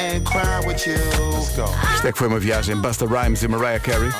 and 0.00 0.24
cry 0.24 0.60
with 0.66 0.86
you. 0.86 0.96
Let's 1.32 1.54
go. 1.56 1.64
Isto 1.94 2.06
é 2.08 2.12
que 2.12 2.18
foi 2.18 2.28
uma 2.28 2.38
viagem 2.38 2.76
Busta 2.76 3.06
Rhymes 3.06 3.42
e 3.42 3.48
Mariah 3.48 3.80
Carey. 3.80 4.10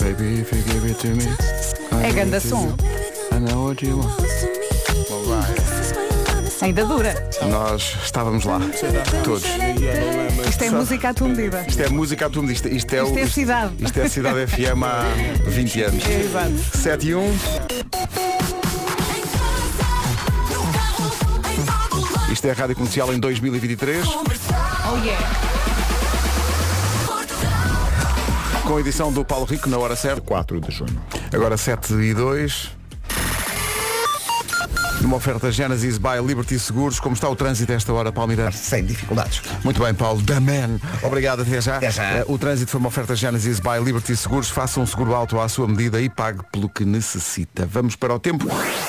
Baby, 0.00 0.40
if 0.40 0.52
you 0.52 0.62
give 0.72 0.86
it 0.86 0.98
to 1.00 1.08
me. 1.08 1.24
É 2.04 2.12
ganda 2.12 2.40
som. 2.40 2.74
I 3.32 3.38
know 3.40 3.66
what 3.68 3.84
you 3.84 3.98
want. 3.98 4.18
Ainda 6.60 6.84
dura. 6.84 7.14
Nós 7.48 7.96
estávamos 8.04 8.44
lá, 8.44 8.60
todos. 9.24 9.44
Isto 10.48 10.64
é 10.64 10.70
música 10.70 11.14
medida. 11.22 11.64
Isto 11.68 11.82
é 11.82 11.88
música 11.88 12.28
medida. 12.28 12.52
Isto, 12.52 12.68
isto 12.68 12.92
é, 12.94 13.02
Isto 13.04 13.14
o- 13.14 13.18
é 13.18 13.26
cidade. 13.28 13.72
Isto 13.78 14.00
é 14.00 14.08
Cidade 14.08 14.46
FM 14.48 14.82
há 14.82 15.04
20 15.46 15.82
anos. 15.84 16.04
É, 16.04 16.20
exato. 16.20 16.78
7 16.78 17.06
e 17.08 17.14
1. 17.14 17.34
Isto 22.32 22.46
é 22.46 22.50
a 22.50 22.54
Rádio 22.54 22.74
Comercial 22.76 23.12
em 23.14 23.20
2023. 23.20 24.04
Oh 24.90 24.96
yeah. 25.04 25.22
Com 28.66 28.76
a 28.76 28.80
edição 28.80 29.12
do 29.12 29.22
Paulo 29.22 29.44
Rico 29.44 29.68
na 29.68 29.76
hora 29.76 29.94
certa. 29.94 30.22
4 30.22 30.60
de 30.62 30.70
junho. 30.70 31.02
Agora 31.30 31.58
7 31.58 31.92
e 31.92 32.14
2. 32.14 32.77
Numa 35.00 35.16
oferta 35.16 35.50
Genesis 35.52 35.96
by 35.96 36.18
Liberty 36.26 36.58
Seguros. 36.58 36.98
Como 36.98 37.14
está 37.14 37.28
o 37.28 37.36
trânsito 37.36 37.70
a 37.70 37.76
esta 37.76 37.92
hora, 37.92 38.10
Palmeira? 38.10 38.50
Sem 38.50 38.84
dificuldades. 38.84 39.40
Muito 39.62 39.80
bem, 39.82 39.94
Paulo. 39.94 40.20
The 40.22 40.40
Man. 40.40 40.80
Obrigado, 41.04 41.42
até 41.42 41.60
já. 41.60 41.76
Até 41.76 41.90
já. 41.92 42.02
Eh, 42.04 42.24
O 42.26 42.36
trânsito 42.36 42.70
foi 42.72 42.80
uma 42.80 42.88
oferta 42.88 43.14
Genesis 43.14 43.60
by 43.60 43.78
Liberty 43.82 44.16
Seguros. 44.16 44.50
Faça 44.50 44.80
um 44.80 44.86
seguro 44.86 45.14
alto 45.14 45.38
à 45.40 45.48
sua 45.48 45.68
medida 45.68 46.00
e 46.00 46.08
pague 46.08 46.40
pelo 46.50 46.68
que 46.68 46.84
necessita. 46.84 47.64
Vamos 47.66 47.94
para 47.94 48.12
o 48.12 48.18
tempo 48.18 48.44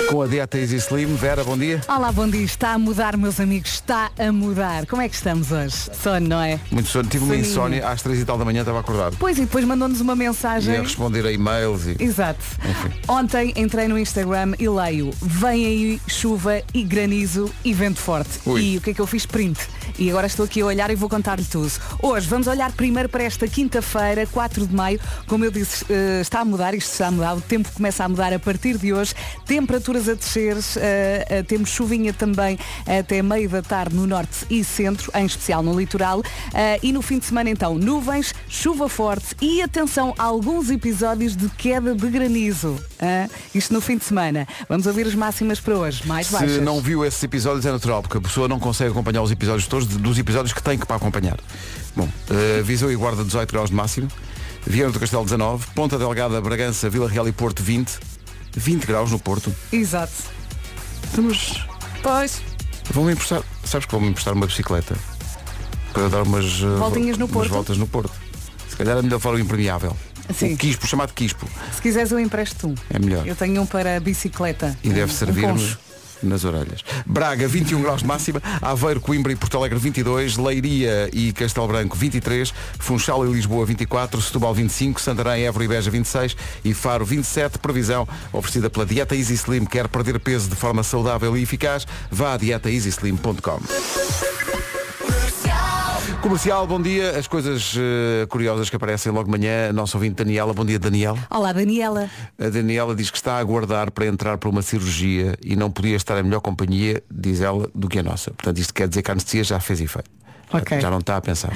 com 0.09 0.21
a 0.23 0.27
dieta 0.27 0.57
Easy 0.57 0.77
Slim. 0.77 1.13
Vera, 1.15 1.43
bom 1.43 1.55
dia. 1.55 1.79
Olá, 1.87 2.11
bom 2.11 2.27
dia. 2.27 2.43
Está 2.43 2.71
a 2.73 2.79
mudar, 2.79 3.15
meus 3.15 3.39
amigos. 3.39 3.73
Está 3.73 4.09
a 4.17 4.31
mudar. 4.31 4.87
Como 4.87 5.03
é 5.03 5.07
que 5.09 5.15
estamos 5.15 5.51
hoje? 5.51 5.75
Sono, 6.01 6.27
não 6.27 6.41
é? 6.41 6.59
Muito 6.71 6.89
sono. 6.89 7.07
Tive 7.07 7.23
uma 7.23 7.35
Soninho. 7.35 7.47
insónia 7.51 7.87
às 7.87 8.01
três 8.01 8.19
e 8.19 8.25
tal 8.25 8.37
da 8.37 8.43
manhã, 8.45 8.61
estava 8.61 8.79
acordado. 8.79 9.15
Pois 9.19 9.37
e 9.37 9.41
depois 9.41 9.63
mandou-nos 9.63 10.01
uma 10.01 10.13
E 10.13 10.17
mensagem. 10.17 10.75
a 10.75 10.81
responder 10.81 11.23
a 11.27 11.31
e-mails 11.31 11.85
e... 11.85 12.03
Exato. 12.03 12.43
Enfim. 12.67 12.91
Ontem 13.07 13.53
entrei 13.55 13.87
no 13.87 13.97
Instagram 13.97 14.53
e 14.57 14.67
leio 14.67 15.11
Vem 15.21 15.65
aí 15.65 15.98
chuva 16.07 16.61
e 16.73 16.83
granizo 16.83 17.49
e 17.63 17.73
vento 17.73 17.99
forte. 17.99 18.39
Ui. 18.45 18.61
E 18.61 18.77
o 18.77 18.81
que 18.81 18.91
é 18.91 18.93
que 18.93 19.01
eu 19.01 19.07
fiz? 19.07 19.25
Print. 19.25 19.59
E 19.97 20.09
agora 20.09 20.27
estou 20.27 20.45
aqui 20.45 20.61
a 20.61 20.65
olhar 20.65 20.89
e 20.91 20.95
vou 20.95 21.09
contar-lhe 21.09 21.45
tudo. 21.45 21.71
Hoje 22.01 22.27
vamos 22.27 22.47
olhar 22.47 22.71
primeiro 22.71 23.09
para 23.09 23.23
esta 23.23 23.47
quinta-feira, 23.47 24.25
4 24.27 24.67
de 24.67 24.75
maio. 24.75 24.99
Como 25.27 25.43
eu 25.43 25.51
disse, 25.51 25.85
eh, 25.89 26.19
está 26.21 26.41
a 26.41 26.45
mudar, 26.45 26.73
isto 26.73 26.91
está 26.91 27.07
a 27.07 27.11
mudar, 27.11 27.35
o 27.35 27.41
tempo 27.41 27.69
começa 27.73 28.03
a 28.03 28.09
mudar 28.09 28.33
a 28.33 28.39
partir 28.39 28.77
de 28.77 28.93
hoje. 28.93 29.13
Temperaturas 29.45 30.07
a 30.07 30.13
descer, 30.13 30.57
eh, 30.77 31.25
eh, 31.29 31.43
temos 31.43 31.69
chuvinha 31.69 32.13
também 32.13 32.57
até 32.85 33.21
meio 33.21 33.49
da 33.49 33.61
tarde 33.61 33.95
no 33.95 34.07
norte 34.07 34.45
e 34.49 34.63
centro, 34.63 35.11
em 35.15 35.25
especial 35.25 35.63
no 35.63 35.77
litoral. 35.77 36.21
E 36.81 36.91
no 36.91 37.01
fim 37.01 37.19
de 37.19 37.25
semana 37.25 37.49
então, 37.49 37.75
nuvens, 37.75 38.33
chuva 38.47 38.89
forte 38.89 39.35
e 39.41 39.61
atenção 39.61 40.13
a 40.17 40.23
alguns 40.23 40.69
episódios 40.69 41.35
de 41.35 41.49
queda 41.49 41.93
de 41.95 42.07
granizo. 42.09 42.77
Isto 43.53 43.73
no 43.73 43.81
fim 43.81 43.97
de 43.97 44.05
semana. 44.05 44.47
Vamos 44.67 44.85
ouvir 44.85 45.07
as 45.07 45.15
máximas 45.15 45.59
para 45.59 45.77
hoje, 45.77 46.07
mais 46.07 46.29
baixas. 46.29 46.53
Se 46.53 46.61
não 46.61 46.79
viu 46.81 47.05
esses 47.05 47.21
episódios 47.23 47.65
é 47.65 47.71
natural, 47.71 48.01
porque 48.01 48.17
a 48.17 48.21
pessoa 48.21 48.47
não 48.47 48.59
consegue 48.59 48.91
acompanhar 48.91 49.21
os 49.21 49.31
episódios 49.31 49.67
todos 49.67 49.78
de- 49.87 49.97
dos 49.97 50.17
episódios 50.17 50.53
que 50.53 50.61
tem 50.63 50.77
que 50.77 50.85
para 50.85 50.95
acompanhar. 50.97 51.37
Bom, 51.95 52.07
uh, 52.07 52.63
Viseu 52.63 52.91
e 52.91 52.95
Guarda 52.95 53.23
18 53.23 53.51
graus 53.51 53.69
de 53.69 53.75
máximo, 53.75 54.07
Viana 54.65 54.91
do 54.91 54.99
Castelo 54.99 55.23
19, 55.23 55.65
Ponta 55.75 55.97
Delgada, 55.97 56.39
Bragança, 56.41 56.89
Vila 56.89 57.09
Real 57.09 57.27
e 57.27 57.31
Porto 57.31 57.61
20, 57.63 57.97
20 58.55 58.85
graus 58.85 59.11
no 59.11 59.19
Porto. 59.19 59.53
Exato. 59.71 60.13
Mas 61.17 61.65
Pois, 62.01 62.41
vão-me 62.91 63.11
emprestar, 63.13 63.41
sabes 63.65 63.85
que 63.85 63.91
vão-me 63.91 64.07
emprestar 64.09 64.33
uma 64.33 64.45
bicicleta 64.45 64.95
para 65.93 66.07
dar 66.07 66.21
umas, 66.23 66.61
uh, 66.61 66.77
Voltinhas 66.77 67.17
no 67.17 67.25
umas 67.25 67.33
Porto? 67.33 67.49
voltas 67.49 67.77
no 67.77 67.87
Porto. 67.87 68.11
Se 68.69 68.75
calhar 68.77 68.97
é 68.97 69.01
melhor 69.01 69.17
levar 69.17 69.33
o 69.33 69.39
impermeável. 69.39 69.95
Sim. 70.33 70.53
O 70.53 70.57
quispo, 70.57 70.85
chamado 70.87 71.11
quispo. 71.13 71.47
se 71.75 71.81
quiseres 71.81 72.11
eu 72.11 72.19
empresto 72.19 72.67
um. 72.69 72.75
É 72.89 72.99
melhor. 72.99 73.25
Eu 73.27 73.35
tenho 73.35 73.61
um 73.61 73.65
para 73.65 73.99
bicicleta. 73.99 74.77
E 74.83 74.89
deve 74.89 75.01
Um- 75.01 75.05
um 75.05 75.09
servir-me 75.17 75.53
concho. 75.53 75.79
Nas 76.21 76.43
orelhas. 76.43 76.83
Braga, 77.05 77.47
21 77.47 77.81
graus 77.81 78.01
de 78.01 78.07
máxima. 78.07 78.41
Aveiro, 78.61 79.01
Coimbra 79.01 79.31
e 79.31 79.35
Porto 79.35 79.57
Alegre, 79.57 79.77
22. 79.79 80.37
Leiria 80.37 81.09
e 81.13 81.31
Castelo 81.33 81.67
Branco, 81.67 81.95
23. 81.95 82.53
Funchal 82.79 83.25
e 83.25 83.31
Lisboa, 83.31 83.65
24. 83.65 84.21
Setúbal, 84.21 84.53
25. 84.53 85.01
Santarém, 85.01 85.45
Évora 85.45 85.65
e 85.65 85.67
Beja, 85.67 85.89
26. 85.91 86.35
E 86.63 86.73
Faro, 86.73 87.05
27. 87.05 87.59
Previsão 87.59 88.07
oferecida 88.31 88.69
pela 88.69 88.85
Dieta 88.85 89.15
Easy 89.15 89.33
Slim. 89.33 89.65
Quer 89.65 89.87
perder 89.87 90.19
peso 90.19 90.49
de 90.49 90.55
forma 90.55 90.83
saudável 90.83 91.35
e 91.37 91.43
eficaz? 91.43 91.85
Vá 92.11 92.33
a 92.33 92.37
dietaeasyslim.com. 92.37 94.28
Comercial, 96.29 96.67
bom 96.67 96.79
dia. 96.79 97.17
As 97.17 97.25
coisas 97.25 97.73
eh, 97.75 98.27
curiosas 98.27 98.69
que 98.69 98.75
aparecem 98.75 99.11
logo 99.11 99.23
de 99.25 99.31
manhã. 99.31 99.73
Nosso 99.73 99.97
ouvinte 99.97 100.23
Daniela. 100.23 100.53
Bom 100.53 100.63
dia, 100.63 100.77
Daniela. 100.77 101.17
Olá, 101.27 101.51
Daniela. 101.51 102.07
A 102.37 102.49
Daniela 102.49 102.93
diz 102.93 103.09
que 103.09 103.17
está 103.17 103.33
a 103.33 103.39
aguardar 103.39 103.89
para 103.89 104.05
entrar 104.05 104.37
para 104.37 104.47
uma 104.47 104.61
cirurgia 104.61 105.35
e 105.43 105.55
não 105.55 105.71
podia 105.71 105.95
estar 105.95 106.19
em 106.19 106.23
melhor 106.23 106.39
companhia, 106.41 107.01
diz 107.09 107.41
ela, 107.41 107.67
do 107.73 107.89
que 107.89 107.97
a 107.97 108.03
nossa. 108.03 108.29
Portanto, 108.29 108.59
isto 108.59 108.71
quer 108.71 108.87
dizer 108.87 109.01
que 109.01 109.09
a 109.09 109.13
anestesia 109.15 109.43
já 109.43 109.59
fez 109.59 109.81
efeito. 109.81 110.07
Ok. 110.53 110.79
Já 110.79 110.91
não 110.91 110.99
está 110.99 111.17
a 111.17 111.21
pensar. 111.21 111.51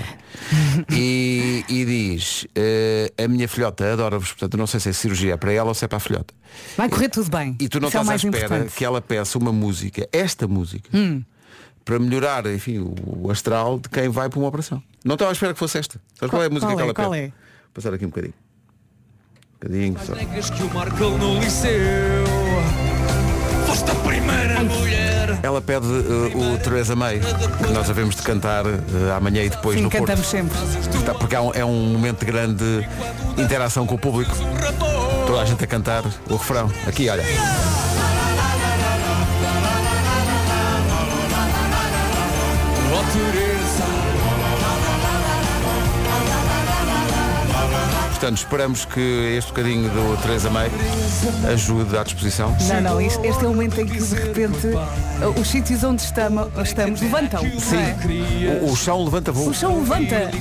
e, 0.92 1.64
e 1.70 1.86
diz, 1.86 2.48
eh, 2.56 3.14
a 3.24 3.28
minha 3.28 3.48
filhota 3.48 3.94
adora-vos, 3.94 4.30
portanto, 4.30 4.58
não 4.58 4.66
sei 4.66 4.80
se 4.80 4.90
é 4.90 4.94
cirurgia 4.94 5.38
para 5.38 5.54
ela 5.54 5.68
ou 5.68 5.76
se 5.76 5.86
é 5.86 5.88
para 5.88 5.98
a 5.98 6.00
filhota. 6.00 6.34
Vai 6.76 6.90
correr 6.90 7.10
tudo 7.10 7.30
bem. 7.30 7.56
E 7.60 7.70
tu 7.70 7.80
não 7.80 7.90
Isso 7.90 7.98
é 7.98 8.02
estás 8.02 8.08
à 8.08 8.10
mais 8.10 8.24
espera 8.24 8.46
importante. 8.46 8.70
Hum. 8.70 8.76
que 8.76 8.84
ela 8.84 9.00
peça 9.00 9.38
uma 9.38 9.54
música, 9.54 10.10
esta 10.12 10.48
música, 10.48 10.90
para 11.86 12.00
melhorar, 12.00 12.46
enfim, 12.48 12.80
o, 12.80 12.94
o 13.28 13.32
astral 13.32 13.80
de 13.80 13.90
quem 13.90 14.10
vai 14.10 14.30
para 14.30 14.40
uma 14.40 14.48
operação. 14.48 14.82
Não 15.04 15.16
estava 15.16 15.32
à 15.32 15.34
espera 15.34 15.54
que 15.54 15.60
fosse 15.60 15.78
esta. 15.78 16.00
Sabes 16.18 16.30
qual, 16.32 16.42
é 16.44 16.46
a 16.46 16.50
música 16.50 16.68
qual 16.68 16.78
que 16.78 16.82
é? 16.82 16.86
ela 16.86 16.94
Qual 16.94 17.12
pede? 17.12 17.24
é? 17.24 17.28
Vou 17.28 17.36
Passar 17.74 17.94
aqui 17.94 18.06
um 18.06 18.10
bocadinho. 18.10 18.34
Um 19.52 19.54
bocadinho 19.68 19.98
só. 20.06 20.14
Que 20.56 20.64
o 20.64 20.74
Marco 20.74 21.04
no 21.18 21.40
liceu 21.40 22.24
Foste 23.66 23.90
a 23.92 23.96
primeira 23.96 24.64
mulher 24.64 25.40
Ela 25.42 25.62
pede 25.62 25.88
uh, 25.88 26.54
o 26.54 26.58
Teresa 26.60 26.96
May, 26.96 27.20
que 27.20 27.72
nós 27.74 27.90
havemos 27.90 28.16
de 28.16 28.22
cantar 28.22 28.66
uh, 28.66 28.72
amanhã 29.18 29.44
e 29.44 29.50
depois 29.50 29.78
Sim, 29.78 29.84
no 29.84 29.90
Porto. 29.90 30.06
cantamos 30.06 30.28
sempre. 30.28 30.58
Tá, 31.06 31.14
Porque 31.14 31.36
é 31.36 31.42
um, 31.42 31.52
é 31.54 31.66
um 31.66 31.86
momento 31.88 32.20
de 32.20 32.26
grande 32.26 32.88
interação 33.38 33.86
com 33.88 33.96
o 33.96 34.00
público. 34.00 34.32
Toda 35.26 35.42
a 35.42 35.46
gente 35.46 35.64
a 35.64 35.68
cantar 35.68 36.04
o 36.30 36.36
refrão. 36.36 36.70
Aqui, 36.88 37.10
olha. 37.10 37.24
Oh 42.96 43.02
Teresa 43.12 43.33
Portanto, 48.24 48.38
esperamos 48.38 48.86
que 48.86 49.36
este 49.38 49.50
bocadinho 49.50 49.90
do 49.90 50.18
Teresa 50.22 50.50
May 50.50 50.72
ajude 51.52 51.98
à 51.98 52.04
disposição. 52.04 52.56
Não, 52.70 52.80
não, 52.80 53.02
isto- 53.02 53.22
este 53.26 53.44
é 53.44 53.48
o 53.50 53.50
momento 53.50 53.82
em 53.82 53.86
que 53.86 54.02
de 54.02 54.16
repente 54.16 54.68
uh, 54.68 55.38
os 55.42 55.46
sítios 55.46 55.84
onde 55.84 56.04
estamos, 56.04 56.48
estamos 56.64 57.02
levantam. 57.02 57.42
Sim, 57.60 57.76
é? 57.82 58.62
o, 58.64 58.72
o 58.72 58.76
chão 58.78 59.04
levanta 59.04 59.30
voo. 59.34 59.50
O 59.50 59.54
chão 59.54 59.78
levanta. 59.78 60.32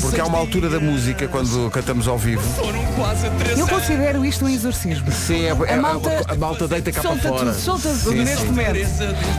Porque 0.00 0.20
há 0.20 0.24
uma 0.24 0.36
altura 0.38 0.68
da 0.68 0.80
música, 0.80 1.28
quando 1.28 1.70
cantamos 1.70 2.08
ao 2.08 2.18
vivo, 2.18 2.42
Foram 2.56 2.84
quase 2.96 3.30
três 3.38 3.56
Eu 3.56 3.68
considero 3.68 4.24
isto 4.24 4.44
um 4.44 4.48
exorcismo. 4.48 5.12
sim, 5.12 5.44
é, 5.44 5.50
é- 5.50 5.74
A 5.74 5.80
malta, 5.80 6.24
a 6.26 6.34
malta 6.34 6.66
deita 6.66 6.90
cá 6.90 7.02
para 7.02 7.10
solta 7.10 7.28
fora. 7.28 7.52
tudo, 7.52 7.60
solta 7.60 7.88
Sim, 7.94 8.00
tudo 8.02 8.16
neste 8.16 8.40
sim. 8.40 8.46
momento. 8.46 8.78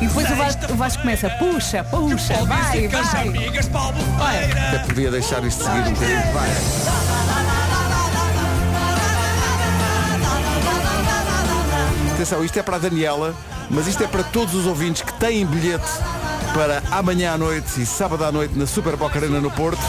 E 0.02 0.08
depois 0.08 0.32
o 0.32 0.36
Vasco, 0.36 0.72
o 0.72 0.76
Vasco 0.78 1.02
começa, 1.02 1.30
puxa, 1.32 1.84
puxa, 1.84 2.46
vai, 2.46 2.88
vai. 2.88 4.52
Até 4.70 4.80
podia 4.88 5.12
deixar 5.12 5.44
isto 5.44 5.66
seguir 5.66 5.80
um 5.82 5.92
bocadinho. 5.92 6.32
Vai. 6.32 7.73
Atenção, 12.24 12.46
isto 12.46 12.58
é 12.58 12.64
para 12.64 12.78
a 12.78 12.80
Daniela, 12.80 13.36
mas 13.70 13.86
isto 13.86 14.02
é 14.02 14.08
para 14.08 14.24
todos 14.24 14.56
os 14.56 14.66
ouvintes 14.66 15.02
que 15.02 15.12
têm 15.16 15.46
bilhete 15.46 15.92
para 16.54 16.82
amanhã 16.98 17.34
à 17.34 17.38
noite 17.38 17.82
e 17.82 17.86
sábado 17.86 18.24
à 18.24 18.32
noite 18.32 18.58
na 18.58 18.66
Super 18.66 18.96
Boca 18.96 19.20
Arena 19.20 19.42
no 19.42 19.52
Porto. 19.52 19.82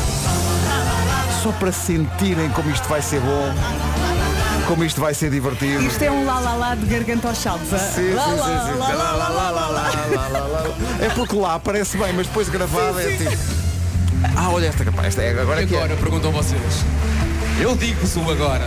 Só 1.44 1.52
para 1.52 1.70
sentirem 1.70 2.50
como 2.50 2.68
isto 2.72 2.88
vai 2.88 3.00
ser 3.00 3.20
bom, 3.20 3.54
como 4.66 4.82
isto 4.82 5.00
vai 5.00 5.14
ser 5.14 5.30
divertido. 5.30 5.80
Isto 5.84 6.02
é 6.02 6.10
um 6.10 6.26
lá 6.26 6.40
lá 6.40 6.54
lá 6.56 6.74
de 6.74 6.84
garganta 6.86 7.28
aos 7.28 7.38
saltos. 7.38 7.68
Sim, 7.68 7.78
sim, 7.94 8.14
Lá, 8.14 8.24
sim, 8.24 8.30
lá, 8.40 8.66
sim. 8.66 8.78
lá, 8.78 9.12
lá, 9.12 9.28
Lá, 9.28 9.68
lá. 9.70 10.64
É 11.00 11.08
porque 11.10 11.36
lá 11.36 11.60
parece 11.60 11.96
bem, 11.96 12.12
mas 12.14 12.26
depois 12.26 12.48
gravado 12.48 12.98
é 12.98 13.16
tipo. 13.16 13.30
Ah, 14.36 14.50
olha 14.50 14.66
esta 14.66 14.84
capaz, 14.84 15.06
esta 15.06 15.22
é 15.22 15.40
agora 15.40 15.62
E 15.62 15.68
que 15.68 15.76
é. 15.76 15.78
agora 15.78 15.94
perguntam 16.00 16.32
vocês 16.32 16.60
Eu 17.60 17.76
digo-vos 17.76 18.16
agora 18.30 18.66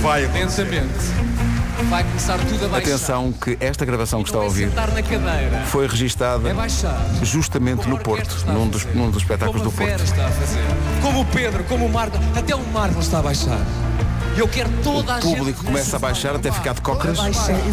Vai 0.00 0.24
Intensamente 0.24 1.27
Vai 1.88 2.02
começar 2.04 2.38
tudo 2.38 2.64
a 2.66 2.68
baixar 2.68 2.88
Atenção 2.88 3.32
que 3.32 3.56
esta 3.60 3.84
gravação 3.84 4.22
que 4.22 4.28
está 4.30 4.38
a 4.40 4.42
ouvir 4.42 4.68
sentar 4.68 4.88
na 4.92 5.02
cadeira 5.02 5.62
foi 5.66 5.86
registada 5.86 6.48
É 6.50 7.24
justamente 7.24 7.82
Como 7.84 7.90
no 7.96 7.98
Porto, 8.02 8.44
num 8.46 8.68
dos, 8.68 8.84
num 8.94 9.10
dos 9.10 9.22
espetáculos 9.22 9.62
Como 9.62 9.70
do 9.70 9.76
Porto. 9.76 10.02
está 10.02 10.26
a 10.26 10.30
fazer 10.30 10.60
Como 11.00 11.20
o 11.20 11.24
Pedro, 11.24 11.64
como 11.64 11.86
o 11.86 11.92
Marco 11.92 12.18
Até 12.36 12.54
o 12.54 12.60
Marco 12.72 13.00
está 13.00 13.18
a 13.20 13.22
baixar 13.22 13.58
eu 14.36 14.46
quero 14.46 14.70
toda 14.84 15.14
a 15.14 15.18
O 15.18 15.20
gente 15.22 15.36
público 15.36 15.64
começa 15.64 15.96
a 15.96 15.98
baixar 15.98 16.36
até 16.36 16.52
ficar 16.52 16.72
de 16.72 16.80
cócoras. 16.80 17.18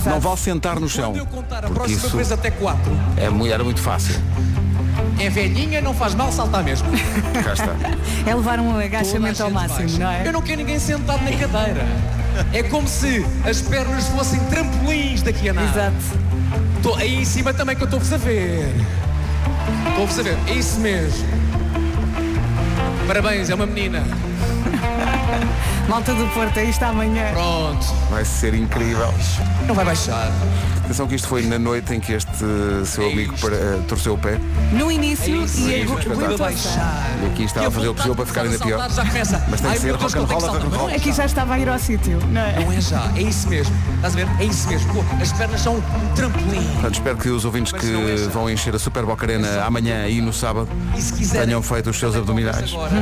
Não 0.04 0.20
vale 0.20 0.38
sentar 0.38 0.80
no 0.80 0.90
chão. 0.90 1.12
Quando 1.12 1.18
eu 1.20 1.26
contar 1.28 1.58
a 1.60 1.62
Porque 1.62 1.74
próxima 1.76 1.98
isso 2.08 2.18
vez 2.18 2.32
até 2.32 2.50
quatro 2.50 2.92
é, 3.18 3.30
mu- 3.30 3.46
era 3.46 3.64
muito 3.64 3.80
fácil. 3.80 4.16
É 5.20 5.30
velhinha, 5.30 5.80
não 5.80 5.94
faz 5.94 6.16
mal, 6.16 6.32
saltar 6.32 6.64
mesmo. 6.64 6.88
Cá 7.44 7.54
está. 7.54 7.76
É 8.26 8.34
levar 8.34 8.60
um 8.60 8.80
agachamento 8.80 9.44
ao 9.44 9.52
máximo, 9.52 9.82
baixa. 9.82 10.00
não 10.00 10.10
é? 10.10 10.28
Eu 10.28 10.34
não 10.34 10.42
quero 10.42 10.58
ninguém 10.58 10.80
sentado 10.80 11.22
na 11.24 11.32
cadeira. 11.38 11.86
É 12.54 12.64
como 12.64 12.88
se 12.88 13.26
as 13.48 13.62
pernas 13.62 14.08
fossem 14.10 14.40
trampolins 14.46 15.22
daqui 15.22 15.50
a 15.50 15.54
nada. 15.54 15.68
Exato. 15.70 16.20
Tô 16.82 16.96
aí 16.96 17.16
em 17.16 17.26
cima 17.26 17.54
também 17.54 17.76
que 17.76 17.84
eu 17.84 17.86
estou-vos 17.86 18.12
a 18.14 18.18
ver. 18.18 18.74
Estou-vos 19.90 20.20
a 20.20 20.24
ver. 20.24 20.38
É 20.48 20.54
isso 20.54 20.80
mesmo. 20.80 21.26
Parabéns, 23.08 23.50
é 23.50 23.56
uma 23.56 23.66
menina. 23.66 24.04
Malta 25.88 26.14
do 26.14 26.28
Porto, 26.34 26.60
aí 26.60 26.70
está 26.70 26.90
amanhã. 26.90 27.32
Pronto. 27.32 27.86
Vai 28.10 28.26
ser 28.26 28.54
incrível. 28.56 29.14
Não 29.68 29.76
vai 29.76 29.86
baixar. 29.86 30.32
Atenção 30.86 31.08
que 31.08 31.16
isto 31.16 31.28
foi 31.28 31.42
na 31.42 31.58
noite 31.58 31.94
em 31.96 32.00
que 32.00 32.14
este 32.14 32.32
seu 32.86 33.04
É 33.04 33.12
amigo 33.12 33.34
para- 33.40 33.56
eh, 33.56 33.80
torceu 33.88 34.14
o 34.14 34.18
pé 34.20 34.40
No 34.72 34.92
É 34.92 34.94
início 34.94 35.44
isso 35.44 35.60
e 35.62 35.80
e 35.80 35.82
aqui 37.32 37.44
está 37.44 37.66
a 37.68 37.72
fazer 37.72 37.88
o 37.88 37.94
possível 37.96 38.16
para 38.16 38.26
ficar 38.28 38.42
ainda 38.44 38.60
pior. 38.60 38.78
saltar 38.80 38.92
Já 38.92 39.06
começa. 39.12 39.46
Mas 39.50 39.62
tem 39.62 39.70
Ai, 39.72 39.76
que 39.78 39.82
ser 39.82 39.96
rock 39.96 40.18
and 40.18 40.22
roll, 40.26 40.40
rock 40.42 40.66
and 40.66 40.70
roll. 40.78 40.90
É 40.90 40.96
Aqui 40.96 41.12
já 41.12 41.26
estava 41.26 41.54
a 41.56 41.60
ir 41.60 41.68
ao 41.68 41.80
sítio, 41.80 42.20
não 42.32 42.40
é? 42.42 42.60
Não 42.64 42.72
é 42.72 42.80
já, 42.82 43.12
é 43.16 43.22
isso 43.24 43.50
mesmo. 43.50 43.76
Estás 43.96 44.14
a 44.14 44.18
ver? 44.18 44.28
É 44.40 44.44
isso 44.46 44.68
mesmo. 44.70 44.94
Pô, 44.94 45.04
as 45.22 45.32
pernas 45.34 45.62
são 45.62 45.76
um 45.78 45.82
trampolim. 46.16 46.64
Portanto, 46.74 46.94
espero 46.94 47.18
que 47.18 47.30
os 47.30 47.46
ouvintes 47.46 47.74
é 47.74 47.78
que 47.80 48.18
já. 48.18 48.30
vão 48.30 48.48
encher 48.50 48.76
a 48.76 48.80
Super 48.80 49.06
Boca 49.06 49.26
Arena 49.26 49.64
amanhã 49.66 50.08
e 50.08 50.22
no 50.22 50.32
sábado 50.32 50.70
E 50.96 51.02
se 51.02 51.14
quiserem, 51.14 51.48
tenham 51.48 51.62
feito 51.64 51.90
os 51.90 51.98
seus 51.98 52.16
abdominais, 52.16 52.72
agora, 52.72 52.94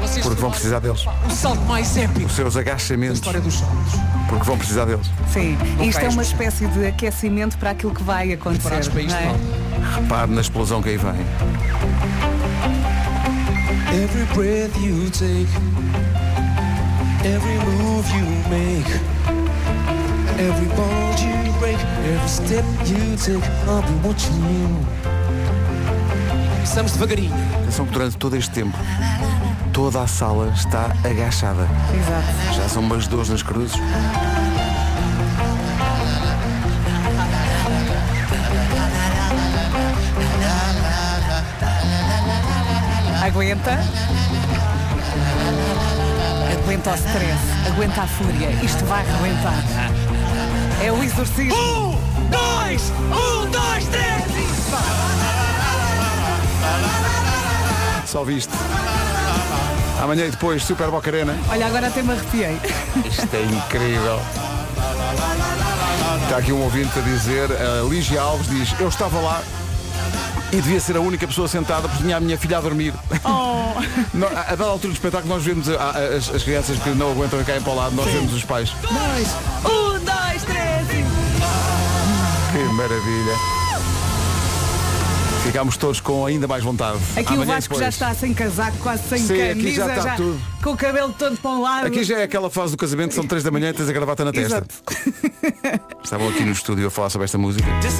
vocês 0.00 0.24
porque 0.24 0.40
vão 0.40 0.50
precisar 0.50 0.78
deles. 0.80 1.04
O 1.26 1.30
salto 1.30 1.60
mais 1.62 1.94
épico 1.96 2.24
Os 2.26 2.32
seus 2.32 2.56
agachamentos, 2.56 3.18
história 3.18 3.40
dos 3.40 3.54
saltos. 3.58 3.92
porque 4.28 4.44
vão 4.44 4.56
precisar 4.56 4.86
deles. 4.86 5.06
Sim. 5.32 5.58
Isto 5.82 5.98
é 5.98 6.00
cais 6.02 6.14
uma 6.14 6.22
espécie 6.22 6.66
de 6.68 6.86
aquecimento 6.86 7.17
para 7.58 7.70
aquilo 7.70 7.92
que 7.92 8.02
vai 8.02 8.32
acontecer. 8.32 8.60
Preparados 8.60 8.88
para 8.88 9.02
isto, 9.02 9.20
não 9.20 9.30
é? 9.30 10.00
Repare 10.00 10.30
na 10.30 10.40
explosão 10.40 10.80
que 10.80 10.90
aí 10.90 10.96
vem. 10.96 11.26
Every 13.92 14.24
breath 14.34 14.76
you 14.76 15.10
take, 15.10 15.48
every 17.24 17.58
move 17.66 18.06
you 18.14 18.24
make, 18.48 18.88
every 20.38 20.66
bond 20.76 21.20
you 21.20 21.52
break, 21.58 21.78
every 22.06 22.28
step 22.28 22.64
you 22.86 23.16
take, 23.16 23.44
I'll 23.66 23.82
be 23.82 24.06
watching 24.06 24.36
you. 24.42 24.86
Estamos 26.62 26.92
devagarinho. 26.92 27.34
Atenção 27.62 27.86
que 27.86 27.92
durante 27.92 28.16
todo 28.18 28.36
este 28.36 28.50
tempo, 28.50 28.78
toda 29.72 30.02
a 30.02 30.06
sala 30.06 30.52
está 30.54 30.92
agachada. 31.02 31.66
Exato. 31.92 32.54
Já 32.54 32.68
são 32.68 32.82
umas 32.82 33.08
dores 33.08 33.30
nas 33.30 33.42
cruzes. 33.42 33.76
Aguenta. 43.38 43.78
Aguenta 46.60 46.90
o 46.90 46.94
stress. 46.96 47.38
Aguenta 47.68 48.02
a 48.02 48.06
fúria. 48.08 48.50
Isto 48.64 48.84
vai 48.86 49.08
arrebentar. 49.08 49.62
É 50.82 50.90
o 50.90 51.00
exorcismo. 51.04 51.54
Um, 51.54 51.96
dois, 52.30 52.92
um, 53.12 53.48
dois, 53.48 53.86
três 53.86 54.26
e... 54.34 54.48
Só 58.08 58.24
viste. 58.24 58.52
Amanhã 60.02 60.26
e 60.26 60.32
depois, 60.32 60.64
Super 60.64 60.90
Boca 60.90 61.08
Arena. 61.08 61.38
Olha, 61.48 61.68
agora 61.68 61.86
até 61.86 62.02
me 62.02 62.14
arrepiei. 62.14 62.58
Isto 63.04 63.36
é 63.36 63.42
incrível. 63.42 64.20
Está 66.24 66.38
aqui 66.38 66.52
um 66.52 66.60
ouvinte 66.60 66.98
a 66.98 67.02
dizer, 67.02 67.52
a 67.52 67.88
Lígia 67.88 68.20
Alves 68.20 68.48
diz, 68.48 68.74
eu 68.80 68.88
estava 68.88 69.20
lá 69.20 69.40
e 70.52 70.56
devia 70.56 70.80
ser 70.80 70.96
a 70.96 71.00
única 71.00 71.26
pessoa 71.26 71.46
sentada 71.48 71.88
porque 71.88 72.02
tinha 72.02 72.16
a 72.16 72.20
minha 72.20 72.38
filha 72.38 72.58
a 72.58 72.60
dormir. 72.60 72.94
Oh. 73.24 73.58
Não, 74.14 74.26
a, 74.28 74.40
a 74.40 74.44
dada 74.56 74.64
altura 74.64 74.92
do 74.92 74.96
espetáculo 74.96 75.32
nós 75.34 75.44
vemos 75.44 75.68
a- 75.68 75.74
a- 75.76 76.16
as, 76.16 76.30
as 76.34 76.42
crianças 76.42 76.78
que 76.78 76.88
não 76.90 77.12
aguentam 77.12 77.40
e 77.40 77.44
caem 77.44 77.60
para 77.62 77.72
o 77.72 77.76
lado, 77.76 77.94
nós 77.94 78.10
vemos 78.10 78.32
os 78.32 78.44
pais. 78.44 78.70
Um, 79.64 79.98
dois, 80.00 80.42
três 80.44 80.88
e... 80.90 81.04
Que 82.52 82.64
maravilha. 82.74 83.34
Ficámos 85.44 85.76
todos 85.76 86.00
com 86.00 86.26
ainda 86.26 86.46
mais 86.48 86.62
vontade. 86.64 86.98
Aqui 87.16 87.30
o 87.32 87.36
Amanhã 87.36 87.52
e 87.52 87.54
Vasco 87.54 87.74
depois. 87.74 87.80
já 87.80 87.88
está 87.88 88.14
sem 88.14 88.34
casaco, 88.34 88.76
quase 88.78 89.02
sem 89.08 89.18
Sim, 89.18 89.34
aqui 89.40 89.48
camisa, 89.48 89.86
já 89.86 89.96
está 89.98 90.14
tudo. 90.16 90.40
com 90.62 90.70
o 90.72 90.76
cabelo 90.76 91.14
todo 91.16 91.36
para 91.38 91.50
um 91.50 91.62
lado. 91.62 91.86
Aqui 91.86 92.04
já 92.04 92.18
é 92.18 92.22
aquela 92.24 92.50
fase 92.50 92.72
do 92.72 92.76
casamento, 92.76 93.14
são 93.14 93.24
três 93.26 93.42
da 93.44 93.50
manhã 93.50 93.70
e 93.70 93.72
tens 93.72 93.88
a 93.88 93.92
gravata 93.92 94.24
na 94.24 94.32
testa. 94.32 94.66
Estavam 96.04 96.28
aqui 96.28 96.44
no 96.44 96.52
estúdio 96.52 96.86
a 96.88 96.90
falar 96.90 97.08
sobre 97.10 97.24
esta 97.26 97.38
música. 97.38 97.66
This 97.80 97.98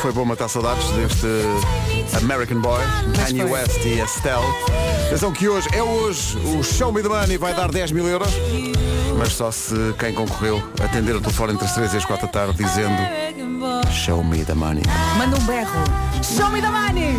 Foi 0.00 0.12
bom 0.12 0.24
matar 0.24 0.48
saudades 0.48 0.88
deste 0.90 1.26
American 2.22 2.60
Boy, 2.60 2.80
Kanye. 3.16 3.44
West 3.44 3.84
e 3.84 4.00
Estelle. 4.00 4.44
Atenção 5.06 5.32
que 5.32 5.48
hoje, 5.48 5.68
é 5.72 5.82
hoje, 5.82 6.36
o 6.38 6.62
Show 6.62 6.92
Me 6.92 7.02
the 7.02 7.08
Money 7.08 7.36
vai 7.36 7.52
dar 7.54 7.70
10 7.70 7.90
mil 7.90 8.06
euros. 8.06 8.28
Mas 9.18 9.32
só 9.32 9.50
se 9.50 9.74
quem 9.98 10.14
concorreu 10.14 10.62
atender 10.80 11.16
o 11.16 11.20
telefone 11.20 11.54
entre 11.54 11.66
as 11.66 11.74
3 11.74 11.94
e 11.94 11.96
as 11.96 12.04
4 12.04 12.26
da 12.26 12.32
tarde 12.32 12.54
dizendo 12.56 12.96
Show 13.90 14.22
Me 14.22 14.44
the 14.44 14.54
Money. 14.54 14.84
Manda 15.18 15.36
um 15.36 15.44
berro. 15.44 16.15
Show 16.34 16.50
me 16.50 16.60
the 16.60 16.70
money! 16.70 17.14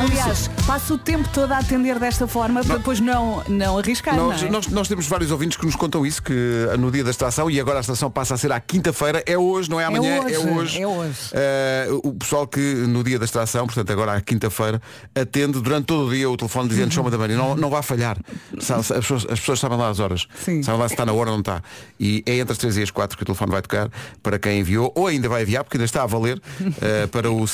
Aliás, 0.00 0.50
passo 0.66 0.94
o 0.94 0.98
tempo 0.98 1.28
todo 1.32 1.52
a 1.52 1.58
atender 1.58 1.98
desta 1.98 2.26
forma 2.26 2.62
para 2.64 2.76
depois 2.76 3.00
não, 3.00 3.42
não 3.48 3.78
arriscar. 3.78 4.16
Nós, 4.16 4.42
não 4.42 4.48
é? 4.48 4.50
nós, 4.50 4.66
nós 4.68 4.88
temos 4.88 5.06
vários 5.06 5.30
ouvintes 5.30 5.56
que 5.56 5.64
nos 5.64 5.76
contam 5.76 6.04
isso, 6.04 6.22
que 6.22 6.34
no 6.78 6.90
dia 6.90 7.04
da 7.04 7.10
estação, 7.10 7.50
e 7.50 7.58
agora 7.60 7.78
a 7.78 7.80
estação 7.80 8.10
passa 8.10 8.34
a 8.34 8.36
ser 8.36 8.52
à 8.52 8.60
quinta-feira, 8.60 9.22
é 9.24 9.38
hoje, 9.38 9.70
não 9.70 9.80
é 9.80 9.84
amanhã, 9.84 10.16
é 10.16 10.20
hoje, 10.20 10.48
hoje. 10.48 10.82
é 10.82 10.86
hoje. 10.86 11.18
Eh, 11.32 11.88
o 12.02 12.12
pessoal 12.12 12.46
que 12.46 12.60
no 12.60 13.02
dia 13.02 13.18
da 13.18 13.24
extração, 13.24 13.66
portanto 13.66 13.90
agora 13.90 14.14
à 14.14 14.20
quinta-feira, 14.20 14.80
atende 15.14 15.60
durante 15.60 15.86
todo 15.86 16.08
o 16.08 16.10
dia 16.10 16.28
o 16.28 16.36
telefone 16.36 16.68
dizendo 16.68 16.92
chama 16.92 17.10
da 17.10 17.16
manhã, 17.16 17.36
não, 17.36 17.56
não 17.56 17.70
vai 17.70 17.82
falhar. 17.82 18.18
As 18.56 18.88
pessoas, 18.88 19.26
as 19.30 19.40
pessoas 19.40 19.60
sabem 19.60 19.78
lá 19.78 19.88
as 19.88 20.00
horas. 20.00 20.26
Sim. 20.44 20.62
Sabem 20.62 20.80
lá 20.80 20.88
se 20.88 20.94
está 20.94 21.06
na 21.06 21.12
hora 21.12 21.30
ou 21.30 21.36
não 21.36 21.40
está. 21.40 21.62
E 21.98 22.22
é 22.26 22.36
entre 22.36 22.52
as 22.52 22.58
3 22.58 22.76
e 22.78 22.82
as 22.82 22.90
4 22.90 23.16
que 23.16 23.22
o 23.22 23.26
telefone 23.26 23.52
vai 23.52 23.62
tocar 23.62 23.90
para 24.22 24.38
quem 24.38 24.60
enviou, 24.60 24.92
ou 24.94 25.06
ainda 25.06 25.28
vai 25.28 25.42
enviar, 25.42 25.64
porque 25.64 25.76
ainda 25.76 25.84
está 25.84 26.02
a 26.02 26.06
valer, 26.06 26.40
eh, 26.80 27.06
para 27.12 27.30
o 27.30 27.46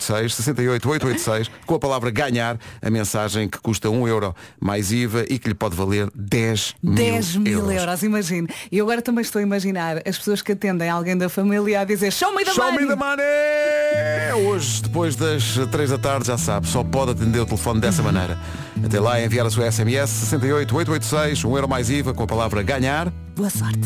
68886, 0.00 0.34
68886, 0.34 1.50
com 1.66 1.74
a 1.74 1.78
palavra 1.78 2.10
ganhar, 2.10 2.58
a 2.80 2.90
mensagem 2.90 3.48
que 3.48 3.58
custa 3.58 3.90
1 3.90 4.08
euro 4.08 4.34
mais 4.60 4.90
IVA 4.92 5.24
e 5.28 5.38
que 5.38 5.48
lhe 5.48 5.54
pode 5.54 5.76
valer 5.76 6.08
10 6.14 6.74
mil 6.82 6.94
10 6.94 7.36
mil 7.36 7.52
euros. 7.60 7.72
euros, 7.74 8.02
imagine. 8.02 8.48
E 8.70 8.80
agora 8.80 9.02
também 9.02 9.22
estou 9.22 9.40
a 9.40 9.42
imaginar 9.42 9.98
as 10.06 10.16
pessoas 10.18 10.40
que 10.42 10.52
atendem 10.52 10.88
alguém 10.88 11.16
da 11.16 11.28
família 11.28 11.80
a 11.80 11.84
dizer 11.84 12.12
Show 12.12 12.34
me 12.34 12.44
the 12.44 12.52
Show 12.52 12.64
money! 12.64 12.82
me 12.82 12.88
the 12.88 12.96
money! 12.96 14.46
Hoje, 14.46 14.82
depois 14.82 15.16
das 15.16 15.58
3 15.70 15.90
da 15.90 15.98
tarde, 15.98 16.26
já 16.26 16.38
sabe, 16.38 16.66
só 16.68 16.82
pode 16.82 17.12
atender 17.12 17.40
o 17.40 17.46
telefone 17.46 17.80
dessa 17.80 18.02
maneira. 18.02 18.38
Até 18.84 18.98
lá, 18.98 19.20
enviar 19.20 19.46
a 19.46 19.50
sua 19.50 19.70
SMS 19.70 20.10
68886, 20.10 21.44
1 21.44 21.54
euro 21.56 21.68
mais 21.68 21.90
IVA, 21.90 22.14
com 22.14 22.22
a 22.22 22.26
palavra 22.26 22.62
ganhar. 22.62 23.12
Boa 23.36 23.48
sorte. 23.48 23.78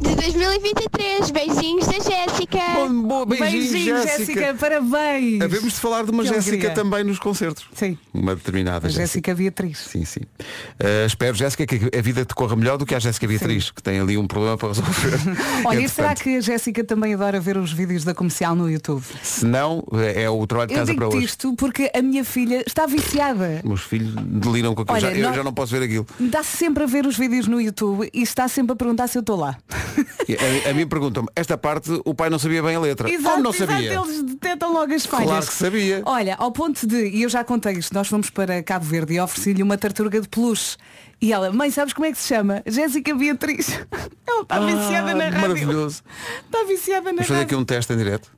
de 0.00 0.14
2023. 0.14 1.30
Beijinhos 1.32 1.86
da 1.86 1.92
Jéssica. 1.94 2.58
Bom, 2.74 3.02
bom, 3.02 3.26
beijinhos, 3.26 3.72
Beijinhos, 3.72 4.02
Jéssica. 4.02 4.40
Jéssica, 4.40 4.54
parabéns! 4.54 5.33
Havemos 5.42 5.72
de 5.74 5.80
falar 5.80 6.04
de 6.04 6.10
uma 6.10 6.22
Que 6.22 6.28
Jéssica 6.30 6.50
alegria. 6.56 6.70
também 6.74 7.04
nos 7.04 7.18
concertos. 7.18 7.64
Sim. 7.74 7.96
Uma 8.12 8.34
determinada 8.34 8.86
A 8.86 8.90
Jéssica 8.90 9.34
Beatriz. 9.34 9.78
Sim, 9.78 10.04
sim. 10.04 10.20
Uh, 10.20 11.06
espero, 11.06 11.34
Jéssica, 11.36 11.66
que 11.66 11.96
a 11.96 12.02
vida 12.02 12.24
te 12.24 12.34
corra 12.34 12.54
melhor 12.56 12.76
do 12.78 12.84
que 12.86 12.94
a 12.94 12.98
Jéssica 12.98 13.26
Beatriz, 13.26 13.70
que 13.70 13.82
tem 13.82 13.98
ali 14.00 14.16
um 14.18 14.26
problema 14.26 14.56
para 14.58 14.68
resolver. 14.68 15.18
Olha, 15.64 15.80
e 15.80 15.88
será 15.88 16.14
que 16.14 16.36
a 16.36 16.40
Jéssica 16.40 16.82
também 16.84 17.14
adora 17.14 17.40
ver 17.40 17.56
os 17.56 17.72
vídeos 17.72 18.04
da 18.04 18.14
comercial 18.14 18.54
no 18.54 18.70
YouTube? 18.70 19.02
Se 19.22 19.44
não, 19.44 19.84
é 20.14 20.28
o 20.28 20.46
trabalho 20.46 20.68
de 20.68 20.74
Eu 20.74 20.78
casa 20.80 20.94
para 20.94 21.04
digo 21.06 21.16
hoje. 21.16 21.26
isto 21.26 21.54
porque 21.56 21.90
a 21.94 22.02
minha 22.02 22.24
filha 22.24 22.62
está 22.66 22.86
viciada. 22.86 23.60
Meus 23.64 23.82
filhos 23.82 24.14
deliram 24.14 24.74
com 24.74 24.82
aquilo. 24.82 24.96
Olha, 24.96 25.10
já, 25.10 25.16
eu 25.16 25.26
nós- 25.26 25.36
já 25.36 25.44
não 25.44 25.52
posso 25.52 25.72
ver 25.72 25.82
aquilo. 25.84 26.06
Dá 26.20 26.42
sempre 26.42 26.82
a 26.84 26.86
ver 26.86 27.06
os 27.06 27.16
vídeos 27.16 27.46
no 27.46 27.60
YouTube 27.60 28.08
e 28.12 28.22
está 28.22 28.46
sempre 28.48 28.72
a 28.72 28.76
perguntar 28.76 29.08
se 29.08 29.18
eu 29.18 29.20
estou 29.20 29.36
lá. 29.36 29.56
A, 30.66 30.70
a 30.70 30.74
mim 30.74 30.86
perguntam-me, 30.86 31.28
esta 31.36 31.56
parte 31.58 31.90
o 32.04 32.14
pai 32.14 32.30
não 32.30 32.38
sabia 32.38 32.62
bem 32.62 32.74
a 32.76 32.80
letra. 32.80 33.08
Exato, 33.14 33.30
Como 33.30 33.42
não 33.44 33.50
exato, 33.54 33.72
sabia? 33.72 33.94
eles 33.94 34.22
detectam 34.22 34.72
logo 34.72 34.92
as 34.94 35.06
falhas. 35.06 35.23
Claro 35.24 35.46
que 35.46 35.52
sabia. 35.52 36.02
Olha, 36.06 36.34
ao 36.36 36.50
ponto 36.52 36.86
de, 36.86 37.08
e 37.08 37.22
eu 37.22 37.28
já 37.28 37.44
contei 37.44 37.74
isto, 37.74 37.92
nós 37.94 38.08
fomos 38.08 38.30
para 38.30 38.62
Cabo 38.62 38.84
Verde 38.84 39.14
e 39.14 39.20
ofereci-lhe 39.20 39.62
uma 39.62 39.76
tartaruga 39.78 40.20
de 40.20 40.28
peluche. 40.28 40.76
E 41.20 41.32
ela, 41.32 41.50
mãe, 41.52 41.70
sabes 41.70 41.92
como 41.94 42.06
é 42.06 42.12
que 42.12 42.18
se 42.18 42.28
chama? 42.28 42.62
Jéssica 42.66 43.14
Beatriz. 43.14 43.68
Ela 44.26 44.42
está 44.42 44.60
viciada 44.60 45.14
na 45.14 45.24
rádio. 45.24 45.38
Ah, 45.38 45.40
Maravilhoso. 45.42 46.02
Está 46.44 46.64
viciada 46.64 47.04
na 47.06 47.12
Vamos 47.12 47.26
fazer 47.28 47.40
aqui 47.42 47.54
rádio. 47.54 47.58
um 47.58 47.64
teste 47.64 47.92
em 47.92 47.96
direto 47.96 48.30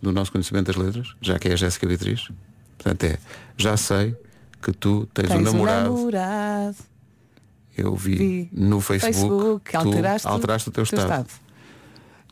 do 0.00 0.12
nosso 0.12 0.30
conhecimento 0.30 0.66
das 0.66 0.76
letras, 0.76 1.14
já 1.20 1.38
que 1.38 1.48
é 1.48 1.52
a 1.54 1.56
Jéssica 1.56 1.86
Beatriz. 1.86 2.28
Portanto 2.76 3.04
é, 3.04 3.18
já 3.56 3.76
sei 3.76 4.14
que 4.62 4.72
tu 4.72 5.08
tens, 5.12 5.28
Tens 5.28 5.40
um 5.40 5.42
namorado. 5.42 5.94
namorado. 5.94 6.76
Eu 7.76 7.94
vi, 7.96 8.14
Vi. 8.16 8.50
no 8.52 8.80
Facebook, 8.80 9.14
Facebook, 9.14 9.70
tu 9.72 9.76
alteraste, 9.78 10.28
alteraste 10.28 10.68
o 10.68 10.72
teu, 10.72 10.84
estado. 10.84 11.26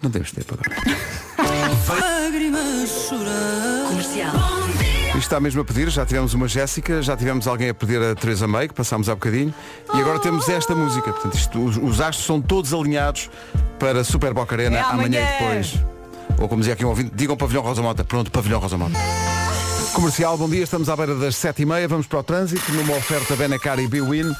Não 0.02 0.10
temos 0.10 0.30
tempo 0.32 0.54
agora. 0.54 0.76
Comercial. 3.08 4.34
Isto 5.08 5.18
está 5.18 5.38
mesmo 5.38 5.60
a 5.60 5.64
pedir, 5.64 5.88
já 5.90 6.04
tivemos 6.04 6.34
uma 6.34 6.48
Jéssica, 6.48 7.00
já 7.00 7.16
tivemos 7.16 7.46
alguém 7.46 7.68
a 7.70 7.74
pedir 7.74 8.02
a 8.02 8.14
Teresa 8.16 8.48
May, 8.48 8.66
que 8.66 8.74
passámos 8.74 9.08
há 9.08 9.14
bocadinho, 9.14 9.54
e 9.94 10.00
agora 10.00 10.18
temos 10.18 10.48
esta 10.48 10.74
música. 10.74 11.12
Portanto, 11.12 11.34
isto, 11.36 11.64
os, 11.64 11.76
os 11.76 12.00
astros 12.00 12.26
são 12.26 12.40
todos 12.40 12.74
alinhados 12.74 13.30
para 13.78 14.02
Super 14.02 14.34
Boca 14.34 14.54
Arena 14.56 14.78
É 14.78 14.80
amanhã. 14.80 15.20
amanhã. 15.20 15.20
e 15.20 15.38
depois. 15.38 15.74
Ou 16.38 16.48
como 16.48 16.60
dizia 16.60 16.74
aqui 16.74 16.84
um 16.84 16.88
ouvinte, 16.88 17.12
digam 17.14 17.36
Pavilhão 17.36 17.62
Rosa 17.62 17.80
Mota. 17.80 18.02
Pronto, 18.04 18.30
Pavilhão 18.30 18.58
Rosa 18.58 18.76
Mota. 18.76 18.98
Comercial, 19.94 20.36
bom 20.36 20.48
dia, 20.48 20.64
estamos 20.64 20.88
à 20.88 20.96
beira 20.96 21.14
das 21.14 21.36
7h30, 21.36 21.86
vamos 21.86 22.06
para 22.06 22.18
o 22.18 22.22
trânsito, 22.24 22.72
numa 22.72 22.94
oferta 22.96 23.36
Benacar 23.36 23.78
e 23.78 23.86
Biwin. 23.86 24.34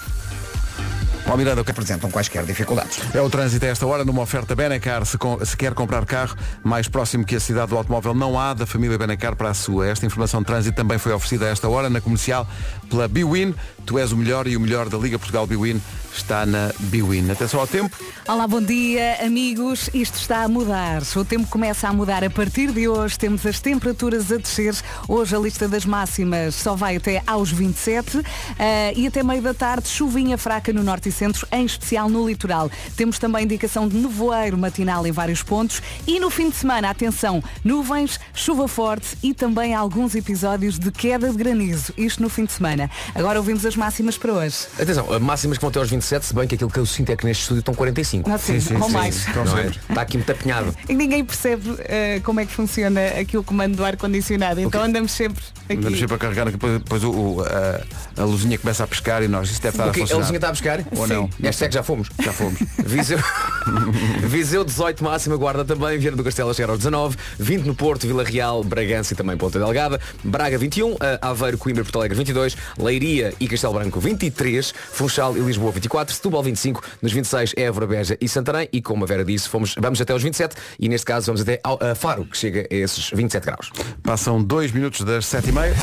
Ó 1.28 1.37
Miranda, 1.37 1.64
que 1.64 1.71
apresentam 1.73 2.09
quaisquer 2.09 2.45
dificuldades. 2.45 3.00
é 3.12 3.21
o 3.21 3.28
trânsito 3.28 3.64
a 3.64 3.68
esta 3.68 3.85
hora, 3.85 4.04
numa 4.04 4.23
oferta 4.23 4.54
Benacar. 4.54 5.04
Se, 5.04 5.18
com- 5.18 5.45
se 5.45 5.56
quer 5.56 5.75
comprar 5.75 6.04
carro 6.06 6.37
mais 6.62 6.87
próximo 6.87 7.25
que 7.25 7.35
a 7.35 7.40
cidade 7.40 7.71
do 7.71 7.76
automóvel, 7.76 8.14
não 8.14 8.38
há 8.38 8.54
da 8.54 8.64
família 8.64 8.97
Benacar 8.97 9.35
para 9.35 9.50
a 9.50 9.54
sua. 9.54 9.88
Esta 9.88 10.06
informação 10.06 10.40
de 10.40 10.47
trânsito 10.47 10.76
também 10.76 10.99
foi 10.99 11.12
oferecida 11.12 11.47
a 11.47 11.49
esta 11.49 11.68
hora 11.68 11.90
na 11.90 12.00
comercial 12.00 12.47
pela 12.88 13.09
Biwin. 13.09 13.55
Tu 13.85 13.99
és 13.99 14.11
o 14.12 14.16
melhor 14.16 14.47
e 14.47 14.57
o 14.57 14.61
melhor 14.61 14.88
da 14.88 14.99
Liga 14.99 15.19
Portugal 15.19 15.47
Biwin 15.47 15.81
está 16.19 16.47
na 16.47 16.73
Biwin. 16.81 17.31
Atenção 17.31 17.61
ao 17.61 17.66
tempo. 17.66 17.97
Olá, 18.26 18.47
bom 18.49 18.61
dia, 18.61 19.19
amigos. 19.25 19.88
Isto 19.95 20.19
está 20.19 20.43
a 20.43 20.49
mudar. 20.49 21.02
O 21.14 21.25
tempo 21.25 21.47
começa 21.49 21.88
a 21.88 21.93
mudar 21.93 22.25
a 22.25 22.31
partir 22.31 22.73
de 22.73 22.88
hoje. 22.88 23.19
Temos 23.19 23.45
as 23.47 23.61
temperaturas 23.61 24.33
a 24.33 24.37
descer. 24.37 24.75
Hoje 25.07 25.37
a 25.37 25.38
lista 25.38 25.69
das 25.69 25.85
máximas 25.85 26.55
só 26.55 26.75
vai 26.75 26.97
até 26.97 27.23
aos 27.26 27.52
27 27.52 28.23
eh, 28.59 28.93
e 28.97 29.07
até 29.07 29.23
meio 29.23 29.43
da 29.43 29.55
tarde 29.55 29.88
chuvinha 29.88 30.37
fraca 30.38 30.73
no 30.73 30.83
norte 30.83 31.09
e 31.09 31.12
centro, 31.12 31.47
em 31.52 31.64
especial 31.64 32.09
no 32.09 32.26
litoral. 32.26 32.71
Temos 32.97 33.19
também 33.19 33.45
indicação 33.45 33.87
de 33.87 33.97
nevoeiro 33.97 34.59
matinal 34.59 35.07
em 35.07 35.12
vários 35.12 35.43
pontos 35.43 35.83
e 36.07 36.19
no 36.19 36.31
fim 36.31 36.50
de 36.50 36.57
semana, 36.57 36.90
atenção, 36.90 37.43
nuvens, 37.62 38.19
chuva 38.35 38.66
forte 38.66 39.16
e 39.23 39.33
também 39.33 39.75
alguns 39.75 40.14
episódios 40.14 40.78
de 40.78 40.90
queda 40.90 41.31
de 41.31 41.37
granizo. 41.37 41.93
Isto 41.97 42.23
no 42.23 42.28
fim 42.28 42.45
de 42.45 42.52
semana. 42.52 42.75
Agora 43.14 43.38
ouvimos 43.38 43.64
as 43.66 43.76
máximas 43.76 44.16
para 44.18 44.33
hoje. 44.33 44.56
Atenção, 44.80 45.06
máximas 45.21 45.59
que 45.59 45.62
vão 45.62 45.71
até 45.71 45.78
aos 45.78 45.90
27, 45.90 46.26
se 46.26 46.35
bem 46.35 46.47
que 46.47 46.54
aquilo 46.54 46.71
que 46.71 46.78
eu 46.78 46.87
sinto 46.87 47.11
é 47.11 47.16
que 47.16 47.25
neste 47.25 47.42
estúdio 47.42 47.61
estão 47.61 47.75
45. 47.75 48.28
Não 48.28 48.38
sei, 48.38 48.61
ou 48.80 48.88
mais. 48.90 49.26
Não 49.35 49.59
é? 49.59 49.66
Está 49.66 50.00
aqui 50.02 50.16
muito 50.18 50.30
apinhado. 50.33 50.75
E 50.88 50.95
ninguém 50.95 51.25
percebe 51.25 51.75
eh, 51.80 52.21
como 52.25 52.40
é 52.40 52.47
que 52.47 52.52
funciona 52.52 53.00
aqui 53.21 53.37
o 53.37 53.42
comando 53.45 53.76
do 53.76 53.85
ar-condicionado. 53.85 54.61
Então 54.61 54.83
andamos 54.83 55.12
sempre 55.12 55.42
aqui. 55.64 55.78
Andamos 55.78 55.99
sempre 55.99 56.14
a 56.14 56.18
carregar, 56.18 56.50
depois, 56.50 56.78
depois 56.78 57.04
o, 57.04 57.11
o- 57.11 57.42
a, 57.42 58.21
a 58.23 58.25
luzinha 58.25 58.59
começa 58.59 58.85
a 58.85 58.87
pescar 58.87 59.23
e 59.23 59.28
nós, 59.28 59.49
isto 59.50 59.62
deve 59.62 59.75
estar 59.75 59.87
O 59.87 59.90
a 59.90 59.92
quê? 59.92 60.00
A 60.00 60.02
funcionar. 60.02 60.21
luzinha 60.21 60.37
está 60.37 60.49
a 60.49 60.52
buscar? 60.52 60.80
Ou 60.97 61.06
não? 61.06 61.30
Esta 61.42 61.64
é 61.64 61.68
que 61.68 61.75
já 61.75 61.83
fomos. 61.83 62.09
Já 62.23 62.33
fomos. 62.33 62.59
Viseu, 62.85 63.18
Viseu 64.25 64.64
18 64.64 65.02
máxima, 65.02 65.37
Guarda 65.37 65.64
também, 65.64 65.99
Vieira 65.99 66.16
do 66.16 66.25
Castelo 66.25 66.50
a 66.50 66.54
chegar 66.54 66.71
aos 66.71 66.78
19, 66.78 67.16
20 67.38 67.64
no 67.64 67.75
Porto, 67.75 68.06
Vila 68.06 68.25
Real, 68.25 68.62
Bragança 68.64 69.12
e 69.12 69.16
também 69.16 69.37
Ponta 69.37 69.59
Delgada, 69.59 70.00
Braga 70.25 70.56
21, 70.59 70.97
a 71.21 71.30
Aveiro, 71.30 71.59
Coimbra 71.59 71.83
e 71.83 71.85
Porto 71.85 71.99
Alegre 71.99 72.16
22, 72.16 72.56
Leiria 72.78 73.32
e 73.38 73.49
Castelo 73.49 73.75
Branco 73.75 74.00
23, 74.00 74.73
Funchal 74.92 75.37
e 75.37 75.40
Lisboa 75.40 75.73
24, 75.73 76.14
Setúbal 76.14 76.42
25, 76.42 76.82
nos 77.00 77.12
26 77.12 77.54
Évora, 77.56 77.87
Beja 77.87 78.18
e 78.20 78.28
Santarém 78.28 78.68
e 78.73 78.82
como 78.82 79.04
a 79.04 79.06
Vera 79.06 79.25
disse, 79.25 79.49
fomos, 79.49 79.75
vamos 79.78 80.00
até 80.00 80.12
aos 80.12 80.23
27 80.23 80.56
e 80.78 80.88
neste 80.88 81.06
caso 81.06 81.26
vamos 81.26 81.42
até 81.42 81.61
ao 81.62 81.76
a 81.80 81.94
Faro, 81.94 82.25
que 82.25 82.37
chega 82.37 82.66
a 82.70 82.75
esses 82.75 83.11
27 83.11 83.44
graus. 83.44 83.70
Passam 84.02 84.42
dois 84.42 84.73
minutos 84.73 85.02
das 85.02 85.26
sete 85.26 85.50
e 85.50 85.52
meia. 85.52 85.75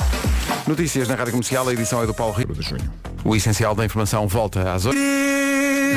Notícias 0.68 1.08
na 1.08 1.16
Rádio 1.16 1.32
Comercial, 1.32 1.68
a 1.68 1.74
edição 1.74 2.02
é 2.02 2.06
do 2.06 2.14
Paulo 2.14 2.34
Rico. 2.34 2.54
O 3.24 3.36
essencial 3.36 3.76
da 3.76 3.86
informação 3.86 4.28
volta 4.28 4.74
às 4.74 4.86
8. 4.86 4.98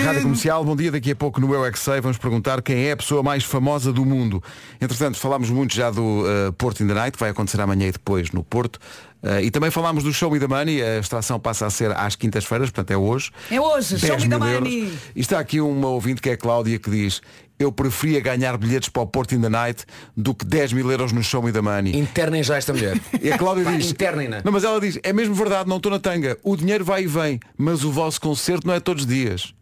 Rádio 0.04 0.22
Comercial, 0.22 0.64
bom 0.64 0.76
dia. 0.76 0.92
Daqui 0.92 1.12
a 1.12 1.16
pouco 1.16 1.40
no 1.40 1.52
Eu 1.54 1.64
é 1.64 1.72
Que 1.72 1.78
Sei 1.78 2.00
vamos 2.00 2.18
perguntar 2.18 2.60
quem 2.62 2.86
é 2.86 2.92
a 2.92 2.96
pessoa 2.96 3.22
mais 3.22 3.44
famosa 3.44 3.92
do 3.92 4.04
mundo. 4.04 4.42
Entretanto, 4.80 5.18
falámos 5.18 5.50
muito 5.50 5.74
já 5.74 5.90
do 5.90 6.22
uh, 6.22 6.52
Porto 6.52 6.82
in 6.82 6.86
the 6.86 6.94
Night, 6.94 7.12
que 7.12 7.18
vai 7.18 7.30
acontecer 7.30 7.60
amanhã 7.60 7.88
e 7.88 7.92
depois 7.92 8.30
no 8.30 8.44
Porto. 8.44 8.78
Uh, 9.26 9.40
e 9.42 9.50
também 9.50 9.73
falámos 9.73 10.04
do 10.04 10.12
Show 10.12 10.30
Me 10.30 10.38
the 10.38 10.47
Money, 10.47 10.80
a 10.80 10.99
extração 10.99 11.40
passa 11.40 11.66
a 11.66 11.71
ser 11.71 11.90
às 11.90 12.14
quintas-feiras, 12.14 12.71
portanto 12.71 12.92
é 12.92 12.97
hoje. 12.97 13.33
É 13.50 13.61
hoje, 13.61 13.97
10 13.97 14.00
show 14.00 14.21
me 14.21 14.28
the 14.28 14.38
money. 14.38 14.78
euros. 14.83 14.99
E 15.16 15.21
está 15.21 15.40
aqui 15.40 15.61
uma 15.61 15.88
ouvinte 15.88 16.23
que 16.23 16.30
é 16.30 16.35
a 16.35 16.37
Cláudia 16.37 16.78
que 16.78 16.88
diz 16.88 17.21
eu 17.59 17.73
preferia 17.73 18.21
ganhar 18.21 18.56
bilhetes 18.56 18.88
para 18.88 19.02
o 19.02 19.06
Porto 19.06 19.35
in 19.35 19.40
the 19.40 19.49
Night 19.49 19.85
do 20.16 20.35
que 20.35 20.45
10 20.45 20.75
mil 20.75 20.90
euros 20.90 21.12
no 21.12 21.23
Show 21.23 21.42
Me 21.42 21.52
the 21.52 21.61
Money. 21.61 21.97
Internem 21.97 22.42
já 22.42 22.56
esta 22.56 22.73
mulher. 22.73 23.00
E 23.21 23.33
a 23.33 23.38
Cláudia 23.38 23.64
diz. 23.64 23.90
Internem-na. 23.90 24.42
Não, 24.45 24.52
mas 24.52 24.62
ela 24.62 24.80
diz, 24.80 24.99
é 25.02 25.12
mesmo 25.12 25.35
verdade, 25.35 25.68
não 25.68 25.78
estou 25.78 25.90
na 25.90 25.99
tanga. 25.99 26.38
O 26.42 26.56
dinheiro 26.56 26.85
vai 26.85 27.04
e 27.04 27.06
vem, 27.06 27.40
mas 27.56 27.83
o 27.83 27.90
vosso 27.90 28.21
concerto 28.21 28.66
não 28.66 28.75
é 28.75 28.80
todos 28.80 29.02
os 29.02 29.09
dias. 29.09 29.54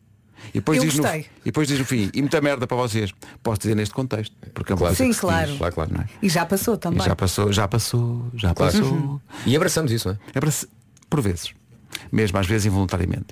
E 0.51 0.59
depois, 0.59 0.79
Eu 0.79 0.85
diz 0.89 0.99
no, 0.99 1.07
e 1.09 1.27
depois 1.45 1.69
diz 1.69 1.79
no 1.79 1.85
fim, 1.85 2.11
e 2.15 2.21
muita 2.21 2.41
merda 2.41 2.67
para 2.67 2.77
vocês. 2.77 3.13
Posso 3.43 3.61
dizer 3.61 3.75
neste 3.75 3.95
contexto. 3.95 4.35
Porque 4.53 4.73
é 4.73 4.75
uma 4.75 4.79
Claro. 4.81 4.97
coisa 4.97 5.13
Sim, 5.13 5.19
claro. 5.19 5.47
diz. 5.49 5.59
Claro, 5.59 5.75
claro. 5.75 5.91
Não 5.95 6.01
é? 6.03 6.07
E 6.23 6.29
já 6.29 6.45
passou 6.47 6.77
também. 6.77 7.01
E 7.01 7.05
já 7.05 7.17
passou, 7.17 7.53
já 7.53 7.67
passou, 7.69 8.27
já 8.35 8.55
Claro. 8.55 8.73
passou. 8.73 9.21
E 9.47 9.57
abraçamos 9.57 9.91
isso, 9.93 10.09
não 10.09 10.15
é? 10.15 10.19
É 10.35 10.41
por 11.11 11.21
vezes. 11.21 11.53
Mesmo 12.13 12.39
às 12.39 12.47
vezes 12.47 12.67
involuntariamente. 12.67 13.29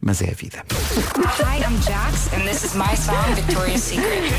Mas 0.00 0.22
é 0.22 0.30
a 0.30 0.34
vida. 0.34 0.64
Hi, 0.70 1.60
I'm 1.62 1.80
Jax, 1.82 2.32
and 2.32 2.44
this 2.44 2.64
is 2.64 2.74
my 2.74 2.96
song, 2.96 3.34
Victoria's 3.34 3.82
Secret. 3.82 4.32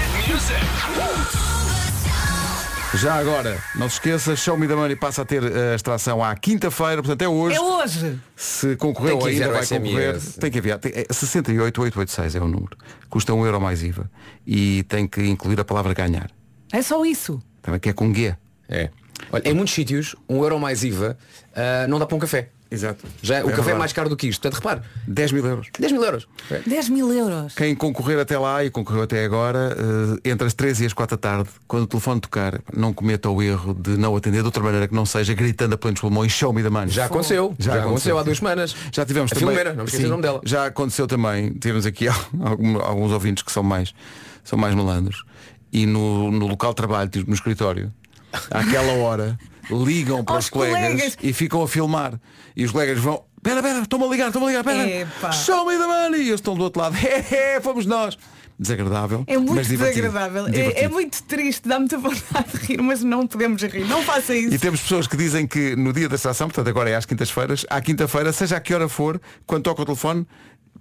Já 2.96 3.16
agora, 3.16 3.62
não 3.76 3.88
se 3.88 3.96
esqueça, 3.96 4.36
Show 4.36 4.58
Me 4.58 4.68
the 4.68 4.74
Money 4.74 4.96
passa 4.96 5.22
a 5.22 5.26
ter 5.26 5.44
a 5.44 5.76
extração 5.76 6.24
à 6.24 6.36
quinta-feira, 6.36 7.04
portanto 7.04 7.22
é 7.22 7.28
hoje. 7.28 7.56
É 7.56 7.62
hoje. 7.62 8.20
Se 8.36 8.76
concorreu 8.78 9.24
ainda 9.24 9.52
vai 9.52 9.64
SMS. 9.64 9.80
concorrer. 9.80 10.20
Tem 10.40 10.52
que 10.52 10.58
enviar. 10.58 10.80
Tem, 10.80 10.92
é 10.96 11.06
68886 11.14 12.36
é 12.36 12.40
o 12.40 12.48
número. 12.48 12.76
Custa 13.08 13.32
um 13.34 13.46
euro 13.46 13.62
mais 13.62 13.84
IVA. 13.84 14.10
E 14.46 14.84
tem 14.84 15.08
que 15.08 15.22
incluir 15.22 15.60
a 15.60 15.64
palavra 15.64 15.94
ganhar. 15.94 16.32
É 16.74 16.82
só 16.82 17.06
isso. 17.06 17.40
Também 17.62 17.80
que 17.80 17.90
é 17.90 17.94
com 17.94 18.12
G. 18.14 18.36
É. 18.68 18.90
Olha, 19.32 19.48
em 19.48 19.54
muitos 19.54 19.74
sítios, 19.74 20.16
um 20.28 20.42
euro 20.44 20.60
mais 20.60 20.84
IVA 20.84 21.16
ah, 21.56 21.86
não 21.88 22.00
dá 22.00 22.06
para 22.06 22.16
um 22.16 22.20
café. 22.20 22.50
Exato. 22.72 23.04
Já, 23.22 23.40
o 23.40 23.46
café 23.46 23.52
é 23.52 23.56
verdade. 23.56 23.80
mais 23.80 23.94
caro 23.94 24.10
do 24.10 24.16
que 24.16 24.28
isto. 24.28 24.42
Portanto, 24.42 24.62
repare, 24.62 24.82
10 25.08 25.32
mil 25.32 25.46
euros. 25.46 25.68
10 25.80 25.92
mil 25.92 26.04
euros. 26.04 26.28
É. 26.52 26.60
10 26.60 26.90
mil 26.90 27.12
euros. 27.12 27.56
Quem 27.56 27.74
concorrer 27.74 28.20
até 28.20 28.38
lá 28.38 28.64
e 28.64 28.70
concorreu 28.70 29.04
até 29.04 29.26
agora, 29.26 29.76
eh, 30.24 30.30
entre 30.30 30.46
as 30.46 30.54
13 30.54 30.84
e 30.84 30.86
as 30.86 30.94
4 30.94 31.18
da 31.18 31.20
tarde, 31.20 31.50
quando 31.68 31.84
o 31.84 31.88
telefone 31.88 32.22
tocar, 32.22 32.62
não 32.76 32.94
cometa 32.94 33.28
o 33.28 33.42
erro 33.42 33.74
de 33.74 33.98
não 33.98 34.16
atender 34.16 34.42
de 34.42 34.46
outra 34.46 34.62
maneira 34.62 34.88
que 34.88 34.94
não 34.94 35.06
seja 35.06 35.34
gritando 35.34 35.74
a 35.74 35.78
plenos 35.78 36.00
pulmões, 36.00 36.32
show 36.32 36.54
me 36.54 36.62
the 36.62 36.70
money. 36.70 36.90
Já 36.90 37.06
aconteceu. 37.06 37.56
Já, 37.58 37.80
aconteceu 37.82 38.18
há 38.20 38.24
duas 38.24 38.38
semanas. 38.38 38.76
Já 38.92 39.04
tivemos 39.04 39.32
a 39.32 39.36
também. 39.36 39.56
Filomena, 39.56 39.76
não 39.76 39.88
Sim, 39.88 40.06
o 40.06 40.10
nome 40.10 40.22
dela. 40.22 40.42
Já 40.46 40.68
aconteceu 40.68 41.08
também. 41.08 41.54
Tivemos 41.54 41.88
aqui 41.88 42.06
alguns 42.84 43.12
ouvintes 43.12 43.42
que 43.44 43.52
são 43.52 43.64
mais, 43.64 43.96
são 44.44 44.60
mais 44.60 44.76
malandros. 44.76 45.24
E 45.74 45.88
no, 45.88 46.30
no 46.32 46.46
local 46.48 46.72
de 46.72 46.76
trabalho, 46.76 47.10
tipo 47.10 47.28
no 47.28 47.36
escritório, 47.36 47.92
àquela 48.52 48.94
hora, 48.94 49.38
ligam 49.70 50.24
para 50.24 50.36
Aos 50.36 50.46
os 50.46 50.50
colegas, 50.50 50.80
colegas. 50.80 51.18
e 51.22 51.34
ficam 51.34 51.62
a 51.62 51.68
filmar. 51.68 52.20
E 52.56 52.66
os 52.66 52.72
colegas 52.72 53.00
vão. 53.00 53.24
Pera, 53.42 53.62
pera, 53.64 53.80
estão-me 53.80 54.06
a 54.06 54.08
ligar, 54.10 54.28
estão-me 54.28 54.48
a 54.48 54.50
ligar, 54.50 54.64
pera. 54.64 55.32
Show 55.32 55.66
me 55.66 55.78
the 55.78 55.88
money! 55.88 56.20
E 56.22 56.28
eles 56.28 56.36
estão 56.36 56.56
do 56.56 56.64
outro 56.64 56.82
lado. 56.82 56.96
É, 57.02 57.56
é, 57.56 57.62
fomos 57.62 57.86
nós. 57.86 58.18
Desagradável. 58.62 59.24
É 59.26 59.38
muito 59.38 59.66
divertido. 59.70 60.10
desagradável. 60.10 60.48
É, 60.50 60.84
é 60.84 60.88
muito 60.90 61.24
triste. 61.24 61.66
Dá 61.70 61.80
muita 61.80 61.96
vontade 62.00 62.52
de 62.52 62.66
rir, 62.66 62.82
mas 62.82 63.02
não 63.02 63.26
podemos 63.26 63.62
rir. 63.62 63.86
Não 63.88 64.04
faça 64.04 64.36
isso. 64.36 64.54
E 64.54 64.60
temos 64.60 64.82
pessoas 64.82 65.08
que 65.08 65.16
dizem 65.16 65.48
que 65.48 65.78
no 65.78 65.94
dia 65.94 66.10
da 66.10 66.16
extração, 66.16 66.50
portanto 66.50 66.68
agora 66.68 66.90
é 66.90 66.96
às 66.96 67.06
quintas-feiras, 67.06 67.66
à 67.70 67.80
quinta-feira, 67.80 68.34
seja 68.34 68.58
a 68.58 68.60
que 68.60 68.74
hora 68.74 68.90
for, 68.90 69.22
quando 69.48 69.64
toca 69.64 69.82
o 69.82 69.86
telefone, 69.86 70.28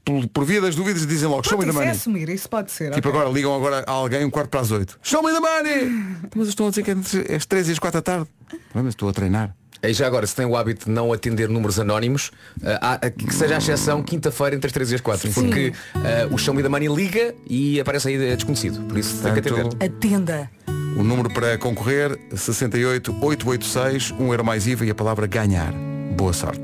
por, 0.09 0.27
por 0.29 0.45
via 0.45 0.61
das 0.61 0.75
dúvidas 0.75 1.07
dizem 1.07 1.29
logo, 1.29 1.47
show 1.47 1.59
me 1.59 1.65
the 1.65 1.71
isso 1.71 1.79
é 1.79 1.85
money. 1.85 1.97
assumir, 1.97 2.29
isso 2.31 2.49
pode 2.49 2.71
ser. 2.71 2.93
Tipo 2.93 3.09
ok. 3.09 3.21
agora 3.21 3.35
ligam 3.35 3.55
agora 3.55 3.85
a 3.87 3.91
alguém 3.91 4.25
um 4.25 4.31
quarto 4.31 4.49
para 4.49 4.61
as 4.61 4.71
oito. 4.71 4.99
Show 5.03 5.23
me 5.23 5.31
the 5.33 5.41
money! 5.41 6.17
Mas 6.35 6.49
estou 6.49 6.67
a 6.67 6.71
dizer 6.71 6.83
que 6.83 6.91
é 6.91 6.95
entre 6.95 7.35
as 7.35 7.45
três 7.45 7.69
e 7.69 7.73
as 7.73 7.79
quatro 7.79 7.99
da 8.01 8.03
tarde. 8.03 8.27
Ah, 8.53 8.57
Mas 8.83 8.89
estou 8.89 9.09
a 9.09 9.13
treinar. 9.13 9.55
E 9.81 9.93
já 9.93 10.09
agora, 10.09 10.27
se 10.27 10.35
tem 10.35 10.45
o 10.45 10.57
hábito 10.57 10.87
de 10.87 10.91
não 10.91 11.13
atender 11.13 11.49
números 11.49 11.79
anónimos, 11.79 12.33
há- 12.81 12.99
que 13.11 13.33
seja 13.33 13.55
a 13.55 13.59
exceção 13.59 14.03
quinta-feira 14.03 14.57
entre 14.57 14.67
as 14.67 14.73
3 14.73 14.91
e 14.91 14.95
as 14.97 15.01
4. 15.01 15.31
Porque 15.31 15.73
ah, 15.95 16.29
o 16.33 16.39
Show 16.39 16.53
Me 16.53 16.63
da 16.65 16.69
Money 16.69 16.89
liga 16.89 17.33
e 17.49 17.79
aparece 17.79 18.09
aí 18.09 18.35
desconhecido. 18.35 18.81
Por 18.89 18.99
isso 18.99 19.23
tem 19.23 19.33
que 19.35 19.41
Portanto, 19.43 19.77
atender. 19.77 19.87
Atenda. 19.87 20.51
O 20.97 21.05
número 21.05 21.31
para 21.33 21.57
concorrer, 21.59 22.19
68 22.35 23.13
886, 23.23 24.11
1 24.19 24.31
euro 24.33 24.45
mais 24.45 24.67
IVA 24.67 24.85
e 24.87 24.91
a 24.91 24.95
palavra 24.97 25.29
ganhar. 25.29 25.73
Boa 26.17 26.33
sorte. 26.33 26.63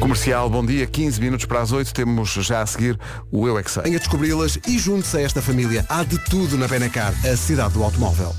Comercial, 0.00 0.48
bom 0.48 0.64
dia, 0.64 0.86
15 0.86 1.20
minutos 1.20 1.44
para 1.44 1.60
as 1.60 1.72
8, 1.72 1.92
temos 1.92 2.30
já 2.30 2.62
a 2.62 2.66
seguir 2.66 2.98
o 3.30 3.46
Eu 3.46 3.58
é 3.58 3.62
que 3.62 3.70
Sei. 3.70 3.82
Venha 3.82 3.98
descobri-las 3.98 4.58
e 4.66 4.78
junte-se 4.78 5.18
a 5.18 5.20
esta 5.20 5.42
família. 5.42 5.84
Há 5.90 6.02
de 6.02 6.18
tudo 6.24 6.56
na 6.56 6.66
Benacar, 6.66 7.12
a 7.26 7.36
cidade 7.36 7.74
do 7.74 7.84
automóvel. 7.84 8.34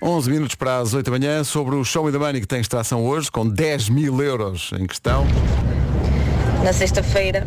11 0.00 0.30
minutos 0.30 0.54
para 0.54 0.78
as 0.78 0.94
8 0.94 1.10
da 1.10 1.18
manhã 1.18 1.42
sobre 1.42 1.74
o 1.74 1.84
Show 1.84 2.04
Me 2.04 2.12
the 2.12 2.18
Money 2.18 2.40
que 2.40 2.46
tem 2.46 2.60
extração 2.60 3.04
hoje 3.04 3.28
com 3.28 3.46
10 3.46 3.88
mil 3.88 4.22
euros 4.22 4.70
em 4.78 4.86
questão. 4.86 5.26
Na 6.62 6.72
sexta-feira 6.72 7.44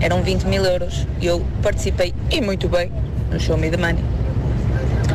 eram 0.00 0.20
20 0.20 0.42
mil 0.44 0.64
euros 0.64 1.06
e 1.20 1.26
eu 1.26 1.46
participei 1.62 2.12
e 2.32 2.40
muito 2.40 2.68
bem 2.68 2.90
no 3.30 3.38
Show 3.38 3.56
Me 3.56 3.70
the 3.70 3.76
Money. 3.76 4.04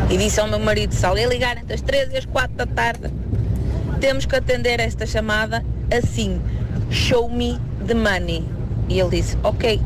E 0.10 0.18
disse 0.18 0.40
ao 0.40 0.48
meu 0.48 0.60
marido, 0.60 0.94
se 0.94 1.06
alguém 1.06 1.28
ligar 1.28 1.58
entre 1.58 1.74
as 1.74 1.82
3 1.82 2.14
e 2.14 2.18
as 2.18 2.26
4 2.26 2.56
da 2.56 2.66
tarde, 2.66 3.12
temos 4.00 4.26
que 4.26 4.36
atender 4.38 4.80
esta 4.80 5.06
chamada 5.06 5.66
assim, 5.92 6.42
Show 6.90 7.30
Me 7.30 7.60
the 7.86 7.94
Money. 7.94 8.46
E 8.90 9.00
ele 9.00 9.10
disse, 9.10 9.38
ok. 9.44 9.82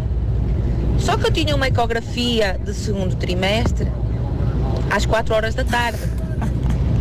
Só 1.00 1.18
que 1.18 1.26
eu 1.26 1.32
tinha 1.32 1.56
uma 1.56 1.68
ecografia 1.68 2.60
de 2.64 2.74
segundo 2.74 3.16
trimestre 3.16 3.92
às 4.90 5.06
4 5.06 5.34
horas 5.34 5.56
da 5.56 5.64
tarde. 5.64 6.00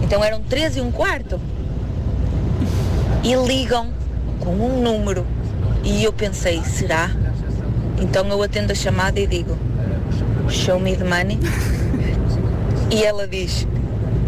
Então 0.02 0.24
eram 0.24 0.40
13 0.42 0.78
e 0.78 0.82
um 0.82 0.90
quarto. 0.90 1.40
e 3.22 3.34
ligam 3.34 3.88
com 4.38 4.50
um 4.50 4.82
número. 4.82 5.26
E 5.84 6.04
eu 6.04 6.12
pensei, 6.12 6.62
será? 6.64 7.10
Então 8.00 8.26
eu 8.28 8.42
atendo 8.42 8.72
a 8.72 8.74
chamada 8.74 9.20
e 9.20 9.26
digo, 9.26 9.56
show 10.48 10.80
me 10.80 10.96
the 10.96 11.04
money. 11.04 11.38
E 12.90 13.04
ela 13.04 13.26
diz, 13.26 13.66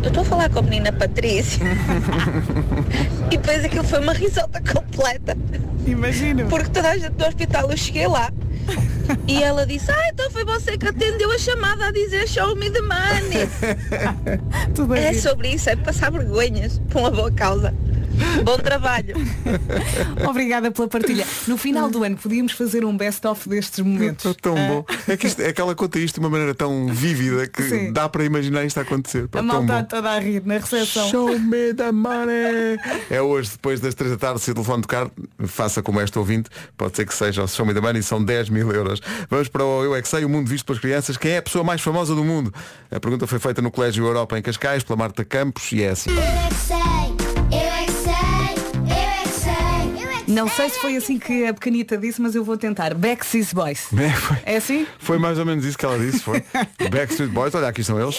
eu 0.03 0.09
estou 0.09 0.23
a 0.23 0.25
falar 0.25 0.51
com 0.51 0.59
a 0.59 0.63
menina 0.63 0.93
Patrícia. 0.93 1.65
e 3.31 3.37
depois 3.37 3.65
aquilo 3.65 3.85
foi 3.85 4.01
uma 4.01 4.13
risota 4.13 4.61
completa. 4.61 5.37
Imagino. 5.87 6.49
Porque 6.49 6.71
toda 6.71 6.91
a 6.91 6.99
gente 6.99 7.13
do 7.13 7.25
hospital, 7.25 7.71
eu 7.71 7.77
cheguei 7.77 8.07
lá. 8.07 8.31
E 9.27 9.43
ela 9.43 9.67
disse, 9.67 9.91
ah, 9.91 10.09
então 10.13 10.31
foi 10.31 10.45
você 10.45 10.79
que 10.79 10.87
atendeu 10.87 11.31
a 11.31 11.39
chamada 11.39 11.87
a 11.87 11.93
dizer 11.93 12.29
show 12.29 12.55
me 12.57 12.71
the 12.71 12.81
money. 12.81 13.49
É 14.99 15.13
sobre 15.15 15.51
isso, 15.51 15.69
é 15.71 15.77
passar 15.77 16.11
vergonhas 16.11 16.81
por 16.91 17.01
uma 17.01 17.11
boa 17.11 17.31
causa. 17.31 17.75
Bom 18.45 18.59
trabalho. 18.59 19.15
Obrigada 20.29 20.71
pela 20.71 20.89
partilha. 20.89 21.27
No 21.47 21.57
final 21.57 21.91
do 21.91 22.03
ano 22.03 22.17
podíamos 22.17 22.53
fazer 22.53 22.85
um 22.85 22.97
best-of 22.97 23.49
destes 23.49 23.81
momentos. 23.81 24.27
É 24.27 24.35
tão 24.41 24.55
bom. 24.55 24.85
É 25.09 25.17
que, 25.17 25.27
isto, 25.27 25.41
é 25.41 25.53
que 25.53 25.61
ela 25.61 25.75
conta 25.75 25.99
isto 25.99 26.15
de 26.15 26.21
uma 26.21 26.31
maneira 26.31 26.55
tão 26.55 26.87
vívida 26.89 27.47
que 27.47 27.63
Sim. 27.63 27.93
dá 27.93 28.09
para 28.09 28.25
imaginar 28.25 28.65
isto 28.65 28.79
a 28.79 28.83
acontecer. 28.83 29.29
Pá, 29.29 29.41
A 29.41 29.43
malta 29.43 29.85
toda 29.85 30.11
a 30.11 30.19
rir 30.19 30.43
na 30.45 30.55
recepção. 30.55 31.09
Show 31.09 31.39
me 31.39 31.75
the 31.75 31.93
money. 31.93 32.79
É 33.11 33.21
hoje, 33.21 33.51
depois 33.53 33.81
das 33.81 33.95
3 33.95 34.13
da 34.13 34.19
tarde, 34.19 34.41
se 34.41 34.51
o 34.51 34.55
telefone 34.55 34.83
tocar, 34.83 35.11
faça 35.47 35.83
como 35.83 36.01
esta 36.01 36.19
ouvinte, 36.19 36.51
pode 36.77 36.97
ser 36.97 37.07
que 37.07 37.15
seja 37.15 37.43
o 37.43 37.49
Show 37.49 37.67
me 37.67 37.75
the 37.75 37.81
money, 37.81 38.03
são 38.03 38.23
10 38.23 38.49
mil 38.49 38.71
euros. 38.73 39.01
Vamos 39.29 39.49
para 39.49 39.65
o 39.65 39.85
Eu 39.85 39.95
é 39.95 40.03
que 40.03 40.09
sei, 40.09 40.25
o 40.25 40.29
mundo 40.29 40.49
visto 40.49 40.65
pelas 40.65 40.81
crianças. 40.81 41.17
Quem 41.17 41.33
é 41.33 41.39
a 41.39 41.43
pessoa 41.43 41.65
mais 41.65 41.81
famosa 41.81 42.15
do 42.15 42.25
mundo? 42.25 42.53
A 42.91 43.01
pergunta 43.01 43.27
foi 43.27 43.39
feita 43.39 43.63
no 43.63 43.71
Colégio 43.71 44.05
Europa 44.05 44.39
em 44.39 44.43
Cascais, 44.43 44.83
pela 44.83 44.97
Marta 44.97 45.25
Campos, 45.25 45.73
e 45.73 45.83
é 45.83 45.91
assim. 45.91 46.11
Não 50.33 50.49
sei 50.49 50.71
se 50.71 50.79
foi 50.79 50.97
assim 50.97 51.19
que 51.19 51.45
a 51.47 51.53
pequenita 51.53 51.99
disse, 51.99 52.21
mas 52.23 52.35
eu 52.35 52.43
vou 52.43 52.57
tentar. 52.57 52.95
Backseas 52.95 53.53
Boys. 53.53 53.89
É, 54.03 54.11
foi, 54.11 54.37
É 54.45 54.57
assim? 54.57 54.87
foi 54.99 55.19
mais 55.19 55.39
ou 55.39 55.45
menos 55.45 55.65
isso 55.65 55.77
que 55.77 55.85
ela 55.85 55.99
disse, 55.99 56.21
foi. 56.21 56.43
Backstreet 56.91 57.31
Boys, 57.31 57.55
olha, 57.55 57.69
aqui 57.69 57.83
estão 57.83 58.01
eles. 58.01 58.17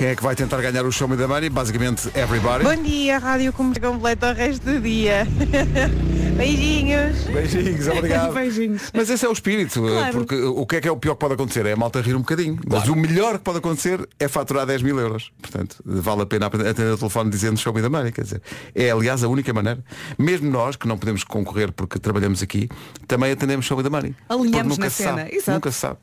Quem 0.00 0.08
é 0.08 0.16
que 0.16 0.22
vai 0.22 0.34
tentar 0.34 0.62
ganhar 0.62 0.86
o 0.86 0.90
Show 0.90 1.06
Me 1.06 1.14
the 1.14 1.26
Money? 1.26 1.50
Basicamente, 1.50 2.08
everybody. 2.18 2.64
Bom 2.64 2.82
dia, 2.82 3.18
rádio 3.18 3.52
como 3.52 3.78
completa 3.78 4.30
o 4.30 4.34
resto 4.34 4.64
do 4.64 4.80
dia. 4.80 5.26
Beijinhos. 6.38 7.24
Beijinhos, 7.24 7.84
obrigado. 7.94 8.32
Beijinhos. 8.32 8.90
Mas 8.94 9.10
esse 9.10 9.26
é 9.26 9.28
o 9.28 9.32
espírito, 9.32 9.82
Claro. 9.82 10.12
porque 10.16 10.36
o 10.36 10.64
que 10.64 10.76
é 10.76 10.80
que 10.80 10.88
é 10.88 10.90
o 10.90 10.96
pior 10.96 11.12
que 11.16 11.20
pode 11.20 11.34
acontecer? 11.34 11.66
É 11.66 11.72
a 11.72 11.76
malta 11.76 12.00
rir 12.00 12.14
um 12.14 12.20
bocadinho. 12.20 12.58
Mas 12.66 12.88
o 12.88 12.96
melhor 12.96 13.36
que 13.36 13.44
pode 13.44 13.58
acontecer 13.58 14.08
é 14.18 14.26
faturar 14.26 14.64
10 14.64 14.80
mil 14.80 14.98
euros. 14.98 15.30
Portanto, 15.38 15.76
vale 15.84 16.22
a 16.22 16.26
pena 16.26 16.46
atender 16.46 16.94
o 16.94 16.96
telefone 16.96 17.28
dizendo 17.28 17.58
show 17.60 17.74
me 17.74 17.82
the 17.82 17.90
money. 17.90 18.10
Quer 18.10 18.22
dizer, 18.24 18.42
é 18.74 18.90
aliás 18.90 19.22
a 19.22 19.28
única 19.28 19.52
maneira. 19.52 19.84
Mesmo 20.18 20.50
nós, 20.50 20.76
que 20.76 20.88
não 20.88 20.96
podemos 20.96 21.24
concorrer 21.24 21.72
porque 21.72 21.98
trabalhamos 21.98 22.42
aqui, 22.42 22.70
também 23.06 23.32
atendemos 23.32 23.66
show 23.66 23.76
me 23.76 23.82
the 23.82 23.90
money. 23.90 24.16
Alinhamos 24.30 24.78
nunca 24.78 24.84
na 24.84 24.90
se 24.90 25.02
cena. 25.02 25.18
Sabe, 25.18 25.34
Exato. 25.36 25.50
nunca 25.52 25.70
se 25.70 25.78
sabe. 25.78 25.98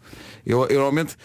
Eu, 0.45 0.67
eu 0.67 0.75
normalmente. 0.75 1.15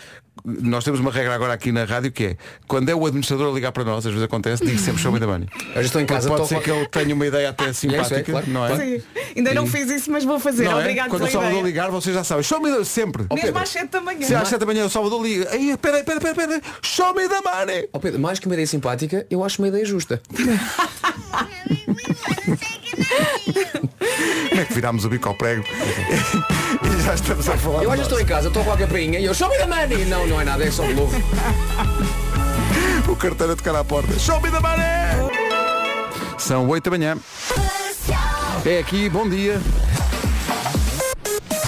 Nós 0.44 0.82
temos 0.82 0.98
uma 0.98 1.10
regra 1.10 1.34
agora 1.34 1.52
aqui 1.52 1.70
na 1.70 1.84
rádio 1.84 2.10
que 2.10 2.24
é 2.24 2.36
quando 2.66 2.88
é 2.88 2.94
o 2.94 3.06
administrador 3.06 3.50
a 3.50 3.54
ligar 3.54 3.70
para 3.70 3.84
nós, 3.84 3.98
às 3.98 4.12
vezes 4.12 4.22
acontece, 4.22 4.64
digo 4.64 4.78
sempre 4.78 5.00
show 5.00 5.12
me 5.12 5.20
the 5.20 5.26
money. 5.26 5.46
Eu 5.68 5.74
já 5.74 5.80
estou 5.82 6.00
em 6.00 6.06
casa, 6.06 6.28
Pode 6.28 6.48
ser 6.48 6.60
que 6.60 6.70
ele 6.70 6.86
tenha 6.86 7.14
uma 7.14 7.26
ideia 7.26 7.50
até 7.50 7.70
simpática, 7.74 8.22
claro, 8.24 8.46
não 8.48 8.66
é? 8.66 8.76
Sim. 8.76 9.02
Ainda 9.36 9.54
não 9.54 9.66
fiz 9.66 9.90
isso, 9.90 10.10
mas 10.10 10.24
vou 10.24 10.40
fazer. 10.40 10.64
Não 10.64 10.78
é? 10.78 10.80
Obrigado 10.80 11.10
Quando 11.10 11.24
o 11.24 11.30
Salvador 11.30 11.58
ideia. 11.58 11.64
ligar, 11.64 11.90
vocês 11.90 12.14
já 12.14 12.24
sabem. 12.24 12.42
Show 12.42 12.60
me 12.60 12.70
the... 12.70 12.82
sempre. 12.84 13.26
Mesmo 13.32 13.58
às 13.58 13.68
7 13.68 13.90
da 13.90 14.00
manhã. 14.00 14.26
Se 14.26 14.34
às 14.34 14.48
7 14.48 14.58
da 14.58 14.66
manhã 14.66 14.84
o 14.86 14.90
Salvador 14.90 15.22
liga. 15.22 15.48
Aí, 15.50 15.70
espera, 15.70 15.98
espera, 16.00 16.18
espera, 16.18 16.42
espera. 16.42 16.62
Show 16.82 17.14
me 17.14 17.28
the 17.28 17.40
money. 17.40 17.88
Ó 17.92 17.98
Pedro, 17.98 18.20
mais 18.20 18.38
que 18.38 18.46
uma 18.46 18.54
ideia 18.54 18.66
simpática, 18.66 19.26
eu 19.30 19.44
acho 19.44 19.60
uma 19.62 19.68
ideia 19.68 19.84
justa. 19.84 20.20
Como 24.48 24.60
é 24.60 24.64
que 24.64 24.74
virámos 24.74 25.04
o 25.04 25.08
bico 25.08 25.28
ao 25.28 25.34
prego? 25.34 25.64
já 27.04 27.14
estamos 27.14 27.48
a 27.48 27.56
falar. 27.56 27.82
Eu 27.82 27.90
hoje 27.90 28.02
estou 28.02 28.20
em 28.20 28.24
casa, 28.24 28.48
estou 28.48 28.64
com 28.64 28.72
a 28.72 28.76
campainha 28.76 29.18
e 29.18 29.24
eu 29.24 29.34
show 29.34 29.48
me 29.48 29.56
the 29.56 29.66
money. 29.66 30.04
Não, 30.04 30.26
não 30.26 30.40
é 30.40 30.44
nada, 30.44 30.64
é 30.64 30.70
só 30.70 30.84
de 30.84 30.94
novo. 30.94 31.12
O 33.08 33.16
carteiro 33.16 33.52
a 33.52 33.56
tocar 33.56 33.74
à 33.74 33.84
porta. 33.84 34.18
Show 34.18 34.40
me 34.40 34.50
the 34.50 34.60
money. 34.60 35.32
São 36.38 36.66
8 36.68 36.84
da 36.84 36.90
manhã. 36.90 37.18
É 38.64 38.78
aqui, 38.78 39.08
bom 39.08 39.28
dia. 39.28 39.60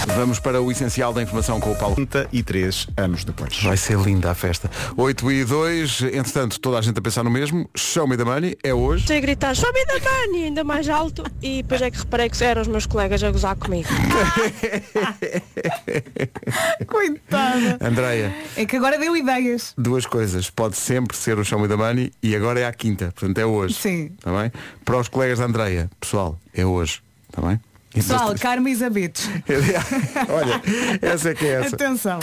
Vamos 0.07 0.39
para 0.39 0.61
o 0.61 0.71
essencial 0.71 1.11
da 1.13 1.21
informação 1.21 1.59
com 1.59 1.71
o 1.71 1.75
Paulo. 1.75 1.95
33 1.95 2.87
anos 2.95 3.23
depois. 3.25 3.61
Vai 3.63 3.75
ser 3.75 3.97
linda 3.99 4.31
a 4.31 4.35
festa. 4.35 4.69
8 4.95 5.31
e 5.31 5.43
2, 5.45 6.01
entretanto, 6.13 6.59
toda 6.59 6.77
a 6.77 6.81
gente 6.81 6.97
a 6.97 7.01
pensar 7.01 7.23
no 7.23 7.29
mesmo. 7.29 7.69
Show 7.75 8.07
me 8.07 8.15
the 8.15 8.23
money, 8.23 8.57
é 8.63 8.73
hoje. 8.73 9.01
Estou 9.03 9.17
a 9.17 9.19
gritar, 9.19 9.55
show 9.55 9.71
me 9.73 9.85
the 9.85 9.99
money, 9.99 10.45
ainda 10.45 10.63
mais 10.63 10.87
alto. 10.87 11.23
E 11.41 11.63
depois 11.63 11.81
é 11.81 11.91
que 11.91 11.97
reparei 11.97 12.29
que 12.29 12.41
eram 12.43 12.61
os 12.61 12.67
meus 12.67 12.85
colegas 12.85 13.23
a 13.23 13.31
gozar 13.31 13.55
comigo. 13.55 13.89
Coitada. 16.87 17.77
Andreia, 17.81 18.33
É 18.55 18.65
que 18.65 18.77
agora 18.77 18.97
deu 18.97 19.15
ideias. 19.17 19.73
duas 19.77 20.05
coisas. 20.05 20.49
Pode 20.49 20.77
sempre 20.77 21.15
ser 21.17 21.37
o 21.39 21.43
Show 21.43 21.59
Me 21.59 21.67
the 21.67 21.75
Money 21.75 22.11
e 22.21 22.35
agora 22.35 22.59
é 22.59 22.65
à 22.65 22.73
quinta. 22.73 23.11
Portanto, 23.15 23.37
é 23.37 23.45
hoje. 23.45 23.73
Sim. 23.75 24.11
Tá 24.21 24.31
bem? 24.39 24.51
Para 24.83 24.97
os 24.97 25.07
colegas 25.07 25.39
da 25.39 25.45
Andreia, 25.45 25.89
pessoal, 25.99 26.37
é 26.53 26.65
hoje. 26.65 27.01
Está 27.29 27.41
bem? 27.45 27.59
Pessoal, 27.95 28.35
Carme 28.37 28.71
Isabetes. 28.71 29.29
Olha, 30.27 30.61
essa 31.01 31.29
é 31.29 31.33
que 31.33 31.45
é 31.45 31.61
essa. 31.61 31.75
Atenção. 31.75 32.19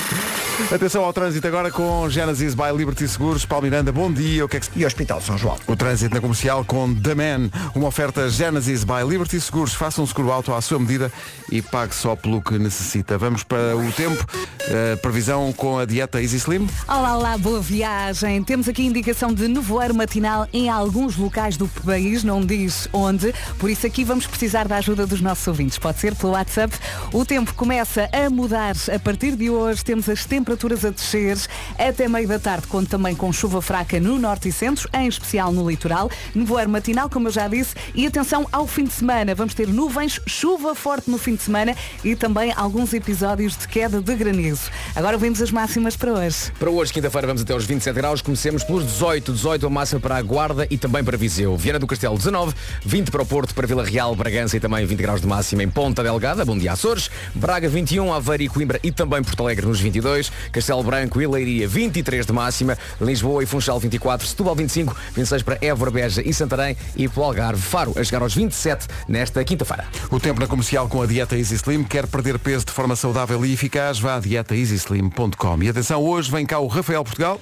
Atenção 0.70 1.02
ao 1.02 1.12
trânsito 1.14 1.46
agora 1.46 1.70
com 1.70 2.08
Genesis 2.10 2.54
by 2.54 2.76
Liberty 2.76 3.08
Seguros. 3.08 3.46
Paulo 3.46 3.64
Miranda, 3.64 3.90
bom 3.90 4.12
dia. 4.12 4.44
O 4.44 4.48
que 4.48 4.58
é 4.58 4.60
que. 4.60 4.78
E 4.78 4.84
Hospital 4.84 5.20
São 5.22 5.38
João. 5.38 5.56
O 5.66 5.74
trânsito 5.74 6.14
na 6.14 6.20
comercial 6.20 6.62
com 6.62 6.94
The 6.94 7.14
Man, 7.14 7.50
uma 7.74 7.88
oferta 7.88 8.28
Genesis 8.28 8.84
by 8.84 9.02
Liberty 9.08 9.40
Seguros. 9.40 9.72
Faça 9.72 10.02
um 10.02 10.06
seguro 10.06 10.30
auto 10.30 10.52
à 10.52 10.60
sua 10.60 10.78
medida 10.78 11.10
e 11.50 11.62
pague 11.62 11.94
só 11.94 12.14
pelo 12.14 12.42
que 12.42 12.58
necessita. 12.58 13.16
Vamos 13.16 13.42
para 13.42 13.74
o 13.74 13.90
tempo. 13.92 14.26
Eh, 14.68 14.96
previsão 14.96 15.52
com 15.52 15.78
a 15.78 15.84
dieta 15.84 16.20
Easy 16.20 16.36
Slim. 16.36 16.68
Olá, 16.86 17.16
olá, 17.16 17.38
boa 17.38 17.60
viagem. 17.60 18.42
Temos 18.44 18.68
aqui 18.68 18.84
indicação 18.84 19.32
de 19.32 19.48
nevoeiro 19.48 19.94
matinal 19.94 20.46
em 20.52 20.68
alguns 20.68 21.16
locais 21.16 21.56
do 21.56 21.66
país, 21.66 22.22
não 22.22 22.44
diz 22.44 22.88
onde, 22.92 23.34
por 23.58 23.70
isso 23.70 23.86
aqui 23.86 24.04
vamos 24.04 24.26
precisar 24.26 24.68
da 24.68 24.76
ajuda 24.76 25.06
dos 25.06 25.20
nossos 25.20 25.46
ouvintes. 25.48 25.61
Pode 25.70 25.98
ser 25.98 26.14
pelo 26.14 26.32
WhatsApp. 26.32 26.76
O 27.12 27.24
tempo 27.24 27.54
começa 27.54 28.08
a 28.12 28.28
mudar 28.28 28.74
a 28.94 28.98
partir 28.98 29.36
de 29.36 29.50
hoje. 29.50 29.84
Temos 29.84 30.08
as 30.08 30.24
temperaturas 30.24 30.84
a 30.84 30.90
descer 30.90 31.38
até 31.78 32.08
meio 32.08 32.28
da 32.28 32.38
tarde, 32.38 32.66
conto 32.66 32.88
também 32.88 33.14
com 33.14 33.32
chuva 33.32 33.62
fraca 33.62 33.98
no 34.00 34.18
norte 34.18 34.48
e 34.48 34.52
centro, 34.52 34.88
em 34.92 35.06
especial 35.06 35.52
no 35.52 35.68
litoral. 35.68 36.10
Nevoeiro 36.34 36.70
matinal, 36.70 37.08
como 37.08 37.28
eu 37.28 37.32
já 37.32 37.48
disse, 37.48 37.74
e 37.94 38.06
atenção 38.06 38.46
ao 38.50 38.66
fim 38.66 38.84
de 38.84 38.92
semana. 38.92 39.34
Vamos 39.34 39.54
ter 39.54 39.68
nuvens, 39.68 40.20
chuva 40.26 40.74
forte 40.74 41.10
no 41.10 41.18
fim 41.18 41.34
de 41.34 41.42
semana 41.42 41.76
e 42.04 42.16
também 42.16 42.52
alguns 42.56 42.92
episódios 42.92 43.56
de 43.56 43.68
queda 43.68 44.00
de 44.00 44.14
granizo. 44.14 44.70
Agora 44.94 45.16
vemos 45.16 45.40
as 45.40 45.50
máximas 45.50 45.96
para 45.96 46.12
hoje. 46.12 46.52
Para 46.58 46.70
hoje, 46.70 46.92
quinta-feira, 46.92 47.26
vamos 47.26 47.42
até 47.42 47.52
aos 47.52 47.64
27 47.64 47.94
graus. 47.94 48.22
Comecemos 48.22 48.64
pelos 48.64 48.84
18, 48.84 49.32
18 49.32 49.66
a 49.66 49.70
máxima 49.70 50.00
para 50.00 50.16
a 50.16 50.22
Guarda 50.22 50.66
e 50.70 50.76
também 50.76 51.02
para 51.04 51.16
Viseu. 51.16 51.56
Viana 51.56 51.78
do 51.78 51.86
Castelo, 51.86 52.16
19, 52.16 52.54
20 52.84 53.10
para 53.10 53.22
o 53.22 53.26
Porto, 53.26 53.54
para 53.54 53.66
Vila 53.66 53.84
Real, 53.84 54.14
Bragança 54.14 54.56
e 54.56 54.60
também 54.60 54.84
20 54.84 54.98
graus 54.98 55.20
de 55.20 55.26
máxima 55.52 55.62
em 55.62 55.68
Ponta 55.68 56.02
Delgada, 56.02 56.44
Bom 56.44 56.56
Dia 56.56 56.72
Açores, 56.72 57.10
Braga 57.34 57.68
21, 57.68 58.12
Aveiro 58.12 58.42
e 58.42 58.48
Coimbra 58.48 58.80
e 58.82 58.90
também 58.90 59.22
Porto 59.22 59.42
Alegre 59.42 59.66
nos 59.66 59.80
22, 59.80 60.32
Castelo 60.50 60.82
Branco 60.82 61.20
e 61.20 61.26
Leiria 61.26 61.68
23 61.68 62.24
de 62.26 62.32
máxima, 62.32 62.76
Lisboa 63.00 63.42
e 63.42 63.46
Funchal 63.46 63.78
24, 63.78 64.26
Setúbal 64.26 64.54
25, 64.54 64.96
26 65.14 65.42
para 65.42 65.58
Évora, 65.60 65.90
Beja 65.90 66.22
e 66.24 66.32
Santarém 66.32 66.76
e 66.96 67.08
pelo 67.08 67.26
Algarve, 67.26 67.60
Faro 67.60 67.92
a 67.96 68.04
chegar 68.04 68.22
aos 68.22 68.34
27 68.34 68.86
nesta 69.06 69.44
quinta-feira. 69.44 69.84
O 70.10 70.18
tempo 70.18 70.40
na 70.40 70.46
comercial 70.46 70.88
com 70.88 71.02
a 71.02 71.06
dieta 71.06 71.36
Easy 71.36 71.54
Slim. 71.56 71.84
Quer 71.84 72.06
perder 72.06 72.38
peso 72.38 72.64
de 72.64 72.72
forma 72.72 72.96
saudável 72.96 73.44
e 73.44 73.52
eficaz? 73.52 73.98
Vá 73.98 74.16
a 74.16 74.20
dietaeasyslim.com. 74.20 75.62
E 75.62 75.68
atenção, 75.68 76.02
hoje 76.02 76.30
vem 76.30 76.46
cá 76.46 76.58
o 76.58 76.66
Rafael 76.66 77.04
Portugal. 77.04 77.40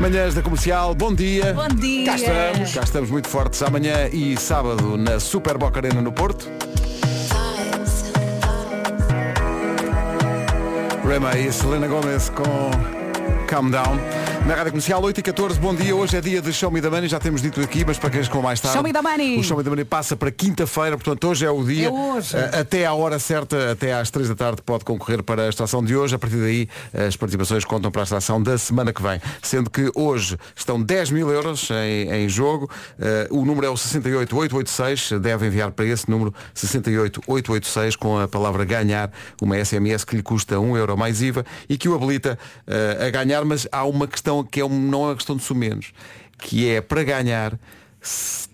Manhãs 0.00 0.34
da 0.34 0.42
Comercial, 0.42 0.94
bom 0.94 1.14
dia. 1.14 1.54
Bom 1.54 1.68
dia. 1.68 2.04
Cá 2.06 2.16
estamos, 2.16 2.74
cá 2.74 2.80
estamos 2.82 3.10
muito 3.10 3.28
fortes 3.28 3.62
amanhã 3.62 4.08
e 4.12 4.36
sábado 4.36 4.96
na 4.96 5.18
Super 5.18 5.56
Boca 5.56 5.78
Arena 5.78 6.02
no 6.02 6.12
Porto. 6.12 6.48
Rema 11.06 11.36
e 11.38 11.50
Selena 11.52 11.86
Gomez 11.86 12.28
com 12.30 12.70
Calm 13.46 13.70
Down. 13.70 14.25
Na 14.46 14.54
Rádio 14.54 14.70
Comercial 14.70 15.02
8 15.02 15.18
e 15.18 15.22
14, 15.24 15.58
bom 15.58 15.74
dia. 15.74 15.96
Hoje 15.96 16.16
é 16.16 16.20
dia 16.20 16.40
de 16.40 16.52
Show 16.52 16.70
Me 16.70 16.80
the 16.80 16.88
Money, 16.88 17.08
já 17.08 17.18
temos 17.18 17.42
dito 17.42 17.60
aqui, 17.60 17.84
mas 17.84 17.98
para 17.98 18.10
quem 18.10 18.22
chegou 18.22 18.40
mais 18.40 18.60
tarde. 18.60 18.76
Show 18.76 18.84
me 18.84 18.92
the 18.92 19.02
money. 19.02 19.40
O 19.40 19.42
Show 19.42 19.56
Me 19.58 19.64
the 19.64 19.70
Money 19.70 19.84
passa 19.84 20.14
para 20.14 20.30
quinta-feira, 20.30 20.96
portanto 20.96 21.26
hoje 21.26 21.44
é 21.44 21.50
o 21.50 21.64
dia. 21.64 21.88
É 21.88 21.90
hoje. 21.90 22.36
Eh, 22.36 22.60
Até 22.60 22.86
à 22.86 22.94
hora 22.94 23.18
certa, 23.18 23.72
até 23.72 23.92
às 23.92 24.08
3 24.08 24.28
da 24.28 24.36
tarde, 24.36 24.62
pode 24.64 24.84
concorrer 24.84 25.20
para 25.20 25.42
a 25.46 25.48
extração 25.48 25.82
de 25.84 25.96
hoje. 25.96 26.14
A 26.14 26.18
partir 26.18 26.36
daí, 26.36 26.68
as 26.94 27.16
participações 27.16 27.64
contam 27.64 27.90
para 27.90 28.02
a 28.02 28.04
extração 28.04 28.40
da 28.40 28.56
semana 28.56 28.92
que 28.92 29.02
vem. 29.02 29.20
Sendo 29.42 29.68
que 29.68 29.90
hoje 29.96 30.38
estão 30.54 30.80
10 30.80 31.10
mil 31.10 31.28
euros 31.28 31.68
em, 31.72 32.08
em 32.12 32.28
jogo. 32.28 32.70
Eh, 33.00 33.26
o 33.32 33.44
número 33.44 33.66
é 33.66 33.70
o 33.70 33.76
68886. 33.76 35.20
Deve 35.20 35.46
enviar 35.48 35.72
para 35.72 35.86
esse 35.86 36.08
número 36.08 36.32
68886 36.54 37.96
com 37.96 38.16
a 38.20 38.28
palavra 38.28 38.64
ganhar 38.64 39.10
uma 39.42 39.56
SMS 39.64 40.04
que 40.04 40.14
lhe 40.14 40.22
custa 40.22 40.60
1 40.60 40.76
euro 40.76 40.96
mais 40.96 41.20
IVA 41.20 41.44
e 41.68 41.76
que 41.76 41.88
o 41.88 41.96
habilita 41.96 42.38
eh, 42.64 43.06
a 43.08 43.10
ganhar. 43.10 43.44
Mas 43.44 43.66
há 43.72 43.84
uma 43.84 44.06
questão 44.06 44.35
questão 44.44 44.44
que 44.44 44.60
é 44.60 44.64
um, 44.64 44.80
não 44.80 45.04
é 45.04 45.06
uma 45.08 45.14
questão 45.16 45.36
de 45.36 45.42
sumenos, 45.42 45.92
que 46.38 46.68
é 46.68 46.80
para 46.80 47.02
ganhar 47.02 47.58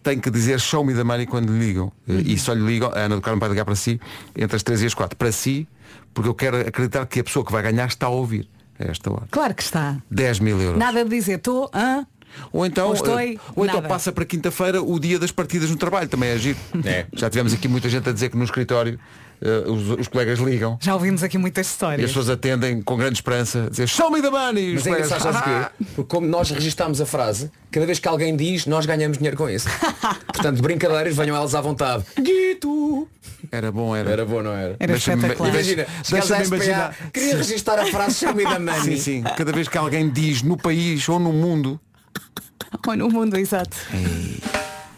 tem 0.03 0.18
que 0.18 0.31
dizer 0.31 0.59
show 0.61 0.85
me 0.85 0.95
the 0.95 1.05
money 1.05 1.27
quando 1.27 1.53
lhe 1.53 1.59
ligam. 1.59 1.92
E 2.09 2.38
só 2.38 2.53
lhe 2.53 2.64
ligam, 2.64 2.90
a 2.90 3.01
Ana 3.01 3.16
do 3.16 3.23
Carmo 3.23 3.38
vai 3.38 3.49
ligar 3.51 3.64
para 3.64 3.75
si 3.75 4.01
entre 4.37 4.57
as 4.57 4.62
3 4.62 4.83
e 4.83 4.87
as 4.87 4.95
4. 4.95 5.16
Para 5.16 5.31
si, 5.31 5.68
porque 6.14 6.29
eu 6.29 6.35
quero 6.35 6.57
acreditar 6.61 7.05
que 7.07 7.21
a 7.21 7.25
pessoa 7.25 7.45
que 7.45 7.53
vai 7.53 7.62
ganhar 7.62 7.87
está 7.87 8.07
a 8.07 8.11
ouvir 8.11 8.49
a 8.79 8.90
esta 8.90 9.12
hora. 9.12 9.27
Claro 9.31 9.55
que 9.55 9.62
está. 9.62 9.99
10 10.11 10.40
mil 10.40 10.61
euros. 10.61 10.79
Nada 10.79 11.05
de 11.05 11.11
dizer, 11.11 11.37
estou, 11.37 11.71
hã? 11.75 12.07
Ou 12.51 12.64
então, 12.64 12.88
Ou 12.88 12.95
estou, 12.95 13.18
eh, 13.21 13.37
ou 13.55 13.66
então 13.66 13.83
passa 13.83 14.11
para 14.11 14.25
quinta-feira 14.25 14.83
o 14.83 14.99
dia 14.99 15.18
das 15.18 15.31
partidas 15.31 15.68
no 15.68 15.77
trabalho, 15.77 16.09
também 16.09 16.31
é 16.31 16.38
giro. 16.38 16.59
É. 16.83 17.05
Já 17.12 17.29
tivemos 17.29 17.53
aqui 17.53 17.68
muita 17.68 17.90
gente 17.90 18.09
a 18.09 18.12
dizer 18.12 18.31
que 18.31 18.37
no 18.38 18.45
escritório 18.45 18.99
eh, 19.42 19.68
os, 19.68 19.90
os 20.00 20.09
colegas 20.09 20.38
ligam 20.38 20.78
Já 20.81 20.94
ouvimos 20.94 21.22
aqui 21.22 21.37
muitas 21.37 21.66
e 21.66 21.68
as 21.68 21.72
histórias. 21.72 22.07
pessoas 22.11 22.31
atendem 22.31 22.81
com 22.81 22.96
grande 22.96 23.14
esperança, 23.14 23.68
dizer 23.70 23.88
show 23.88 24.11
me 24.11 24.22
the 24.22 24.31
money! 24.31 24.74
Mas 24.74 24.87
é 24.87 24.90
colegas, 24.90 25.07
engraçado, 25.12 25.33
sabes 25.35 25.37
"Ah!" 25.37 25.70
porquê? 25.76 25.92
Porque 25.96 26.09
como 26.16 26.26
nós 26.26 26.50
registámos 26.50 27.00
a 27.00 27.07
frase, 27.07 27.50
cada 27.70 27.85
vez 27.87 27.98
que 27.98 28.07
alguém 28.09 28.37
diz, 28.37 28.66
nós 28.66 28.87
ganhamos 28.87 29.18
dinheiro 29.18 29.37
com 29.37 29.48
isso. 29.50 29.68
Portanto, 30.33 30.62
brincadeiras, 30.62 31.16
venham 31.16 31.37
elas 31.37 31.55
à 31.55 31.61
vontade. 31.61 32.05
Guito! 32.20 33.09
Era 33.50 33.72
bom, 33.72 33.94
era. 33.94 34.11
Era 34.11 34.24
bom, 34.24 34.42
não 34.42 34.52
era? 34.52 34.76
Era 34.78 34.94
espetacular. 34.96 35.50
Imagina, 35.50 35.87
deixa-me 36.09 36.44
SPA, 36.44 36.57
imaginar. 36.57 36.96
queria 37.12 37.37
registar 37.37 37.78
a 37.78 37.87
frase 37.87 38.14
Show 38.20 38.35
me 38.35 38.44
the 38.44 38.59
money. 38.59 38.81
Sim, 38.83 38.96
sim. 38.96 39.22
Cada 39.37 39.52
vez 39.52 39.66
que 39.68 39.76
alguém 39.76 40.09
diz 40.09 40.42
no 40.42 40.57
país 40.57 41.09
ou 41.09 41.18
no 41.18 41.33
mundo, 41.33 41.81
Ou 42.87 42.96
no 42.96 43.09
mundo, 43.11 43.37
exato. 43.37 43.76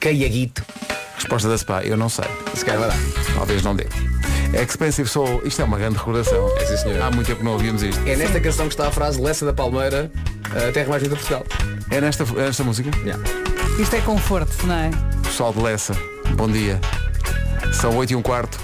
Caiaguito. 0.00 0.64
resposta 1.16 1.48
da 1.48 1.56
SPA, 1.58 1.82
eu 1.84 1.96
não 1.96 2.08
sei. 2.08 2.24
Se 2.54 2.64
calhar 2.64 2.80
vai 2.80 2.88
dar. 2.90 2.98
Talvez 3.34 3.62
não 3.62 3.74
dê. 3.74 3.86
Expensive 4.52 5.08
Soul, 5.08 5.42
isto 5.44 5.60
é 5.62 5.64
uma 5.64 5.78
grande 5.78 5.96
recordação. 5.96 6.48
É, 6.58 6.66
sim, 6.66 6.76
senhor. 6.76 7.02
Há 7.02 7.10
muito 7.10 7.26
tempo 7.26 7.38
que 7.38 7.44
não 7.44 7.52
ouvíamos 7.52 7.82
isto. 7.82 8.00
É 8.06 8.16
nesta 8.16 8.40
canção 8.40 8.66
que 8.66 8.74
está 8.74 8.88
a 8.88 8.90
frase 8.90 9.20
Lessa 9.20 9.44
da 9.44 9.52
Palmeira, 9.52 10.10
a 10.50 10.72
terra 10.72 10.88
mais 10.88 11.02
bonita 11.02 11.16
de 11.16 11.28
Portugal. 11.28 11.46
É 11.90 12.00
nesta, 12.00 12.24
é 12.24 12.46
nesta 12.46 12.64
música? 12.64 12.90
Yeah. 12.98 13.22
Isto 13.78 13.96
é 13.96 14.00
conforto, 14.00 14.66
não 14.66 14.74
é? 14.74 14.90
Pessoal 15.22 15.52
de 15.52 15.60
Lessa, 15.60 15.94
bom 16.36 16.48
dia. 16.48 16.80
São 17.72 17.96
8 17.96 18.12
e 18.12 18.16
um 18.16 18.22
quarto. 18.22 18.58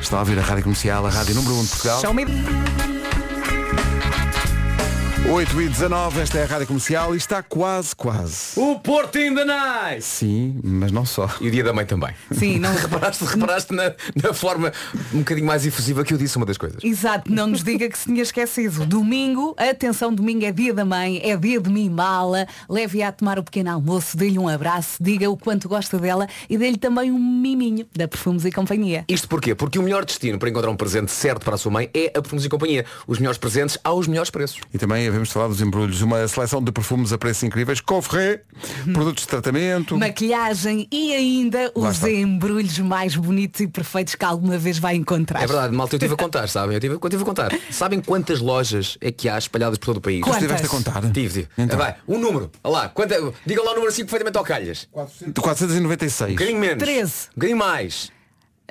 Estão 0.00 0.18
a 0.18 0.22
ouvir 0.22 0.38
a 0.38 0.42
Rádio 0.42 0.64
Comercial, 0.64 1.06
a 1.06 1.10
Rádio 1.10 1.34
Número 1.34 1.54
1 1.56 1.62
de 1.62 1.68
Portugal. 1.70 2.00
Show 2.00 2.14
me... 2.14 2.24
8 5.26 5.62
e 5.62 5.68
19, 5.70 6.20
esta 6.20 6.38
é 6.38 6.42
a 6.42 6.46
Rádio 6.46 6.66
Comercial 6.66 7.14
e 7.14 7.16
está 7.16 7.42
quase, 7.42 7.96
quase. 7.96 8.60
O 8.60 8.78
Porto 8.78 9.18
in 9.18 9.34
the 9.34 9.44
Night! 9.44 10.04
Sim, 10.04 10.60
mas 10.62 10.92
não 10.92 11.06
só. 11.06 11.30
E 11.40 11.48
o 11.48 11.50
dia 11.50 11.64
da 11.64 11.72
mãe 11.72 11.86
também. 11.86 12.10
Sim, 12.30 12.58
não... 12.58 12.72
Reparaste, 12.76 13.24
reparaste 13.24 13.72
na, 13.72 13.94
na 14.22 14.34
forma 14.34 14.70
um 15.14 15.20
bocadinho 15.20 15.46
mais 15.46 15.64
efusiva 15.64 16.04
que 16.04 16.12
eu 16.12 16.18
disse 16.18 16.36
uma 16.36 16.44
das 16.44 16.58
coisas. 16.58 16.84
Exato, 16.84 17.32
não 17.32 17.46
nos 17.46 17.64
diga 17.64 17.88
que 17.88 17.96
se 17.96 18.04
tinha 18.04 18.22
esquecido. 18.22 18.84
Domingo, 18.84 19.54
atenção, 19.56 20.12
domingo 20.12 20.44
é 20.44 20.52
dia 20.52 20.74
da 20.74 20.84
mãe, 20.84 21.18
é 21.24 21.34
dia 21.38 21.58
de 21.58 21.70
mimá-la, 21.70 22.46
leve-a 22.68 23.08
a 23.08 23.12
tomar 23.12 23.38
o 23.38 23.42
pequeno 23.42 23.70
almoço, 23.70 24.18
dê-lhe 24.18 24.38
um 24.38 24.46
abraço, 24.46 25.02
diga 25.02 25.30
o 25.30 25.38
quanto 25.38 25.70
gosta 25.70 25.98
dela 25.98 26.28
e 26.50 26.58
dê-lhe 26.58 26.76
também 26.76 27.10
um 27.10 27.18
miminho 27.18 27.86
da 27.96 28.06
Perfumes 28.06 28.44
e 28.44 28.52
Companhia. 28.52 29.06
Isto 29.08 29.26
porquê? 29.26 29.54
Porque 29.54 29.78
o 29.78 29.82
melhor 29.82 30.04
destino 30.04 30.38
para 30.38 30.50
encontrar 30.50 30.70
um 30.70 30.76
presente 30.76 31.10
certo 31.10 31.44
para 31.44 31.54
a 31.54 31.58
sua 31.58 31.72
mãe 31.72 31.88
é 31.94 32.08
a 32.14 32.20
Perfumes 32.20 32.44
e 32.44 32.48
Companhia. 32.50 32.84
Os 33.06 33.18
melhores 33.18 33.38
presentes 33.38 33.78
aos 33.82 34.06
melhores 34.06 34.28
preços. 34.28 34.60
E 34.72 34.76
também 34.76 35.14
havemos 35.14 35.23
de 35.28 35.34
falar 35.34 35.48
dos 35.48 35.60
embrulhos. 35.60 36.00
Uma 36.02 36.26
seleção 36.28 36.62
de 36.62 36.70
perfumes 36.72 37.12
a 37.12 37.18
preços 37.18 37.42
incríveis. 37.42 37.80
Cofre, 37.80 38.40
produtos 38.92 39.24
de 39.24 39.28
tratamento. 39.28 39.96
Maquilhagem 39.96 40.86
e 40.90 41.14
ainda 41.14 41.72
Lá 41.74 41.88
os 41.90 41.96
está. 41.96 42.10
embrulhos 42.10 42.78
mais 42.78 43.16
bonitos 43.16 43.60
e 43.60 43.66
perfeitos 43.68 44.14
que 44.14 44.24
alguma 44.24 44.58
vez 44.58 44.78
vai 44.78 44.94
encontrar. 44.96 45.42
É 45.42 45.46
verdade, 45.46 45.74
malta, 45.74 45.94
eu 45.94 45.98
estive 45.98 46.14
a 46.14 46.16
contar, 46.16 46.48
sabem? 46.48 46.74
Eu 46.74 46.80
tive, 46.80 46.94
eu 46.94 47.10
tive 47.10 47.22
a 47.22 47.26
contar. 47.26 47.52
Sabem 47.70 48.00
quantas 48.00 48.40
lojas 48.40 48.96
é 49.00 49.10
que 49.10 49.28
há 49.28 49.38
espalhadas 49.38 49.78
por 49.78 49.86
todo 49.86 49.96
o 49.98 50.00
país? 50.00 50.20
Quantas? 50.22 50.42
Estiveste 50.42 50.66
a 50.66 50.68
contar? 50.70 51.00
Tive, 51.12 51.28
tive. 51.28 51.48
Então. 51.58 51.78
Vai, 51.78 51.96
um 52.08 52.18
número. 52.18 52.50
Olha 52.62 52.72
lá, 52.72 52.88
quanta, 52.88 53.16
diga 53.46 53.62
lá 53.62 53.70
o 53.70 53.74
número 53.74 53.90
assim 53.92 54.02
perfeitamente 54.02 54.36
ao 54.38 54.44
calhas. 54.44 54.88
Um 54.94 55.32
496. 55.40 56.32
bocadinho 56.32 56.58
menos. 56.58 56.82
13. 56.82 57.12
Um 57.30 57.34
bocadinho 57.34 57.58
mais. 57.58 58.12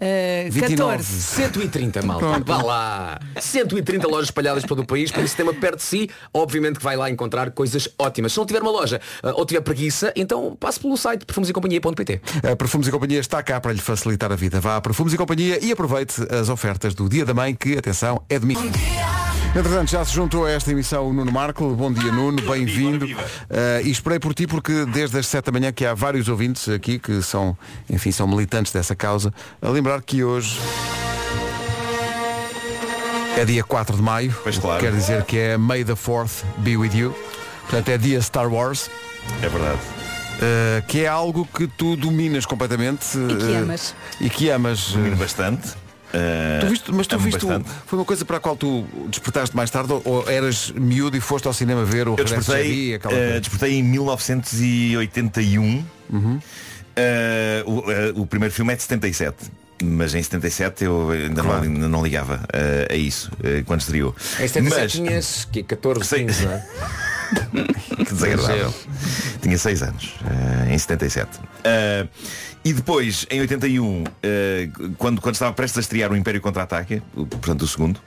Uh, 0.04 0.52
29. 0.52 0.98
14. 0.98 1.04
130, 1.04 2.02
malta. 2.02 2.26
Pronto. 2.26 2.46
Vá 2.46 2.62
lá. 2.62 3.20
130 3.40 4.08
lojas 4.08 4.26
espalhadas 4.26 4.64
por 4.64 4.70
todo 4.70 4.82
o 4.82 4.86
país, 4.86 5.12
para 5.12 5.24
esse 5.24 5.36
tema 5.36 5.54
perto 5.54 5.78
de 5.78 5.84
si, 5.84 6.10
obviamente 6.34 6.78
que 6.78 6.84
vai 6.84 6.96
lá 6.96 7.10
encontrar 7.10 7.52
coisas 7.52 7.88
ótimas. 7.98 8.34
Se 8.34 8.38
não 8.38 8.46
tiver 8.46 8.62
uma 8.62 8.72
loja 8.72 9.00
ah, 9.22 9.34
ou 9.36 9.46
tiver 9.46 9.62
preguiça, 9.62 10.12
então 10.16 10.56
passe 10.60 10.80
pelo 10.80 10.98
site 10.98 11.26
perfumesecompanhia.pt. 11.26 12.22
A 12.52 12.56
Perfumes 12.56 12.88
e 12.88 12.92
Companhia 12.92 13.20
está 13.20 13.42
cá 13.42 13.62
para 13.62 13.72
lhe 13.72 13.82
facilitar 13.82 14.32
a 14.32 14.36
vida. 14.36 14.60
Vá 14.60 14.78
a 14.78 14.82
Perfumes 14.82 15.14
e 15.14 15.18
Companhia 15.18 15.64
e 15.64 15.72
aproveite 15.72 16.22
as 16.30 16.50
ofertas 16.50 16.94
do 16.94 17.08
Dia 17.08 17.26
da 17.26 17.34
Mãe, 17.34 17.56
que, 17.56 17.78
atenção, 17.78 18.24
é 18.30 18.38
de 18.38 18.46
mim. 18.46 18.58
Entretanto, 19.56 19.92
já 19.92 20.04
se 20.04 20.12
juntou 20.14 20.46
a 20.46 20.52
esta 20.52 20.72
emissão 20.72 21.08
o 21.08 21.14
Nuno 21.14 21.32
Marco. 21.32 21.76
Bom 21.76 21.94
dia, 21.94 22.12
Nuno. 22.12 22.42
Bem-vindo. 22.42 23.06
Uh, 23.06 23.16
e 23.84 23.92
esperei 23.92 24.18
por 24.18 24.34
ti 24.34 24.48
porque 24.48 24.84
desde 24.86 25.20
as 25.20 25.28
7 25.28 25.46
da 25.46 25.52
manhã 25.52 25.72
que 25.72 25.86
há 25.86 25.94
vários 25.94 26.28
ouvintes 26.28 26.68
aqui 26.68 26.98
que 26.98 27.22
são, 27.22 27.56
enfim, 27.88 28.12
são 28.12 28.28
militantes 28.28 28.72
dessa 28.72 28.96
causa. 28.96 29.32
A 29.62 29.70
lembrar 29.70 30.02
que 30.02 30.24
hoje 30.24 30.58
é 33.38 33.46
dia 33.46 33.64
4 33.64 33.96
de 33.96 34.02
maio. 34.02 34.36
Pois 34.42 34.58
claro. 34.58 34.80
Quer 34.80 34.92
dizer 34.92 35.24
que 35.24 35.38
é 35.38 35.56
May 35.56 35.84
the 35.84 35.94
4th 35.94 36.44
be 36.58 36.76
with 36.76 36.96
you. 36.96 37.16
Portanto, 37.62 37.90
é 37.90 37.98
dia 38.00 38.20
Star 38.22 38.52
Wars. 38.52 38.90
É 39.44 39.48
verdade. 39.48 39.80
Uh, 40.34 40.88
que 40.88 41.02
é 41.02 41.08
algo 41.08 41.48
que 41.56 41.68
tu 41.68 41.96
dominas 41.96 42.44
completamente 42.44 43.06
E 43.16 43.36
que 43.38 43.52
uh, 43.52 43.62
amas. 43.62 43.96
e 44.20 44.30
que 44.32 44.50
amas 44.50 44.90
uh, 44.90 44.98
Domino 44.98 45.16
bastante. 45.16 45.83
Uh, 46.14 46.60
tu 46.62 46.68
viste, 46.68 46.92
mas 46.92 47.08
tu 47.08 47.16
amo 47.16 47.24
viste 47.26 47.44
o- 47.46 47.64
foi 47.88 47.98
uma 48.00 48.06
coisa 48.06 48.24
para 48.24 48.38
a 48.38 48.40
qual 48.40 48.56
tu 48.56 48.86
despertaste 49.10 49.56
mais 49.56 49.70
tarde 49.72 49.92
ou, 50.04 50.30
eras 50.30 50.72
miúdo 50.72 51.18
e 51.18 51.20
foste 51.20 51.48
ao 51.48 51.54
cinema 51.54 51.84
ver 51.84 52.08
o 52.08 52.12
Eu 52.18 52.24
despertei, 52.24 52.94
aquela 52.94 53.14
uh, 53.14 53.18
coisa? 53.18 53.40
despertei 53.42 53.74
em 53.80 53.84
1981. 53.84 55.84
Uhum. 56.12 56.36
Uh, 56.36 56.42
o, 57.66 57.80
uh, 57.80 58.22
o 58.22 58.28
primeiro 58.28 58.54
filme 58.54 58.74
é 58.74 58.76
de 58.76 58.84
77. 58.84 59.36
Mas 59.84 60.14
em 60.16 60.22
77 60.24 60.84
eu 60.86 61.10
ainda, 61.10 61.42
não, 61.44 61.62
ainda 61.62 61.90
não 61.90 62.04
ligava 62.04 62.36
uh, 62.36 62.94
a 62.94 62.96
isso 62.96 63.30
uh, 63.40 63.64
quando 63.66 63.82
estreou. 63.82 64.16
Em 64.40 64.48
77 64.48 64.80
Mas 64.80 64.92
tinhas 64.92 65.46
que 65.52 65.64
14, 65.64 66.06
Sim. 66.06 66.28
15, 66.28 66.46
não 66.46 66.52
é? 66.54 66.64
que 68.06 68.14
desagradável. 68.14 68.74
Tinha 69.42 69.58
6 69.58 69.82
anos, 69.84 70.14
eh, 70.70 70.74
em 70.74 70.78
77. 70.78 71.40
Eh, 71.64 72.08
e 72.66 72.72
depois, 72.74 73.26
em 73.30 73.42
81, 73.42 74.04
eh, 74.22 74.70
quando, 74.98 75.20
quando 75.22 75.36
estava 75.36 75.52
prestes 75.54 75.78
a 75.78 75.82
estrear 75.82 76.12
o 76.12 76.16
Império 76.16 76.40
Contra-Ataca, 76.42 77.02
o- 77.16 77.26
portanto 77.26 77.64
o 77.64 77.68
segundo, 77.68 78.00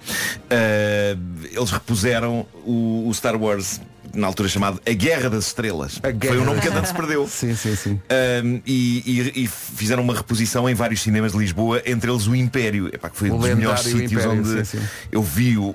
eh, 0.50 1.16
eles 1.52 1.70
repuseram 1.70 2.46
o, 2.64 3.06
o 3.08 3.14
Star 3.14 3.36
Wars, 3.36 3.80
na 4.14 4.26
altura 4.28 4.48
chamado 4.48 4.80
A 4.86 4.92
Guerra 4.92 5.28
das 5.28 5.48
Estrelas. 5.48 5.98
Guerra 5.98 6.34
Foi 6.34 6.38
o 6.38 6.44
nome 6.46 6.60
que 6.60 6.70
tanto 6.70 6.86
se 6.88 6.94
perdeu. 6.94 7.28
Sim, 7.28 7.54
sim, 7.54 7.76
sim. 7.76 8.00
Um, 8.44 8.62
e, 8.64 9.02
e- 9.34 9.42
e 9.44 9.46
fizeram 9.46 10.02
uma 10.02 10.14
reposição 10.14 10.66
em 10.70 10.74
vários 10.74 11.02
cinemas 11.02 11.32
de 11.32 11.38
Lisboa, 11.38 11.82
entre 11.84 12.10
eles 12.10 12.26
o 12.26 12.34
Império, 12.34 12.88
Epá, 12.88 13.10
que 13.10 13.16
foi 13.18 13.28
O 13.30 13.34
um 13.34 13.38
dos 13.38 13.48
melhores 13.54 13.80
sítios 13.80 14.12
Império, 14.24 14.30
onde 14.32 14.64
sim, 14.64 14.78
sim. 14.78 14.84
eu 15.12 15.22
vi 15.22 15.58
o- 15.58 15.74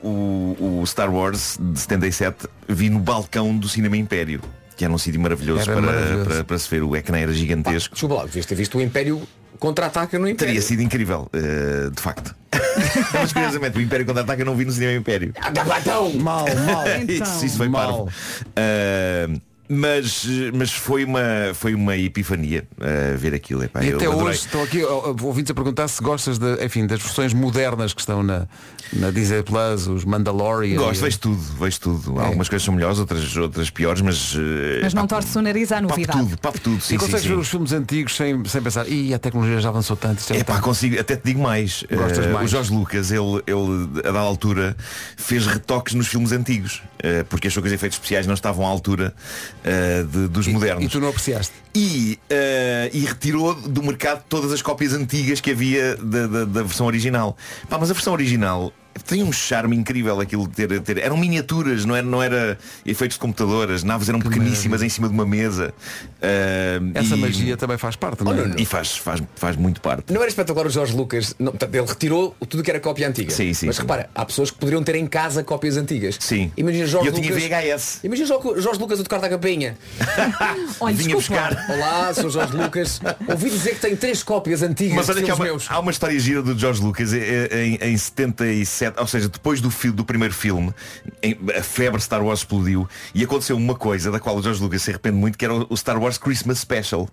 o 0.81 0.83
Star 0.87 1.13
Wars 1.13 1.59
de 1.61 1.79
77, 1.79 2.47
vi 2.67 2.89
no 2.89 2.97
balcão 2.99 3.55
do 3.55 3.69
Cinema 3.69 3.95
Império, 3.95 4.41
que 4.75 4.83
era 4.83 4.93
um 4.93 4.97
sítio 4.97 5.19
maravilhoso, 5.19 5.61
Era 5.61 5.73
para, 5.73 5.81
maravilhoso. 5.81 6.29
Para, 6.29 6.43
para 6.43 6.59
se 6.59 6.69
ver. 6.69 6.83
O 6.83 6.95
ecrã 6.95 7.17
era 7.17 7.33
gigantesco. 7.33 7.93
Desculpa 7.93 8.15
lá, 8.15 8.25
devias 8.25 8.45
ter 8.45 8.55
visto 8.55 8.77
o 8.77 8.81
Império 8.81 9.21
contra-ataca 9.59 10.17
no 10.17 10.27
Império. 10.27 10.53
Teria 10.53 10.61
sido 10.61 10.81
incrível, 10.81 11.29
uh, 11.33 11.91
de 11.91 12.01
facto. 12.01 12.35
Mas 13.13 13.31
curiosamente, 13.31 13.77
o 13.77 13.81
Império 13.81 14.05
contra-ataca 14.05 14.41
eu 14.41 14.45
não 14.45 14.55
vi 14.55 14.65
no 14.65 14.71
Cinema 14.71 14.93
Império. 14.93 15.33
Ah, 15.39 15.51
então. 15.79 16.11
Mal, 16.13 16.45
mal. 16.45 16.85
isso, 17.07 17.45
isso 17.45 17.57
foi 17.57 17.69
Mal. 17.69 17.81
parvo. 17.87 18.11
Uh, 18.49 19.41
mas, 19.75 20.25
mas 20.53 20.71
foi 20.73 21.05
uma, 21.05 21.21
foi 21.53 21.73
uma 21.73 21.95
epifania 21.95 22.67
uh, 22.77 23.17
ver 23.17 23.33
aquilo. 23.33 23.63
Epá, 23.63 23.81
E 23.83 23.93
até 23.93 24.09
hoje 24.09 24.39
estão 24.39 24.61
aqui 24.61 24.83
ouvintes 24.83 25.49
a 25.49 25.53
perguntar 25.53 25.87
se 25.87 26.01
gostas 26.03 26.37
de, 26.37 26.63
enfim, 26.63 26.85
das 26.85 27.01
versões 27.01 27.33
modernas 27.33 27.93
que 27.93 28.01
estão 28.01 28.21
na, 28.21 28.47
na 28.91 29.09
Disney 29.11 29.41
Plus, 29.43 29.87
os 29.87 30.03
Mandalorian. 30.03 30.75
Gosto, 30.75 30.99
e- 30.99 31.03
vejo 31.03 31.19
tudo, 31.19 31.41
vejo 31.59 31.79
tudo. 31.79 32.19
É. 32.21 32.25
Algumas 32.25 32.49
coisas 32.49 32.65
são 32.65 32.73
melhores, 32.73 32.99
outras, 32.99 33.37
outras 33.37 33.69
piores, 33.69 34.01
mas. 34.01 34.35
eh, 34.37 34.79
Mas 34.83 34.93
não 34.93 35.07
torce 35.07 35.37
o 35.37 35.41
nariz 35.41 35.71
à 35.71 35.75
papo 35.75 35.87
novidade. 35.89 36.19
tudo, 36.19 36.37
papo 36.37 36.59
tudo, 36.59 36.81
sim, 36.81 36.95
e 36.95 36.97
consegues 36.97 37.21
sim. 37.21 37.29
ver 37.29 37.35
os 37.37 37.47
filmes 37.47 37.71
antigos 37.71 38.15
sem, 38.17 38.43
sem 38.45 38.61
pensar, 38.61 38.87
e 38.89 39.13
a 39.13 39.19
tecnologia 39.19 39.59
já 39.61 39.69
avançou 39.69 39.95
tanto. 39.95 40.19
isto 40.19 40.33
é 40.33 40.43
pá, 40.43 40.53
muito- 40.53 40.65
consigo, 40.65 40.99
até 40.99 41.15
te 41.15 41.23
digo 41.25 41.41
mais. 41.41 41.85
Gostas 41.89 42.25
Eh, 42.25 42.29
mais? 42.33 42.45
O 42.45 42.51
Jorge 42.51 42.73
Lucas, 42.73 43.09
ele, 43.11 43.41
ele 43.47 43.89
a 43.99 44.11
dada 44.11 44.19
altura 44.19 44.75
fez 45.15 45.45
retoques 45.47 45.93
nos 45.93 46.07
filmes 46.07 46.31
antigos, 46.33 46.81
porque 47.29 47.47
achou 47.47 47.63
que 47.63 47.67
os 47.67 47.73
efeitos 47.73 47.95
especiais 47.97 48.27
não 48.27 48.33
estavam 48.33 48.65
à 48.65 48.69
altura 48.69 49.13
eh, 49.63 50.03
de- 50.03 50.27
dos 50.27 50.47
modernos. 50.47 50.83
E 50.85 50.89
tu 50.89 50.99
não 50.99 51.09
apreciaste. 51.09 51.53
E, 51.75 52.19
eh, 52.29 52.89
e 52.93 52.99
retirou 53.05 53.53
do 53.55 53.81
mercado 53.83 54.23
todas 54.27 54.51
as 54.51 54.61
cópias 54.61 54.93
antigas 54.93 55.39
que 55.39 55.51
havia 55.51 55.95
da, 55.97 56.27
da- 56.27 56.45
da 56.45 56.63
versão 56.63 56.85
original. 56.85 57.37
Pá, 57.69 57.77
mas 57.77 57.89
a 57.89 57.93
versão 57.93 58.13
original 58.13 58.71
tem 59.05 59.23
um 59.23 59.31
charme 59.31 59.75
incrível 59.75 60.19
aquilo 60.19 60.47
de 60.47 60.53
ter, 60.53 60.81
ter, 60.81 60.97
Eram 60.97 61.17
miniaturas, 61.17 61.85
não 61.85 61.95
era, 61.95 62.05
não 62.05 62.21
era 62.21 62.57
efeitos 62.85 63.15
de 63.15 63.21
computador, 63.21 63.71
as 63.71 63.83
naves 63.83 64.09
eram 64.09 64.19
que 64.19 64.27
pequeníssimas 64.27 64.81
mesmo. 64.81 64.85
em 64.85 64.89
cima 64.89 65.07
de 65.07 65.13
uma 65.13 65.25
mesa. 65.25 65.73
Uh, 66.17 66.91
Essa 66.93 67.15
e... 67.15 67.19
magia 67.19 67.57
também 67.57 67.77
faz 67.77 67.95
parte, 67.95 68.23
não 68.23 68.31
é? 68.31 68.35
Oh, 68.35 68.37
não, 68.37 68.47
não. 68.49 68.57
E 68.57 68.65
faz, 68.65 68.97
faz, 68.97 69.21
faz 69.35 69.55
muito 69.55 69.81
parte. 69.81 70.11
Não 70.11 70.21
era 70.21 70.29
espetacular 70.29 70.67
o 70.67 70.69
Jorge 70.69 70.95
Lucas, 70.95 71.35
não, 71.39 71.53
ele 71.71 71.85
retirou 71.85 72.35
tudo 72.49 72.63
que 72.63 72.69
era 72.69 72.79
cópia 72.79 73.07
antiga. 73.07 73.31
Sim, 73.31 73.53
sim. 73.53 73.67
Mas 73.67 73.77
repara, 73.77 74.09
há 74.13 74.25
pessoas 74.25 74.51
que 74.51 74.57
poderiam 74.57 74.83
ter 74.83 74.95
em 74.95 75.07
casa 75.07 75.43
cópias 75.43 75.77
antigas. 75.77 76.17
Sim. 76.19 76.51
Imagina 76.57 76.85
Jorge 76.85 77.07
eu 77.07 77.13
Lucas. 77.13 77.41
Tinha 77.41 77.75
VHS. 77.77 77.99
Imagina 78.03 78.27
Jorge 78.27 78.79
Lucas 78.79 78.99
a 78.99 79.03
tocar 79.03 79.19
da 79.19 79.29
campainha. 79.29 79.77
Olha, 80.79 80.95
Vinha 80.95 81.15
buscar. 81.15 81.65
Olá, 81.69 82.13
sou 82.13 82.29
Jorge 82.29 82.55
Lucas. 82.55 83.01
Ouvi 83.27 83.49
dizer 83.49 83.75
que 83.75 83.81
tem 83.81 83.95
três 83.95 84.23
cópias 84.23 84.61
antigas. 84.61 84.95
Mas 84.95 85.09
olha 85.09 85.21
que 85.21 85.31
há 85.31 85.35
uma, 85.35 85.45
há 85.67 85.79
uma, 85.79 85.91
história 85.91 86.19
gira 86.19 86.41
do 86.41 86.57
Jorge 86.57 86.81
Lucas 86.81 87.13
eh, 87.13 87.49
eh, 87.51 87.65
em, 87.65 87.75
em, 87.75 87.93
em 87.93 87.97
76 87.97 88.80
7, 88.81 88.99
ou 88.99 89.05
seja, 89.05 89.29
depois 89.29 89.61
do, 89.61 89.69
filme 89.69 89.95
do 89.95 90.03
primeiro 90.03 90.33
filme, 90.33 90.73
a 91.55 91.61
febre 91.61 92.01
Star 92.01 92.23
Wars 92.23 92.39
explodiu 92.39 92.89
e 93.13 93.23
aconteceu 93.23 93.55
uma 93.55 93.75
coisa 93.75 94.09
da 94.09 94.19
qual 94.19 94.35
o 94.35 94.41
George 94.41 94.59
Lucas 94.59 94.81
se 94.81 94.89
arrepende 94.89 95.17
muito, 95.17 95.37
que 95.37 95.45
era 95.45 95.53
o 95.53 95.77
Star 95.77 96.01
Wars 96.01 96.17
Christmas 96.17 96.57
Special, 96.59 97.07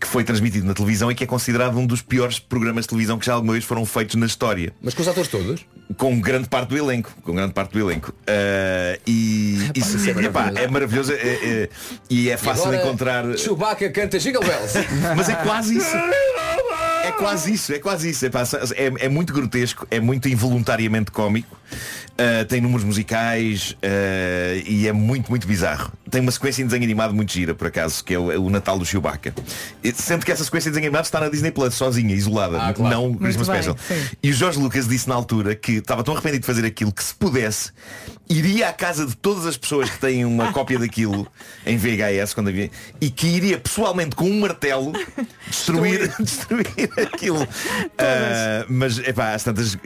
que 0.00 0.06
foi 0.06 0.24
transmitido 0.24 0.66
na 0.66 0.72
televisão 0.72 1.12
e 1.12 1.14
que 1.14 1.24
é 1.24 1.26
considerado 1.26 1.76
um 1.76 1.86
dos 1.86 2.00
piores 2.00 2.38
programas 2.38 2.84
de 2.84 2.88
televisão 2.88 3.18
que 3.18 3.26
já 3.26 3.34
alguma 3.34 3.52
vez 3.52 3.64
foram 3.64 3.84
feitos 3.84 4.14
na 4.14 4.24
história. 4.24 4.72
Mas 4.80 4.94
com 4.94 5.02
os 5.02 5.08
atores 5.08 5.28
todos? 5.28 5.66
Com 5.98 6.18
grande 6.18 6.48
parte 6.48 6.70
do 6.70 6.78
elenco. 6.78 7.12
Com 7.22 7.34
grande 7.34 7.52
parte 7.52 7.72
do 7.72 7.80
elenco. 7.80 8.10
Uh, 8.10 8.98
e 9.06 9.64
epá, 9.64 9.72
isso 9.76 10.08
é, 10.08 10.12
é, 10.12 10.24
epá, 10.24 10.52
é 10.54 10.66
maravilhoso 10.66 11.12
é, 11.12 11.16
é, 11.16 11.68
e 12.08 12.30
é 12.30 12.38
fácil 12.38 12.64
e 12.64 12.68
agora, 12.68 12.82
encontrar. 12.82 13.36
Chewbacca 13.36 13.90
canta 13.90 14.18
Jingle 14.18 14.42
Bells. 14.42 14.78
Mas 15.14 15.28
é 15.28 15.34
quase 15.34 15.76
isso. 15.76 15.92
É 17.02 17.12
quase 17.12 17.52
isso, 17.52 17.72
é 17.72 17.78
quase 17.78 18.10
isso. 18.10 18.24
É, 18.26 18.28
é- 18.76 18.92
é 19.06 19.08
muito 19.08 19.32
grotesco, 19.32 19.86
é 19.90 20.00
muito 20.00 20.28
involuntariamente 20.28 21.10
cómico. 21.10 21.56
Uh, 22.12 22.44
tem 22.44 22.60
números 22.60 22.84
musicais 22.84 23.70
uh, 23.82 24.62
e 24.66 24.86
é 24.86 24.92
muito, 24.92 25.30
muito 25.30 25.46
bizarro. 25.46 25.90
Tem 26.10 26.20
uma 26.20 26.30
sequência 26.30 26.62
em 26.62 26.66
desenho 26.66 26.84
animado 26.84 27.14
muito 27.14 27.32
gira, 27.32 27.54
por 27.54 27.66
acaso, 27.66 28.04
que 28.04 28.12
é 28.12 28.18
o, 28.18 28.30
é 28.30 28.36
o 28.38 28.50
Natal 28.50 28.78
do 28.78 28.84
Chewbacca. 28.84 29.34
Sendo 29.94 30.24
que 30.26 30.30
essa 30.30 30.44
sequência 30.44 30.70
de 30.70 30.74
desenho 30.74 30.88
animado 30.88 31.06
está 31.06 31.18
na 31.20 31.30
Disney 31.30 31.50
Plus, 31.50 31.72
sozinha, 31.74 32.14
isolada, 32.14 32.60
Ah, 32.60 32.74
claro. 32.74 32.94
não 32.94 33.10
o 33.12 33.16
Christmas 33.18 33.48
bem, 33.48 33.62
Special. 33.62 33.78
sim. 33.88 34.16
E 34.22 34.30
o 34.30 34.34
Jorge 34.34 34.58
Lucas 34.60 34.86
disse 34.86 35.08
na 35.08 35.14
altura 35.14 35.54
que 35.54 35.72
estava 35.78 36.04
tão 36.04 36.12
arrependido 36.12 36.42
de 36.42 36.46
fazer 36.46 36.66
aquilo 36.66 36.92
que 36.92 37.02
se 37.02 37.14
pudesse, 37.14 37.70
iria 38.28 38.68
à 38.68 38.72
casa 38.74 39.06
de 39.06 39.16
todas 39.16 39.46
as 39.46 39.56
pessoas 39.56 39.88
que 39.88 39.98
têm 39.98 40.26
uma 40.26 40.52
cópia 40.52 40.78
daquilo 40.78 41.26
em 41.64 41.78
VHS 41.78 42.34
quando 42.34 42.48
havia, 42.48 42.70
e 43.00 43.08
que 43.10 43.26
iria 43.26 43.56
pessoalmente 43.58 44.14
com 44.14 44.26
um 44.28 44.40
martelo 44.40 44.92
destruir, 45.48 46.12
destruir 46.20 46.90
aquilo. 47.12 47.46
Ah, 47.98 48.64
mas 48.68 48.98
epá, 48.98 49.34
às 49.34 49.44
tantas 49.44 49.76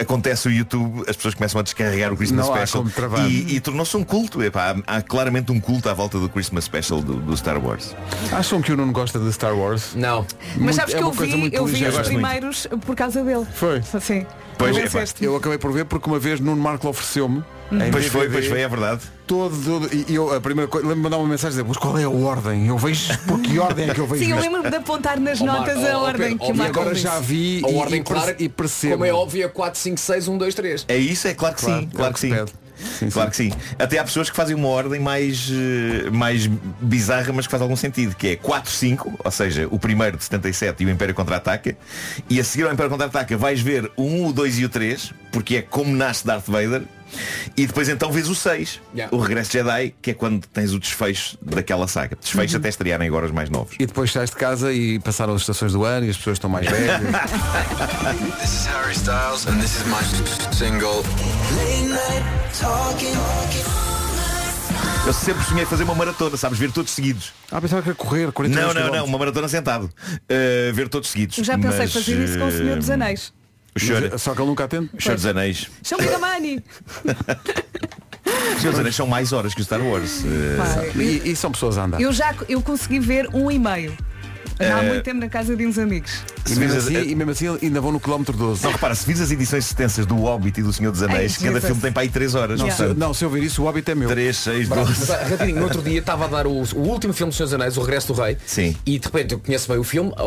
acontece 0.00 0.48
o 0.48 0.50
YouTube, 0.50 1.04
as 1.08 1.16
pessoas 1.16 1.34
começam 1.34 1.60
a 1.60 1.62
descarregar 1.62 2.12
o 2.12 2.16
Christmas 2.16 2.46
Não 2.46 2.54
há 2.54 2.58
Special 2.58 2.82
como 2.82 2.94
travar. 2.94 3.30
e, 3.30 3.56
e 3.56 3.60
tornou-se 3.60 3.96
um 3.96 4.04
culto. 4.04 4.42
Epá, 4.42 4.76
há, 4.86 4.96
há 4.96 5.02
claramente 5.02 5.52
um 5.52 5.60
culto 5.60 5.88
à 5.88 5.94
volta 5.94 6.18
do 6.18 6.28
Christmas 6.28 6.64
Special 6.64 7.00
do, 7.00 7.14
do 7.14 7.36
Star 7.36 7.62
Wars. 7.64 7.94
Acham 8.32 8.60
que 8.60 8.72
o 8.72 8.76
Nuno 8.76 8.92
gosta 8.92 9.18
de 9.18 9.32
Star 9.32 9.56
Wars? 9.56 9.94
Não. 9.94 10.26
Mas 10.56 10.76
sabes 10.76 10.94
é 10.94 10.98
que 10.98 11.04
eu 11.04 11.12
vi, 11.12 11.50
eu 11.52 11.66
vi 11.66 11.86
os 11.86 11.98
primeiros 11.98 12.66
por 12.84 12.96
causa 12.96 13.22
dele. 13.22 13.46
Foi. 13.54 13.82
Sim. 14.00 14.26
Pois, 14.58 14.76
epá, 14.76 14.86
disseste. 14.86 15.24
Eu 15.24 15.36
acabei 15.36 15.56
por 15.58 15.72
ver 15.72 15.84
porque 15.84 16.08
uma 16.10 16.18
vez 16.18 16.40
Nuno 16.40 16.60
Marco 16.60 16.88
ofereceu-me. 16.88 17.42
em 17.70 17.90
Pois 17.90 18.06
foi, 18.06 18.22
DVD, 18.22 18.32
pois 18.32 18.46
foi, 18.48 18.60
é 18.62 18.68
verdade. 18.68 19.02
Todo, 19.26 19.54
todo- 19.62 19.88
e 19.94 20.14
eu 20.14 20.34
a 20.34 20.40
primeira 20.40 20.68
coisa, 20.70 20.86
lembro-me 20.86 21.02
de 21.02 21.10
mandar 21.10 21.18
uma 21.18 21.28
mensagem 21.28 21.50
dizer, 21.50 21.64
mas 21.68 21.76
qual 21.76 21.98
é 21.98 22.04
a 22.04 22.08
ordem? 22.10 22.66
Eu 22.66 22.78
vejo 22.78 23.16
por 23.26 23.40
que 23.42 23.58
ordem 23.58 23.88
é 23.90 23.94
que 23.94 24.00
eu 24.00 24.06
vejo 24.06 24.24
Sim, 24.24 24.30
eu 24.30 24.36
isto? 24.38 24.46
lembro-me 24.46 24.70
de 24.70 24.76
apontar 24.76 25.20
nas 25.20 25.40
Marco, 25.40 25.60
notas 25.60 25.84
a 25.84 25.98
ordem 25.98 26.28
Pedro, 26.30 26.38
que 26.38 26.44
o 26.44 26.48
ó, 26.48 26.54
E 26.54 26.56
Marco 26.56 26.80
agora 26.80 26.94
disse. 26.94 27.04
já 27.06 27.20
vi 27.20 27.62
A 27.64 27.70
e, 27.70 27.74
ordem 27.76 28.00
e, 28.00 28.04
perce- 28.04 28.22
clara, 28.24 28.36
e 28.38 28.48
percebo. 28.48 28.92
como 28.94 29.04
é 29.04 29.12
óbvio, 29.12 29.44
é 29.44 29.48
4, 29.48 29.78
5, 29.80 30.00
6, 30.00 30.28
1, 30.28 30.38
2, 30.38 30.54
3. 30.54 30.84
É 30.88 30.96
isso, 30.96 31.28
é 31.28 31.34
claro 31.34 31.54
que 31.54 31.60
Claro, 31.64 31.80
sim, 31.82 31.88
é 31.92 31.96
claro 31.96 32.14
que 32.14 32.20
que 32.20 32.26
sim. 32.26 32.34
pede. 32.34 32.52
Sim, 32.98 33.10
claro 33.10 33.30
que 33.30 33.36
sim. 33.36 33.52
Até 33.78 33.98
há 33.98 34.04
pessoas 34.04 34.30
que 34.30 34.36
fazem 34.36 34.54
uma 34.54 34.68
ordem 34.68 35.00
mais, 35.00 35.50
eh, 35.50 36.10
mais 36.10 36.46
bizarra, 36.80 37.32
mas 37.32 37.46
que 37.46 37.50
faz 37.50 37.62
algum 37.62 37.76
sentido, 37.76 38.14
que 38.14 38.28
é 38.28 38.36
4, 38.36 38.70
5, 38.70 39.20
ou 39.24 39.30
seja, 39.30 39.66
o 39.70 39.78
primeiro 39.78 40.16
de 40.16 40.24
77 40.24 40.82
e 40.82 40.86
o 40.86 40.90
Império 40.90 41.14
Contra-Ataca, 41.14 41.76
e 42.28 42.40
a 42.40 42.44
seguir 42.44 42.64
ao 42.64 42.72
Império 42.72 42.90
Contra-Ataca 42.90 43.36
vais 43.36 43.60
ver 43.60 43.90
o 43.96 44.04
1, 44.04 44.26
o 44.26 44.32
2 44.32 44.58
e 44.58 44.64
o 44.64 44.68
3, 44.68 45.12
porque 45.32 45.56
é 45.56 45.62
como 45.62 45.94
nasce 45.94 46.26
Darth 46.26 46.46
Vader, 46.46 46.82
e 47.56 47.66
depois 47.66 47.88
então 47.88 48.10
vês 48.12 48.28
o 48.28 48.34
6, 48.34 48.80
Yeah. 48.94 49.14
o 49.14 49.20
Regresso 49.20 49.50
de 49.52 49.58
Jedi, 49.58 49.94
que 50.02 50.10
é 50.10 50.14
quando 50.14 50.46
tens 50.48 50.72
o 50.72 50.78
desfecho 50.78 51.36
daquela 51.42 51.86
saga. 51.88 52.16
Desfecho 52.20 52.54
Uhum. 52.54 52.60
até 52.60 52.68
estrearem 52.68 53.06
agora 53.08 53.26
os 53.26 53.32
mais 53.32 53.48
novos. 53.50 53.74
E 53.78 53.86
depois 53.86 54.10
sais 54.12 54.30
de 54.30 54.36
casa 54.36 54.72
e 54.72 54.98
passaram 54.98 55.34
as 55.34 55.42
estações 55.42 55.72
do 55.72 55.84
ano 55.84 56.06
e 56.06 56.10
as 56.10 56.16
pessoas 56.16 56.36
estão 56.36 56.50
mais 56.50 56.68
velhas. 56.68 57.00
This 58.40 58.52
is 58.52 58.66
Harry 58.66 58.92
Styles, 58.94 59.46
and 59.46 59.58
this 59.60 59.76
is 59.76 59.84
my 59.86 60.02
single. 60.54 61.02
Eu 65.06 65.12
sempre 65.14 65.42
sonhei 65.44 65.64
fazer 65.64 65.84
uma 65.84 65.94
maratona, 65.94 66.36
sabes, 66.36 66.58
ver 66.58 66.70
todos 66.70 66.92
seguidos. 66.92 67.32
ah, 67.50 67.60
pensava 67.60 67.80
que 67.82 67.88
era 67.88 67.96
correr, 67.96 68.30
42 68.30 68.74
Não, 68.74 68.82
não, 68.82 68.92
não, 68.92 69.04
uma 69.06 69.16
maratona 69.18 69.48
sentado. 69.48 69.84
Uh, 69.84 70.72
ver 70.74 70.88
todos 70.88 71.08
seguidos. 71.08 71.38
Eu 71.38 71.44
já 71.44 71.56
pensei 71.56 71.78
Mas, 71.80 71.92
fazer 71.92 72.22
isso 72.24 72.38
com 72.38 72.46
o 72.46 72.50
Senhor 72.52 72.76
dos 72.76 72.88
uh, 72.88 72.92
Anéis. 72.92 73.32
O 73.78 73.86
Senhor, 73.86 74.08
Mas, 74.12 74.22
Só 74.22 74.34
que 74.34 74.40
ele 74.40 74.48
nunca 74.48 74.64
atende. 74.64 74.90
o 74.96 75.02
Senhor 75.02 75.14
dos 75.14 75.26
Anéis. 75.26 75.70
Money! 76.20 76.64
Os 78.54 78.60
Senhor 78.60 78.72
dos 78.72 78.80
Anéis 78.80 78.96
são 78.96 79.06
mais 79.06 79.32
horas 79.32 79.54
que 79.54 79.60
o 79.60 79.64
Star 79.64 79.80
Wars. 79.80 80.22
Uh, 80.22 80.56
Pai. 80.58 80.92
E, 80.96 81.30
e 81.30 81.36
são 81.36 81.50
pessoas 81.50 81.78
a 81.78 81.84
andar. 81.84 82.00
Eu 82.00 82.12
já 82.12 82.34
eu 82.48 82.60
consegui 82.60 82.98
ver 82.98 83.28
um 83.34 83.50
e 83.50 83.58
meio. 83.58 83.96
Há 84.58 84.64
Eh, 84.64 84.88
muito 84.88 85.02
tempo 85.04 85.20
na 85.20 85.28
casa 85.28 85.54
de 85.56 85.66
uns 85.66 85.78
amigos. 85.78 86.10
E 86.48 86.54
mesmo, 86.56 86.78
assim, 86.78 86.96
a- 86.96 87.00
e 87.00 87.14
mesmo 87.14 87.30
assim 87.30 87.58
ainda 87.62 87.80
vão 87.80 87.92
no 87.92 88.00
quilómetro 88.00 88.36
12. 88.36 88.62
Não, 88.64 88.72
repara, 88.72 88.94
se 88.94 89.06
vires 89.06 89.20
as 89.20 89.30
edições 89.30 89.66
extensas 89.66 90.04
do 90.06 90.16
Hobbit 90.16 90.60
e 90.60 90.62
do 90.62 90.72
Senhor 90.72 90.90
dos 90.90 91.02
Anéis, 91.02 91.36
Ai, 91.40 91.46
cada 91.48 91.60
filme 91.60 91.80
tem 91.80 91.92
para 91.92 92.02
aí 92.02 92.08
3 92.08 92.34
horas. 92.34 92.58
Não, 92.58 92.66
Yeah. 92.66 92.88
se, 92.94 92.98
não, 92.98 93.14
se 93.14 93.24
eu 93.24 93.30
ver 93.30 93.42
isso, 93.42 93.62
o 93.62 93.66
Hobbit 93.66 93.90
é 93.90 93.94
meu. 93.94 94.08
3, 94.08 94.36
6, 94.36 94.68
Mas, 94.68 94.78
12. 94.88 95.12
ah, 95.12 95.24
rapidinho, 95.28 95.58
no 95.58 95.64
outro 95.64 95.82
dia 95.82 95.98
estava 96.00 96.24
a 96.24 96.28
dar 96.28 96.46
o, 96.46 96.50
o 96.50 96.78
último 96.88 97.12
filme 97.12 97.30
dos 97.30 97.36
Senhores 97.36 97.54
Anéis, 97.54 97.76
O 97.76 97.80
Regresso 97.82 98.12
do 98.12 98.20
Rei. 98.20 98.36
Sim. 98.46 98.74
E 98.84 98.98
de 98.98 99.04
repente 99.06 99.32
eu 99.34 99.38
conheço 99.38 99.68
bem 99.68 99.78
o 99.78 99.84
filme, 99.84 100.12
ah, 100.16 100.26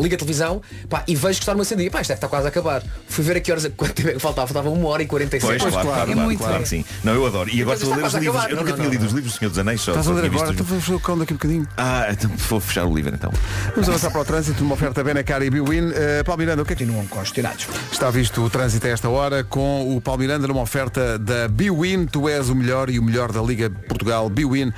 liga 0.00 0.14
a 0.16 0.18
televisão 0.18 0.62
pá, 0.88 1.02
e 1.06 1.14
vejo 1.14 1.34
que 1.38 1.42
está 1.42 1.52
numa 1.52 1.62
acendida. 1.62 1.90
Pá, 1.90 2.00
isto 2.00 2.08
deve 2.08 2.18
estar 2.18 2.28
quase 2.28 2.46
a 2.46 2.48
acabar. 2.48 2.82
Fui 3.08 3.24
ver 3.24 3.36
a 3.36 3.40
que 3.40 3.50
horas, 3.50 3.68
quanto 3.76 3.92
tempo 3.92 4.08
é 4.10 4.18
faltava. 4.18 4.46
Faltava 4.46 4.70
uma 4.70 4.88
hora 4.88 5.02
e 5.02 5.06
46. 5.06 5.60
Pois, 5.62 5.72
claro, 5.72 5.88
claro, 5.88 6.02
é 6.10 6.14
claro, 6.14 6.20
muito 6.28 6.38
claro 6.38 6.66
sim. 6.66 6.84
Não, 7.02 7.12
eu 7.14 7.26
adoro. 7.26 7.50
E 7.50 7.60
agora 7.62 7.76
estou 7.76 7.92
a 7.92 7.96
ler 7.96 8.04
os 8.04 8.14
a 8.14 8.18
livros. 8.20 8.36
acabar. 8.36 8.50
Eu 8.50 8.56
nunca 8.58 8.70
Não, 8.70 8.76
tinha 8.76 8.84
não, 8.86 8.92
lido 8.92 9.00
não. 9.00 9.08
os 9.08 9.14
livros 9.14 9.32
do 9.32 9.38
Senhor 9.38 9.50
dos 9.50 9.58
Anéis, 9.58 9.80
só, 9.80 9.90
Estás 9.92 10.08
a 10.08 10.12
ler 10.12 10.24
agora? 10.26 10.52
Então 10.52 10.64
vamos 10.66 10.86
ver 10.86 10.94
o 10.94 11.00
cão 11.00 11.18
daqui 11.18 11.32
a 11.32 11.34
um 11.34 11.36
bocadinho. 11.38 11.68
Ah, 11.76 12.06
então 12.10 12.30
vou 12.48 12.60
fechar 12.60 12.84
o 12.84 12.94
livro 12.94 13.14
então. 13.14 13.32
Vamos 13.74 13.88
avançar 13.88 14.10
para 14.10 14.20
o 14.20 14.24
trânsito, 14.24 14.62
uma 14.62 14.74
oferta 14.74 15.02
Benacar 15.02 15.42
e 15.42 15.50
Biwin. 15.50 15.88
Uh, 15.88 16.24
Paulo 16.24 16.38
Miranda, 16.40 16.62
o 16.62 16.64
que 16.64 16.72
é 16.72 16.76
que 16.76 16.84
Continuam 16.84 17.06
constelados. 17.06 17.66
está 17.90 18.10
visto 18.10 18.44
o 18.44 18.50
trânsito 18.50 18.86
a 18.86 18.90
esta 18.90 19.08
hora 19.08 19.42
com 19.42 19.96
o 19.96 20.00
Paulo 20.02 20.20
Miranda 20.20 20.46
numa 20.46 20.60
oferta 20.60 21.18
da 21.18 21.48
Biwin. 21.48 22.04
Tu 22.04 22.28
és 22.28 22.50
o 22.50 22.54
melhor 22.54 22.90
e 22.90 22.98
o 22.98 23.02
melhor 23.02 23.32
da 23.32 23.40
Liga 23.40 23.70
Portugal. 23.88 24.28
Biwin. 24.28 24.70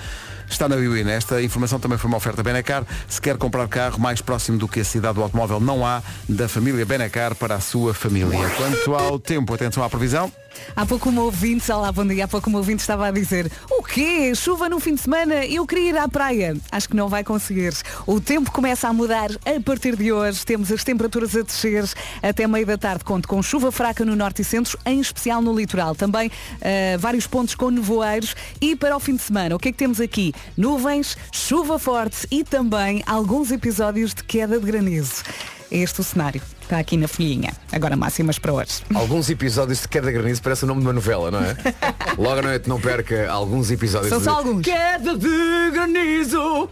Está 0.49 0.69
na 0.69 0.77
Biwin. 0.77 1.09
Esta 1.09 1.42
informação 1.42 1.81
também 1.81 1.99
foi 1.99 2.09
uma 2.09 2.16
oferta 2.16 2.45
Benacar. 2.45 2.85
Se 3.09 3.21
quer 3.21 3.37
comprar 3.37 3.66
carro 3.66 3.99
mais 3.99 4.21
próximo 4.21 4.57
do 4.57 4.69
que 4.69 4.79
a 4.79 4.85
cidade 4.85 5.14
do 5.14 5.23
automóvel, 5.23 5.59
não 5.59 5.85
há 5.85 6.01
da 6.29 6.49
família 6.49 6.87
Benacar 6.87 7.35
para 7.35 7.57
a 7.57 7.61
sua 7.61 7.92
família. 7.92 8.49
Quanto 8.57 8.95
ao 8.95 9.19
tempo, 9.19 9.53
atenção 9.53 9.83
à 9.83 9.90
previsão. 9.90 10.31
Há 10.75 10.85
pouco 10.85 11.09
uma 11.09 11.23
ouvinte, 11.23 11.71
olá, 11.71 11.90
bom 11.90 12.07
dia, 12.07 12.25
há 12.25 12.29
pouco 12.29 12.51
ouvinte 12.57 12.81
estava 12.81 13.07
a 13.07 13.11
dizer 13.11 13.51
O 13.71 13.83
quê? 13.83 14.35
Chuva 14.35 14.69
no 14.69 14.81
fim 14.81 14.95
de 14.95 15.01
semana? 15.01 15.45
Eu 15.45 15.66
queria 15.66 15.90
ir 15.90 15.97
à 15.97 16.09
praia. 16.09 16.57
Acho 16.71 16.88
que 16.88 16.97
não 16.97 17.09
vai 17.09 17.23
conseguir. 17.23 17.75
O 18.07 18.21
tempo 18.21 18.51
começa 18.51 18.88
a 18.88 18.92
mudar 18.92 19.31
a 19.33 19.61
partir 19.64 19.97
de 19.97 20.12
hoje. 20.12 20.45
Temos 20.45 20.71
as 20.73 20.85
temperaturas 20.85 21.35
a 21.37 21.42
descer 21.42 21.85
até 22.23 22.47
meio 22.47 22.66
da 22.66 22.79
tarde. 22.79 23.05
Conto 23.05 23.29
com 23.29 23.42
chuva 23.42 23.71
fraca 23.71 24.05
no 24.05 24.16
norte 24.16 24.42
e 24.42 24.45
centro, 24.45 24.79
em 24.85 25.01
especial 25.01 25.40
no 25.42 25.55
litoral. 25.55 25.95
Também 25.95 26.31
ah, 26.61 26.97
vários 26.99 27.27
pontos 27.27 27.55
com 27.55 27.71
nevoeiros. 27.71 28.35
E 28.61 28.75
para 28.77 28.97
o 28.97 29.01
fim 29.01 29.16
de 29.16 29.23
semana, 29.23 29.57
o 29.57 29.59
que 29.59 29.69
é 29.69 29.73
que 29.73 29.79
temos 29.79 30.01
aqui? 30.01 30.33
Nuvens, 30.57 31.16
chuva 31.33 31.79
forte 31.79 32.27
e 32.31 32.42
também 32.45 33.03
alguns 33.07 33.51
episódios 33.51 34.14
de 34.14 34.25
queda 34.25 34.59
de 34.59 34.66
granizo. 34.66 35.23
É 35.71 35.79
este 35.79 36.01
o 36.01 36.05
cenário. 36.05 36.56
Está 36.66 36.81
aqui 36.81 36.96
na 36.96 37.07
folhinha. 37.07 37.52
Agora 37.70 37.96
máximas 37.96 38.40
para 38.40 38.52
hoje. 38.52 38.83
Alguns 38.92 39.31
episódios 39.31 39.83
de 39.83 39.88
Queda 39.88 40.09
de 40.09 40.12
Granizo 40.14 40.42
parece 40.42 40.64
o 40.64 40.66
nome 40.66 40.81
de 40.81 40.87
uma 40.88 40.92
novela, 40.92 41.31
não 41.31 41.38
é? 41.38 41.57
Logo 42.18 42.40
à 42.40 42.42
noite 42.42 42.68
não 42.68 42.81
perca 42.81 43.31
alguns 43.31 43.70
episódios 43.70 44.09
São 44.09 44.18
de 44.18 44.24
só 44.24 44.38
alguns. 44.38 44.62
Queda 44.62 45.16
de 45.16 45.70
Granizo. 45.70 46.68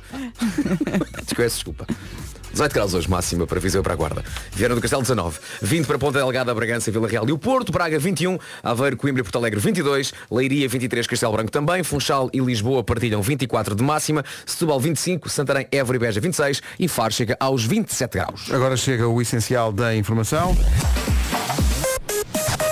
Desconheço, 1.24 1.54
desculpa. 1.54 1.87
18 2.55 2.73
graus 2.73 2.95
hoje, 2.95 3.11
máxima 3.11 3.49
para 3.49 3.59
Viseu 3.59 3.81
e 3.81 3.83
para 3.83 3.95
a 3.95 3.97
Guarda. 3.97 4.25
Vieram 4.53 4.77
do 4.77 4.81
Castelo 4.81 5.03
19, 5.03 5.40
20 5.61 5.87
para 5.87 5.99
Ponta 5.99 6.19
Delgada, 6.21 6.55
Bragança, 6.55 6.88
Vila 6.88 7.09
Real 7.09 7.29
e 7.29 7.33
o 7.33 7.38
Porto, 7.38 7.73
Braga 7.73 7.99
21, 7.99 8.38
Aveiro, 8.62 8.97
Coimbra 8.97 9.23
e 9.23 9.25
Porto 9.25 9.37
Alegre 9.38 9.59
22, 9.59 10.14
Leiria 10.31 10.69
23, 10.69 11.05
Castelo 11.05 11.33
Branco 11.33 11.51
também, 11.51 11.83
Funchal 11.83 12.31
e 12.33 12.38
Lisboa 12.38 12.85
partilham 12.85 13.21
24 13.21 13.75
de 13.75 13.83
máxima, 13.83 14.25
Setúbal 14.47 14.79
25, 14.79 15.29
Santarém, 15.29 15.67
Évora 15.73 15.97
e 15.97 15.99
Beja 15.99 16.21
26 16.21 16.62
e 16.79 16.87
Faro 16.87 17.12
chega 17.12 17.37
aos 17.40 17.64
27 17.64 18.12
graus. 18.12 18.49
Agora 18.53 18.77
chega 18.77 19.09
o 19.09 19.21
essencial 19.21 19.73
da 19.73 19.95
informação. 19.97 20.57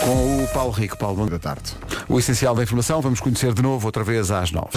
Com 0.05 0.45
o 0.45 0.49
Paulo 0.49 0.73
Rico. 0.73 0.97
Paulo, 0.97 1.17
bom 1.17 1.27
Da 1.27 1.39
tarde. 1.39 1.73
O 2.09 2.19
essencial 2.19 2.55
da 2.55 2.63
informação, 2.63 3.01
vamos 3.01 3.21
conhecer 3.21 3.53
de 3.53 3.63
novo 3.63 3.87
outra 3.87 4.05
vez 4.05 4.31
às 4.31 4.53
nove. 4.53 4.71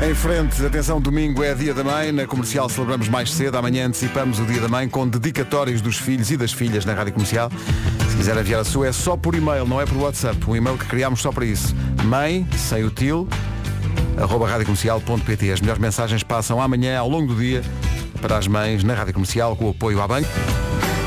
Em 0.00 0.14
frente, 0.14 0.64
atenção, 0.64 1.00
domingo 1.00 1.42
é 1.42 1.52
dia 1.54 1.74
da 1.74 1.82
mãe. 1.82 2.12
Na 2.12 2.24
comercial 2.24 2.68
celebramos 2.68 3.08
mais 3.08 3.32
cedo. 3.32 3.58
Amanhã 3.58 3.88
antecipamos 3.88 4.38
o 4.38 4.46
dia 4.46 4.60
da 4.60 4.68
mãe 4.68 4.88
com 4.88 5.08
dedicatórios 5.08 5.80
dos 5.80 5.96
filhos 5.96 6.30
e 6.30 6.36
das 6.36 6.52
filhas 6.52 6.84
na 6.84 6.94
rádio 6.94 7.14
comercial. 7.14 7.50
Se 8.08 8.16
quiser 8.16 8.36
enviar 8.36 8.60
a 8.60 8.64
sua, 8.64 8.86
é 8.86 8.92
só 8.92 9.16
por 9.16 9.34
e-mail, 9.34 9.66
não 9.66 9.80
é 9.80 9.84
por 9.84 9.96
WhatsApp. 9.96 10.38
Um 10.48 10.54
e-mail 10.54 10.78
que 10.78 10.86
criámos 10.86 11.20
só 11.20 11.32
para 11.32 11.44
isso. 11.44 11.74
Mãe, 12.04 12.46
sem 12.56 12.84
o 12.84 12.90
til, 12.90 13.26
arroba 14.20 14.46
radiocomercial.pt. 14.48 15.52
As 15.52 15.60
melhores 15.60 15.80
mensagens 15.80 16.22
passam 16.22 16.60
amanhã, 16.60 16.98
ao 16.98 17.08
longo 17.08 17.34
do 17.34 17.40
dia, 17.40 17.62
para 18.20 18.36
as 18.36 18.46
mães 18.46 18.84
na 18.84 18.94
rádio 18.94 19.14
comercial, 19.14 19.56
com 19.56 19.66
o 19.66 19.70
apoio 19.70 20.00
à 20.00 20.08
banca. 20.08 20.28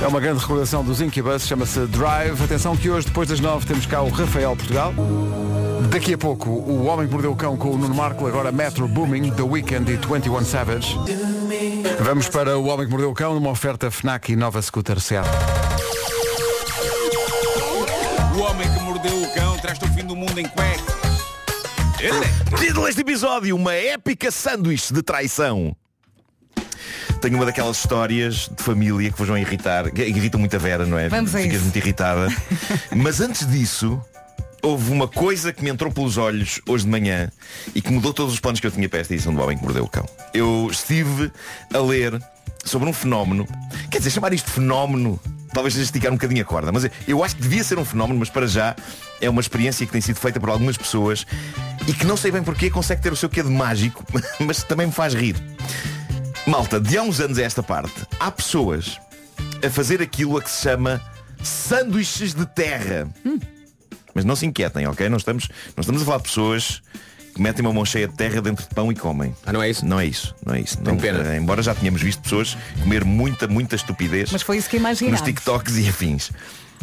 É 0.01 0.07
uma 0.07 0.19
grande 0.19 0.39
recordação 0.39 0.83
dos 0.83 0.99
Incubus, 0.99 1.45
chama-se 1.45 1.79
Drive. 1.87 2.43
Atenção 2.43 2.75
que 2.75 2.89
hoje, 2.89 3.07
depois 3.07 3.29
das 3.29 3.39
nove, 3.39 3.65
temos 3.67 3.85
cá 3.85 4.01
o 4.01 4.09
Rafael 4.09 4.55
Portugal. 4.55 4.93
Daqui 5.89 6.13
a 6.13 6.17
pouco, 6.17 6.49
o 6.49 6.85
Homem 6.85 7.07
que 7.07 7.13
Mordeu 7.13 7.31
o 7.31 7.35
Cão 7.35 7.55
com 7.55 7.71
o 7.71 7.77
Nuno 7.77 7.93
Marco, 7.93 8.25
agora 8.25 8.51
Metro 8.51 8.87
Booming, 8.87 9.29
The 9.31 9.43
Weeknd 9.43 9.91
e 9.91 9.97
21 9.97 10.43
Savage. 10.43 10.97
Vamos 11.99 12.29
para 12.29 12.57
o 12.57 12.65
Homem 12.67 12.85
que 12.85 12.91
Mordeu 12.91 13.11
o 13.11 13.13
Cão, 13.13 13.35
numa 13.35 13.49
oferta 13.49 13.91
FNAC 13.91 14.31
e 14.31 14.35
nova 14.35 14.61
Scooter 14.61 14.99
Seat. 14.99 15.27
O 18.35 18.39
homem 18.43 18.67
que 18.71 18.79
mordeu 18.83 19.21
o 19.21 19.33
cão 19.33 19.57
traz-te 19.57 19.83
o 19.85 19.87
fim 19.89 20.05
do 20.05 20.15
mundo 20.15 20.39
em 20.39 20.47
cuecas. 20.47 21.00
Título 22.59 22.87
deste 22.87 23.01
episódio, 23.01 23.55
uma 23.55 23.75
épica 23.75 24.31
sanduíche 24.31 24.91
de 24.91 25.03
traição. 25.03 25.75
Tenho 27.21 27.35
uma 27.35 27.45
daquelas 27.45 27.77
histórias 27.77 28.49
de 28.57 28.63
família 28.63 29.11
que 29.11 29.17
vos 29.19 29.27
vão 29.27 29.37
irritar, 29.37 29.91
que 29.91 30.01
irritam 30.01 30.39
muito 30.39 30.55
a 30.55 30.59
Vera, 30.59 30.83
não 30.87 30.97
é? 30.97 31.07
Vamos 31.09 31.35
a 31.35 31.39
Ficas 31.39 31.57
isso. 31.57 31.63
muito 31.65 31.75
irritada. 31.75 32.27
Mas 32.95 33.21
antes 33.21 33.45
disso, 33.45 34.01
houve 34.63 34.91
uma 34.91 35.07
coisa 35.07 35.53
que 35.53 35.63
me 35.63 35.69
entrou 35.69 35.91
pelos 35.91 36.17
olhos 36.17 36.59
hoje 36.67 36.85
de 36.85 36.89
manhã 36.89 37.31
e 37.75 37.81
que 37.83 37.91
mudou 37.91 38.11
todos 38.11 38.33
os 38.33 38.39
planos 38.39 38.59
que 38.59 38.65
eu 38.65 38.71
tinha 38.71 38.89
para 38.89 38.99
esta 38.99 39.13
edição 39.13 39.31
do 39.31 39.39
Homem 39.39 39.55
que 39.55 39.63
Mordeu 39.63 39.83
o 39.83 39.87
Cão. 39.87 40.05
Eu 40.33 40.69
estive 40.71 41.31
a 41.71 41.77
ler 41.77 42.19
sobre 42.65 42.89
um 42.89 42.93
fenómeno, 42.93 43.47
quer 43.91 43.99
dizer, 43.99 44.09
chamar 44.09 44.33
isto 44.33 44.47
de 44.47 44.53
fenómeno 44.53 45.19
talvez 45.53 45.73
seja 45.73 45.85
esticar 45.85 46.11
um 46.11 46.15
bocadinho 46.15 46.41
a 46.41 46.45
corda, 46.45 46.71
mas 46.71 46.89
eu 47.07 47.23
acho 47.23 47.35
que 47.35 47.41
devia 47.41 47.63
ser 47.63 47.77
um 47.77 47.85
fenómeno, 47.85 48.19
mas 48.19 48.29
para 48.29 48.47
já 48.47 48.75
é 49.19 49.29
uma 49.29 49.41
experiência 49.41 49.85
que 49.85 49.91
tem 49.91 50.01
sido 50.01 50.17
feita 50.17 50.39
por 50.39 50.49
algumas 50.49 50.77
pessoas 50.77 51.25
e 51.87 51.93
que 51.93 52.05
não 52.05 52.17
sei 52.17 52.31
bem 52.31 52.43
porquê 52.43 52.69
consegue 52.69 53.01
ter 53.01 53.11
o 53.11 53.15
seu 53.15 53.29
quê 53.29 53.43
de 53.43 53.49
mágico, 53.49 54.05
mas 54.39 54.63
também 54.63 54.87
me 54.87 54.93
faz 54.93 55.13
rir. 55.13 55.35
Malta, 56.45 56.79
de 56.79 56.97
há 56.97 57.03
uns 57.03 57.19
anos 57.19 57.37
a 57.37 57.43
esta 57.43 57.61
parte, 57.61 58.07
há 58.19 58.31
pessoas 58.31 58.99
a 59.65 59.69
fazer 59.69 60.01
aquilo 60.01 60.37
a 60.37 60.41
que 60.41 60.49
se 60.49 60.63
chama 60.63 61.01
sanduíches 61.43 62.33
de 62.33 62.45
terra. 62.45 63.07
Mas 64.13 64.25
não 64.25 64.35
se 64.35 64.45
inquietem, 64.45 64.87
ok? 64.87 65.07
Não 65.07 65.17
estamos, 65.17 65.47
não 65.75 65.81
estamos 65.81 66.01
a 66.01 66.05
falar 66.05 66.17
de 66.17 66.23
pessoas 66.23 66.81
metem 67.37 67.65
uma 67.65 67.73
mão 67.73 67.85
cheia 67.85 68.07
de 68.07 68.13
terra 68.15 68.41
dentro 68.41 68.67
de 68.67 68.73
pão 68.73 68.91
e 68.91 68.95
comem. 68.95 69.35
Ah, 69.45 69.53
não 69.53 69.61
é 69.61 69.69
isso? 69.69 69.85
Não 69.85 69.99
é 69.99 70.05
isso, 70.05 70.35
não 70.45 70.53
é 70.55 70.59
isso. 70.61 70.77
Tem 70.77 70.93
Não, 70.93 70.99
pena. 70.99 71.33
eh, 71.33 71.37
embora 71.37 71.61
já 71.61 71.73
tínhamos 71.75 72.01
visto 72.01 72.21
pessoas 72.21 72.57
comer 72.81 73.03
muita, 73.05 73.47
muita 73.47 73.75
estupidez 73.75 74.31
Mas 74.31 74.41
foi 74.41 74.57
isso 74.57 74.69
que 74.69 74.77
nos 74.77 74.99
imaginámos. 75.01 75.21
TikToks 75.21 75.77
e 75.77 75.87
afins. 75.89 76.31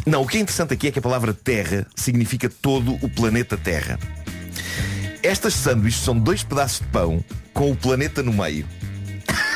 Não, 0.05 0.21
o 0.21 0.27
que 0.27 0.37
é 0.37 0.41
interessante 0.41 0.73
aqui 0.73 0.87
é 0.87 0.91
que 0.91 0.99
a 0.99 1.01
palavra 1.01 1.33
terra 1.33 1.85
significa 1.95 2.49
todo 2.49 2.93
o 3.01 3.09
planeta 3.09 3.57
Terra. 3.57 3.99
Estas 5.21 5.53
sanduíches 5.53 6.01
são 6.01 6.17
dois 6.17 6.43
pedaços 6.43 6.79
de 6.79 6.87
pão 6.87 7.23
com 7.53 7.69
o 7.71 7.75
planeta 7.75 8.23
no 8.23 8.31
meio. 8.31 8.65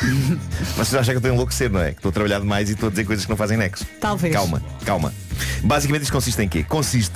Vocês 0.75 0.93
acham 0.95 1.06
que 1.06 1.12
eu 1.12 1.17
estou 1.17 1.32
a 1.32 1.34
enlouquecer, 1.34 1.69
não 1.71 1.79
é? 1.79 1.91
Que 1.91 1.97
estou 1.99 2.10
a 2.10 2.12
trabalhar 2.13 2.39
demais 2.39 2.69
e 2.69 2.73
estou 2.73 2.88
a 2.88 2.89
dizer 2.89 3.06
coisas 3.06 3.25
que 3.25 3.29
não 3.32 3.38
fazem 3.38 3.58
nexo. 3.58 3.86
Talvez. 3.99 4.34
Calma, 4.34 4.62
calma. 4.86 5.13
Basicamente 5.63 6.03
isto 6.03 6.12
consiste 6.12 6.41
em 6.41 6.47
quê? 6.49 6.63
Consiste 6.63 7.15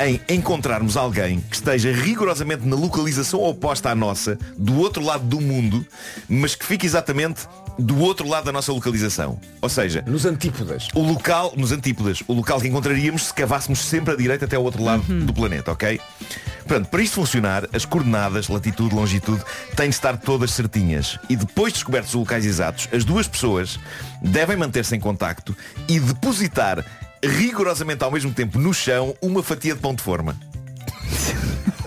em 0.00 0.20
encontrarmos 0.28 0.96
alguém 0.96 1.40
que 1.40 1.56
esteja 1.56 1.92
rigorosamente 1.92 2.66
na 2.66 2.74
localização 2.74 3.42
oposta 3.42 3.90
à 3.90 3.94
nossa, 3.94 4.38
do 4.56 4.78
outro 4.78 5.04
lado 5.04 5.24
do 5.24 5.40
mundo, 5.40 5.86
mas 6.28 6.54
que 6.54 6.64
fique 6.64 6.86
exatamente 6.86 7.46
do 7.78 7.98
outro 7.98 8.26
lado 8.26 8.44
da 8.44 8.52
nossa 8.52 8.72
localização. 8.72 9.38
Ou 9.60 9.68
seja, 9.68 10.02
nos 10.06 10.24
antípodas. 10.24 10.88
O 10.94 11.02
local, 11.02 11.52
nos 11.56 11.70
antípodas, 11.70 12.22
o 12.26 12.32
local 12.32 12.60
que 12.60 12.68
encontraríamos 12.68 13.26
se 13.26 13.34
cavássemos 13.34 13.80
sempre 13.80 14.14
à 14.14 14.16
direita 14.16 14.46
até 14.46 14.56
ao 14.56 14.64
outro 14.64 14.82
lado 14.82 15.02
do 15.02 15.32
planeta, 15.34 15.72
ok? 15.72 16.00
Portanto, 16.66 16.88
para 16.88 17.02
isto 17.02 17.14
funcionar, 17.14 17.68
as 17.72 17.84
coordenadas, 17.84 18.48
latitude, 18.48 18.94
longitude, 18.94 19.42
têm 19.76 19.88
de 19.88 19.94
estar 19.94 20.16
todas 20.16 20.52
certinhas. 20.52 21.18
E 21.28 21.36
depois 21.36 21.72
de 21.72 21.78
descobertos 21.78 22.10
os 22.10 22.20
locais 22.20 22.46
exatos, 22.46 22.88
as 22.92 23.04
duas 23.04 23.26
pessoas 23.26 23.78
devem 24.22 24.56
manter-se 24.56 24.94
em 24.94 25.00
contacto 25.00 25.56
e 25.88 25.98
depositar 25.98 26.84
rigorosamente 27.24 28.02
ao 28.04 28.10
mesmo 28.10 28.32
tempo 28.32 28.58
no 28.58 28.72
chão 28.72 29.16
uma 29.20 29.42
fatia 29.42 29.74
de 29.74 29.80
pão 29.80 29.94
de 29.94 30.02
forma. 30.02 30.38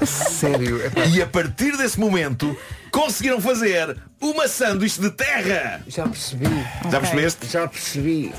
Sério? 0.06 0.80
E 1.14 1.22
a 1.22 1.28
partir 1.28 1.78
desse 1.78 2.00
momento 2.00 2.58
conseguiram 2.92 3.40
fazer 3.40 3.98
uma 4.20 4.48
sanduíche 4.48 5.00
de 5.00 5.10
terra. 5.12 5.82
Já 5.88 6.08
percebi. 6.08 6.46
Já 6.92 7.00
percebeste? 7.00 7.48
Já 7.48 7.68
percebi. 7.68 8.34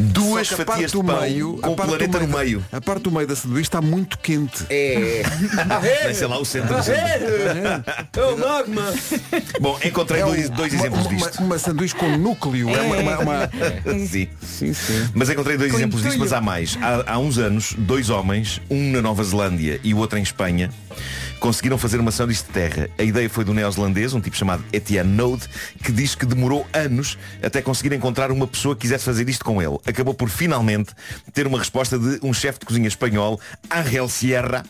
Duas 0.00 0.46
fatias 0.48 0.92
de 0.92 1.02
pão 1.02 1.20
meio, 1.20 1.58
com 1.60 1.66
a 1.66 1.70
o 1.70 1.76
parte 1.76 1.90
do 1.90 1.96
planeta 1.98 2.20
no 2.20 2.28
meio- 2.28 2.38
meio. 2.38 2.64
A 2.70 2.80
parte 2.80 3.02
do 3.02 3.10
meio 3.10 3.26
da 3.26 3.34
sanduíche 3.34 3.62
está 3.68 3.80
muito 3.82 4.16
quente. 4.18 4.64
É. 4.70 5.22
Nem 6.04 6.14
sei 6.14 6.26
lá 6.28 6.38
o 6.38 6.44
centro. 6.44 6.76
É 6.76 8.22
o 8.24 8.38
magma. 8.38 8.94
Bom, 9.60 9.78
encontrei 9.84 10.20
É 10.22 10.24
dois, 10.24 10.50
dois 10.50 10.72
uma- 10.72 10.80
exemplos 10.80 11.06
uma, 11.06 11.16
disto. 11.16 11.42
Uma, 11.42 11.58
sanduíche 11.58 11.94
com 11.96 12.16
núcleo. 12.16 12.68
É, 12.70 12.80
uma, 12.80 12.96
uma- 12.96 13.18
uma- 13.18 13.50
Sim. 14.08 14.28
Sim, 14.40 14.72
sim. 14.72 15.08
Mas 15.14 15.28
encontrei 15.30 15.56
dois 15.56 15.72
Com 15.72 15.78
exemplos 15.78 16.02
disto, 16.02 16.18
mas 16.18 16.32
há 16.32 16.40
mais. 16.40 16.78
Há, 16.80 17.12
há 17.14 17.18
uns 17.18 17.36
anos, 17.38 17.74
dois 17.76 18.08
homens, 18.10 18.60
um 18.70 18.92
na 18.92 19.02
Nova 19.02 19.22
Zelândia 19.24 19.80
e 19.82 19.92
o 19.94 19.98
outro 19.98 20.18
em 20.18 20.22
Espanha, 20.22 20.70
conseguiram 21.38 21.78
fazer 21.78 21.98
uma 22.00 22.10
sanduíche 22.10 22.44
de 22.44 22.50
terra. 22.50 22.90
A 22.98 23.02
ideia 23.02 23.28
foi 23.30 23.44
do 23.44 23.54
neozelandês, 23.54 24.14
um 24.14 24.20
tipo 24.20 24.36
chamado 24.36 24.64
Etienne 24.72 25.10
Node, 25.10 25.48
que 25.82 25.92
diz 25.92 26.14
que 26.14 26.26
demorou 26.26 26.66
anos 26.72 27.18
até 27.42 27.62
conseguir 27.62 27.94
encontrar 27.94 28.30
uma 28.30 28.46
pessoa 28.46 28.74
que 28.74 28.82
quisesse 28.82 29.04
fazer 29.04 29.28
isto 29.28 29.44
com 29.44 29.62
ele. 29.62 29.78
Acabou 29.86 30.14
por 30.14 30.28
finalmente 30.28 30.92
ter 31.32 31.46
uma 31.46 31.58
resposta 31.58 31.98
de 31.98 32.18
um 32.22 32.32
chefe 32.32 32.60
de 32.60 32.66
cozinha 32.66 32.88
espanhol, 32.88 33.40
Ángel 33.70 34.08
Sierra, 34.08 34.64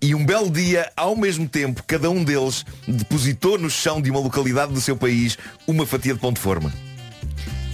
e 0.00 0.14
um 0.14 0.24
belo 0.24 0.50
dia, 0.50 0.90
ao 0.96 1.16
mesmo 1.16 1.48
tempo, 1.48 1.82
cada 1.86 2.10
um 2.10 2.22
deles 2.24 2.64
depositou 2.86 3.58
no 3.58 3.70
chão 3.70 4.00
de 4.00 4.10
uma 4.10 4.20
localidade 4.20 4.72
do 4.72 4.80
seu 4.80 4.96
país 4.96 5.38
uma 5.66 5.86
fatia 5.86 6.14
de 6.14 6.20
pão 6.20 6.32
de 6.32 6.40
forma. 6.40 6.72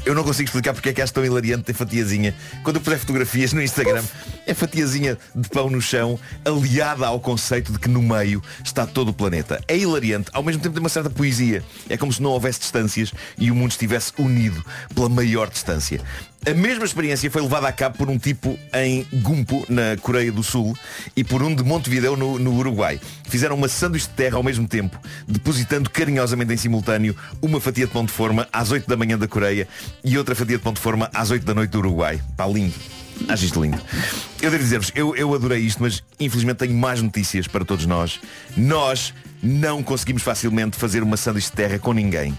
Eu 0.09 0.15
não 0.15 0.25
consigo 0.25 0.47
explicar 0.47 0.73
porque 0.73 0.89
é 0.89 0.93
que 0.95 1.03
acho 1.03 1.13
tão 1.13 1.23
hilariante 1.23 1.65
ter 1.65 1.75
fatiazinha. 1.75 2.35
Quando 2.63 2.77
eu 2.77 2.81
puser 2.81 2.99
fotografias 2.99 3.53
no 3.53 3.61
Instagram, 3.61 4.03
é 4.47 4.55
fatiazinha 4.55 5.19
de 5.35 5.51
pão 5.51 5.69
no 5.69 5.83
chão, 5.83 6.19
aliada 6.47 7.07
ao 7.07 7.21
conceito 7.21 7.71
de 7.71 7.79
que 7.79 7.91
no 7.91 8.01
meio 8.01 8.43
está 8.65 8.87
todo 8.87 9.11
o 9.11 9.13
planeta. 9.13 9.63
É 9.69 9.77
hilariante, 9.77 10.31
ao 10.33 10.43
mesmo 10.43 10.63
tempo 10.63 10.73
tem 10.73 10.83
uma 10.83 10.89
certa 10.89 11.11
poesia. 11.11 11.63
É 11.91 11.99
como 11.99 12.11
se 12.11 12.23
não 12.23 12.31
houvesse 12.31 12.59
distâncias 12.59 13.13
e 13.37 13.51
o 13.51 13.55
mundo 13.55 13.73
estivesse 13.73 14.15
unido 14.17 14.65
pela 14.95 15.11
maior 15.11 15.51
distância. 15.51 16.01
A 16.47 16.55
mesma 16.55 16.85
experiência 16.85 17.31
foi 17.31 17.43
levada 17.43 17.69
a 17.69 17.73
cabo 17.73 17.99
por 17.99 18.09
um 18.09 18.17
tipo 18.17 18.59
em 18.73 19.07
Gumpo, 19.21 19.67
na 19.69 19.97
Coreia 20.01 20.33
do 20.33 20.43
Sul, 20.43 20.77
e 21.17 21.23
por 21.23 21.43
um 21.43 21.55
de 21.55 21.63
Montevideo, 21.63 22.17
no, 22.17 22.39
no 22.39 22.55
Uruguai. 22.55 23.01
Fizeram 23.29 23.57
uma 23.57 23.69
sanduíche 23.69 24.07
de 24.09 24.15
terra 24.15 24.37
ao 24.37 24.43
mesmo 24.43 24.67
tempo, 24.67 24.99
depositando 25.27 25.91
carinhosamente 25.91 26.53
em 26.53 26.57
simultâneo 26.57 27.15
uma 27.43 27.61
fatia 27.61 27.87
de 27.87 27.93
pão 27.93 28.05
de 28.05 28.13
forma 28.13 28.49
às 28.53 28.71
8 28.71 28.89
da 28.89 28.97
manhã 28.97 29.19
da 29.19 29.29
Coreia 29.29 29.69
e 30.03 30.17
outra 30.17 30.35
fatia 30.35 30.57
de 30.57 30.63
pão 30.63 30.73
de 30.73 30.81
forma 30.81 31.11
às 31.13 31.31
8 31.31 31.45
da 31.45 31.55
noite 31.55 31.71
do 31.71 31.79
Uruguai. 31.79 32.21
Está 32.31 32.47
lindo. 32.47 32.75
Acho 33.29 33.45
isto 33.45 33.61
lindo. 33.61 33.79
Eu 34.41 34.51
devo 34.51 34.63
dizer-vos, 34.63 34.93
eu, 34.95 35.17
eu 35.17 35.35
adorei 35.35 35.61
isto, 35.61 35.83
mas 35.83 36.03
infelizmente 36.21 36.59
tenho 36.59 36.75
mais 36.75 37.03
notícias 37.03 37.49
para 37.49 37.65
todos 37.65 37.85
nós. 37.85 38.21
Nós 38.57 39.13
não 39.43 39.83
conseguimos 39.83 40.23
facilmente 40.23 40.77
fazer 40.77 41.03
uma 41.03 41.17
sanduíche 41.17 41.51
de 41.51 41.57
terra 41.57 41.79
com 41.79 41.93
ninguém. 41.93 42.37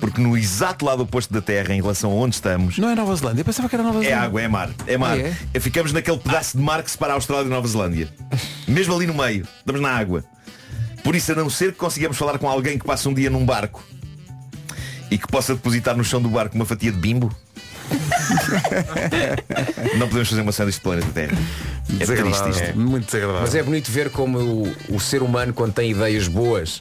Porque 0.00 0.20
no 0.20 0.36
exato 0.36 0.84
lado 0.84 1.02
oposto 1.02 1.32
da 1.32 1.40
Terra, 1.40 1.74
em 1.74 1.80
relação 1.80 2.10
a 2.10 2.14
onde 2.14 2.34
estamos, 2.34 2.78
Não 2.78 2.88
é 2.88 2.94
Nova 2.94 3.14
Zelândia? 3.14 3.40
Eu 3.40 3.44
pensava 3.44 3.68
que 3.68 3.74
era 3.74 3.82
Nova 3.82 3.98
é 3.98 4.02
Zelândia. 4.02 4.26
água, 4.26 4.42
é 4.42 4.48
mar. 4.48 4.70
É 4.86 4.98
mar. 4.98 5.18
Ah, 5.18 5.32
é? 5.54 5.60
Ficamos 5.60 5.92
naquele 5.92 6.18
pedaço 6.18 6.56
de 6.56 6.62
mar 6.62 6.82
que 6.82 6.90
separa 6.90 7.12
a 7.12 7.16
Austrália 7.16 7.46
e 7.46 7.50
Nova 7.50 7.66
Zelândia. 7.66 8.08
Mesmo 8.66 8.94
ali 8.94 9.06
no 9.06 9.14
meio. 9.14 9.46
Estamos 9.58 9.80
na 9.80 9.90
água. 9.90 10.24
Por 11.02 11.14
isso, 11.14 11.32
a 11.32 11.34
não 11.34 11.48
ser 11.48 11.72
que 11.72 11.78
consigamos 11.78 12.16
falar 12.16 12.38
com 12.38 12.48
alguém 12.48 12.78
que 12.78 12.84
passa 12.84 13.08
um 13.08 13.14
dia 13.14 13.30
num 13.30 13.44
barco 13.44 13.82
e 15.10 15.18
que 15.18 15.26
possa 15.26 15.54
depositar 15.54 15.96
no 15.96 16.04
chão 16.04 16.20
do 16.20 16.28
barco 16.28 16.54
uma 16.54 16.64
fatia 16.64 16.92
de 16.92 16.98
bimbo, 16.98 17.34
não 19.98 20.06
podemos 20.06 20.28
fazer 20.28 20.42
uma 20.42 20.52
sanduíche 20.52 20.78
de 20.78 20.82
planeta 20.82 21.08
Terra. 21.12 21.36
É 21.98 22.06
triste 22.06 22.50
isto. 22.50 22.78
Muito 22.78 23.06
desagradável. 23.06 23.42
Mas 23.42 23.54
é 23.54 23.62
bonito 23.62 23.90
ver 23.90 24.10
como 24.10 24.38
o, 24.38 24.76
o 24.90 25.00
ser 25.00 25.22
humano, 25.22 25.52
quando 25.52 25.72
tem 25.72 25.90
ideias 25.90 26.28
boas, 26.28 26.80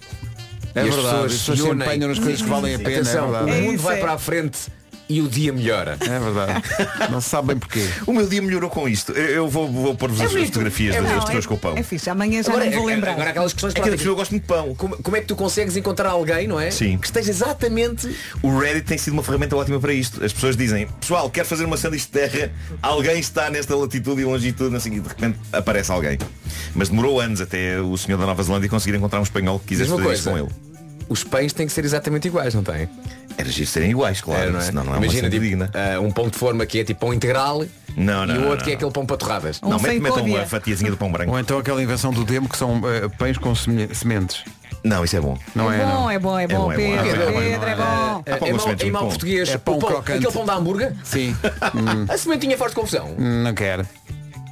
É 0.76 0.86
e 0.86 0.90
as 0.90 0.96
verdade, 0.96 1.06
pessoas 1.06 1.32
as 1.34 1.40
pessoas 1.40 1.60
se 1.60 1.70
empenham 1.70 2.08
nas 2.10 2.20
coisas 2.20 2.42
que 2.42 2.50
valem 2.50 2.76
a 2.76 2.78
pena, 2.80 2.90
é 2.90 2.94
Atenção, 2.96 3.32
o 3.32 3.48
mundo 3.48 3.82
vai 3.82 3.98
é. 3.98 4.00
para 4.00 4.14
a 4.14 4.18
frente 4.18 4.60
e 5.10 5.22
o 5.22 5.28
dia 5.28 5.52
melhora. 5.52 5.98
É 6.00 6.20
verdade. 6.20 6.64
Não 7.12 7.20
se 7.20 7.30
sabe 7.30 7.48
bem 7.50 7.58
porquê. 7.58 7.84
O 8.06 8.14
meu 8.14 8.28
dia 8.28 8.42
melhorou 8.42 8.70
com 8.70 8.88
isto. 8.88 9.12
Eu, 9.12 9.26
eu 9.28 9.48
vou, 9.48 9.68
vou 9.68 9.96
pôr-vos 9.96 10.22
É 10.22 10.26
as 10.26 10.32
fotografias 10.32 10.96
É 10.96 11.02
das 11.02 11.26
pessoas 11.26 11.46
é- 11.46 11.48
com 11.48 11.54
o 11.56 11.58
pão. 11.58 11.76
É 11.76 11.82
fixe, 11.82 12.10
amanhã 12.10 12.44
já 12.44 12.52
Agora, 12.52 12.66
não 12.66 12.72
me 12.72 12.78
vou 12.78 12.90
é- 12.90 12.94
lembrar. 12.94 13.12
agora 13.14 13.30
aquelas 13.32 13.52
questões 13.54 13.74
É 13.76 13.98
que 13.98 14.08
eu 14.08 14.16
gosto 14.16 14.32
muito 14.32 14.44
de 14.44 14.48
pão. 14.48 14.76
Como, 14.76 14.96
como 15.02 15.18
é 15.18 15.22
que 15.22 15.26
tu 15.26 15.36
consegues 15.36 15.76
encontrar 15.76 16.10
alguém, 16.12 16.48
não 16.48 16.60
é? 16.60 16.70
Sim. 16.70 16.98
Que 17.00 17.08
esteja 17.08 17.32
exatamente. 17.32 18.16
O 18.44 18.56
Reddit 18.60 18.86
tem 18.86 18.98
sido 19.00 19.14
uma 19.14 19.24
ferramenta 19.24 19.56
ótima 19.56 19.80
para 19.80 19.94
isto. 19.94 20.24
As 20.24 20.32
pessoas 20.32 20.56
dizem, 20.56 20.88
pessoal, 21.00 21.28
quero 21.30 21.48
fazer 21.48 21.66
uma 21.66 21.76
sanduíche 21.78 22.06
de 22.06 22.12
terra, 22.12 22.52
alguém 22.82 23.20
está 23.20 23.50
nesta 23.50 23.76
latitude 23.76 24.22
e 24.22 24.26
longitude, 24.26 24.76
assim, 24.76 24.94
e 24.94 25.00
de 25.00 25.08
repente 25.08 25.40
aparece 25.52 25.92
alguém. 25.92 26.20
Mas 26.76 26.90
demorou 26.90 27.20
anos 27.20 27.42
até 27.42 27.82
o 27.82 27.98
senhor 27.98 28.18
da 28.20 28.26
Nova 28.28 28.44
Zelândia 28.44 28.70
conseguir 28.70 28.96
encontrar 28.96 29.20
um 29.20 29.24
espanhol 29.24 29.60
que 29.60 29.68
quisesse 29.70 29.90
fazer 29.90 30.14
isto 30.14 30.24
com 30.26 30.38
coisa. 30.38 30.46
ele. 30.46 30.69
Os 31.10 31.24
pães 31.24 31.52
têm 31.52 31.66
que 31.68 31.74
ser 31.74 31.84
exatamente 31.84 32.28
iguais, 32.28 32.54
não 32.54 32.64
têm? 32.64 32.88
Era 33.38 33.50
giro 33.50 33.68
serem 33.68 33.92
iguais, 33.92 34.22
claro. 34.22 34.42
Era, 34.42 34.52
não 34.52 34.60
é? 34.60 34.64
senão 34.64 34.84
não 34.84 34.94
é 34.94 34.98
Imagina, 34.98 35.24
uma 35.24 35.30
tipo, 35.30 35.44
digna. 35.44 35.70
ah, 35.74 36.00
um 36.00 36.12
pão 36.12 36.30
de 36.30 36.38
forma 36.38 36.66
que 36.66 36.80
é 36.80 36.84
tipo 36.84 37.00
pão 37.02 37.14
integral 37.14 37.66
Não, 37.96 38.26
não, 38.26 38.36
e 38.36 38.38
o 38.38 38.42
não, 38.42 38.48
outro 38.50 38.66
que 38.66 38.72
é 38.72 38.74
não. 38.74 38.78
aquele 38.78 38.92
pão 38.92 39.06
para 39.06 39.18
torradas. 39.18 39.62
Não, 39.62 39.80
mete, 39.80 40.00
metam 40.00 40.26
uma 40.26 40.46
fatiazinha 40.46 40.92
de 40.92 40.98
pão 40.98 41.12
branco. 41.12 41.32
Ou 41.32 41.40
então 41.40 41.58
aquela 41.58 41.82
invenção 41.82 42.12
do 42.12 42.24
demo 42.24 42.48
que 42.50 42.58
são 42.58 42.82
eh, 42.86 43.08
pães 43.18 43.38
com 43.38 43.54
seme- 43.56 43.94
sementes. 43.96 44.44
Não, 44.84 45.04
isso 45.04 45.16
é 45.16 45.20
bom. 45.22 45.38
Não 45.56 45.72
é, 45.72 45.76
é 45.76 45.80
bom, 45.86 45.88
não. 45.90 46.10
é 46.12 46.20
bom, 46.20 46.40
é 46.40 46.48
bom, 46.48 46.72
É 46.72 46.76
bom, 46.78 46.82
é 46.82 46.96
bom, 46.98 47.04
Pedro, 47.04 47.22
é 47.22 47.26
bom, 47.26 47.30
é 47.30 47.32
bom, 47.32 47.40
Pedro, 47.40 47.70
é 47.70 47.76
bom. 47.76 48.24
É, 48.26 48.32
é 48.32 48.40
mau, 48.40 48.50
em 48.50 48.54
muito 48.68 48.92
mau 48.92 49.02
bom. 49.04 49.10
português, 49.10 49.50
É 49.50 49.58
pão 49.58 49.80
pão- 49.80 49.90
crocante. 49.90 50.18
aquele 50.20 50.32
pão 50.34 50.46
da 50.46 50.56
hambúrguer, 50.56 50.94
Sim. 51.04 51.36
a 52.10 52.18
sementinha 52.18 52.58
faz 52.58 52.74
confusão. 52.74 53.14
Não 53.18 53.54
quero. 53.54 53.86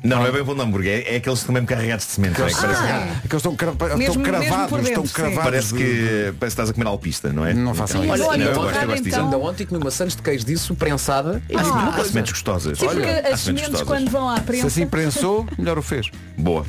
Não, 0.07 0.17
não 0.19 0.25
é 0.27 0.31
bem 0.31 0.45
pão 0.45 0.55
de 0.55 0.61
hambúrguer, 0.61 1.03
é, 1.05 1.13
é 1.13 1.17
aqueles 1.17 1.39
que 1.39 1.43
estão 1.43 1.53
mesmo 1.53 1.67
carregados 1.67 2.05
de 2.05 2.11
semente. 2.13 2.39
não 2.39 2.47
é? 2.47 2.49
Que 2.49 2.55
parece, 2.61 2.81
Aqueles 2.83 3.33
estão, 3.35 3.55
cra- 3.55 3.71
Mesmo- 3.97 4.01
estão 4.03 4.23
cravados, 4.23 4.77
dentro, 4.83 5.03
estão 5.03 5.07
cravados. 5.07 5.43
parece 5.43 5.73
que 5.73 5.83
parece 5.85 6.37
que 6.39 6.45
estás 6.45 6.69
a 6.69 6.73
comer 6.73 6.87
alpista, 6.87 7.33
não 7.33 7.45
é? 7.45 7.53
Não 7.53 7.73
façam 7.75 8.03
Então, 8.03 8.15
isso. 8.15 8.23
Olha, 8.25 8.31
Olha, 8.31 8.37
não, 8.39 8.45
eu 8.45 8.51
então, 8.51 8.63
gosto, 8.63 8.81
eu 8.81 8.87
gosto 8.87 9.03
disso. 9.03 9.19
Ainda 9.19 9.37
ontem 9.37 9.65
comi 9.65 9.83
maçãs 9.83 10.15
de 10.15 10.21
queijo 10.21 10.45
disso 10.45 10.75
prensada. 10.75 11.41
Há, 11.53 11.59
Ah. 11.61 11.95
há 11.99 12.03
sementes 12.05 12.31
gostosas. 12.31 12.77
Sim, 12.79 12.85
porque 12.85 13.01
Olha, 13.01 13.11
as 13.11 13.21
sementes 13.21 13.41
sementes 13.43 13.69
gostosas. 13.69 13.87
quando 13.87 14.09
vão 14.11 14.29
à 14.29 14.35
Se 14.37 14.41
prensa. 14.43 14.67
assim 14.67 14.87
prensou, 14.87 15.45
melhor 15.57 15.77
o 15.77 15.81
fez. 15.81 16.09
Boa. 16.37 16.65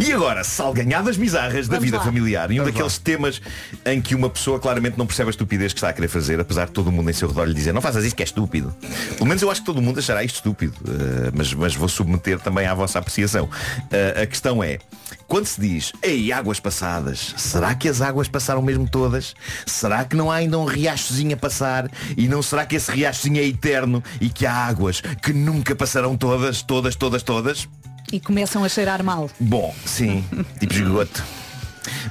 E 0.00 0.12
agora, 0.12 0.42
salganhadas 0.44 1.16
bizarras 1.16 1.66
da 1.68 1.74
Vamos 1.76 1.84
vida 1.84 1.98
lá. 1.98 2.04
familiar. 2.04 2.50
E 2.50 2.54
um 2.54 2.64
Vamos 2.64 2.72
daqueles 2.72 2.98
temas 2.98 3.40
em 3.84 4.00
que 4.00 4.14
uma 4.14 4.28
pessoa 4.30 4.58
claramente 4.58 4.96
não 4.98 5.06
percebe 5.06 5.28
a 5.28 5.30
estupidez 5.30 5.72
que 5.72 5.78
está 5.78 5.88
a 5.88 5.92
querer 5.92 6.08
fazer, 6.08 6.40
apesar 6.40 6.66
de 6.66 6.72
todo 6.72 6.90
mundo 6.90 7.10
em 7.10 7.12
seu 7.12 7.28
redor 7.28 7.44
lhe 7.44 7.54
dizer 7.54 7.72
não 7.72 7.80
faças 7.80 8.04
isto 8.04 8.16
que 8.16 8.22
é 8.22 8.26
estúpido. 8.26 8.74
Pelo 9.16 9.26
menos 9.26 9.42
eu 9.42 9.50
acho 9.50 9.60
que 9.60 9.66
todo 9.66 9.80
mundo 9.82 9.98
achará 9.98 10.22
isto 10.24 10.36
estúpido. 10.36 10.74
eh, 10.86 11.30
mas, 11.34 11.52
mas 11.54 11.74
vou 11.74 11.88
submeter 11.88 12.38
também 12.40 12.66
à 12.66 12.74
vossa 12.74 12.98
apreciação. 12.98 13.48
Eh, 13.90 14.22
a 14.22 14.26
questão 14.26 14.62
é, 14.62 14.78
quando 15.26 15.46
se 15.46 15.60
diz, 15.60 15.92
ei, 16.02 16.32
águas 16.32 16.60
passadas, 16.60 17.34
será 17.36 17.74
que 17.74 17.88
as 17.88 18.00
águas 18.00 18.28
passaram 18.28 18.62
mesmo 18.62 18.88
todas? 18.88 19.34
Será 19.66 20.04
que 20.04 20.14
não 20.16 20.30
há 20.30 20.36
ainda 20.36 20.58
um 20.58 20.64
riachozinho 20.64 21.34
a 21.34 21.36
passar? 21.36 21.90
E 22.16 22.28
não 22.28 22.42
será 22.42 22.66
que 22.66 22.76
esse 22.76 22.90
riachozinho 22.90 23.38
é 23.40 23.44
eterno 23.46 24.02
e 24.20 24.28
que 24.28 24.44
há 24.46 24.52
águas 24.54 25.00
que 25.22 25.32
nunca 25.32 25.74
passarão 25.74 26.16
todas, 26.16 26.62
todas, 26.62 26.94
todas, 26.96 27.22
todas? 27.22 27.68
E 28.12 28.20
começam 28.20 28.62
a 28.62 28.68
cheirar 28.68 29.02
mal. 29.02 29.30
Bom, 29.40 29.74
sim, 29.86 30.24
tipo 30.60 30.74
esgoto. 30.74 31.24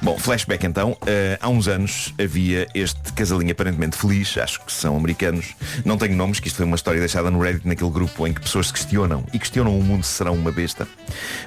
Bom, 0.02 0.18
flashback 0.18 0.66
então. 0.66 0.96
Eh, 1.06 1.38
há 1.40 1.48
uns 1.48 1.68
anos 1.68 2.12
havia 2.22 2.66
este 2.74 3.12
casalinho 3.12 3.52
aparentemente 3.52 3.96
feliz, 3.96 4.36
acho 4.36 4.60
que 4.60 4.72
são 4.72 4.96
americanos. 4.96 5.54
Não 5.84 5.96
tenho 5.96 6.16
nomes, 6.16 6.40
que 6.40 6.48
isto 6.48 6.56
foi 6.56 6.66
uma 6.66 6.76
história 6.76 7.00
deixada 7.00 7.30
no 7.30 7.40
Reddit 7.40 7.66
naquele 7.66 7.90
grupo 7.90 8.26
em 8.26 8.32
que 8.32 8.40
pessoas 8.40 8.66
se 8.66 8.72
questionam 8.72 9.24
e 9.32 9.38
questionam 9.38 9.78
o 9.78 9.82
mundo 9.82 10.04
se 10.04 10.12
serão 10.12 10.34
uma 10.34 10.50
besta. 10.50 10.86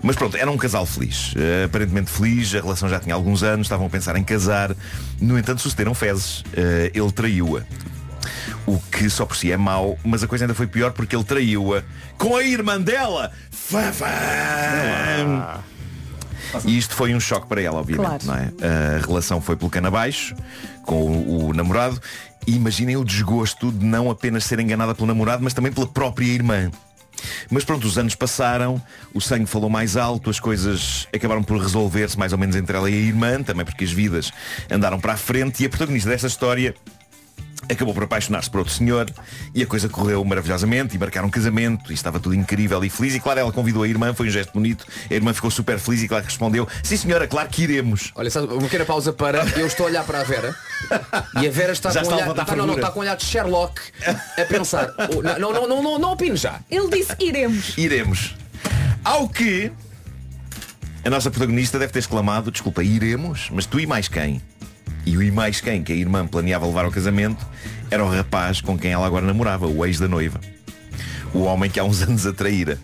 Mas 0.02 0.16
pronto, 0.16 0.38
era 0.38 0.50
um 0.50 0.58
casal 0.58 0.86
feliz. 0.86 1.34
Eh, 1.36 1.66
aparentemente 1.66 2.10
feliz, 2.10 2.56
a 2.56 2.62
relação 2.62 2.88
já 2.90 3.00
tinha 3.00 3.14
alguns 3.14 3.44
anos, 3.44 3.68
estavam 3.68 3.88
a 3.88 3.90
pensar 3.90 4.16
em 4.16 4.24
casar. 4.24 4.76
No 5.20 5.38
entanto, 5.38 5.62
sucederam 5.62 5.94
fezes. 5.94 6.44
Eh, 6.54 6.92
ele 6.94 7.12
traiu-a. 7.12 7.64
O 8.66 8.80
que 8.92 9.10
só 9.10 9.26
por 9.26 9.38
si 9.38 9.52
é 9.52 9.58
mau, 9.58 9.98
mas 10.04 10.24
a 10.24 10.28
coisa 10.28 10.46
ainda 10.46 10.56
foi 10.56 10.68
pior 10.68 10.92
porque 10.92 11.16
ele 11.16 11.24
traiu-a 11.24 11.84
com 12.18 12.36
a 12.36 12.44
irmã 12.44 12.82
dela. 12.82 13.32
Fafam! 13.52 14.06
E 16.66 16.78
isto 16.78 16.96
foi 16.96 17.14
um 17.14 17.20
choque 17.20 17.48
para 17.48 17.62
ela, 17.62 17.80
obviamente, 17.80 18.26
Claro. 18.26 18.26
não 18.26 18.36
é? 18.36 18.98
A 18.98 19.06
relação 19.06 19.42
foi 19.42 19.56
pelo 19.56 19.70
cano 19.70 19.88
abaixo 19.88 20.36
com 20.84 21.02
o, 21.02 21.48
o 21.50 21.54
namorado 21.54 22.00
e 22.48 22.56
imaginem 22.56 22.96
o 22.96 23.04
desgosto 23.04 23.72
de 23.72 23.86
não 23.86 24.10
apenas 24.10 24.46
ser 24.46 24.60
enganada 24.60 24.96
pelo 24.96 25.08
namorado, 25.08 25.44
mas 25.44 25.54
também 25.54 25.72
pela 25.72 25.88
própria 25.88 26.26
irmã. 26.26 26.72
Mas 27.50 27.64
pronto, 27.64 27.88
os 27.88 27.98
anos 27.98 28.14
passaram, 28.14 28.82
o 29.14 29.20
sangue 29.22 29.46
falou 29.48 29.70
mais 29.70 29.98
alto, 29.98 30.30
as 30.30 30.40
coisas 30.40 31.08
acabaram 31.14 31.42
por 31.44 31.60
resolver-se 31.60 32.18
mais 32.20 32.32
ou 32.34 32.38
menos 32.38 32.56
entre 32.56 32.78
ela 32.78 32.90
e 32.90 32.94
a 32.94 32.98
irmã, 32.98 33.42
também 33.42 33.66
porque 33.66 33.84
as 33.84 33.92
vidas 33.92 34.32
andaram 34.70 35.00
para 35.00 35.14
a 35.14 35.18
frente 35.18 35.64
e 35.64 35.66
a 35.66 35.70
protagonista 35.70 36.10
desta 36.10 36.28
história 36.28 36.76
acabou 37.70 37.94
por 37.94 38.04
apaixonar-se 38.04 38.50
por 38.50 38.60
outro 38.60 38.74
senhor 38.74 39.10
e 39.54 39.62
a 39.64 39.68
coisa 39.68 39.90
correu 39.90 40.24
maravilhosamente 40.24 40.96
e 40.96 41.00
marcaram 41.00 41.28
um 41.28 41.32
casamento 41.32 41.92
e 41.92 41.94
estava 41.94 42.20
tudo 42.20 42.36
incrível 42.36 42.84
e 42.84 42.90
feliz 42.90 43.16
e 43.16 43.20
claro 43.20 43.40
ela 43.40 43.52
convidou 43.52 43.84
a 43.84 43.88
irmã, 43.88 44.14
foi 44.14 44.28
um 44.28 44.32
gesto 44.32 44.54
bonito 44.54 44.86
a 45.10 45.14
irmã 45.14 45.34
ficou 45.34 45.52
super 45.52 45.80
feliz 45.80 46.04
e 46.04 46.08
claro 46.08 46.24
que 46.24 46.30
respondeu 46.30 46.68
sim 46.84 46.98
senhora, 46.98 47.28
claro 47.28 47.50
que 47.50 47.64
iremos 47.64 48.12
Olha, 48.16 48.30
sabe, 48.30 48.48
uma 48.48 48.62
pequena 48.62 48.86
pausa 48.86 49.12
para. 49.12 49.44
Eu 49.58 49.68
estou 49.68 49.86
a 49.86 49.90
olhar 49.90 50.04
para 50.04 50.22
a 50.22 50.24
Vera 50.24 50.56
e 51.42 51.48
a 51.48 51.52
Vera 51.52 51.74
está 51.74 51.90
Já 51.90 52.02
com 52.02 52.12
está 52.12 52.16
olhar, 52.16 52.42
está, 52.42 52.56
não, 52.56 52.68
não, 52.68 52.76
está 52.76 52.92
com 52.92 53.00
um 53.00 53.02
olhar 53.02 53.16
de 53.16 53.26
Sherlock 53.26 53.82
a 54.38 54.46
pensar. 54.46 54.94
Oh, 55.16 55.22
Não, 55.22 55.38
não, 55.38 55.54
não, 55.54 55.68
não, 55.68 55.84
não, 55.84 56.00
não 56.00 56.12
opino 56.14 56.36
já. 56.36 56.60
Ele 56.70 56.90
disse 56.90 57.16
iremos. 57.20 57.78
iremos 57.78 58.36
ao 59.04 59.30
que 59.30 59.72
a 61.04 61.10
nossa 61.10 61.30
protagonista 61.30 61.78
deve 61.78 61.94
ter 61.94 62.00
exclamado 62.00 62.52
desculpa, 62.52 62.84
iremos? 62.84 63.50
mas 63.52 63.66
tu 63.66 63.80
e 63.80 63.86
mais 63.86 64.08
quem? 64.08 64.42
E 65.06 65.18
o 65.18 65.22
e 65.22 65.32
mais 65.32 65.62
quem 65.62 65.84
que 65.84 65.94
a 65.94 65.96
irmã 65.96 66.26
planeava 66.28 66.66
levar 66.66 66.86
ao 66.86 66.92
casamento 66.92 67.46
era 67.92 68.04
o 68.04 68.10
rapaz 68.10 68.62
com 68.62 68.78
quem 68.78 68.92
ela 68.92 69.06
agora 69.06 69.26
namorava, 69.26 69.68
o 69.68 69.86
ex 69.86 70.00
da 70.00 70.08
noiva 70.08 70.40
o 71.36 71.44
homem 71.44 71.70
que 71.70 71.80
há 71.80 71.84
uns 71.84 72.02
anos 72.04 72.26
a 72.26 72.34
traíra. 72.34 72.80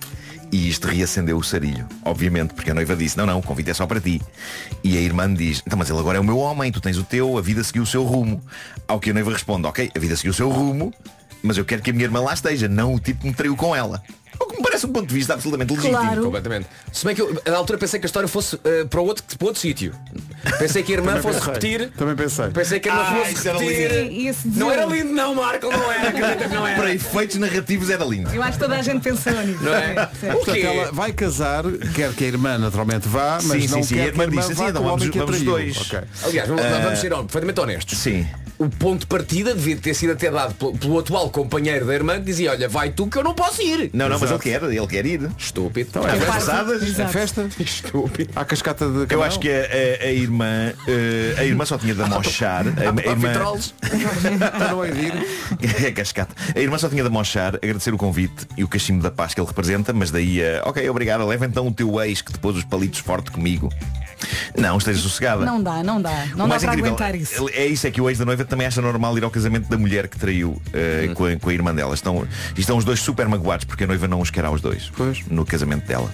E 0.51 0.67
isto 0.67 0.86
reacendeu 0.89 1.38
o 1.38 1.43
sarilho, 1.43 1.88
obviamente, 2.03 2.53
porque 2.53 2.72
a 2.72 2.74
noiva 2.74 2.93
disse, 2.93 3.17
não, 3.17 3.26
não, 3.26 3.39
o 3.39 3.41
convite 3.41 3.69
é 3.69 3.74
só 3.74 3.88
para 3.88 4.01
ti. 4.01 4.22
E 4.84 4.97
a 4.97 4.99
irmã 4.99 5.34
diz, 5.34 5.63
então, 5.65 5.80
mas 5.80 5.89
ele 5.89 5.97
agora 5.97 6.17
é 6.17 6.22
o 6.22 6.26
meu 6.26 6.38
homem, 6.39 6.69
tu 6.74 6.82
tens 6.82 6.97
o 6.97 7.05
teu, 7.05 7.38
a 7.38 7.41
vida 7.41 7.63
seguiu 7.63 7.84
o 7.84 7.86
seu 7.86 8.03
rumo. 8.03 8.43
Ao 8.86 8.99
que 8.99 9.11
a 9.11 9.13
noiva 9.13 9.32
responde, 9.32 9.65
ok, 9.65 9.89
a 9.95 9.99
vida 9.99 10.13
seguiu 10.17 10.32
o 10.32 10.34
seu 10.34 10.49
rumo, 10.49 10.93
mas 11.41 11.57
eu 11.57 11.63
quero 11.63 11.82
que 11.82 11.91
a 11.91 11.93
minha 11.93 12.03
irmã 12.03 12.19
lá 12.19 12.34
esteja, 12.34 12.67
não 12.67 12.93
o 12.93 12.99
tipo 12.99 13.22
que 13.22 13.28
me 13.28 13.34
traiu 13.34 13.55
com 13.55 13.74
ela. 13.74 14.03
Me 14.62 14.68
parece 14.68 14.86
um 14.86 14.89
ponto 14.93 15.07
de 15.07 15.14
vista 15.16 15.34
absolutamente 15.34 15.74
legítimo. 15.74 15.97
Claro. 15.99 16.24
Completamente. 16.24 16.68
Se 16.93 17.03
bem 17.05 17.16
que 17.16 17.22
eu, 17.22 17.41
na 17.45 17.57
altura 17.57 17.80
pensei 17.80 17.99
que 17.99 18.05
a 18.05 18.07
história 18.07 18.28
fosse 18.28 18.59
eh, 18.64 18.86
para, 18.86 19.01
outro, 19.01 19.24
para 19.38 19.47
outro 19.47 19.59
sítio. 19.62 19.93
Pensei 20.59 20.84
que 20.84 20.93
a 20.93 20.97
irmã 20.97 21.22
fosse 21.22 21.39
repetir. 21.39 21.91
Também 21.97 22.16
pensei. 22.16 22.47
Pensei 22.49 22.80
que 22.80 22.89
a 22.89 22.91
irmã 22.93 23.03
Ah, 23.05 23.26
fosse 23.26 23.49
repetir. 23.49 24.34
Sim, 24.36 24.51
Não 24.55 24.72
era 24.72 24.86
lindo, 24.86 25.12
não, 25.14 25.34
Marco, 25.36 25.68
não 25.68 25.91
era. 25.91 26.09
Acredita 26.09 26.47
que 26.47 26.53
não 26.55 26.62
Para 26.62 26.72
era. 26.74 26.93
efeitos 26.93 27.38
narrativos 27.38 27.89
era 27.89 28.05
lindo. 28.05 28.30
Eu 28.34 28.41
acho 28.43 28.53
que 28.53 28.59
toda 28.59 28.76
a 28.76 28.82
gente 28.82 29.01
pensou 29.01 29.34
nisso. 29.45 29.64
Não 29.64 29.74
é? 29.76 30.09
Sim. 30.20 30.28
Portanto, 30.32 30.57
ela 30.57 30.91
vai 30.91 31.12
casar, 31.14 31.64
quer 31.95 32.14
que 32.14 32.24
a 32.24 32.28
irmã 32.28 32.57
naturalmente 32.57 33.07
vá, 33.07 33.39
mas 33.43 33.64
Sim, 33.64 33.68
não 33.70 33.82
sim, 33.82 33.84
sim. 33.84 33.95
quer 33.95 34.09
A 34.09 34.12
que 34.12 34.22
a 34.22 34.24
irmã 34.24 34.26
disse, 34.41 34.53
vá 34.53 34.53
assim, 34.53 34.55
com 34.64 34.70
então 34.70 34.82
o 34.82 34.86
vamos- 34.86 35.01
homem 35.01 35.12
que 35.12 35.20
a 35.20 35.26
vamos 35.26 35.41
dois. 35.41 35.91
Aliás, 36.24 36.47
vamos, 36.49 36.64
vamos 36.64 36.99
ser 36.99 37.09
perfeitamente 37.09 37.59
honestos. 37.59 37.97
Sim. 37.97 38.28
O 38.64 38.70
ponto 38.70 39.01
de 39.01 39.05
partida 39.07 39.53
devia 39.55 39.76
ter 39.76 39.93
sido 39.93 40.14
até 40.14 40.30
dado 40.30 40.53
pelo, 40.53 40.78
pelo 40.78 40.99
atual 40.99 41.30
companheiro 41.30 41.86
da 41.86 41.93
irmã 41.95 42.16
que 42.20 42.26
dizia, 42.26 42.51
olha, 42.51 42.70
vai 42.70 42.91
tu 42.91 43.07
que 43.07 43.18
eu 43.18 43.24
não 43.24 43.34
posso 43.34 43.62
ir. 43.62 43.89
Não, 43.93 44.07
não, 44.07 44.20
mas 44.20 44.30
ele 44.30 44.39
quer, 44.39 44.62
ele 44.64 44.88
quer 44.88 45.05
ir. 45.05 45.30
Estúpido. 45.38 45.89
Então 45.89 46.03
é 46.07 46.12
As 46.12 46.18
festa. 46.20 46.34
passadas. 46.34 46.84
É 46.84 46.86
Exato. 46.86 47.12
festa. 47.12 47.49
Estúpido. 47.59 48.32
Há 48.36 48.45
cascata 48.45 48.86
de 48.88 48.97
Eu 48.99 49.07
camarão. 49.07 49.28
acho 49.28 49.39
que 49.39 49.49
a, 49.49 49.53
a- 49.62 50.07
a 50.07 50.12
irmã 50.12 50.74
eh, 50.88 51.36
a 51.38 51.43
irmã 51.43 51.66
só 51.66 51.78
tinha 51.78 51.95
de 51.95 52.01
amochar 52.01 52.66
a, 52.78 52.82
a 52.82 53.12
irmã, 53.12 53.34
no 54.72 54.86
Eidir. 54.86 55.14
é 55.86 55.91
cascata. 55.91 56.36
A 56.55 56.59
irmã 56.59 56.78
só 56.78 56.89
tinha 56.89 57.01
de 57.03 57.07
amochar, 57.07 57.55
agradecer 57.55 57.93
o 57.93 57.97
convite 57.97 58.47
e 58.57 58.64
o 58.64 58.68
cachimbo 58.68 59.01
da 59.01 59.12
paz 59.12 59.34
que 59.34 59.39
ele 59.41 59.47
representa, 59.47 59.93
mas 59.93 60.12
daí 60.12 60.41
a, 60.43 60.62
ok, 60.66 60.88
obrigado, 60.89 61.26
leva 61.26 61.45
então 61.45 61.68
o 61.68 61.72
teu 61.72 61.99
ex 62.01 62.22
que 62.22 62.32
te 62.34 62.39
pôs 62.39 62.55
os 62.57 62.64
palitos 62.64 62.99
forte 62.99 63.32
comigo. 63.32 63.70
Não, 64.55 64.78
esteja 64.78 65.01
sossegada. 65.01 65.43
Não 65.43 65.62
dá, 65.62 65.82
não 65.82 65.99
dá. 65.99 66.26
Não 66.36 66.45
O 66.45 66.47
dá 66.47 66.47
mais 66.47 66.62
para 66.64 66.74
incrível 66.74 66.91
aguentar 66.93 67.16
isso. 67.16 67.49
É 67.53 67.66
isso, 67.66 67.88
é 67.88 67.91
que 67.91 67.99
o 67.99 68.07
ex 68.07 68.20
da 68.20 68.26
noiva 68.26 68.45
também 68.52 68.68
acha 68.68 68.82
normal 68.82 69.18
ir 69.18 69.24
ao 69.24 69.32
casamento 69.32 69.70
da 69.70 69.78
mulher 69.78 70.08
que 70.08 70.20
traiu 70.20 70.62
Uhum. 70.74 71.14
com, 71.16 71.26
a, 71.26 71.36
com 71.38 71.49
a 71.49 71.54
irmã 71.54 71.74
dela. 71.74 71.93
Estão, 71.95 72.28
estão 72.58 72.78
os 72.78 72.84
dois 72.86 72.99
super 72.99 73.28
magoados 73.28 73.66
porque 73.66 73.84
a 73.86 73.88
noiva 73.88 74.08
não 74.08 74.20
os 74.22 74.30
quer 74.30 74.43
aos 74.45 74.62
dois 74.62 74.91
Pois. 74.95 75.26
no 75.28 75.45
casamento 75.45 75.86
dela. 75.88 76.14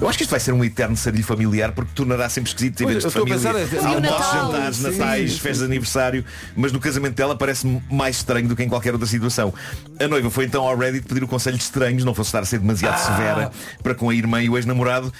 Eu 0.00 0.08
acho 0.08 0.16
que 0.18 0.24
isto 0.24 0.30
vai 0.30 0.40
ser 0.40 0.52
um 0.52 0.62
eterno 0.62 0.96
sarilho 0.96 1.24
familiar 1.24 1.72
porque 1.72 1.90
tornará 1.94 2.28
sempre 2.28 2.50
esquisito 2.50 2.82
eventos 2.82 3.02
de 3.02 3.08
a 3.08 3.10
família. 3.10 3.34
pensar, 3.36 3.54
é- 3.56 3.64
o 3.80 3.86
Almoços, 3.94 4.32
jantares, 4.32 4.76
sim, 4.76 4.82
natais, 4.98 5.38
festas 5.38 5.58
de 5.60 5.64
aniversário, 5.64 6.24
mas 6.56 6.72
no 6.72 6.78
casamento 6.80 7.14
dela 7.14 7.34
parece 7.36 7.66
mais 7.90 8.16
estranho 8.16 8.46
do 8.48 8.54
que 8.54 8.62
em 8.62 8.68
qualquer 8.68 8.92
outra 8.92 9.08
situação. 9.08 9.52
A 10.00 10.06
noiva 10.06 10.30
foi 10.30 10.44
então 10.44 10.62
ao 10.64 10.76
Reddit 10.76 11.06
pedir 11.08 11.24
o 11.24 11.28
conselho 11.28 11.56
de 11.56 11.62
estranhos, 11.62 12.04
não 12.04 12.14
fosse 12.14 12.28
estar 12.28 12.40
a 12.40 12.44
ser 12.44 12.58
demasiado 12.58 12.94
Ah. 12.94 12.98
severa 12.98 13.50
para 13.82 13.94
com 13.94 14.10
a 14.10 14.14
irmã 14.14 14.42
e 14.42 14.48
o 14.50 14.56
ex-namorado. 14.56 15.12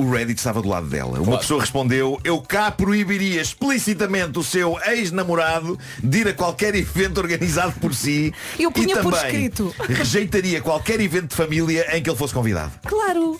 O 0.00 0.10
Reddit 0.10 0.38
estava 0.38 0.62
do 0.62 0.68
lado 0.68 0.86
dela. 0.86 1.20
Uma 1.20 1.36
pessoa 1.36 1.60
respondeu, 1.60 2.18
eu 2.24 2.40
cá 2.40 2.70
proibiria 2.70 3.42
explicitamente 3.42 4.38
o 4.38 4.42
seu 4.42 4.78
ex-namorado 4.86 5.78
de 6.02 6.20
ir 6.20 6.28
a 6.28 6.32
qualquer 6.32 6.74
evento 6.74 7.18
organizado 7.18 7.74
por 7.78 7.94
si 7.94 8.32
Eu 8.58 8.70
e 8.74 8.86
também 8.86 9.12
escrito. 9.12 9.74
rejeitaria 9.78 10.62
qualquer 10.62 11.02
evento 11.02 11.28
de 11.28 11.36
família 11.36 11.94
em 11.94 12.02
que 12.02 12.08
ele 12.08 12.16
fosse 12.16 12.32
convidado. 12.32 12.72
Claro. 12.86 13.38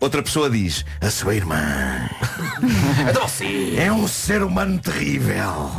Outra 0.00 0.22
pessoa 0.22 0.50
diz, 0.50 0.84
a 1.00 1.10
sua 1.10 1.34
irmã 1.34 1.56
Então 3.08 3.26
é 3.76 3.92
um 3.92 4.08
ser 4.08 4.42
humano 4.42 4.78
terrível. 4.78 5.70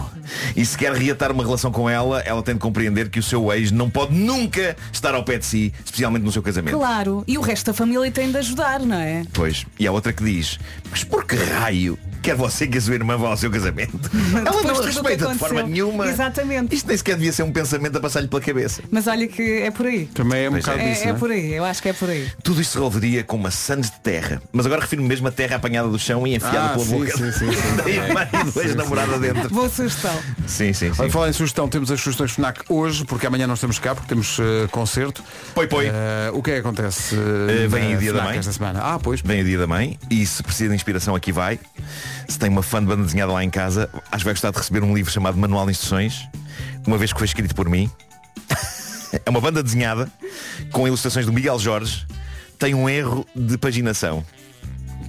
E 0.56 0.66
se 0.66 0.78
quer 0.78 0.94
reatar 0.94 1.32
uma 1.32 1.44
relação 1.44 1.72
com 1.72 1.90
ela, 1.90 2.22
ela 2.22 2.42
tem 2.42 2.56
de 2.56 2.60
compreender 2.60 3.10
que 3.10 3.20
o 3.20 3.24
seu 3.24 3.52
ex 3.52 3.72
não 3.72 3.90
pode 3.90 4.14
nunca 4.14 4.76
estar 4.92 5.14
ao 5.14 5.24
pé 5.24 5.38
de 5.38 5.46
si, 5.46 5.74
especialmente 5.84 6.24
no 6.24 6.32
seu 6.32 6.42
casamento. 6.42 6.78
Claro. 6.78 7.24
E 7.28 7.38
o 7.38 7.42
resto 7.42 7.68
da 7.68 7.74
família 7.74 8.10
tem 8.12 8.32
de 8.32 8.38
ajudar, 8.38 8.80
não 8.80 8.98
é? 8.98 9.24
Pois. 9.34 9.66
E 9.80 9.86
há 9.88 9.92
outra 9.92 10.14
que 10.14 10.24
diz, 10.24 10.60
mas 10.90 11.04
por 11.04 11.26
que 11.26 11.36
raio 11.36 11.98
Quer 12.24 12.36
você 12.36 12.66
que 12.66 12.78
a 12.78 12.82
sua 12.82 12.94
irmã 12.96 13.18
vá 13.18 13.28
ao 13.28 13.38
seu 13.38 13.52
casamento. 13.52 14.00
Ela 14.34 14.64
não 14.64 14.82
respeita 14.82 15.28
de 15.28 15.38
forma 15.38 15.62
nenhuma. 15.64 16.08
Exatamente. 16.08 16.74
Isto 16.74 16.88
nem 16.88 16.96
sequer 16.98 17.16
devia 17.18 17.34
ser 17.34 17.44
um 17.44 17.52
pensamento 17.52 17.98
a 17.98 18.00
passar-lhe 18.00 18.30
pela 18.30 18.42
cabeça. 18.42 18.82
Mas 18.90 19.08
olha 19.08 19.28
que 19.28 19.42
é 19.62 19.70
por 19.70 19.86
aí. 19.86 20.06
Também 20.06 20.46
é 20.46 20.48
um 20.50 20.54
Pois 20.54 20.64
bocado 20.64 20.82
é. 20.82 20.90
disso, 20.90 21.04
É, 21.04 21.10
é 21.10 21.14
por 21.14 21.30
aí, 21.32 21.54
eu 21.54 21.66
acho 21.66 21.82
que 21.82 21.90
é 21.90 21.94
por 21.94 22.10
aí. 22.10 22.28
Tudo 22.42 22.62
isto 22.62 22.72
se 22.72 22.78
resolveria 22.78 23.24
com 23.26 23.38
maçãs 23.38 23.92
de 23.92 24.00
terra. 24.00 24.42
Mas 24.54 24.66
agora 24.66 24.82
refiro-me 24.82 25.08
mesmo 25.08 25.28
a 25.28 25.32
terra 25.32 25.58
apanhada 25.58 25.90
do 25.90 26.00
chão 26.00 26.26
e 26.26 26.34
enfiada 26.34 26.60
Ah, 26.68 26.70
pela 26.70 26.86
sim, 26.86 26.98
boca 26.98 27.12
sim, 27.18 27.32
sim, 27.34 27.52
sim. 27.52 27.76
da 27.76 27.90
irmã 27.90 28.28
e 28.48 28.52
do 28.52 28.62
ex-namorado 28.62 29.20
dentro. 29.20 29.50
Boa 29.50 29.68
sugestão. 29.70 30.16
Sim, 30.48 30.72
sim, 30.72 30.94
sim. 30.94 31.02
Olha, 31.02 31.12
falar 31.12 31.30
em 31.30 31.34
sugestão, 31.34 31.68
temos 31.68 31.92
as 31.92 32.00
sugestões 32.00 32.32
FNAC 32.32 32.62
hoje, 32.70 33.04
porque 33.04 33.28
amanhã 33.28 33.48
nós 33.48 33.58
estamos 33.58 33.80
cá, 33.80 33.94
porque 33.94 34.08
temos 34.08 34.38
eh, 34.40 34.68
concerto. 34.72 35.22
Poi, 35.54 35.68
poi. 35.68 35.88
Eh, 35.88 36.32
o 36.34 36.42
que 36.42 36.52
é 36.52 36.54
que 36.56 36.60
acontece? 36.62 37.16
Eh, 37.16 37.68
vem 37.68 37.96
o 37.96 38.00
dia 38.00 38.14
da 38.14 38.20
FNAC 38.20 38.30
mãe. 38.32 38.40
esta 38.40 38.54
semana? 38.54 38.80
Ah, 38.82 38.98
pois. 38.98 39.20
Vem 39.22 39.42
o 39.42 39.44
dia 39.46 39.58
da 39.58 39.68
mãe 39.68 40.00
e 40.10 40.26
se 40.26 40.42
precisa 40.42 40.70
de 40.70 40.76
inspiração 40.76 41.14
aqui 41.16 41.32
vai. 41.34 41.60
Se 42.28 42.40
tem 42.40 42.50
uma 42.50 42.64
fã 42.64 42.80
de 42.80 42.88
banda 42.88 43.04
desenhada 43.04 43.32
lá 43.32 43.44
em 43.44 43.50
casa, 43.50 43.90
acho 44.12 44.20
que 44.20 44.26
vai 44.26 44.34
gostar 44.34 44.52
de 44.52 44.58
receber 44.58 44.84
um 44.84 44.94
livro 44.96 45.12
chamado 45.12 45.38
Manual 45.38 45.66
de 45.66 45.72
Instruções, 45.72 46.28
uma 46.86 46.98
vez 46.98 47.12
que 47.14 47.20
foi 47.20 47.26
escrito 47.28 47.54
por 47.56 47.70
mim. 47.70 47.90
é 49.26 49.30
uma 49.30 49.42
banda 49.42 49.62
desenhada 49.62 50.12
com 50.72 50.88
ilustrações 50.88 51.26
do 51.26 51.34
Miguel 51.34 51.60
Jorge. 51.60 52.06
Tem 52.58 52.74
um 52.74 52.90
erro 52.90 53.26
de 53.36 53.58
paginação 53.58 54.26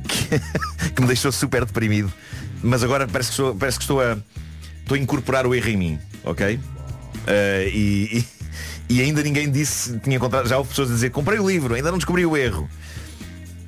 que, 0.09 0.91
que 0.91 1.01
me 1.01 1.07
deixou 1.07 1.31
super 1.33 1.65
deprimido. 1.65 2.12
Mas 2.62 2.83
agora 2.83 3.07
parece 3.07 3.29
que 3.31 3.35
estou, 3.35 3.55
parece 3.55 3.79
que 3.79 3.85
estou 3.85 4.01
a 4.01 4.17
estou 4.81 4.97
a 4.97 4.99
incorporar 4.99 5.47
o 5.47 5.55
erro 5.55 5.69
em 5.69 5.77
mim, 5.79 5.99
ok? 6.25 6.61
Eh, 7.27 7.71
e, 7.73 8.19
e- 8.19 8.35
e 8.87 9.01
ainda 9.01 9.23
ninguém 9.23 9.51
disse, 9.51 9.99
tinha 10.01 10.17
encontrado, 10.17 10.47
já 10.47 10.59
houve 10.59 10.69
pessoas 10.69 10.91
a 10.91 10.93
dizer, 10.93 11.09
comprei 11.11 11.39
o 11.39 11.49
livro, 11.49 11.75
ainda 11.75 11.91
não 11.91 11.97
descobri 11.97 12.27
o 12.27 12.37
erro. 12.37 12.69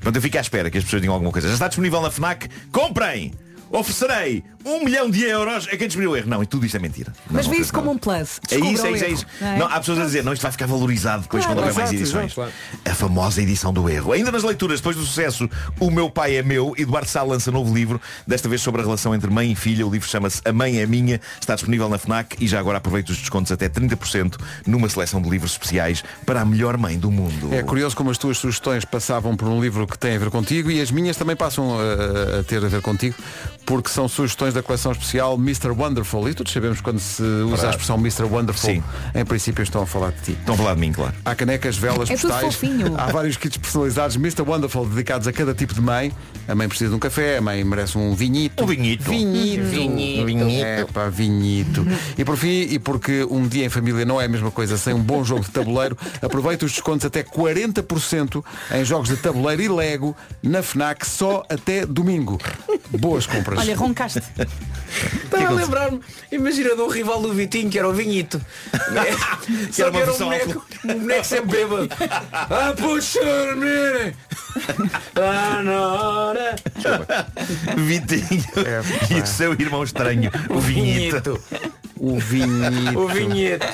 Pronto, 0.06 0.18
eu 0.18 0.22
fico 0.22 0.38
à 0.38 0.40
espera 0.40 0.70
que 0.70 0.78
as 0.78 0.84
pessoas 0.84 1.02
digam 1.02 1.14
alguma 1.14 1.32
coisa. 1.32 1.48
Já 1.48 1.54
está 1.54 1.66
disponível 1.66 2.00
na 2.00 2.12
FNAC? 2.12 2.48
Comprem! 2.70 3.32
Oferecerei 3.72 4.44
um 4.66 4.84
milhão 4.84 5.08
de 5.08 5.22
euros 5.22 5.66
a 5.68 5.76
quem 5.76 5.86
descobriu 5.86 6.10
o 6.10 6.16
erro. 6.16 6.28
Não, 6.28 6.42
e 6.42 6.46
tudo 6.46 6.66
isto 6.66 6.76
é 6.76 6.80
mentira. 6.80 7.12
Não, 7.30 7.36
Mas 7.36 7.46
fez 7.46 7.62
isso 7.62 7.72
como 7.72 7.90
um 7.90 7.96
plus. 7.98 8.40
É 8.50 8.56
isso, 8.56 8.86
é 8.86 8.90
isso, 8.90 9.04
é 9.04 9.08
isso. 9.08 9.26
não 9.40 9.48
é? 9.48 9.58
Não, 9.58 9.66
há 9.66 9.78
pessoas 9.78 9.98
a 10.00 10.04
dizer, 10.04 10.24
não, 10.24 10.32
isto 10.32 10.42
vai 10.42 10.50
ficar 10.52 10.66
valorizado 10.66 11.22
depois 11.22 11.44
Claro, 11.44 11.60
quando 11.60 11.68
houver 11.68 11.82
mais 11.84 11.92
edições. 11.92 12.32
exato, 12.32 12.52
A 12.84 12.94
famosa 12.94 13.40
edição 13.40 13.72
do 13.72 13.88
erro. 13.88 14.12
Ainda 14.12 14.32
nas 14.32 14.42
leituras, 14.42 14.80
depois 14.80 14.96
do 14.96 15.04
sucesso 15.04 15.48
O 15.78 15.90
Meu 15.90 16.10
Pai 16.10 16.36
é 16.36 16.42
Meu, 16.42 16.74
Eduardo 16.76 17.08
Sá 17.08 17.22
lança 17.22 17.50
novo 17.50 17.72
livro, 17.72 18.00
desta 18.26 18.48
vez 18.48 18.60
sobre 18.60 18.80
a 18.80 18.84
relação 18.84 19.14
entre 19.14 19.30
mãe 19.30 19.52
e 19.52 19.54
filha. 19.54 19.86
O 19.86 19.90
livro 19.90 20.08
chama-se 20.08 20.40
A 20.44 20.52
Mãe 20.52 20.78
é 20.80 20.86
Minha, 20.86 21.20
está 21.40 21.54
disponível 21.54 21.88
na 21.88 21.98
FNAC 21.98 22.36
e 22.40 22.48
já 22.48 22.58
agora 22.58 22.78
aproveita 22.78 23.12
os 23.12 23.18
descontos 23.18 23.52
até 23.52 23.68
30% 23.68 24.36
numa 24.66 24.88
seleção 24.88 25.22
de 25.22 25.28
livros 25.30 25.52
especiais 25.52 26.02
para 26.24 26.40
a 26.40 26.44
melhor 26.44 26.76
mãe 26.76 26.98
do 26.98 27.10
mundo. 27.10 27.54
É 27.54 27.62
curioso 27.62 27.96
como 27.96 28.10
as 28.10 28.18
tuas 28.18 28.38
sugestões 28.38 28.84
passavam 28.84 29.36
por 29.36 29.46
um 29.48 29.60
livro 29.60 29.86
que 29.86 29.98
tem 29.98 30.16
a 30.16 30.18
ver 30.18 30.30
contigo 30.30 30.70
e 30.70 30.80
as 30.80 30.90
minhas 30.90 31.16
também 31.16 31.36
passam 31.36 31.76
uh, 31.76 32.40
a 32.40 32.42
ter 32.42 32.64
a 32.64 32.68
ver 32.68 32.80
contigo, 32.82 33.14
porque 33.64 33.88
são 33.88 34.08
sugestões 34.08 34.55
da 34.56 34.62
coleção 34.62 34.92
especial 34.92 35.34
Mr. 35.34 35.68
Wonderful. 35.70 36.28
E 36.28 36.34
todos 36.34 36.52
sabemos 36.52 36.80
quando 36.80 36.98
se 36.98 37.22
usa 37.22 37.42
a 37.42 37.46
Verdade. 37.48 37.68
expressão 37.76 37.96
Mr. 37.98 38.22
Wonderful, 38.24 38.70
Sim. 38.70 38.82
em 39.14 39.24
princípio 39.24 39.62
estão 39.62 39.82
a 39.82 39.86
falar 39.86 40.10
de 40.12 40.20
ti. 40.22 40.32
Estão 40.32 40.54
a 40.54 40.58
falar 40.58 40.74
de 40.74 40.80
mim, 40.80 40.92
claro. 40.92 41.14
Há 41.24 41.34
canecas, 41.34 41.76
velas, 41.76 42.10
É 42.10 42.16
tudo 42.16 42.30
postais. 42.32 42.54
fofinho. 42.54 42.94
Há 42.98 43.06
vários 43.06 43.36
kits 43.36 43.56
personalizados 43.58 44.16
Mr. 44.16 44.42
Wonderful 44.42 44.86
dedicados 44.86 45.28
a 45.28 45.32
cada 45.32 45.54
tipo 45.54 45.74
de 45.74 45.80
mãe. 45.80 46.12
A 46.48 46.54
mãe 46.54 46.68
precisa 46.68 46.90
de 46.90 46.96
um 46.96 46.98
café, 46.98 47.38
a 47.38 47.40
mãe 47.40 47.64
merece 47.64 47.98
um 47.98 48.14
vinhito. 48.14 48.62
Um 48.62 48.66
vinhito. 48.66 49.10
Vinhito. 49.10 49.64
Vinhito. 49.64 50.24
Vinhito. 50.26 50.64
É, 50.64 50.84
pá, 50.84 51.08
vinhito. 51.08 51.86
E 52.16 52.24
por 52.24 52.36
fim, 52.36 52.62
e 52.70 52.78
porque 52.78 53.24
um 53.28 53.46
dia 53.46 53.66
em 53.66 53.68
família 53.68 54.04
não 54.04 54.20
é 54.20 54.26
a 54.26 54.28
mesma 54.28 54.50
coisa 54.50 54.76
sem 54.76 54.94
um 54.94 55.00
bom 55.00 55.24
jogo 55.24 55.42
de 55.42 55.50
tabuleiro, 55.50 55.96
aproveita 56.22 56.64
os 56.64 56.72
descontos 56.72 57.04
até 57.04 57.22
40% 57.22 58.44
em 58.72 58.84
jogos 58.84 59.08
de 59.08 59.16
tabuleiro 59.16 59.62
e 59.62 59.68
Lego 59.68 60.16
na 60.42 60.62
FNAC 60.62 61.06
só 61.06 61.42
até 61.48 61.84
domingo. 61.84 62.38
Boas 62.90 63.26
compras. 63.26 63.58
Olha, 63.58 63.76
roncaste. 63.76 64.22
Estava 65.24 65.48
a 65.48 65.50
lembrar-me, 65.50 66.00
imagina 66.30 66.74
de 66.74 66.80
um 66.80 66.88
rival 66.88 67.20
do 67.20 67.32
Vitinho 67.32 67.68
que 67.68 67.78
era 67.78 67.88
o 67.88 67.92
Vinhito. 67.92 68.40
Que 69.72 69.82
era 69.82 69.90
uma 69.90 70.00
um 70.00 70.04
versão 70.06 70.28
boneco, 70.28 70.66
um 70.84 70.98
boneco 70.98 71.24
sempre 71.24 71.50
bêbado. 71.50 71.88
Ah, 72.32 72.74
puxa-me! 72.76 74.14
Ah, 75.14 75.62
na 75.62 76.35
Vitinho 77.76 78.44
É, 78.66 79.14
e 79.14 79.20
o 79.20 79.26
seu 79.26 79.52
irmão 79.52 79.82
estranho, 79.82 80.30
o 80.50 80.60
Vinhito. 80.60 81.40
O 81.98 82.18
vinhito. 82.18 82.96
O 82.96 83.08
vinheto. 83.08 83.66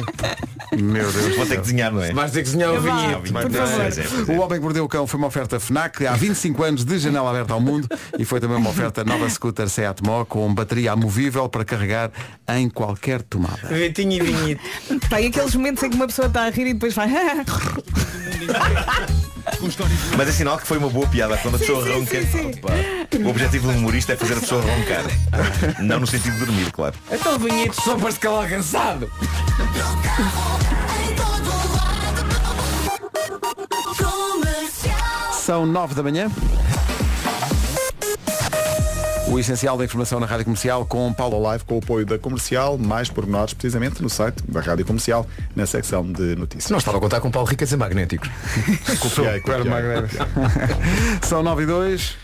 Meu 0.73 1.11
Deus. 1.11 1.37
Vou 1.37 1.47
ter 1.47 1.57
que 1.57 1.62
desenhar, 1.62 1.93
não 1.93 2.03
é? 2.03 2.12
Vais 2.12 2.33
ter 2.33 2.39
que 2.39 2.45
desenhar 2.45 2.73
o 2.73 2.81
vinheto. 2.81 4.33
O 4.33 4.41
Homem 4.41 4.59
que 4.59 4.64
Mordeu 4.64 4.85
o 4.85 4.89
Cão 4.89 5.07
foi 5.07 5.18
uma 5.18 5.27
oferta 5.27 5.61
FNAC 5.61 6.07
há 6.07 6.14
25 6.14 6.62
anos 6.62 6.85
de 6.85 6.99
janela 6.99 7.31
aberta 7.31 7.53
ao 7.53 7.61
mundo 7.61 7.89
e 8.18 8.25
foi 8.25 8.41
também 8.41 8.57
uma 8.57 8.70
oferta 8.70 9.05
nova 9.05 9.29
scooter 9.29 9.68
Seat 9.68 10.03
Mó 10.03 10.25
com 10.25 10.53
bateria 10.55 10.93
amovível 10.93 11.49
para 11.49 11.64
carregar 11.64 12.11
em 12.49 12.70
qualquer 12.70 13.23
tomada. 13.23 13.68
Vitinho 13.68 14.12
e 14.12 14.20
vinheto. 14.20 14.62
Pá, 15.11 15.20
e 15.20 15.27
aqueles 15.27 15.55
momentos 15.55 15.83
em 15.83 15.91
que 15.91 15.97
uma 15.97 16.07
pessoa 16.07 16.29
está 16.29 16.45
a 16.45 16.51
rir 16.51 16.68
e 16.68 16.75
depois 16.75 16.95
vai. 16.95 17.09
Mas 20.16 20.29
é 20.29 20.33
sinal 20.33 20.59
que 20.59 20.66
foi 20.66 20.79
uma 20.79 20.89
boa 20.89 21.07
piada 21.07 21.37
quando 21.39 21.57
a 21.57 21.59
pessoa 21.59 21.85
sim, 21.85 21.93
ronca. 21.93 22.20
sim, 22.23 22.27
sim. 22.27 22.51
Opa. 22.59 22.73
O 23.25 23.29
objetivo 23.31 23.70
do 23.70 23.79
humorista 23.79 24.12
é 24.12 24.16
fazer 24.16 24.35
a 24.35 24.41
pessoa 24.41 24.62
roncar. 24.62 25.05
Não 25.81 26.01
no 26.01 26.07
sentido 26.07 26.35
de 26.35 26.45
dormir, 26.47 26.70
claro. 26.73 26.95
Então 27.11 27.37
o 27.37 27.39
vinheto 27.39 27.81
só 27.83 27.97
para 27.97 28.09
calar 28.23 28.49
cansado. 28.49 29.11
São 35.33 35.66
9 35.66 35.95
da 35.97 36.05
manhã. 36.05 36.31
O 39.27 39.41
essencial 39.41 39.77
da 39.77 39.85
informação 39.85 40.20
na 40.20 40.27
Rádio 40.27 40.45
Comercial 40.45 40.87
com 40.87 41.12
Paulo 41.12 41.43
Live 41.43 41.64
com 41.64 41.75
o 41.75 41.79
apoio 41.79 42.07
da 42.07 42.16
comercial, 42.16 42.79
mais 42.79 43.11
pormenores 43.11 43.55
precisamente 43.55 44.01
no 44.01 44.09
site 44.09 44.41
da 44.47 44.61
Rádio 44.61 44.87
Comercial, 44.87 45.27
na 45.57 45.66
secção 45.66 46.05
de 46.12 46.37
notícias. 46.37 46.70
Não 46.70 46.79
estava 46.79 46.99
a 46.99 47.01
contar 47.01 47.20
com 47.20 47.29
Paulo 47.29 47.49
Ricas 47.49 47.73
e 47.73 47.77
Magnéticos. 47.77 48.31
Copiei, 49.01 49.41
copiei. 49.41 49.64
São 51.23 51.43
9 51.43 51.64
e 51.64 51.66
2. 51.66 52.16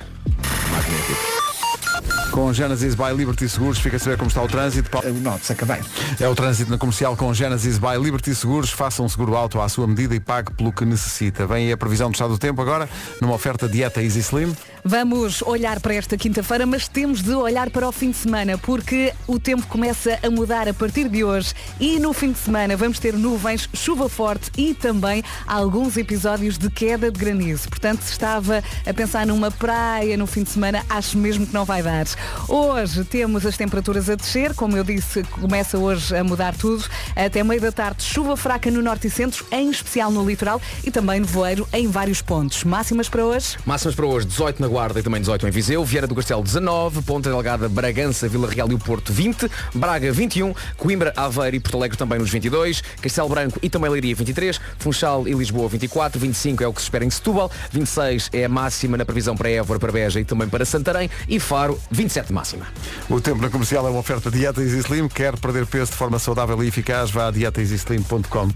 Com 2.39 2.55
Genesis 2.55 2.95
by 2.95 3.13
Liberty 3.17 3.49
Seguros, 3.49 3.81
fica 3.81 3.97
a 3.97 3.99
saber 3.99 4.17
como 4.17 4.29
está 4.29 4.41
o 4.41 4.47
trânsito. 4.47 4.89
Não, 5.23 5.37
se 5.41 5.53
acabei. 5.53 5.81
É 6.21 6.29
o 6.29 6.37
trânsito 6.37 6.71
na 6.71 6.79
comercial 6.79 7.17
com 7.17 7.35
Genesis 7.35 7.79
by 7.79 7.99
Liberty 8.01 8.33
Seguros. 8.33 8.71
Faça 8.71 9.03
um 9.03 9.09
seguro 9.09 9.35
alto 9.35 9.61
à 9.61 9.69
sua 9.69 9.89
medida 9.89 10.15
e 10.15 10.21
pague 10.21 10.53
pelo 10.53 10.73
que 10.73 10.85
necessita. 10.85 11.49
Vem 11.49 11.67
aí 11.67 11.73
a 11.73 11.77
previsão 11.77 12.09
do 12.09 12.15
estado 12.15 12.31
do 12.31 12.39
tempo 12.39 12.63
agora, 12.63 12.89
numa 13.21 13.35
oferta 13.35 13.69
dieta 13.69 14.01
Easy 14.01 14.21
Slim. 14.21 14.55
Vamos 14.85 15.43
olhar 15.43 15.81
para 15.81 15.95
esta 15.95 16.17
quinta-feira, 16.17 16.65
mas 16.65 16.87
temos 16.87 17.21
de 17.23 17.35
olhar 17.35 17.69
para 17.71 17.89
o 17.89 17.91
fim 17.91 18.13
de 18.13 18.17
semana, 18.17 18.57
porque 18.57 19.13
o 19.27 19.39
tempo 19.41 19.67
começa 19.67 20.17
a 20.23 20.31
mudar 20.31 20.69
a 20.69 20.73
partir 20.73 21.09
de 21.09 21.25
hoje 21.25 21.53
e 21.81 21.99
no 21.99 22.13
fim 22.13 22.31
de 22.31 22.39
semana 22.39 22.77
vamos 22.77 23.01
ter 23.01 23.15
nuvens, 23.15 23.69
chuva 23.75 24.09
forte 24.09 24.51
e 24.57 24.75
também 24.75 25.25
alguns 25.47 25.97
episódios 25.97 26.57
de 26.57 26.71
queda 26.71 27.11
de 27.11 27.19
granizo. 27.19 27.69
Portanto, 27.69 28.03
se 28.03 28.13
estava 28.13 28.63
a 28.87 28.95
pensar 28.95 29.27
numa 29.27 29.51
praia 29.51 30.17
no 30.17 30.27
fim 30.27 30.45
de 30.45 30.51
semana, 30.51 30.85
acho 30.89 31.19
mesmo 31.19 31.45
que 31.45 31.53
não 31.53 31.65
vai 31.65 31.83
dar. 31.83 32.07
Hoje 32.49 33.05
temos 33.05 33.45
as 33.45 33.57
temperaturas 33.57 34.09
a 34.09 34.15
descer, 34.15 34.55
como 34.55 34.77
eu 34.77 34.83
disse, 34.83 35.23
começa 35.25 35.79
hoje 35.79 36.17
a 36.17 36.25
mudar 36.25 36.55
tudo. 36.57 36.85
Até 37.15 37.43
meio 37.43 37.61
da 37.61 37.71
tarde, 37.71 38.03
chuva 38.03 38.37
fraca 38.37 38.71
no 38.71 38.81
norte 38.81 39.07
e 39.07 39.11
centro, 39.11 39.45
em 39.51 39.71
especial 39.71 40.11
no 40.11 40.27
litoral 40.27 40.61
e 40.83 40.91
também 40.91 41.21
nevoeiro 41.21 41.69
em 41.73 41.89
vários 41.89 42.23
pontos. 42.23 42.65
Máximas 42.65 43.09
para 43.09 43.25
hoje? 43.25 43.57
Máximas 43.67 43.95
para 43.95 44.07
hoje, 44.07 44.27
18 44.27 44.63
na 44.63 44.69
Guarda 44.69 45.01
e 45.01 45.03
também 45.03 45.21
18 45.21 45.47
em 45.47 45.51
Viseu, 45.51 45.85
Vieira 45.85 46.07
do 46.07 46.15
Castelo 46.15 46.43
19, 46.43 47.03
Ponta 47.03 47.29
Delgada, 47.29 47.69
Bragança, 47.69 48.29
Vila 48.29 48.49
Real 48.49 48.71
e 48.71 48.75
o 48.75 48.79
Porto 48.79 49.13
20, 49.13 49.51
Braga 49.75 50.11
21, 50.11 50.55
Coimbra, 50.77 51.13
Aveiro 51.17 51.57
e 51.57 51.61
Porto 51.61 51.77
Alegre 51.77 51.99
também 51.99 52.19
nos 52.19 52.31
22, 52.31 52.83
Castelo 53.03 53.29
Branco 53.29 53.59
e 53.63 53.69
também 53.69 53.91
Leiria 53.91 54.15
23, 54.15 54.61
Funchal 54.79 55.29
e 55.29 55.35
Lisboa 55.35 55.69
24, 55.69 56.19
25 56.19 56.65
é 56.65 56.67
o 56.67 56.73
que 56.73 56.81
se 56.81 56.87
espera 56.87 57.05
em 57.05 57.11
Setúbal, 57.11 57.51
26 57.71 58.31
é 58.33 58.45
a 58.45 58.49
máxima 58.49 58.97
na 58.97 59.05
previsão 59.05 59.37
para 59.37 59.51
Évora, 59.51 59.79
para 59.79 59.93
Beja 59.93 60.19
e 60.19 60.25
também 60.25 60.49
para 60.49 60.65
Santarém 60.65 61.11
e 61.29 61.39
Faro 61.39 61.79
27 61.91 62.18
de 62.23 62.33
máxima. 62.33 62.67
O 63.09 63.21
tempo 63.21 63.41
na 63.43 63.51
comercial 63.51 63.87
é 63.87 63.91
uma 63.91 64.01
oferta 64.01 64.31
dieta 64.31 64.61
Easy 64.63 64.79
Slim. 64.79 65.09
Quer 65.09 65.39
perder 65.39 65.67
peso 65.67 65.91
de 65.93 65.97
forma 65.97 66.19
saudável 66.19 66.63
e 66.63 66.69
eficaz, 66.69 67.11
vá 67.11 67.29
a 67.29 67.31
dietaeasyslim.com. 67.31 68.49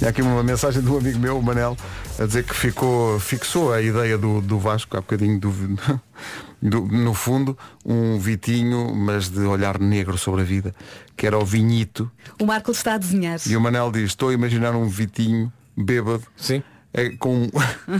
E 0.00 0.04
há 0.04 0.08
aqui 0.08 0.20
uma 0.22 0.42
mensagem 0.42 0.82
de 0.82 0.88
um 0.90 0.98
amigo 0.98 1.18
meu, 1.18 1.38
o 1.38 1.42
Manel, 1.42 1.76
a 2.18 2.24
dizer 2.26 2.44
que 2.44 2.54
ficou, 2.54 3.20
fixou 3.20 3.72
a 3.72 3.80
ideia 3.80 4.18
do, 4.18 4.40
do 4.40 4.58
Vasco 4.58 4.96
há 4.96 5.00
bocadinho 5.00 5.38
do, 5.38 5.50
do- 6.60 6.86
no 6.86 7.14
fundo, 7.14 7.56
um 7.84 8.18
Vitinho, 8.18 8.94
mas 8.94 9.28
de 9.28 9.40
olhar 9.40 9.78
negro 9.78 10.18
sobre 10.18 10.40
a 10.40 10.44
vida, 10.44 10.74
que 11.16 11.26
era 11.26 11.38
o 11.38 11.44
Vinhito. 11.44 12.10
O 12.40 12.46
Marco 12.46 12.72
está 12.72 12.94
a 12.94 12.98
desenhar. 12.98 13.38
E 13.46 13.56
o 13.56 13.60
Manel 13.60 13.92
diz, 13.92 14.04
estou 14.10 14.30
a 14.30 14.32
imaginar 14.32 14.74
um 14.74 14.88
Vitinho 14.88 15.52
bêbado. 15.76 16.22
Sim. 16.36 16.62
É, 16.94 17.08
com, 17.18 17.48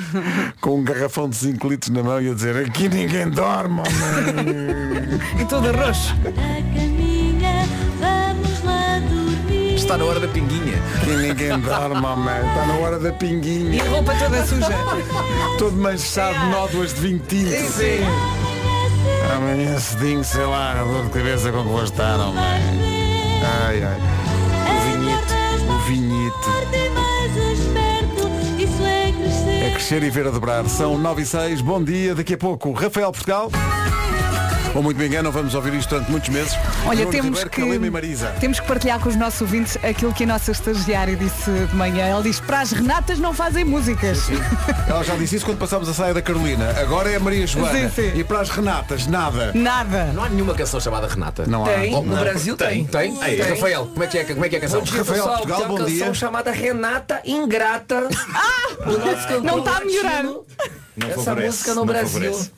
com 0.61 0.81
um 0.81 0.85
garrafão 0.85 1.29
de 1.29 1.37
5 1.37 1.67
litros 1.69 1.91
na 1.91 2.03
mão 2.03 2.21
e 2.21 2.31
a 2.31 2.35
dizer 2.35 2.57
aqui 2.67 2.89
ninguém 2.89 3.31
dorme, 3.31 3.81
homem." 3.81 5.41
E 5.41 5.45
todo 5.47 5.73
roxo. 5.73 6.15
Está 9.75 9.97
na 9.99 10.05
hora 10.05 10.21
da 10.21 10.29
pinguinha. 10.29 10.75
Aqui 10.97 11.17
ninguém 11.17 11.59
dorme, 11.61 12.07
homem. 12.07 12.35
Está 12.49 12.67
na 12.67 12.75
hora 12.75 12.99
da 12.99 13.09
E 13.09 13.13
pinguinha. 13.13 13.83
a 13.83 13.89
roupa 13.89 14.15
toda 14.15 14.47
suja. 14.47 14.69
Todo 15.59 15.77
manchado 15.77 16.39
de 16.39 16.47
nódoas 16.47 16.95
de 16.95 17.01
20 17.01 17.23
tintos. 17.27 17.75
Sim. 17.75 17.99
Amanhã 19.35 19.79
cedinho, 19.79 20.23
sei 20.25 20.45
lá, 20.45 20.81
a 20.81 20.85
dor 20.85 21.05
de 21.05 21.11
cabeça 21.11 21.51
com 21.51 21.63
que 21.63 21.69
vou 21.69 21.83
estar, 21.85 22.19
homem. 22.21 22.43
Ai, 23.67 23.83
ai. 23.83 24.22
Crescer 29.73 30.03
e 30.03 30.11
ver 30.11 30.27
a 30.27 30.31
dobrar. 30.31 30.69
São 30.69 30.99
9 30.99 31.23
e 31.23 31.27
6, 31.27 31.61
bom 31.61 31.83
dia. 31.83 32.15
Daqui 32.15 32.35
a 32.35 32.39
pouco, 32.39 32.73
Rafael 32.73 33.11
Portugal. 33.11 33.51
Ou 34.75 34.83
muito 34.83 34.97
me 34.99 35.07
engano, 35.07 35.31
vamos 35.31 35.55
ouvir 35.55 35.75
isto 35.75 35.91
durante 35.91 36.11
muitos 36.11 36.29
meses. 36.31 36.55
Olha, 36.87 36.97
Bruno 37.01 37.11
temos 37.11 37.27
Ribeiro, 37.29 37.51
que, 37.51 37.61
Calema 37.61 37.87
e 37.87 37.91
Marisa. 37.91 38.35
temos 38.41 38.59
que 38.59 38.67
partilhar 38.67 38.99
com 39.01 39.09
os 39.11 39.17
nossos 39.17 39.41
ouvintes 39.43 39.77
aquilo 39.85 40.15
que 40.15 40.25
a 40.25 40.27
nossa 40.27 40.51
estagiária 40.51 41.15
disse 41.15 41.51
de 41.51 41.77
manhã. 41.77 42.07
Ela 42.07 42.23
diz, 42.23 42.41
para 42.41 42.61
as 42.61 42.73
Renatas 42.73 43.19
não 43.19 43.35
fazem 43.35 43.65
músicas. 43.65 44.21
Ela 44.89 45.05
já 45.05 45.15
disse 45.17 45.37
isso 45.37 45.45
quando 45.45 45.59
passámos 45.59 45.89
a 45.91 45.95
saia 45.95 46.15
da 46.15 46.23
Carolina. 46.23 46.71
Agora 46.81 47.11
é 47.11 47.17
a 47.17 47.21
Maria 47.21 47.47
Joana. 47.47 47.91
Sim, 47.91 47.91
sim. 47.91 48.19
E 48.19 48.25
para 48.25 48.41
as 48.41 48.49
Renatas, 48.49 49.07
nada. 49.07 49.53
Nada. 49.55 50.07
Não 50.15 50.25
há 50.25 50.29
nenhuma 50.31 50.55
canção 50.55 50.81
chamada 50.81 51.07
Renata. 51.07 51.45
Não 51.47 51.65
há. 51.65 51.69
Tem, 51.69 51.95
Oh, 51.95 52.01
no 52.03 52.15
não. 52.15 52.23
Brasil 52.23 52.57
tem. 52.57 52.85
Tem? 52.87 53.23
Ei, 53.23 53.37
Tem. 53.37 53.51
Rafael, 53.51 53.87
como 53.87 54.03
é 54.03 54.07
que 54.07 54.19
é, 54.19 54.25
como 54.25 54.45
é, 54.45 54.49
que 54.49 54.55
é 54.55 54.59
a 54.59 54.63
canção? 54.63 54.81
Bom 54.81 54.87
dia, 54.87 54.99
Rafael, 54.99 55.17
pessoal. 55.19 55.37
Portugal, 55.37 55.59
tem 55.59 55.67
uma 55.67 55.79
bom 55.79 55.85
canção 55.85 55.95
dia. 56.07 56.15
chamada 56.15 56.51
Renata 56.51 57.21
Ingrata. 57.27 58.09
Ah! 58.35 58.75
Cantor 58.83 59.43
Não 59.43 59.63
tá 59.63 59.77
a 59.77 59.85
melhorar. 59.85 60.13
latino. 60.25 60.45
Não 60.95 61.09
Essa 61.09 61.23
favorece, 61.23 61.47
música 61.49 61.75
no 61.75 61.87
Brasil. 61.87 62.33
favorece. 62.35 62.51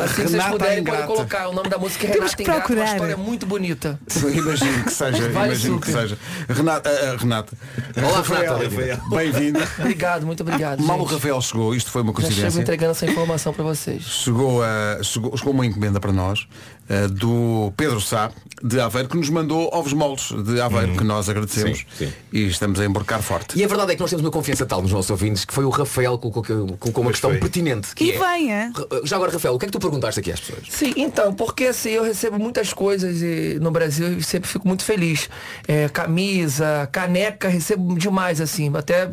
Assim 0.00 0.14
vocês 0.14 0.30
Renata 0.32 0.50
puderem, 0.52 0.78
Ingrata. 0.80 1.00
podem 1.02 1.16
colocar. 1.16 1.48
O 1.48 1.52
nome 1.52 1.68
da 1.68 1.76
música 1.78 2.06
é 2.06 2.10
Temos 2.10 2.32
Renata 2.32 2.36
que 2.36 2.42
Ingrata. 2.42 2.58
Uma 2.60 2.66
procurar. 2.66 2.92
história 2.92 3.16
muito 3.18 3.46
bonita. 3.46 4.00
Imagino 4.34 4.84
que 4.84 4.90
seja, 4.90 5.28
Vale 5.28 5.46
imagino 5.48 5.80
que 5.80 5.86
super. 5.88 6.00
seja. 6.02 6.18
Renata, 6.48 6.88
ah, 6.90 7.16
Renata. 7.20 7.52
Olá, 7.98 8.16
Rafael, 8.16 8.58
Renata. 8.58 9.02
Bem-vindo. 9.10 9.58
Obrigado, 9.78 10.24
muito 10.26 10.40
obrigado. 10.42 10.82
Mal 10.82 10.98
o. 10.98 11.04
Rafael 11.04 11.40
chegou, 11.42 11.74
isto 11.74 11.90
foi 11.90 12.00
uma 12.00 12.12
Já 12.12 12.20
chego 12.20 12.28
coincidência. 12.28 12.60
entregando 12.62 12.92
essa 12.92 13.04
informação 13.04 13.52
para 13.52 13.64
vocês. 13.64 14.02
Chegou, 14.02 14.62
a, 14.62 15.02
chegou, 15.02 15.36
chegou 15.36 15.52
uma 15.52 15.66
encomenda 15.66 16.00
para 16.00 16.12
nós 16.12 16.46
eh, 16.88 17.08
do 17.08 17.72
Pedro 17.76 18.00
Sá 18.00 18.30
de 18.62 18.80
Aveiro 18.80 19.08
que 19.08 19.16
nos 19.16 19.28
mandou 19.28 19.68
ovos 19.72 19.92
moles 19.92 20.30
de 20.44 20.60
Aveiro 20.60 20.96
que 20.96 21.04
nós 21.04 21.28
agradecemos 21.28 21.84
Sim, 21.98 22.06
sim. 22.06 22.12
e 22.32 22.46
estamos 22.46 22.80
a 22.80 22.84
embarcar 22.86 23.20
forte. 23.20 23.58
E 23.58 23.64
a 23.64 23.68
verdade 23.68 23.92
é 23.92 23.94
que 23.94 24.00
nós 24.00 24.08
temos 24.08 24.24
uma 24.24 24.30
confiança 24.30 24.64
tal 24.64 24.80
nos 24.80 24.90
nossos 24.92 25.10
ouvintes 25.10 25.44
que 25.44 25.52
foi 25.52 25.64
o 25.64 25.68
Rafael 25.70 26.16
que 26.16 26.30
colocou, 26.30 26.76
colocou 26.78 27.02
uma 27.02 27.10
questão 27.10 27.30
foi. 27.30 27.40
pertinente. 27.40 27.94
Que 27.94 28.04
E 28.04 28.12
é, 28.12 28.18
vem, 28.18 28.52
é? 28.52 28.70
Já 29.04 29.16
agora, 29.16 29.32
Rafael, 29.32 29.54
o 29.54 29.58
que 29.58 29.66
é 29.66 29.68
que 29.68 29.72
tu 29.72 29.78
perguntaste 29.80 30.20
aqui 30.20 30.32
às 30.32 30.40
pessoas? 30.40 30.66
Sim, 30.70 30.94
então, 30.96 31.34
porque 31.34 31.64
assim, 31.66 31.90
eu 31.90 32.04
recebo 32.04 32.38
muitas 32.38 32.72
coisas 32.72 33.20
e, 33.20 33.58
no 33.60 33.70
Brasil 33.70 34.16
e 34.18 34.22
sempre 34.22 34.48
fico 34.48 34.66
muito 34.66 34.82
feliz. 34.84 35.28
É, 35.68 35.88
camisa, 35.90 36.88
caneca, 36.90 37.48
recebo 37.48 37.98
demais, 37.98 38.40
assim. 38.40 38.70
Até 38.74 39.10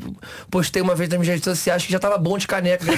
postei 0.50 0.82
uma 0.82 0.96
vez 0.96 1.10
nas 1.10 1.20
minhas 1.20 1.28
redes 1.34 1.44
sociais 1.44 1.86
que 1.86 1.92
já 1.92 2.00
tava 2.00 2.18
bom 2.18 2.38
de 2.38 2.48
caneca. 2.48 2.86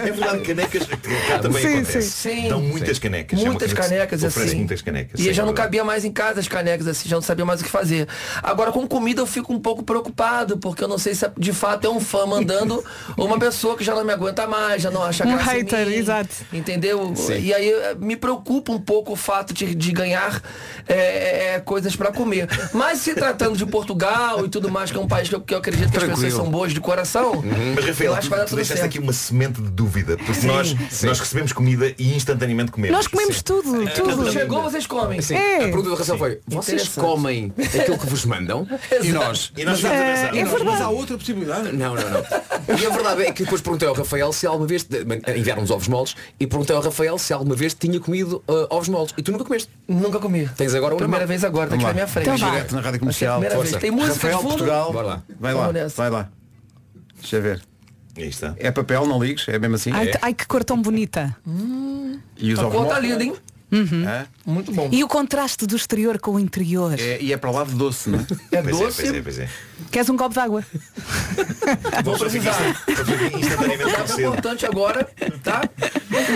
É 0.00 0.12
verdade, 0.12 0.40
canecas 0.40 0.86
cá 1.28 1.38
também 1.40 1.62
Sim, 1.62 1.74
acontece. 1.78 2.10
sim. 2.10 2.48
Dão 2.48 2.60
muitas 2.60 2.98
canecas. 2.98 3.40
É 3.40 3.44
Muitas 3.58 3.72
canecas, 3.72 4.24
assim. 4.24 4.56
muitas 4.56 4.82
canecas. 4.82 5.20
E 5.20 5.24
sim, 5.24 5.32
já 5.32 5.42
é 5.42 5.46
não 5.46 5.54
cabia 5.54 5.84
mais 5.84 6.04
em 6.04 6.12
casa 6.12 6.40
as 6.40 6.48
canecas, 6.48 6.86
assim, 6.86 7.08
já 7.08 7.16
não 7.16 7.22
sabia 7.22 7.44
mais 7.44 7.60
o 7.60 7.64
que 7.64 7.70
fazer. 7.70 8.08
Agora 8.42 8.72
com 8.72 8.86
comida 8.86 9.20
eu 9.22 9.26
fico 9.26 9.52
um 9.52 9.58
pouco 9.60 9.82
preocupado, 9.82 10.58
porque 10.58 10.82
eu 10.82 10.88
não 10.88 10.98
sei 10.98 11.14
se 11.14 11.26
de 11.36 11.52
fato 11.52 11.86
é 11.86 11.90
um 11.90 12.00
fã 12.00 12.26
mandando 12.26 12.84
ou 13.16 13.26
uma 13.26 13.38
pessoa 13.38 13.76
que 13.76 13.84
já 13.84 13.94
não 13.94 14.04
me 14.04 14.12
aguenta 14.12 14.46
mais, 14.46 14.82
já 14.82 14.90
não 14.90 15.02
acha 15.02 15.24
Um 15.26 15.34
graça 15.34 15.54
em 15.54 15.58
hater, 15.58 15.86
mim, 15.86 15.94
exato. 15.94 16.34
Entendeu? 16.52 17.14
E 17.38 17.52
aí 17.52 17.70
eh, 17.70 17.96
me 17.98 18.16
preocupa 18.16 18.72
um 18.72 18.80
pouco 18.80 19.12
o 19.12 19.16
fato 19.16 19.52
de, 19.54 19.74
de 19.74 19.92
ganhar 19.92 20.42
eh, 20.88 21.54
eh, 21.54 21.60
coisas 21.60 21.94
para 21.96 22.12
comer. 22.12 22.48
Mas 22.72 23.00
se 23.00 23.14
tratando 23.14 23.56
de 23.56 23.66
Portugal 23.66 24.44
e 24.44 24.48
tudo 24.48 24.70
mais, 24.70 24.90
que 24.90 24.96
é 24.96 25.00
um 25.00 25.08
país 25.08 25.28
que 25.28 25.34
eu, 25.34 25.40
que 25.40 25.54
eu 25.54 25.58
acredito 25.58 25.90
que 25.90 25.96
as 25.96 26.04
Tranquilo. 26.04 26.16
pessoas 26.16 26.34
são 26.34 26.50
boas 26.50 26.72
de 26.72 26.80
coração, 26.80 27.42
Mas 27.74 27.84
Rafael, 27.84 28.10
eu 28.12 28.14
acho 28.16 28.22
que 28.22 28.30
vai 28.30 28.38
dar 28.38 28.44
tu 28.46 28.50
tudo 28.50 28.64
certo. 28.64 28.84
aqui 28.84 28.98
uma 28.98 29.12
semente 29.12 29.60
de 29.60 29.70
dúvida, 29.70 30.16
porque 30.16 30.34
Sim, 30.34 30.46
nós, 30.48 30.74
sim. 30.90 31.06
nós 31.06 31.18
recebemos 31.20 31.52
comida 31.52 31.92
e 31.98 32.14
instantaneamente 32.14 32.70
comemos. 32.72 32.96
Nós 32.96 33.06
comemos 33.06 33.42
tudo, 33.46 33.90
tudo. 33.94 34.30
Chegou, 34.32 34.62
vocês 34.62 34.86
comem. 34.86 35.22
Sim, 35.22 35.34
É. 35.36 35.56
A 35.56 35.58
pergunta 35.60 35.88
do 35.90 35.94
Rafael 35.94 36.18
foi, 36.18 36.40
vocês 36.46 36.88
comem 36.88 37.52
aquilo 37.58 37.98
que 37.98 38.06
vos 38.06 38.24
mandam? 38.24 38.66
E 39.02 39.12
nós? 39.12 39.52
E 39.56 39.64
nós 39.64 39.84
a 39.84 39.88
pensar, 39.88 40.36
É 40.36 40.40
nós- 40.42 40.50
verdade. 40.50 40.64
Mas 40.64 40.80
há 40.80 40.88
outra 40.90 41.16
possibilidade. 41.16 41.72
Não, 41.76 41.94
não, 41.94 42.10
não. 42.10 42.76
E 42.80 42.86
a 42.86 42.90
verdade 42.90 43.22
é 43.22 43.32
que 43.32 43.44
depois 43.44 43.60
perguntei 43.60 43.86
ao 43.88 43.94
Rafael 43.94 44.32
se 44.32 44.46
alguma 44.46 44.66
vez 44.66 44.86
enviaram-nos 45.36 45.70
ovos 45.70 45.86
moles 45.88 46.14
e 46.40 46.46
perguntei 46.46 46.74
ao 46.74 46.82
Rafael 46.82 47.16
se 47.18 47.32
alguma 47.32 47.54
vez 47.54 47.72
tinha 47.74 48.00
comido 48.00 48.42
uh, 48.48 48.66
ovos 48.70 48.88
moles. 48.88 49.14
E 49.16 49.22
tu 49.22 49.30
nunca 49.32 49.44
comeste. 49.44 49.70
Nunca 49.86 50.18
comi. 50.18 50.48
Tens 50.56 50.74
agora 50.74 50.94
uma 50.94 50.98
Primeira 50.98 51.26
vez 51.26 51.44
agora, 51.44 51.70
Vamos 51.70 51.84
na 51.84 51.92
minha 51.92 52.06
frente. 52.08 52.28
Então. 52.30 52.50
Direto 52.50 52.74
na 52.74 52.80
Rádio 52.80 52.96
é 52.96 52.98
Comercial. 52.98 53.32
primeira 53.34 53.54
Força. 53.54 53.70
vez. 53.70 53.80
Tem 53.82 53.90
música 53.90 54.14
Rafael 54.14 54.36
de 54.36 54.42
fundo? 54.42 54.54
Portugal. 54.56 54.92
Bora 54.92 55.06
lá. 55.06 55.22
Vai 55.38 55.54
lá, 55.54 55.70
vai 55.96 56.10
lá. 56.10 56.28
Deixa 57.20 57.36
eu 57.36 57.42
ver. 57.42 57.62
Aí 58.16 58.28
está. 58.28 58.54
É 58.58 58.70
papel, 58.70 59.06
não 59.06 59.22
ligues, 59.22 59.46
é 59.48 59.58
mesmo 59.58 59.76
assim. 59.76 59.90
Ai, 59.92 60.10
ai, 60.22 60.34
que 60.34 60.46
cor 60.46 60.64
tão 60.64 60.80
bonita. 60.80 61.36
E 62.36 62.52
os 62.52 62.58
A 62.58 62.66
ovos 62.66 62.78
cor 62.78 62.88
tá 62.88 62.98
linda, 62.98 63.22
hein? 63.22 63.34
Hã? 63.72 64.26
Muito 64.46 64.72
bom. 64.72 64.88
E 64.92 65.02
o 65.02 65.08
contraste 65.08 65.66
do 65.66 65.74
exterior 65.76 66.18
com 66.20 66.32
o 66.32 66.38
interior. 66.40 66.94
É, 66.98 67.20
e 67.20 67.32
é 67.32 67.36
para 67.36 67.50
lá 67.50 67.64
de 67.64 67.74
doce, 67.74 68.08
não 68.08 68.20
é? 68.20 68.26
É 68.58 68.62
Pois 68.62 68.76
é, 68.76 68.84
doce. 68.84 69.02
pois 69.02 69.14
é, 69.14 69.22
pois 69.22 69.38
é. 69.40 69.48
Queres 69.90 70.08
um 70.08 70.16
copo 70.16 70.32
de 70.32 70.40
água? 70.40 70.64
Vou 72.04 72.16
precisar. 72.18 72.56
É 72.88 74.06
cedo. 74.06 74.20
importante 74.20 74.64
agora, 74.64 75.06
tá? 75.42 75.62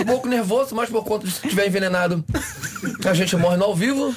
Um 0.01 0.05
pouco 0.05 0.27
nervoso, 0.27 0.75
mas 0.75 0.89
por 0.89 1.03
conta 1.03 1.25
de 1.25 1.31
se 1.33 1.43
estiver 1.45 1.65
envenenado, 1.67 2.23
a 3.09 3.13
gente 3.13 3.35
morre 3.35 3.57
no 3.57 3.65
ao 3.65 3.75
vivo. 3.75 4.15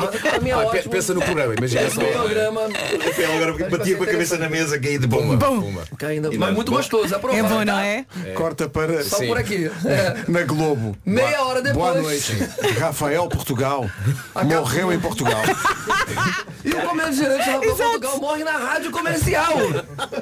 Mas 0.00 0.34
a 0.34 0.38
minha 0.40 0.56
Ah, 0.56 0.60
pe- 0.66 0.78
ótimo. 0.78 0.92
pensa 0.92 1.14
no 1.14 1.20
programa, 1.22 1.54
imagina 1.56 1.90
só. 1.90 2.00
programa. 2.00 2.60
Rafael 3.04 3.34
agora 3.36 3.68
batia 3.70 3.96
com 3.96 4.04
a 4.04 4.06
cabeça 4.06 4.36
na 4.38 4.48
mesa, 4.48 4.78
caí 4.78 4.98
de 4.98 5.06
bomba. 5.06 5.36
Puma. 5.46 5.82
Caindo, 5.98 6.32
E 6.32 6.38
mas 6.38 6.48
nós, 6.48 6.56
muito 6.56 6.70
bom. 6.70 6.76
gostoso, 6.78 7.14
aprovado. 7.14 7.44
É 7.46 7.48
bom, 7.48 7.58
não 7.64 7.74
tá? 7.74 7.84
é? 7.86 8.04
Corta 8.34 8.68
para 8.68 9.02
Só 9.04 9.18
Sim. 9.18 9.28
por 9.28 9.38
aqui. 9.38 9.70
É. 9.84 10.24
na 10.30 10.42
Globo. 10.42 10.96
Meia 11.04 11.36
Boa- 11.38 11.48
hora 11.48 11.62
depois. 11.62 11.92
Boa 11.92 12.02
noite. 12.02 12.32
Rafael 12.78 13.28
Portugal. 13.28 13.90
Acabou. 14.34 14.58
Morreu 14.60 14.92
em 14.92 15.00
Portugal. 15.00 15.40
E 16.62 16.72
o 16.72 16.80
comediante 16.82 17.38
Rafael 17.38 17.60
Portugal 17.74 18.18
morre 18.20 18.44
na 18.44 18.52
rádio 18.52 18.90
comercial. 18.90 19.54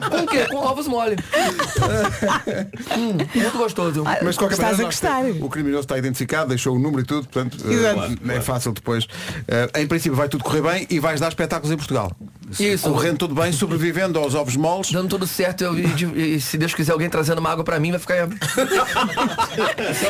Com 0.09 0.16
o 0.22 0.26
quê? 0.28 0.47
Com 0.47 0.57
ovos 0.59 0.86
mole. 0.86 1.16
Hum, 2.97 3.16
muito 3.34 3.59
gostoso. 3.59 4.05
Mas 4.05 4.34
de 4.34 4.39
qualquer 4.39 4.55
Estás 4.55 4.78
maneira, 4.78 4.82
a 4.82 4.86
nós 4.86 5.01
gostar. 5.01 5.24
o 5.45 5.49
criminoso 5.49 5.80
está 5.82 5.99
identificado, 5.99 6.49
deixou 6.49 6.76
o 6.76 6.78
número 6.78 7.03
e 7.03 7.05
tudo, 7.05 7.28
portanto 7.31 7.70
Exato. 7.70 8.18
é 8.31 8.41
fácil 8.41 8.72
depois. 8.72 9.07
Eh, 9.47 9.83
em 9.83 9.87
princípio 9.87 10.16
vai 10.16 10.29
tudo 10.29 10.45
correr 10.45 10.62
bem 10.62 10.87
e 10.91 10.99
vais 10.99 11.20
dar 11.20 11.29
espetáculos 11.29 11.72
em 11.72 11.76
Portugal. 11.76 12.11
Isso. 12.59 12.89
Correndo 12.89 13.18
tudo 13.18 13.35
bem, 13.35 13.53
sobrevivendo 13.53 14.18
aos 14.18 14.35
ovos 14.35 14.57
moles. 14.57 14.91
Dando 14.91 15.09
tudo 15.09 15.26
certo, 15.26 15.64
eu, 15.64 15.79
e, 15.79 16.35
e 16.37 16.41
se 16.41 16.57
Deus 16.57 16.72
quiser 16.74 16.93
alguém 16.93 17.11
trazendo 17.11 17.39
uma 17.41 17.51
água 17.51 17.62
pra 17.62 17.79
mim, 17.79 17.91
vai 17.91 18.01
ficar. 18.01 18.29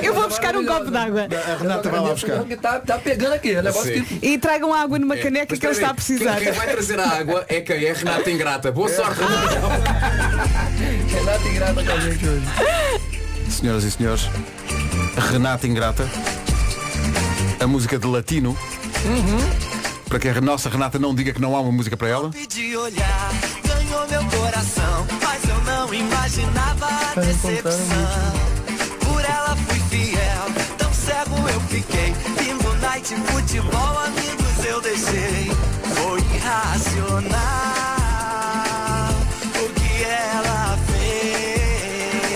Eu 0.02 0.14
vou 0.14 0.28
buscar 0.28 0.56
um 0.56 0.64
copo 0.64 0.90
de 0.90 0.96
água. 0.96 1.22
A 1.22 1.56
Renata 1.56 1.90
vai 1.90 2.00
lá 2.00 2.10
buscar. 2.10 2.44
Tá, 2.60 2.78
tá 2.80 2.98
pegando 2.98 3.32
aqui. 3.32 3.50
É 3.56 3.62
que. 3.62 4.18
E 4.22 4.38
tragam 4.38 4.72
água 4.72 4.98
numa 4.98 5.16
caneca 5.16 5.48
Mas 5.50 5.58
que 5.58 5.66
ele 5.66 5.74
está 5.74 5.90
a 5.90 5.94
precisar. 5.94 6.36
Quem, 6.36 6.44
quem 6.44 6.52
vai 6.52 6.68
trazer 6.68 7.00
a 7.00 7.08
água 7.08 7.44
é 7.48 7.60
quem? 7.60 7.84
É 7.84 7.92
Renata 7.92 8.30
Ingrata. 8.30 8.70
Boa 8.70 8.88
sorte, 8.88 9.20
Renata 11.12 11.48
ingrata 11.48 11.84
com 11.84 11.92
a 11.92 12.00
gente 12.00 12.26
hoje. 12.26 12.46
Senhoras 13.50 13.84
e 13.84 13.90
senhores, 13.90 14.28
Renata 15.30 15.66
Ingrata, 15.66 16.08
a 17.60 17.66
música 17.66 17.98
de 17.98 18.06
latino. 18.06 18.56
Para 20.08 20.18
que 20.18 20.28
a 20.28 20.40
nossa 20.40 20.68
Renata 20.68 20.98
não 20.98 21.14
diga 21.14 21.32
que 21.32 21.40
não 21.40 21.54
há 21.56 21.60
uma 21.60 21.72
música 21.72 21.96
para 21.96 22.08
ela. 22.08 22.30
De 22.30 22.76
olhar, 22.76 23.30
ganhou 23.66 24.08
meu 24.08 24.24
coração, 24.38 25.06
mas 25.22 25.48
eu 25.48 25.60
não 25.64 25.92
imaginava 25.92 26.86
a 26.86 27.20
decepção. 27.20 28.32
Por 29.00 29.24
ela 29.24 29.56
fui 29.56 29.80
fiel, 29.90 30.46
tão 30.78 30.92
cego 30.92 31.36
eu 31.48 31.60
fiquei. 31.62 32.14
Bingo 32.38 32.74
night, 32.80 33.14
futebol, 33.26 33.98
amigos 34.06 34.64
eu 34.64 34.80
deixei. 34.80 35.52
Foi 35.94 36.20
irracional 36.34 37.38
o 39.56 39.68
que 39.74 40.04
ela. 40.04 40.47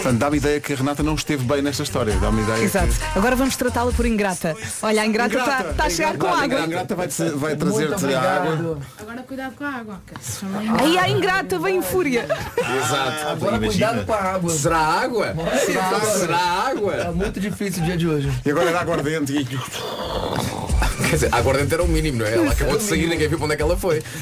Portanto, 0.03 0.19
dá-me 0.19 0.37
ideia 0.39 0.61
que 0.61 0.73
a 0.73 0.77
Renata 0.77 1.01
não 1.03 1.15
esteve 1.15 1.45
bem 1.45 1.63
nesta 1.63 1.85
história. 1.85 2.13
Dá-me 2.17 2.43
ideia. 2.43 2.65
Exato. 2.65 2.89
que- 2.89 3.19
Agora 3.19 3.37
vamos 3.37 3.55
tratá-la 3.55 3.93
por 3.93 4.05
ingrata. 4.05 4.57
Olha, 4.83 5.03
a 5.03 5.07
ingrata 5.07 5.39
está 5.39 5.63
tá 5.75 5.85
a 5.85 5.91
chegar 5.91 6.17
com 6.19 6.27
água. 6.27 6.59
A 6.61 6.67
Ingrata 6.67 6.95
vai, 6.97 7.07
vai 7.37 7.57
trazer-te 7.57 8.15
a 8.15 8.21
água. 8.21 8.79
Agora 8.99 9.23
cuidado 9.23 9.55
com 9.55 9.65
a 9.65 9.69
água, 9.69 10.01
que 10.07 10.25
se 10.25 10.41
chama 10.41 10.59
Aí 10.81 10.99
a 10.99 11.09
ingrata 11.09 11.59
vem 11.61 11.77
em 11.77 11.83
fúria. 11.83 12.25
Exato. 12.57 13.29
Agora 13.29 13.57
Imagina. 13.57 13.69
cuidado 13.89 14.07
com 14.07 14.13
a 14.13 14.17
água. 14.33 14.51
Será 14.51 14.79
água? 14.79 15.35
Será 15.65 15.85
água? 15.85 16.01
Será 16.19 16.39
água? 16.39 16.93
Tá 16.97 17.13
muito 17.13 17.39
difícil 17.41 17.83
o 17.83 17.87
dia 17.87 17.97
de 17.97 18.09
hoje. 18.09 18.33
E 18.45 18.51
agora 18.51 18.71
era 18.71 18.81
aguardente. 18.81 19.33
E... 19.33 19.45
Quer 21.03 21.15
dizer, 21.17 21.29
a 21.33 21.37
aguardente 21.39 21.73
era 21.75 21.83
o 21.83 21.89
mínimo, 21.89 22.19
não 22.19 22.27
é? 22.27 22.35
Ela 22.35 22.53
acabou 22.53 22.77
de 22.77 22.83
sair, 22.85 23.07
ninguém 23.07 23.29
viu 23.29 23.37
para 23.39 23.45
onde 23.45 23.55
é 23.55 23.57
que 23.57 23.63
ela 23.63 23.77
foi. 23.77 24.03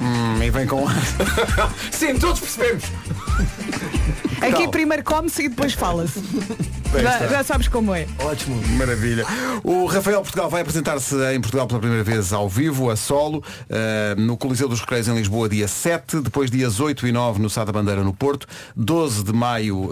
Hum, 0.00 0.42
e 0.42 0.50
vem 0.50 0.66
com 0.66 0.86
Sim, 1.90 2.18
todos 2.18 2.40
percebemos. 2.40 2.84
Aqui 4.42 4.48
Então. 4.62 4.70
primeiro 4.70 5.04
come-se 5.04 5.44
e 5.44 5.48
depois 5.48 5.72
fala-se. 5.72 6.20
Já, 7.00 7.26
já 7.26 7.42
sabes 7.44 7.68
como 7.68 7.94
é. 7.94 8.06
Ótimo. 8.18 8.60
Maravilha. 8.76 9.24
O 9.64 9.86
Rafael 9.86 10.20
Portugal 10.20 10.50
vai 10.50 10.60
apresentar-se 10.60 11.14
em 11.34 11.40
Portugal 11.40 11.66
pela 11.66 11.80
primeira 11.80 12.04
vez 12.04 12.32
ao 12.32 12.48
vivo, 12.48 12.90
a 12.90 12.96
solo, 12.96 13.42
eh, 13.70 14.14
no 14.18 14.36
Coliseu 14.36 14.68
dos 14.68 14.80
Recreios 14.80 15.08
em 15.08 15.14
Lisboa, 15.14 15.48
dia 15.48 15.66
7, 15.66 16.20
depois 16.20 16.50
dias 16.50 16.80
8 16.80 17.06
e 17.06 17.12
9 17.12 17.40
no 17.40 17.48
Sá 17.48 17.64
da 17.64 17.72
Bandeira 17.72 18.02
no 18.04 18.12
Porto, 18.12 18.46
12 18.76 19.24
de 19.24 19.32
maio 19.32 19.88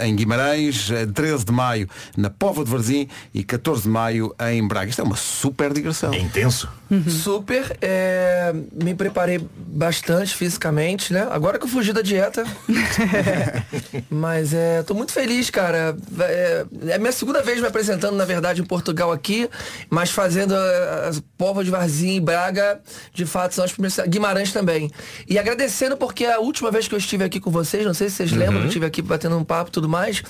eh, 0.00 0.06
em 0.06 0.16
Guimarães, 0.16 0.90
eh, 0.90 1.06
13 1.06 1.44
de 1.44 1.52
maio 1.52 1.88
na 2.16 2.28
Pova 2.28 2.64
de 2.64 2.70
Varzim 2.70 3.08
e 3.32 3.44
14 3.44 3.82
de 3.82 3.88
maio 3.88 4.34
em 4.50 4.66
Braga. 4.66 4.90
Isto 4.90 5.02
é 5.02 5.04
uma 5.04 5.16
super 5.16 5.72
digressão. 5.72 6.12
É 6.12 6.18
intenso. 6.18 6.68
Super. 7.08 7.76
é, 7.80 8.52
me 8.82 8.94
preparei 8.94 9.40
bastante 9.56 10.34
fisicamente, 10.34 11.10
né? 11.12 11.26
Agora 11.30 11.58
que 11.58 11.64
eu 11.64 11.68
fugi 11.68 11.92
da 11.92 12.02
dieta. 12.02 12.44
Mas 14.10 14.52
é, 14.54 14.82
tô 14.82 14.94
muito 14.94 15.12
feliz, 15.12 15.50
cara. 15.50 15.96
É, 16.20 16.66
é 16.86 16.94
a 16.94 16.98
minha 16.98 17.12
segunda 17.12 17.42
vez 17.42 17.60
me 17.60 17.66
apresentando, 17.66 18.16
na 18.16 18.24
verdade, 18.24 18.60
em 18.60 18.64
Portugal 18.64 19.12
aqui, 19.12 19.48
mas 19.90 20.10
fazendo 20.10 20.54
eh, 20.54 21.08
as 21.08 21.20
povas 21.36 21.64
de 21.64 21.70
Varzim 21.70 22.16
e 22.16 22.20
Braga, 22.20 22.80
de 23.12 23.26
fato, 23.26 23.54
são 23.54 23.64
as 23.64 23.72
primeiras. 23.72 23.98
Guimarães 24.06 24.52
também. 24.52 24.90
E 25.28 25.38
agradecendo 25.38 25.96
porque 25.96 26.24
a 26.24 26.38
última 26.38 26.70
vez 26.70 26.88
que 26.88 26.94
eu 26.94 26.98
estive 26.98 27.24
aqui 27.24 27.40
com 27.40 27.50
vocês, 27.50 27.84
não 27.84 27.94
sei 27.94 28.08
se 28.08 28.16
vocês 28.16 28.32
lembram, 28.32 28.60
eu 28.60 28.66
estive 28.66 28.86
aqui 28.86 29.02
batendo 29.02 29.36
um 29.36 29.44
papo 29.44 29.70
e 29.70 29.72
tudo 29.72 29.88
mais. 29.88 30.22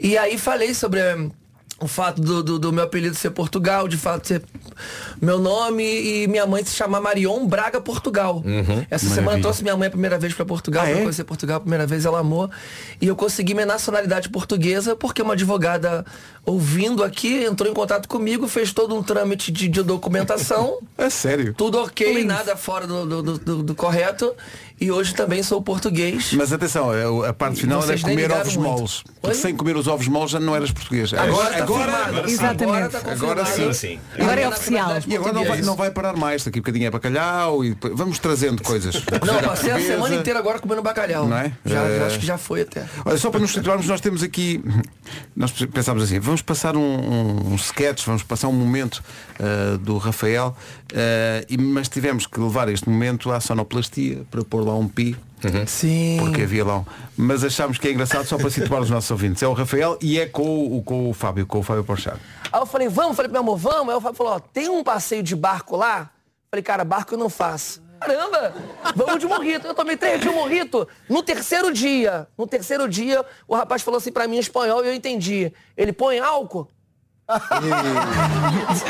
E 0.00 0.16
aí 0.16 0.38
falei 0.38 0.74
sobre. 0.74 1.00
O 1.80 1.86
fato 1.86 2.20
do, 2.20 2.42
do, 2.42 2.58
do 2.58 2.72
meu 2.72 2.82
apelido 2.82 3.14
ser 3.14 3.30
Portugal, 3.30 3.86
de 3.86 3.96
fato 3.96 4.26
ser 4.26 4.42
meu 5.22 5.38
nome 5.38 5.84
e 5.84 6.26
minha 6.26 6.44
mãe 6.44 6.64
se 6.64 6.74
chamar 6.74 7.00
Marion 7.00 7.46
Braga 7.46 7.80
Portugal. 7.80 8.42
Essa 8.90 9.04
semana 9.04 9.16
eu 9.20 9.24
Maravilha. 9.24 9.42
trouxe 9.42 9.62
minha 9.62 9.76
mãe 9.76 9.86
a 9.86 9.90
primeira 9.90 10.18
vez 10.18 10.34
para 10.34 10.44
Portugal, 10.44 10.82
Ah, 10.84 10.88
pra 10.88 10.98
é? 10.98 11.02
conhecer 11.02 11.22
Portugal 11.24 11.58
a 11.58 11.60
primeira 11.60 11.86
vez, 11.86 12.04
ela 12.04 12.18
amou. 12.18 12.50
E 13.00 13.06
eu 13.06 13.14
consegui 13.14 13.54
minha 13.54 13.66
nacionalidade 13.66 14.28
portuguesa 14.28 14.96
porque 14.96 15.22
uma 15.22 15.34
advogada 15.34 16.04
ouvindo 16.44 17.04
aqui 17.04 17.44
entrou 17.44 17.70
em 17.70 17.74
contato 17.74 18.08
comigo, 18.08 18.48
fez 18.48 18.72
todo 18.72 18.96
um 18.96 19.02
trâmite 19.02 19.52
de, 19.52 19.68
de 19.68 19.82
documentação. 19.82 20.78
É 20.98 21.08
sério? 21.10 21.54
Tudo 21.54 21.78
ok, 21.78 22.24
nada 22.24 22.56
fora 22.56 22.84
do, 22.84 23.06
do, 23.06 23.22
do- 23.22 23.38
do- 23.38 23.62
do 23.62 23.74
correto. 23.76 24.34
E 24.80 24.90
hoje 24.90 25.14
também 25.14 25.42
sou 25.42 25.60
português. 25.60 26.32
Mas 26.34 26.52
atenção, 26.52 26.92
é 26.94 27.28
a 27.28 27.32
parte 27.32 27.60
final 27.60 27.82
era 27.82 27.98
comer 28.00 28.30
ovos 28.30 28.56
muito. 28.56 28.68
moles. 28.70 29.04
Porque 29.20 29.36
sem 29.36 29.54
comer 29.56 29.76
os 29.76 29.86
ovos 29.88 30.06
moles 30.08 30.30
já 30.30 30.38
não 30.40 30.54
eras 30.54 30.70
português. 30.70 31.12
Agora 31.12 31.50
tá 31.50 31.62
agora, 31.62 31.92
agora, 32.06 32.30
Exatamente. 32.30 32.96
Agora 32.96 33.12
Agora 33.12 33.44
confirmado. 33.44 33.74
sim. 33.74 33.98
Agora 34.18 34.40
é 34.40 34.48
oficial. 34.48 34.90
E 35.06 35.16
agora 35.16 35.32
não 35.32 35.44
vai, 35.44 35.60
não 35.62 35.76
vai 35.76 35.90
parar 35.90 36.16
mais. 36.16 36.44
Daqui 36.44 36.58
a 36.58 36.62
bocadinho 36.62 36.86
é 36.86 36.90
bacalhau 36.90 37.64
e 37.64 37.76
vamos 37.94 38.18
trazendo 38.18 38.62
coisas. 38.62 38.94
Não, 39.26 39.40
passei 39.42 39.70
a 39.70 39.80
semana 39.80 40.14
inteira 40.14 40.38
agora 40.38 40.58
comendo 40.58 40.82
bacalhau. 40.82 41.26
Não 41.26 41.36
é? 41.36 41.52
Já, 41.64 41.82
Eh, 41.82 42.06
acho 42.06 42.18
que 42.18 42.26
já 42.26 42.36
foi 42.38 42.62
até. 42.62 42.86
Olha, 43.04 43.16
só 43.16 43.30
para 43.30 43.40
nos 43.40 43.50
situarmos, 43.52 43.86
nós 43.86 44.00
temos 44.00 44.22
aqui, 44.22 44.62
nós 45.34 45.50
pensámos 45.52 46.02
assim, 46.02 46.18
vamos 46.18 46.42
passar 46.42 46.76
um, 46.76 46.80
um, 46.80 47.52
um 47.52 47.54
sketch, 47.56 48.04
vamos 48.04 48.22
passar 48.22 48.48
um 48.48 48.52
momento 48.52 49.02
ah, 49.40 49.76
do 49.80 49.96
Rafael, 49.98 50.56
e, 51.48 51.56
mas 51.58 51.88
tivemos 51.88 52.26
que 52.26 52.38
levar 52.40 52.68
este 52.68 52.88
momento 52.88 53.30
à 53.30 53.40
sonoplastia 53.40 54.22
para 54.30 54.44
pôr 54.44 54.64
lá 54.68 54.74
um 54.76 54.88
pi. 54.88 55.16
Sim. 55.66 56.16
Porque 56.20 56.42
havia 56.42 56.64
lá 56.64 56.78
um. 56.78 56.84
Mas 57.16 57.44
achámos 57.44 57.78
que 57.78 57.88
é 57.88 57.92
engraçado 57.92 58.24
só 58.24 58.36
para 58.36 58.50
situar 58.50 58.80
os 58.80 58.90
nossos 58.90 59.10
ouvintes. 59.10 59.42
É 59.42 59.48
o 59.48 59.52
Rafael 59.52 59.98
e 60.00 60.18
é 60.18 60.26
com 60.26 60.76
o, 60.76 60.82
com 60.82 61.10
o 61.10 61.14
Fábio, 61.14 61.46
com 61.46 61.58
o 61.58 61.62
Fábio 61.62 61.84
Porchat. 61.84 62.18
Aí 62.52 62.60
eu 62.60 62.66
falei, 62.66 62.88
vamos? 62.88 63.16
Falei 63.16 63.28
pro 63.30 63.42
meu 63.42 63.52
amor, 63.52 63.56
vamos? 63.56 63.90
Aí 63.90 63.96
o 63.96 64.00
Fábio 64.00 64.16
falou, 64.16 64.34
ó, 64.34 64.38
tem 64.38 64.68
um 64.68 64.82
passeio 64.82 65.22
de 65.22 65.36
barco 65.36 65.76
lá? 65.76 66.10
Falei, 66.50 66.62
cara, 66.62 66.84
barco 66.84 67.14
eu 67.14 67.18
não 67.18 67.28
faço. 67.28 67.82
Caramba, 68.00 68.54
vamos 68.94 69.18
de 69.18 69.26
morrito. 69.26 69.66
Eu 69.66 69.74
tomei 69.74 69.96
três 69.96 70.20
de 70.20 70.30
morrito. 70.30 70.86
No 71.08 71.22
terceiro 71.22 71.72
dia, 71.72 72.28
no 72.36 72.46
terceiro 72.46 72.88
dia, 72.88 73.24
o 73.46 73.54
rapaz 73.54 73.82
falou 73.82 73.98
assim 73.98 74.12
pra 74.12 74.28
mim 74.28 74.36
em 74.36 74.40
espanhol 74.40 74.84
e 74.84 74.88
eu 74.88 74.94
entendi. 74.94 75.52
Ele 75.76 75.92
põe 75.92 76.18
álcool? 76.18 76.68
Você 78.68 78.84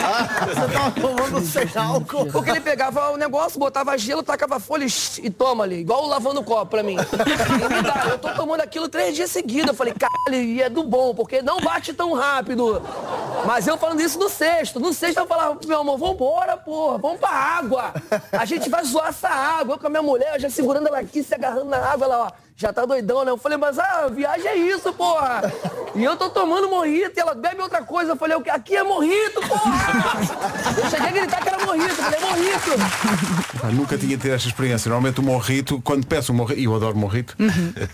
tava 0.72 0.91
tomando 0.93 1.41
sem 1.45 1.68
álcool. 1.74 2.26
Porque 2.30 2.51
ele 2.51 2.61
pegava 2.61 3.11
o 3.11 3.16
negócio, 3.16 3.59
botava 3.59 3.99
gelo, 3.99 4.22
tacava 4.22 4.61
folha 4.61 4.86
e 5.20 5.28
toma 5.28 5.64
ali, 5.64 5.80
igual 5.80 6.07
lavando 6.07 6.45
copo 6.45 6.66
pra 6.66 6.84
mim. 6.84 6.95
Eu 8.09 8.18
tô 8.18 8.32
tomando 8.34 8.61
aquilo 8.61 8.89
três 8.89 9.16
dias 9.16 9.32
seguidos. 9.32 9.68
Eu 9.68 9.74
falei, 9.74 9.93
caralho, 9.93 10.41
e 10.41 10.62
é 10.62 10.68
do 10.68 10.84
bom, 10.84 11.12
porque 11.14 11.43
não 11.43 11.61
bate 11.61 11.93
tão 11.93 12.14
rápido. 12.14 12.80
Mas 13.45 13.66
eu 13.66 13.76
falando 13.76 14.01
isso 14.01 14.20
no 14.20 14.28
sexto. 14.28 14.78
No 14.78 14.93
sexto 14.93 15.18
eu 15.18 15.26
falava 15.26 15.57
pro 15.57 15.68
meu 15.68 15.80
amor, 15.80 15.99
vambora, 15.99 16.57
porra, 16.57 16.99
vamos 16.99 17.18
pra 17.18 17.30
água. 17.30 17.93
A 18.30 18.45
gente 18.45 18.70
vai 18.70 18.84
zoar 18.84 19.09
essa 19.09 19.28
água. 19.28 19.74
Eu 19.74 19.78
com 19.78 19.89
a 19.89 19.91
minha 19.91 20.03
mulher, 20.03 20.39
já 20.41 20.49
segurando 20.49 20.86
ela 20.86 21.01
aqui, 21.01 21.24
se 21.24 21.34
agarrando 21.34 21.64
na 21.64 21.78
água, 21.78 22.05
ela, 22.07 22.18
ó, 22.26 22.30
já 22.61 22.72
tá 22.72 22.84
doidão, 22.84 23.24
né? 23.24 23.30
Eu 23.30 23.38
falei, 23.38 23.56
mas 23.56 23.78
a 23.78 24.09
viagem 24.09 24.48
é 24.48 24.56
isso, 24.56 24.92
porra. 24.92 25.52
E 25.94 26.02
eu 26.02 26.16
tô 26.16 26.28
tomando 26.28 26.68
morrito 26.68 27.12
e 27.16 27.20
ela 27.20 27.32
bebe 27.32 27.62
outra 27.62 27.82
coisa. 27.82 28.12
Eu 28.12 28.16
falei, 28.16 28.36
o 28.36 28.40
quê? 28.42 28.50
aqui 28.50 28.74
é 28.76 28.82
morrito, 28.82 29.40
porra. 29.46 29.72
Eu 30.76 30.90
cheguei 30.90 31.06
a 31.09 31.12
gritar 31.12 31.40
que 31.40 31.48
era 31.48 31.64
morrito, 31.64 31.88
eu 31.88 31.94
falei, 31.94 32.18
é 32.18 32.22
morrito. 32.22 32.70
Ah, 33.62 33.66
nunca 33.70 33.96
tinha 33.96 34.18
tido 34.18 34.32
esta 34.34 34.48
experiência. 34.48 34.88
Normalmente 34.88 35.20
o 35.20 35.22
morrito, 35.22 35.80
quando 35.84 36.04
peço 36.04 36.32
um 36.32 36.34
morrito, 36.34 36.61
e 36.61 36.64
eu 36.64 36.74
adoro 36.74 36.96
morrito, 36.96 37.36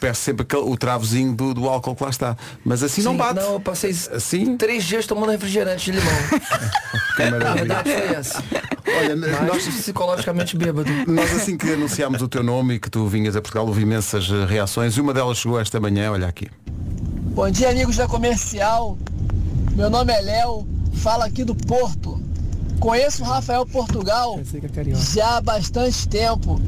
peço 0.01 0.23
sempre 0.23 0.47
o 0.57 0.77
travozinho 0.79 1.35
do, 1.35 1.53
do 1.53 1.69
álcool 1.69 1.95
que 1.95 2.03
lá 2.03 2.09
está. 2.11 2.35
Mas 2.65 2.83
assim 2.83 3.03
não 3.03 3.13
Sim, 3.13 3.19
bate. 3.19 3.35
Não, 3.41 3.53
eu 3.55 3.61
passei 3.61 3.91
Assim? 3.91 4.57
três 4.57 4.83
dias 4.85 5.07
tomando 5.07 5.31
refrigerante 5.31 5.93
de 5.93 5.99
limão. 5.99 6.15
Que 7.17 7.23
A 7.23 7.31
maravilha. 7.31 7.55
verdade 7.65 7.93
foi 7.93 8.15
essa. 8.17 8.43
Olha, 8.87 9.17
Mas 9.17 9.47
nós, 9.47 9.67
psicologicamente 9.67 10.57
bêbado. 10.57 10.91
nós 11.07 11.33
assim 11.35 11.57
que 11.57 11.71
anunciámos 11.73 12.21
o 12.21 12.29
teu 12.29 12.43
nome 12.43 12.75
e 12.75 12.79
que 12.81 12.91
tu 12.91 13.07
vinhas 13.07 13.35
a 13.35 13.41
Portugal, 13.41 13.67
houve 13.67 13.83
imensas 13.83 14.29
eh, 14.31 14.45
reações 14.45 14.97
e 14.97 15.01
uma 15.01 15.15
delas 15.15 15.39
chegou 15.39 15.59
esta 15.59 15.81
manhã, 15.81 16.11
olha 16.13 16.27
aqui. 16.27 16.49
Bom 17.35 17.51
dia, 17.51 17.71
amigos 17.71 17.97
da 17.97 18.07
Comercial. 18.07 18.99
Meu 19.75 19.89
nome 19.91 20.13
é 20.13 20.21
Léo, 20.21 20.67
falo 20.95 21.23
aqui 21.23 21.45
do 21.45 21.55
Porto. 21.55 22.21
Conheço 22.79 23.23
o 23.23 23.27
Rafael 23.27 23.65
Portugal 23.67 24.39
já 24.95 25.39
há 25.39 25.41
bastante 25.41 26.07
tempo. 26.07 26.61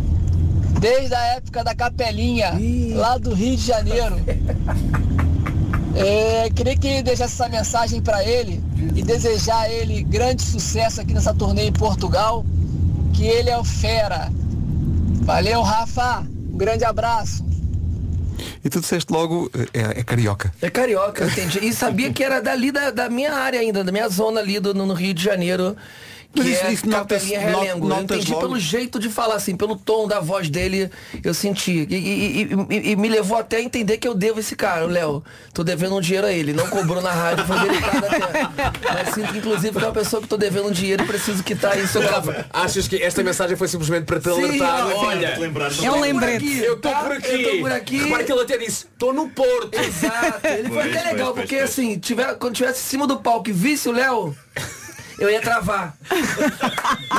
Desde 0.80 1.14
a 1.14 1.20
época 1.36 1.62
da 1.64 1.74
Capelinha, 1.74 2.52
lá 2.94 3.18
do 3.18 3.34
Rio 3.34 3.56
de 3.56 3.62
Janeiro. 3.66 4.16
É, 5.96 6.50
queria 6.50 6.76
que 6.76 7.02
deixasse 7.02 7.34
essa 7.34 7.48
mensagem 7.48 8.02
para 8.02 8.22
ele 8.22 8.62
e 8.94 9.02
desejar 9.02 9.62
a 9.62 9.70
ele 9.70 10.02
grande 10.02 10.42
sucesso 10.42 11.00
aqui 11.00 11.14
nessa 11.14 11.32
turnê 11.32 11.66
em 11.66 11.72
Portugal, 11.72 12.44
que 13.14 13.24
ele 13.24 13.48
é 13.48 13.58
o 13.58 13.64
fera. 13.64 14.30
Valeu, 15.22 15.62
Rafa. 15.62 16.26
Um 16.52 16.56
grande 16.56 16.84
abraço. 16.84 17.44
E 18.64 18.68
tu 18.68 18.80
disseste 18.80 19.12
logo, 19.12 19.50
é, 19.72 20.00
é 20.00 20.02
carioca. 20.02 20.52
É 20.60 20.68
carioca, 20.68 21.24
eu 21.24 21.28
entendi. 21.28 21.64
E 21.64 21.72
sabia 21.72 22.12
que 22.12 22.22
era 22.22 22.40
dali 22.40 22.70
da, 22.70 22.90
da 22.90 23.08
minha 23.08 23.32
área 23.32 23.60
ainda, 23.60 23.82
da 23.82 23.90
minha 23.90 24.08
zona 24.08 24.40
ali 24.40 24.60
do, 24.60 24.74
no 24.74 24.92
Rio 24.92 25.14
de 25.14 25.22
Janeiro. 25.22 25.76
Que 26.34 26.40
Mas 26.42 26.48
isso- 26.48 26.64
é 26.66 26.72
isso 26.72 26.88
notas- 26.88 27.22
Capelinha 27.22 27.50
not- 27.50 27.64
Relengo. 27.66 27.90
Eu 27.90 28.00
entendi 28.02 28.30
logo? 28.32 28.40
pelo 28.42 28.58
jeito 28.58 28.98
de 28.98 29.08
falar, 29.08 29.36
assim, 29.36 29.56
pelo 29.56 29.74
tom 29.76 30.06
da 30.06 30.20
voz 30.20 30.50
dele, 30.50 30.90
eu 31.24 31.32
senti. 31.32 31.86
E, 31.88 31.94
e- 31.94 32.42
e- 32.42 32.90
e- 32.92 32.96
me 32.96 33.08
levou 33.08 33.38
até 33.38 33.56
a 33.56 33.60
entender 33.62 33.96
que 33.96 34.06
eu 34.06 34.14
devo 34.14 34.40
esse 34.40 34.54
cara, 34.54 34.84
o 34.84 34.88
Léo. 34.88 35.24
Tô 35.54 35.64
devendo 35.64 35.96
um 35.96 36.00
dinheiro 36.00 36.26
a 36.26 36.32
ele. 36.32 36.52
Não 36.52 36.68
cobrou 36.68 37.00
na 37.00 37.10
rádio, 37.12 37.46
foi 37.46 37.58
delicado 37.60 38.04
até. 38.06 38.92
Mas 38.92 39.14
sinto, 39.14 39.36
inclusive, 39.36 39.78
que 39.78 39.84
é 39.84 39.88
uma 39.88 39.94
pessoa 39.94 40.20
que 40.20 40.28
tô 40.28 40.36
devendo 40.36 40.68
um 40.68 40.72
dinheiro 40.72 41.04
e 41.04 41.06
preciso 41.06 41.42
quitar 41.42 41.78
isso. 41.78 41.98
Rafa, 42.00 42.46
achas 42.52 42.86
que 42.86 42.96
esta 43.02 43.22
mensagem 43.22 43.56
foi 43.56 43.68
simplesmente 43.68 44.04
para 44.04 44.20
te 44.20 44.24
Sim, 44.32 44.44
alertar? 44.44 44.88
não, 44.88 44.96
Olha, 44.98 45.26
é 45.28 45.90
um 45.90 46.00
lembrete. 46.00 46.44
por 46.44 46.48
aqui, 46.48 46.58
Eu 46.64 46.74
estou 46.74 46.92
Tá? 46.92 46.98
por 47.00 47.12
aqui. 47.12 47.30
Eu 47.42 47.50
tô 47.52 47.58
por 47.62 47.72
aqui. 47.72 47.96
Repara 48.04 48.24
que 48.24 48.32
ele 48.32 48.40
até 48.42 48.58
disse, 48.58 48.84
estou 48.92 49.12
no 49.14 49.28
Porto. 49.30 49.74
Exato. 49.78 50.46
Ele 50.46 50.68
foi 50.68 50.82
Pois, 50.82 50.96
até 50.96 51.10
legal, 51.10 51.32
pois, 51.32 51.40
porque 51.44 51.56
pois, 51.56 51.70
assim, 51.70 51.98
tiver, 51.98 52.34
quando 52.36 52.54
tivesse 52.54 52.80
em 52.80 52.88
cima 52.90 53.06
do 53.06 53.16
palco 53.18 53.48
e 53.48 53.52
visse 53.52 53.88
o 53.88 53.92
Léo, 53.92 54.36
eu 55.18 55.30
ia 55.30 55.40
travar. 55.40 55.96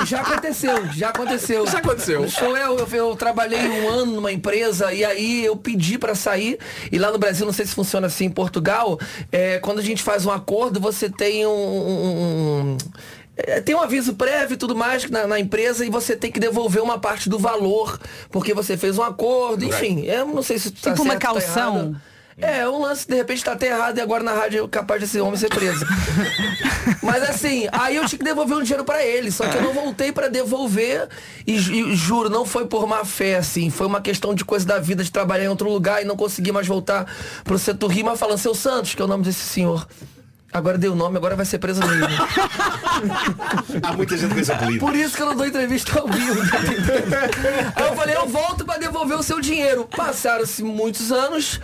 E 0.02 0.06
já 0.06 0.22
aconteceu, 0.22 0.86
já 0.94 1.10
aconteceu. 1.10 1.66
Já 1.68 1.80
aconteceu. 1.80 2.22
No 2.22 2.30
show 2.30 2.56
eu, 2.56 2.78
eu, 2.78 2.88
eu 2.92 3.16
trabalhei 3.16 3.68
um 3.68 3.90
ano 3.90 4.12
numa 4.14 4.32
empresa 4.32 4.94
e 4.94 5.04
aí 5.04 5.44
eu 5.46 5.56
pedi 5.56 5.98
pra 5.98 6.14
sair. 6.16 6.58
E 6.92 6.98
lá 7.00 7.12
no 7.12 7.18
Brasil, 7.18 7.46
não 7.46 7.54
sei 7.54 7.66
se 7.66 7.74
funciona 7.74 8.08
assim 8.08 8.26
em 8.26 8.30
Portugal, 8.30 9.00
é, 9.32 9.60
quando 9.60 9.80
a 9.80 9.84
gente 9.84 10.04
faz 10.04 10.26
um 10.26 10.32
acordo, 10.32 10.80
você 10.80 11.10
tem 11.10 11.46
um- 11.46 11.50
um- 11.52 12.72
um 12.74 12.78
é, 13.40 13.62
tem 13.62 13.76
um 13.76 13.80
aviso 13.82 14.16
prévio 14.16 14.56
e 14.56 14.58
tudo 14.58 14.76
mais 14.76 15.08
na, 15.12 15.28
na 15.28 15.40
empresa 15.40 15.86
e 15.86 15.90
você 15.92 16.16
tem 16.16 16.32
que 16.32 16.40
devolver 16.40 16.82
uma 16.82 16.98
parte 16.98 17.30
do 17.30 17.38
valor, 17.38 18.00
porque 18.32 18.52
você 18.52 18.76
fez 18.76 18.98
um 18.98 19.04
acordo, 19.04 19.64
enfim, 19.64 20.02
eu 20.06 20.26
não 20.26 20.42
sei 20.42 20.58
se 20.58 20.72
tá 20.72 20.90
Tipo 20.90 21.04
uma 21.04 21.12
certo, 21.14 21.22
tá 21.22 21.28
caução. 21.34 21.76
errado. 21.78 22.02
É, 22.40 22.70
um 22.70 22.82
lance 22.82 23.08
de 23.08 23.16
repente 23.16 23.44
tá 23.44 23.54
até 23.54 23.68
errado 23.68 23.98
e 23.98 24.02
agora 24.02 24.24
na 24.24 24.32
rádio 24.32 24.64
é 24.64 24.68
capaz 24.68 25.02
desse 25.02 25.20
homem 25.20 25.38
ser 25.38 25.50
preso. 25.50 25.84
Mas 27.02 27.24
assim, 27.24 27.68
aí 27.72 27.96
eu 27.96 28.06
tinha 28.06 28.20
que 28.20 28.26
devolver 28.26 28.56
um 28.56 28.62
dinheiro 28.62 28.86
pra 28.86 29.04
ele, 29.04 29.32
só 29.32 29.48
que 29.48 29.58
eu 29.58 29.62
não 29.62 29.74
voltei 29.74 30.12
pra 30.12 30.28
devolver 30.28 31.08
e, 31.48 31.56
e 31.56 31.96
juro, 31.96 32.30
não 32.30 32.46
foi 32.46 32.68
por 32.68 32.86
má 32.86 33.04
fé, 33.04 33.38
assim, 33.38 33.72
foi 33.72 33.88
uma 33.88 34.02
questão 34.02 34.36
de 34.36 34.46
coisa 34.46 34.66
da 34.68 34.78
vida 34.78 35.04
de 35.04 35.12
trabalhar 35.12 35.46
em 35.46 35.50
outro 35.50 35.68
lugar 35.68 36.02
e 36.02 36.06
não 36.06 36.16
conseguir 36.16 36.52
mais 36.52 36.68
voltar 36.68 37.12
pro 37.44 37.58
setor 37.58 37.88
Rima 37.88 38.16
falando, 38.16 38.38
seu 38.38 38.54
Santos, 38.54 38.94
que 38.94 39.02
é 39.02 39.06
o 39.06 39.08
nome 39.08 39.24
desse 39.24 39.40
senhor. 39.40 39.88
Agora 40.52 40.78
deu 40.78 40.94
o 40.94 40.96
nome, 40.96 41.18
agora 41.18 41.36
vai 41.36 41.46
ser 41.46 41.60
preso 41.60 41.82
mesmo. 41.86 42.08
Há 43.84 43.94
muita 43.94 44.18
gente 44.18 44.34
com 44.34 44.40
esse 44.40 44.52
apelido. 44.52 44.80
Por 44.80 44.96
isso 44.96 45.16
que 45.16 45.22
eu 45.22 45.28
não 45.28 45.36
dou 45.36 45.46
entrevista 45.46 46.00
ao 46.00 46.08
vivo. 46.08 46.40
tá? 46.50 46.58
Aí 47.76 47.90
eu 47.90 47.96
falei, 47.96 48.16
eu 48.16 48.28
volto 48.28 48.66
pra 48.66 48.78
devolver 48.78 49.18
o 49.18 49.24
seu 49.24 49.42
dinheiro. 49.42 49.88
Passaram-se 49.96 50.64
muitos 50.64 51.12
anos. 51.12 51.60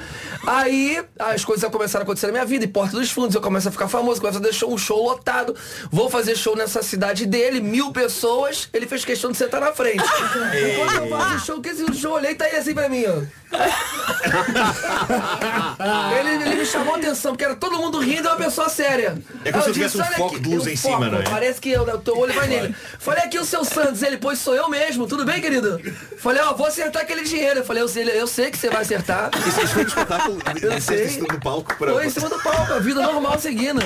Aí 0.45 1.01
as 1.19 1.43
coisas 1.45 1.69
começaram 1.71 2.03
a 2.03 2.05
acontecer 2.05 2.27
na 2.27 2.33
minha 2.33 2.45
vida, 2.45 2.65
e 2.65 2.67
Porta 2.67 2.97
dos 2.97 3.09
Fundos, 3.11 3.33
eu 3.35 3.41
começo 3.41 3.67
a 3.69 3.71
ficar 3.71 3.87
famoso, 3.87 4.19
começo 4.19 4.39
a 4.39 4.41
deixar 4.41 4.65
um 4.67 4.77
show 4.77 5.01
lotado. 5.03 5.55
Vou 5.91 6.09
fazer 6.09 6.35
show 6.35 6.55
nessa 6.55 6.81
cidade 6.83 7.25
dele, 7.25 7.61
mil 7.61 7.91
pessoas, 7.91 8.67
ele 8.73 8.85
fez 8.87 9.05
questão 9.05 9.31
de 9.31 9.37
sentar 9.37 9.61
na 9.61 9.71
frente. 9.71 10.03
Quando 10.03 10.53
eu 11.05 11.09
faço 11.17 11.35
o 11.35 11.39
show, 11.39 11.61
que 11.61 11.69
esse 11.69 11.93
show, 11.93 12.13
olhei 12.13 12.31
e 12.31 12.35
tá 12.35 12.45
aí 12.45 12.55
assim 12.57 12.73
pra 12.73 12.89
mim, 12.89 13.05
ó. 13.07 13.21
ele, 16.19 16.43
ele 16.43 16.55
me 16.55 16.65
chamou 16.65 16.95
a 16.95 16.97
atenção, 16.97 17.31
porque 17.33 17.45
era 17.45 17.55
todo 17.55 17.77
mundo 17.77 17.99
rindo 17.99 18.27
e 18.27 18.31
uma 18.31 18.35
pessoa 18.35 18.67
séria. 18.67 19.15
É 19.45 19.51
como 19.51 19.63
se 19.63 19.69
eu 19.69 19.73
tivesse 19.73 19.97
um 19.97 20.01
"Olha 20.01 20.11
foco 20.15 20.35
aqui", 20.35 20.43
de 20.43 20.55
luz 20.55 20.67
em 20.67 20.75
cima, 20.75 20.97
foco, 20.97 21.11
não 21.11 21.19
é? 21.19 21.23
Parece 21.23 21.61
que 21.61 21.69
eu- 21.69 21.83
o 21.83 21.97
teu 21.99 22.17
olho 22.17 22.33
vai 22.33 22.47
nele. 22.47 22.75
Falei 22.99 23.23
aqui 23.23 23.37
o 23.37 23.45
seu 23.45 23.63
Santos, 23.63 24.01
ele, 24.01 24.17
pois 24.17 24.39
sou 24.39 24.55
eu 24.55 24.67
mesmo, 24.69 25.07
tudo 25.07 25.23
bem, 25.23 25.39
querido? 25.39 25.79
Falei, 26.17 26.41
ó, 26.41 26.53
vou 26.53 26.65
acertar 26.67 27.03
aquele 27.03 27.23
dinheiro. 27.23 27.59
Eu 27.59 27.65
falei, 27.65 27.83
eu 27.83 27.87
sei, 27.87 28.03
eu 28.09 28.27
sei 28.27 28.49
que 28.51 28.57
você 28.57 28.69
vai 28.69 28.81
acertar. 28.81 29.29
Isso 29.47 29.77
um 29.77 29.81
espetáculo. 29.81 30.32
Disseste 30.53 30.81
sei. 30.81 31.05
isso 31.05 31.19
no 31.21 31.39
palco 31.39 31.75
para. 31.77 31.93
Foi 31.93 32.05
em 32.05 32.09
cima 32.09 32.29
do 32.29 32.39
palco, 32.39 32.73
a 32.73 32.79
vida 32.79 33.01
normal 33.01 33.39
seguindo. 33.39 33.81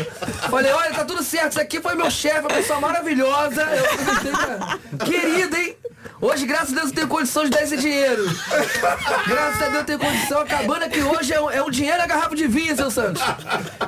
Falei, 0.50 0.72
olha, 0.72 0.94
tá 0.94 1.06
tudo 1.06 1.24
certo, 1.24 1.52
isso 1.52 1.62
aqui 1.62 1.82
foi 1.82 1.96
meu 1.96 2.10
chefe, 2.10 2.40
uma 2.40 2.50
pessoa 2.50 2.80
maravilhosa. 2.80 3.62
Eu 3.64 4.32
pra... 4.32 5.06
Querido, 5.06 5.56
hein? 5.56 5.76
Hoje, 6.22 6.46
graças 6.46 6.72
a 6.72 6.76
Deus, 6.76 6.90
eu 6.90 6.96
tenho 6.96 7.08
condição 7.08 7.44
de 7.44 7.50
dar 7.50 7.64
esse 7.64 7.78
dinheiro. 7.78 8.24
Graças 9.28 9.62
a 9.62 9.66
Deus 9.66 9.76
eu 9.80 9.84
tenho 9.84 10.00
condição. 10.00 10.40
Acabando 10.42 10.84
aqui 10.86 11.02
hoje 11.02 11.34
é 11.34 11.42
um, 11.42 11.50
é 11.50 11.62
um 11.62 11.70
dinheiro 11.70 12.02
a 12.02 12.08
garrafa 12.08 12.36
de 12.36 12.48
vinho, 12.48 12.76
seu 12.76 12.90
Santos. 12.90 13.22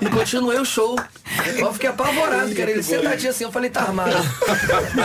E 0.01 0.05
continuei 0.09 0.59
o 0.59 0.65
show. 0.65 0.95
Eu 1.57 1.71
fiquei 1.73 1.89
apavorado, 1.89 2.53
cara. 2.55 2.71
Ele 2.71 2.83
sentadinho 2.83 3.29
assim, 3.29 3.43
eu 3.45 3.51
falei, 3.51 3.69
tá 3.69 3.81
armado. 3.81 4.15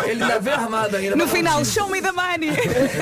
Ele 0.06 0.22
ainda 0.22 0.38
veio 0.40 0.56
armado 0.56 0.96
ainda. 0.96 1.14
No 1.16 1.24
pra 1.24 1.34
final, 1.36 1.52
falar 1.52 1.64
show 1.66 1.88
me 1.90 2.00
the 2.02 2.12
money. 2.12 2.50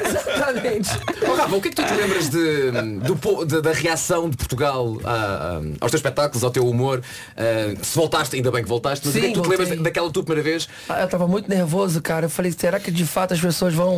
Exatamente. 0.07 0.91
Oh, 1.29 1.35
Rafa, 1.35 1.57
o 1.57 1.61
que 1.61 1.69
é 1.69 1.71
que 1.71 1.77
tu 1.77 1.85
te 1.85 1.95
lembras 1.95 2.29
de, 2.29 2.71
do 3.01 3.45
de- 3.47 3.63
da 3.63 3.73
reação 3.73 4.29
de 4.29 4.37
Portugal 4.37 4.99
a- 5.05 5.11
a- 5.11 5.57
aos 5.81 5.91
teus 5.91 5.95
espetáculos, 5.95 6.45
ao 6.45 6.51
teu 6.51 6.67
humor? 6.69 7.01
Ah, 7.37 7.75
se 7.83 7.97
voltaste, 7.97 8.37
ainda 8.37 8.51
bem 8.51 8.63
que 8.63 8.69
voltaste, 8.69 9.07
mas 9.07 9.15
o 9.15 9.19
que 9.21 9.25
é 9.27 9.29
que 9.31 9.35
Sim, 9.37 9.41
tu 9.43 9.49
te 9.49 9.57
lembras 9.57 9.81
daquela 9.83 10.11
tua 10.11 10.23
primeira 10.25 10.49
vez? 10.49 10.69
Ah, 10.89 11.01
eu 11.03 11.09
tava 11.09 11.27
muito 11.27 11.49
nervoso, 11.49 12.03
cara. 12.03 12.27
Eu 12.27 12.31
falei, 12.31 12.53
será 12.57 12.79
que 12.81 12.91
de 12.91 13.07
fato 13.07 13.33
as 13.35 13.41
pessoas 13.41 13.73
vão, 13.73 13.92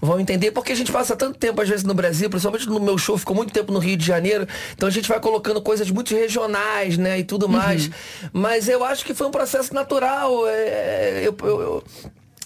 vão 0.00 0.18
entender? 0.20 0.50
Porque 0.50 0.72
a 0.72 0.76
gente 0.76 0.90
passa 0.92 1.14
tanto 1.16 1.38
tempo, 1.38 1.60
às 1.60 1.68
vezes, 1.68 1.84
no 1.84 1.94
Brasil, 1.94 2.28
principalmente 2.30 2.68
no 2.68 2.80
meu 2.80 2.96
show, 2.98 3.16
ficou 3.18 3.34
muito 3.36 3.52
tempo 3.52 3.72
no 3.72 3.78
Rio 3.78 3.96
de 3.96 4.04
Janeiro. 4.06 4.46
Então 4.74 4.88
a 4.88 4.92
gente 4.92 5.08
vai 5.08 5.20
colocando 5.20 5.60
coisas 5.62 5.90
muito 5.90 6.14
regionais, 6.14 6.96
né? 6.98 7.18
E 7.18 7.24
tudo 7.24 7.48
mais. 7.48 7.90
Mas 8.32 8.68
eu 8.68 8.84
acho 8.84 9.04
que 9.04 9.14
foi 9.14 9.26
um 9.26 9.30
processo 9.30 9.74
natural. 9.74 10.46
é, 10.48 11.22
eu- 11.24 11.36
eu- 11.42 11.60
eu- 11.60 11.84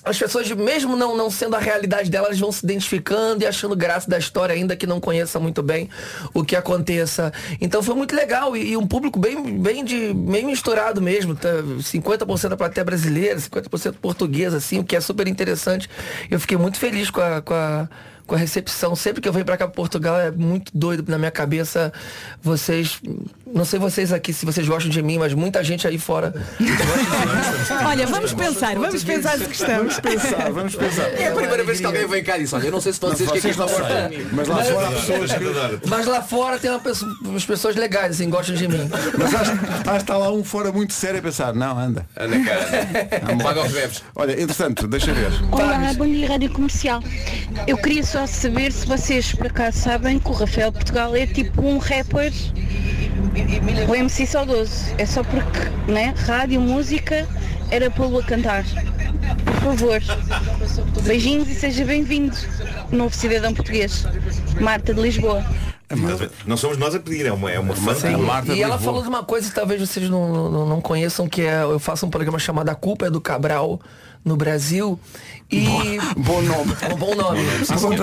as 0.04 0.18
pessoas, 0.18 0.50
mesmo 0.50 0.96
não, 0.96 1.16
não 1.16 1.30
sendo 1.30 1.56
a 1.56 1.58
realidade 1.58 2.10
delas, 2.10 2.38
vão 2.38 2.52
se 2.52 2.64
identificando 2.64 3.42
e 3.42 3.46
achando 3.46 3.74
graça 3.74 4.08
da 4.08 4.18
história, 4.18 4.54
ainda 4.54 4.76
que 4.76 4.86
não 4.86 5.00
conheça 5.00 5.40
muito 5.40 5.62
bem 5.62 5.88
o 6.34 6.44
que 6.44 6.54
aconteça. 6.54 7.32
Então 7.60 7.82
foi 7.82 7.94
muito 7.94 8.14
legal 8.14 8.56
e, 8.56 8.72
e 8.72 8.76
um 8.76 8.86
público 8.86 9.18
bem, 9.18 9.58
bem, 9.58 9.84
de, 9.84 10.12
bem 10.12 10.44
misturado 10.44 11.00
mesmo. 11.00 11.34
Tá? 11.34 11.48
50% 11.78 12.48
da 12.48 12.56
plateia 12.56 12.84
brasileira, 12.84 13.38
50% 13.38 13.94
portuguesa, 14.00 14.58
assim, 14.58 14.78
o 14.78 14.84
que 14.84 14.94
é 14.94 15.00
super 15.00 15.26
interessante. 15.26 15.88
Eu 16.30 16.38
fiquei 16.38 16.56
muito 16.56 16.78
feliz 16.78 17.10
com 17.10 17.20
a. 17.20 17.40
Com 17.40 17.54
a 17.54 17.88
com 18.26 18.34
a 18.34 18.38
recepção, 18.38 18.96
sempre 18.96 19.20
que 19.20 19.28
eu 19.28 19.32
venho 19.32 19.44
pra 19.44 19.56
cá 19.56 19.68
Portugal 19.68 20.18
é 20.18 20.30
muito 20.30 20.72
doido 20.74 21.04
na 21.10 21.18
minha 21.18 21.30
cabeça. 21.30 21.92
Vocês, 22.42 22.98
não 23.46 23.64
sei 23.64 23.78
vocês 23.78 24.12
aqui 24.12 24.32
se 24.32 24.46
vocês 24.46 24.66
gostam 24.66 24.90
de 24.90 25.02
mim, 25.02 25.18
mas 25.18 25.34
muita 25.34 25.62
gente 25.62 25.86
aí 25.86 25.98
fora 25.98 26.32
Olha, 27.86 28.06
vamos 28.06 28.32
pensar, 28.32 28.74
vamos 28.74 29.04
pensar 29.04 29.38
se 29.38 29.44
gostamos. 29.44 29.74
Vamos 29.74 30.00
pensar, 30.00 30.52
vamos 30.52 30.74
pensar. 30.76 31.08
É 31.14 31.28
a 31.28 31.32
primeira 31.32 31.64
vez 31.64 31.80
que 31.80 31.86
alguém 31.86 32.06
vem 32.06 32.22
cá 32.24 32.36
e 32.38 32.42
diz, 32.42 32.52
olha, 32.52 32.66
eu 32.66 32.72
não 32.72 32.80
sei 32.80 32.92
se 32.92 33.00
vocês 33.00 33.30
que 33.30 33.38
é 33.38 33.40
que 33.40 33.52
Vocês 33.52 33.56
não 33.56 33.66
gostam 33.66 34.08
de 34.08 34.16
mim. 34.16 34.26
mas 34.32 34.48
lá 34.48 34.64
fora 34.64 34.86
há 34.88 34.90
pessoas 34.92 35.32
que. 35.32 35.88
Mas 35.88 36.06
lá 36.06 36.22
fora 36.22 36.58
tem 36.58 36.70
uma 36.70 36.80
pessoa- 36.80 37.14
umas 37.24 37.44
pessoas 37.44 37.76
legais, 37.76 38.12
assim, 38.14 38.30
gostam 38.30 38.54
de 38.56 38.68
mim. 38.68 38.88
Mas 39.18 39.34
acho, 39.34 39.50
acho 39.52 39.58
que 39.84 39.90
está 39.96 40.16
lá 40.16 40.30
um 40.32 40.42
fora 40.44 40.72
muito 40.72 40.92
sério 40.92 41.18
a 41.18 41.22
pensar, 41.22 41.54
não, 41.54 41.78
anda. 41.78 42.06
Anda 42.16 42.36
cá, 42.40 43.42
paga 43.42 43.64
os 43.66 43.72
bebes. 43.72 44.02
Olha, 44.14 44.32
entretanto, 44.40 44.86
deixa 44.86 45.12
ver. 45.12 45.30
Olá, 45.52 45.92
bom 45.96 46.06
dia 46.06 46.28
Rádio 46.28 46.50
Comercial. 46.50 47.02
Eu 47.66 47.76
queria 47.78 48.02
só 48.14 48.28
saber 48.28 48.70
se 48.70 48.86
vocês 48.86 49.34
por 49.34 49.48
acaso 49.48 49.76
sabem 49.76 50.20
que 50.20 50.28
o 50.28 50.32
Rafael 50.32 50.70
Portugal 50.70 51.16
é 51.16 51.26
tipo 51.26 51.60
um 51.62 51.78
rapper, 51.78 52.32
o 53.88 53.92
MC 53.92 54.24
saudoso. 54.24 54.72
É 54.98 55.04
só 55.04 55.24
porque, 55.24 55.90
né, 55.90 56.14
rádio, 56.18 56.60
música, 56.60 57.26
era 57.72 57.90
pô-lo 57.90 58.20
a 58.20 58.22
cantar. 58.22 58.64
Por 59.44 59.76
favor. 59.76 60.00
Beijinhos 61.02 61.48
e 61.48 61.56
seja 61.56 61.84
bem-vindo, 61.84 62.36
novo 62.92 63.12
cidadão 63.16 63.52
português. 63.52 64.06
Marta 64.60 64.94
de 64.94 65.00
Lisboa. 65.00 65.44
Mas 65.96 66.30
Não 66.46 66.56
somos 66.56 66.78
nós 66.78 66.94
a 66.94 67.00
pedir, 67.00 67.26
é 67.26 67.32
uma, 67.32 67.50
é 67.50 67.58
uma 67.58 67.74
fã. 67.74 67.96
Sim. 67.96 68.14
E 68.54 68.62
ela 68.62 68.78
falou 68.78 69.02
de 69.02 69.08
uma 69.08 69.24
coisa 69.24 69.48
que 69.48 69.54
talvez 69.56 69.80
vocês 69.80 70.08
não, 70.08 70.50
não, 70.52 70.66
não 70.66 70.80
conheçam, 70.80 71.28
que 71.28 71.42
é 71.42 71.64
eu 71.64 71.80
faço 71.80 72.06
um 72.06 72.10
programa 72.10 72.38
chamado 72.38 72.68
A 72.68 72.76
Culpa 72.76 73.06
é 73.06 73.10
do 73.10 73.20
Cabral 73.20 73.80
no 74.24 74.36
Brasil. 74.36 74.98
E. 75.50 75.98
Bom 76.16 76.40
nome. 76.42 76.72
Um 76.92 76.96
bom 76.96 77.14
nome. 77.14 77.40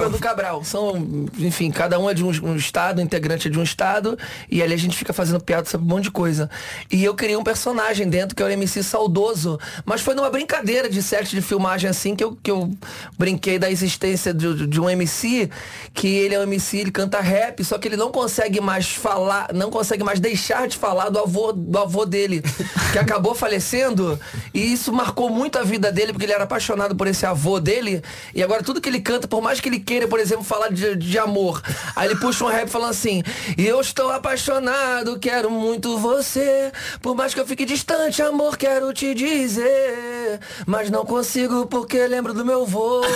É 0.01 0.09
do 0.09 0.19
Cabral. 0.19 0.63
São, 0.63 1.28
enfim, 1.38 1.69
cada 1.72 1.99
um 1.99 2.09
é 2.09 2.13
de 2.13 2.24
um, 2.24 2.30
um 2.43 2.55
estado, 2.55 3.01
integrante 3.01 3.47
é 3.47 3.51
de 3.51 3.59
um 3.59 3.63
estado, 3.63 4.17
e 4.49 4.61
ali 4.61 4.74
a 4.74 4.78
gente 4.78 4.95
fica 4.95 5.11
fazendo 5.11 5.39
piada 5.39 5.67
sobre 5.67 5.86
um 5.86 5.89
monte 5.89 6.05
de 6.05 6.11
coisa. 6.11 6.49
E 6.91 7.03
eu 7.03 7.13
criei 7.13 7.36
um 7.36 7.43
personagem 7.43 8.07
dentro 8.09 8.36
que 8.36 8.41
é 8.41 8.45
o 8.45 8.49
MC 8.49 8.84
Saudoso, 8.84 9.59
mas 9.86 10.01
foi 10.01 10.13
numa 10.15 10.30
brincadeira 10.30 10.89
de 10.89 11.01
set 11.01 11.30
de 11.30 11.41
filmagem 11.41 11.89
assim 11.89 12.15
que 12.15 12.24
eu, 12.24 12.38
que 12.41 12.51
eu 12.51 12.72
brinquei 13.17 13.59
da 13.59 13.69
existência 13.69 14.34
de, 14.34 14.67
de 14.67 14.80
um 14.80 14.89
MC, 14.89 15.49
que 15.93 16.07
ele 16.07 16.36
é 16.36 16.39
um 16.39 16.43
MC, 16.43 16.78
ele 16.78 16.91
canta 16.91 17.19
rap, 17.19 17.63
só 17.63 17.78
que 17.78 17.88
ele 17.88 17.97
não 17.97 18.11
consegue 18.11 18.61
mais 18.61 18.88
falar, 18.88 19.53
não 19.53 19.69
consegue 19.69 20.03
mais 20.03 20.19
deixar 20.19 20.67
de 20.67 20.78
falar 20.78 21.09
do 21.09 21.19
avô, 21.19 21.51
do 21.51 21.78
avô 21.78 22.05
dele, 22.05 22.43
que 22.91 22.99
acabou 22.99 23.34
falecendo, 23.36 24.19
e 24.53 24.74
isso 24.74 24.91
marcou 24.93 25.30
muito 25.30 25.57
a 25.57 25.63
vida 25.63 25.91
dele, 25.91 26.11
porque 26.12 26.26
ele 26.26 26.34
era 26.34 26.43
apaixonado 26.43 26.95
por 26.95 27.07
esse 27.07 27.26
avô 27.26 27.59
dele, 27.59 28.03
e 28.34 28.43
agora 28.43 28.64
tudo 28.64 28.82
que 28.82 28.89
ele 28.89 29.01
canta, 29.01 29.28
por 29.28 29.41
mais 29.41 29.59
que 29.59 29.70
ele 29.70 29.80
queira, 29.80 30.07
por 30.07 30.20
exemplo, 30.20 30.43
falar 30.43 30.70
de, 30.70 30.95
de 30.95 31.20
amor, 31.20 31.62
aí 31.95 32.07
ele 32.07 32.20
puxa 32.20 32.43
um 32.43 32.47
rap 32.47 32.70
falando 32.70 32.91
assim, 32.91 33.24
eu 33.57 33.80
estou 33.82 34.12
apaixonado, 34.12 35.20
quero 35.20 35.49
muito 35.49 35.97
você, 35.97 36.72
por 37.01 37.16
mais 37.16 37.34
que 37.34 37.39
eu 37.39 37.45
fique 37.45 37.66
distante, 37.66 38.22
amor, 38.22 38.57
quero 38.57 38.93
te 38.93 39.14
dizer, 39.14 40.39
mas 40.66 40.89
não 40.89 41.05
consigo 41.05 41.66
porque 41.68 42.05
lembro 42.07 42.34
do 42.34 42.45
meu 42.45 42.64
avô. 42.64 43.01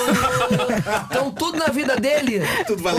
Então 1.10 1.32
tudo 1.32 1.58
na 1.58 1.68
vida 1.68 1.96
dele, 1.96 2.42
tudo 2.68 2.84
vai, 2.84 2.96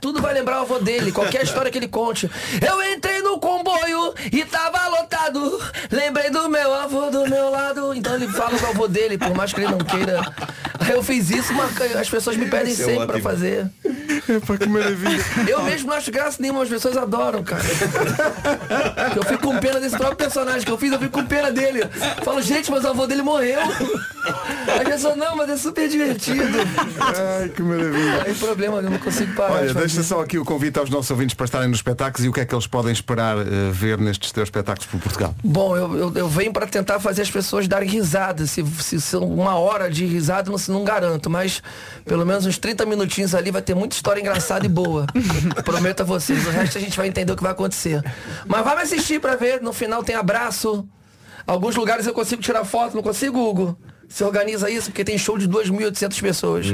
tudo 0.00 0.20
vai 0.20 0.34
lembrar 0.34 0.58
o 0.58 0.62
avô 0.62 0.78
dele, 0.78 1.12
qualquer 1.12 1.42
história 1.42 1.70
que 1.70 1.78
ele 1.78 1.88
conte. 1.88 2.30
Eu 2.66 2.82
entrei 2.92 3.22
no 3.22 3.38
comboio 3.38 4.14
e 4.32 4.44
tava 4.44 4.88
lotado, 4.88 5.60
lembrei 5.90 6.30
do 6.30 6.48
meu 6.48 6.74
avô 6.74 7.10
do 7.10 7.28
meu 7.28 7.50
lado. 7.50 7.94
Então 7.94 8.14
ele 8.14 8.28
fala 8.28 8.58
do 8.58 8.66
avô 8.66 8.86
dele, 8.86 9.16
por 9.18 9.33
mais 9.34 9.52
que 9.52 9.60
ele 9.60 9.70
não 9.70 9.78
queira. 9.78 10.20
Aí 10.80 10.90
eu 10.92 11.02
fiz 11.02 11.30
isso, 11.30 11.52
marca- 11.54 11.84
as 11.98 12.08
pessoas 12.10 12.36
me 12.36 12.46
pedem 12.46 12.72
Isso 12.72 12.82
é 12.82 12.86
sempre 12.86 13.06
pra 13.06 13.14
ótimo. 13.16 13.22
fazer. 13.30 13.70
Epa, 14.28 14.56
que 14.58 14.68
maravilha. 14.68 15.24
Eu 15.48 15.62
mesmo 15.62 15.88
não 15.88 15.96
acho 15.96 16.10
graça 16.10 16.38
nenhuma, 16.40 16.62
as 16.62 16.68
pessoas 16.68 16.96
adoram, 16.96 17.42
cara. 17.42 17.62
Eu 19.16 19.22
fico 19.24 19.42
com 19.48 19.58
pena 19.58 19.80
desse 19.80 19.96
próprio 19.96 20.16
personagem 20.16 20.62
que 20.64 20.70
eu 20.70 20.78
fiz, 20.78 20.92
eu 20.92 20.98
fico 20.98 21.12
com 21.12 21.24
pena 21.26 21.50
dele. 21.50 21.82
Falo, 22.24 22.40
gente, 22.42 22.70
mas 22.70 22.84
o 22.84 22.88
avô 22.88 23.06
dele 23.06 23.22
morreu. 23.22 23.58
A 24.24 24.84
pessoa, 24.84 25.14
não, 25.16 25.36
mas 25.36 25.50
é 25.50 25.56
super 25.56 25.88
divertido. 25.88 26.58
Ai, 27.38 27.48
que 27.48 27.62
maravilha. 27.62 28.22
Aí 28.24 28.34
problema, 28.34 28.76
eu 28.78 28.90
não 28.90 28.98
consigo 28.98 29.34
parar. 29.34 29.54
Olha, 29.54 29.68
de 29.68 29.74
deixa 29.74 30.02
só 30.02 30.20
aqui 30.20 30.38
o 30.38 30.44
convite 30.44 30.78
aos 30.78 30.88
nossos 30.88 31.10
ouvintes 31.10 31.34
para 31.34 31.44
estarem 31.44 31.68
nos 31.68 31.78
espetáculos 31.78 32.24
e 32.24 32.28
o 32.28 32.32
que 32.32 32.40
é 32.40 32.44
que 32.44 32.54
eles 32.54 32.66
podem 32.66 32.92
esperar 32.92 33.36
eh, 33.38 33.70
ver 33.70 33.98
nestes 33.98 34.32
teus 34.32 34.46
espetáculos 34.46 34.86
por 34.86 35.00
Portugal. 35.00 35.34
Bom, 35.44 35.76
eu, 35.76 35.96
eu, 35.96 36.12
eu 36.14 36.28
venho 36.28 36.52
para 36.52 36.66
tentar 36.66 36.98
fazer 37.00 37.22
as 37.22 37.30
pessoas 37.30 37.68
darem 37.68 37.88
risada. 37.88 38.46
Se, 38.46 38.64
se 38.80 39.00
são 39.00 39.22
uma 39.22 39.56
hora 39.56 39.90
de 39.90 40.04
risada, 40.06 40.50
não, 40.50 40.58
não 40.68 40.84
garanto, 40.84 41.28
mas 41.28 41.62
pelo 42.04 42.24
menos 42.24 42.46
uns 42.46 42.58
30 42.58 42.86
minutinhos 42.86 43.34
ali 43.34 43.50
vai 43.50 43.62
ter 43.62 43.74
muita 43.74 43.94
história 43.94 44.20
engraçada 44.20 44.64
e 44.64 44.68
boa. 44.68 45.06
Prometo 45.64 46.00
a 46.00 46.04
vocês. 46.04 46.46
O 46.46 46.50
resto 46.50 46.78
a 46.78 46.80
gente 46.80 46.96
vai 46.96 47.08
entender 47.08 47.32
o 47.32 47.36
que 47.36 47.42
vai 47.42 47.52
acontecer. 47.52 48.02
Mas 48.46 48.64
vai 48.64 48.76
me 48.76 48.82
assistir 48.82 49.20
para 49.20 49.36
ver. 49.36 49.60
No 49.60 49.72
final 49.72 50.02
tem 50.02 50.14
abraço. 50.14 50.88
Alguns 51.46 51.76
lugares 51.76 52.06
eu 52.06 52.14
consigo 52.14 52.40
tirar 52.40 52.64
foto, 52.64 52.94
não 52.94 53.02
consigo, 53.02 53.38
Hugo? 53.38 53.78
Você 54.08 54.24
organiza 54.24 54.70
isso 54.70 54.90
porque 54.90 55.04
tem 55.04 55.16
show 55.18 55.36
de 55.38 55.48
2.800 55.48 56.20
pessoas. 56.20 56.66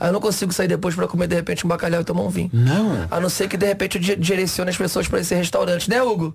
Aí 0.00 0.08
eu 0.08 0.12
não 0.12 0.20
consigo 0.20 0.52
sair 0.52 0.68
depois 0.68 0.94
para 0.94 1.06
comer 1.06 1.26
de 1.26 1.36
repente 1.36 1.64
um 1.64 1.68
bacalhau 1.68 2.00
e 2.00 2.04
tomar 2.04 2.22
um 2.22 2.28
vinho. 2.28 2.50
Não. 2.52 3.06
A 3.10 3.20
não 3.20 3.28
ser 3.28 3.48
que 3.48 3.56
de 3.56 3.66
repente 3.66 3.96
eu 3.96 4.00
di- 4.02 4.16
direcione 4.16 4.70
as 4.70 4.76
pessoas 4.76 5.06
para 5.08 5.20
esse 5.20 5.34
restaurante, 5.34 5.88
né, 5.88 6.02
Hugo? 6.02 6.34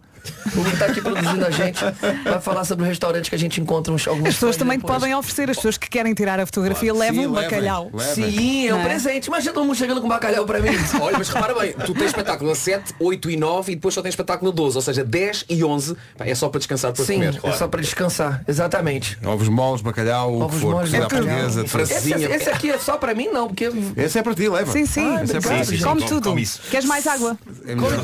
O 0.55 0.59
Hugo 0.61 0.77
tá 0.77 0.85
aqui 0.85 1.01
produzindo 1.01 1.45
a 1.45 1.51
gente. 1.51 1.79
Vai 2.23 2.39
falar 2.39 2.63
sobre 2.63 2.85
o 2.85 2.87
restaurante 2.87 3.29
que 3.29 3.35
a 3.35 3.39
gente 3.39 3.59
encontra 3.59 3.91
uns 3.93 4.07
alguns 4.07 4.27
As 4.29 4.33
pessoas 4.35 4.55
também 4.55 4.77
depois. 4.77 4.93
podem 4.99 5.13
oferecer, 5.15 5.49
as 5.49 5.57
pessoas 5.57 5.77
que 5.77 5.89
querem 5.89 6.13
tirar 6.13 6.39
a 6.39 6.45
fotografia 6.45 6.93
levam 6.93 7.25
um 7.25 7.31
bacalhau. 7.33 7.91
Sim, 8.13 8.67
é 8.69 8.73
um 8.73 8.77
Não 8.77 8.83
é? 8.85 8.87
presente. 8.89 9.27
Imagina 9.27 9.51
todo 9.53 9.65
mundo 9.65 9.75
chegando 9.75 10.01
com 10.01 10.07
bacalhau 10.07 10.45
para 10.45 10.59
mim. 10.61 10.69
Olha, 11.01 11.17
mas 11.17 11.27
repara 11.29 11.53
bem, 11.53 11.73
tu 11.85 11.93
tens 11.93 12.05
espetáculo 12.07 12.51
a 12.51 12.55
7, 12.55 12.93
8 12.99 13.29
e 13.31 13.35
9 13.37 13.71
e 13.71 13.75
depois 13.75 13.93
só 13.93 14.01
tens 14.01 14.11
espetáculo 14.11 14.51
a 14.51 14.53
12, 14.53 14.77
ou 14.77 14.81
seja, 14.81 15.03
10 15.03 15.45
e 15.49 15.63
11 15.63 15.95
pá, 16.17 16.25
é 16.25 16.33
só 16.35 16.47
para 16.47 16.59
descansar 16.59 16.93
para 16.93 17.03
Sim, 17.03 17.15
comer. 17.15 17.39
é 17.43 17.51
só 17.51 17.67
para 17.67 17.81
descansar, 17.81 18.43
exatamente. 18.47 19.17
Ovos 19.25 19.49
moles, 19.49 19.81
bacalhau, 19.81 20.39
o 20.45 20.49
que 20.49 20.55
for. 20.59 20.73
Cozida 20.75 21.05
à 21.05 21.07
portuguesa, 21.09 21.63
tudo. 21.63 21.81
Esse, 21.83 22.13
esse 22.13 22.49
aqui 22.49 22.71
é 22.71 22.77
só 22.77 22.97
para 22.97 23.13
mim 23.13 23.27
não, 23.27 23.47
porque 23.47 23.69
Esse 23.97 24.19
é 24.19 24.23
para 24.23 24.33
ti, 24.35 24.47
leva. 24.49 24.71
Sim, 24.71 24.85
sim. 24.85 25.01
Ah, 25.01 25.21
é 25.23 25.25
para 25.27 25.37
obrigado. 25.37 25.65
ti. 25.67 25.77
Come 25.83 26.01
come- 26.01 26.09
tudo. 26.09 26.29
come 26.29 26.41
isso. 26.41 26.59
Queres 26.69 26.85
mais 26.85 27.05
água? 27.07 27.37
É 27.65 27.75
melhor. 27.75 27.91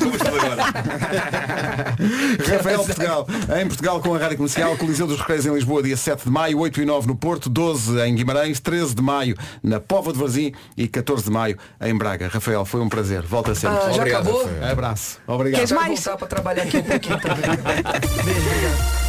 Rafael 2.50 2.84
Portugal. 2.84 3.28
Em 3.62 3.68
Portugal 3.68 4.00
com 4.02 4.16
a 4.16 4.18
Rádio 4.18 4.38
Comercial, 4.38 4.76
Coliseu 4.78 5.08
dos 5.08 5.20
Recreios 5.20 5.46
em 5.46 5.54
Lisboa, 5.54 5.84
dia 5.84 5.98
7 5.98 6.24
de 6.26 6.30
maio, 6.32 6.60
8 6.60 6.82
e 6.82 6.86
9 6.86 7.08
no 7.08 7.16
Porto, 7.16 7.50
12 7.50 8.00
em 8.02 8.16
Guimarães, 8.16 8.60
13 8.60 8.96
de 8.96 9.02
maio 9.02 9.36
na 9.64 9.80
Pova 9.80 10.12
de 10.14 10.20
Varzim 10.20 10.54
e 10.78 10.88
14 10.88 11.24
de 11.26 11.32
maio 11.32 11.58
em 11.82 11.96
Braga. 11.98 12.28
Rafael, 12.28 12.66
foi 12.66 12.82
um 12.82 12.90
prazer. 12.90 13.22
Volta 13.24 13.54
sempre. 13.56 13.78
Ah, 13.78 13.92
já 13.92 13.98
Obrigado, 13.98 14.22
acabou? 14.30 14.44
Rafael. 14.46 14.72
Abraço. 14.72 15.18
Obrigado. 15.28 15.56
Queres 15.60 15.72
mais? 15.72 16.00
voltar 16.04 16.18
para 16.18 16.28
trabalhar 16.28 16.64
aqui 16.64 16.78
um 16.78 16.84
pouquinho 16.84 17.20
também. 17.22 19.09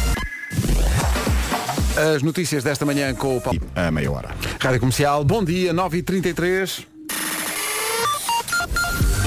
As 1.95 2.23
notícias 2.23 2.63
desta 2.63 2.85
manhã 2.85 3.13
com 3.13 3.37
o 3.37 3.41
Paulo. 3.41 3.59
A 3.75 3.91
meia 3.91 4.11
hora. 4.11 4.29
Rádio 4.59 4.79
Comercial, 4.79 5.23
bom 5.23 5.43
dia, 5.43 5.73
9h33. 5.73 6.90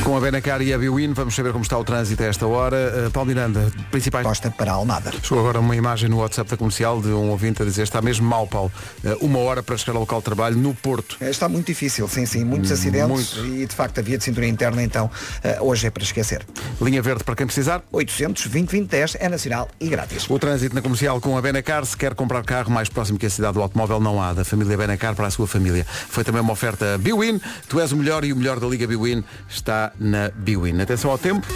Com 0.05 0.19
a 0.19 0.21
Benacar 0.21 0.61
e 0.61 0.71
a 0.71 0.77
Biwin, 0.77 1.15
vamos 1.15 1.35
saber 1.35 1.51
como 1.51 1.63
está 1.63 1.79
o 1.79 1.83
trânsito 1.83 2.23
a 2.23 2.27
esta 2.27 2.47
hora. 2.47 3.07
Uh, 3.07 3.11
Paulo 3.11 3.27
Miranda, 3.27 3.73
principais. 3.91 4.27
Costa 4.27 4.51
para 4.51 4.71
Almada. 4.71 5.11
Chegou 5.23 5.39
agora 5.39 5.59
uma 5.61 5.75
imagem 5.75 6.11
no 6.11 6.19
WhatsApp 6.19 6.51
da 6.51 6.59
comercial 6.59 7.01
de 7.01 7.09
um 7.09 7.31
ouvinte 7.31 7.63
a 7.63 7.65
dizer 7.65 7.85
está 7.85 8.03
mesmo 8.03 8.29
mal, 8.29 8.47
Paulo. 8.47 8.71
Uh, 9.03 9.25
uma 9.25 9.39
hora 9.39 9.63
para 9.63 9.75
chegar 9.79 9.95
ao 9.95 10.01
local 10.01 10.19
de 10.19 10.27
trabalho 10.27 10.59
no 10.59 10.75
Porto. 10.75 11.17
É, 11.23 11.31
Está 11.31 11.49
muito 11.49 11.69
difícil, 11.69 12.07
sim, 12.07 12.27
sim. 12.27 12.45
Muitos 12.45 12.71
acidentes 12.71 13.39
e 13.39 13.65
de 13.65 13.75
facto 13.75 13.99
a 13.99 14.03
via 14.03 14.19
de 14.19 14.25
cintura 14.25 14.47
interna 14.47 14.83
então 14.83 15.11
eh, 15.43 15.57
hoje 15.63 15.87
é 15.87 15.91
para 15.91 16.03
esquecer. 16.03 16.45
Linha 16.83 17.01
verde 17.01 17.25
para 17.25 17.35
quem 17.35 17.47
precisar. 17.47 17.83
800 17.91 18.43
2010 18.47 19.17
é 19.19 19.29
nacional 19.31 19.71
e 19.81 19.89
grátis. 19.89 20.29
O 20.29 20.39
trânsito 20.39 20.75
na 20.75 20.83
comercial 20.83 21.19
com 21.19 21.37
a 21.39 21.41
Benacar, 21.41 21.85
se 21.87 21.97
quer 21.97 22.15
comprar 22.15 22.45
carro 22.45 22.71
mais 22.71 22.91
próximo 22.91 23.19
que 23.19 23.25
a 23.25 23.31
cidade 23.31 23.55
do 23.55 23.63
automóvel, 23.63 24.01
não 24.01 24.23
há. 24.23 24.35
Da 24.35 24.45
família 24.45 24.77
Benacar 24.77 25.15
para 25.15 25.29
a 25.29 25.31
sua 25.31 25.47
família. 25.47 25.87
Foi 25.89 26.23
também 26.23 26.43
uma 26.43 26.53
oferta 26.53 26.99
Biwin. 26.99 27.41
Tu 27.69 27.81
és 27.81 27.91
o 27.91 27.97
melhor 27.97 28.23
e 28.23 28.35
o 28.35 28.37
melhor 28.37 28.61
da 28.61 28.67
Liga 28.67 28.87
Biwin 28.87 29.25
está 29.49 29.94
na 29.99 30.31
Biwin. 30.31 30.81
Atenção 30.81 31.11
ao 31.11 31.19
tempo. 31.19 31.47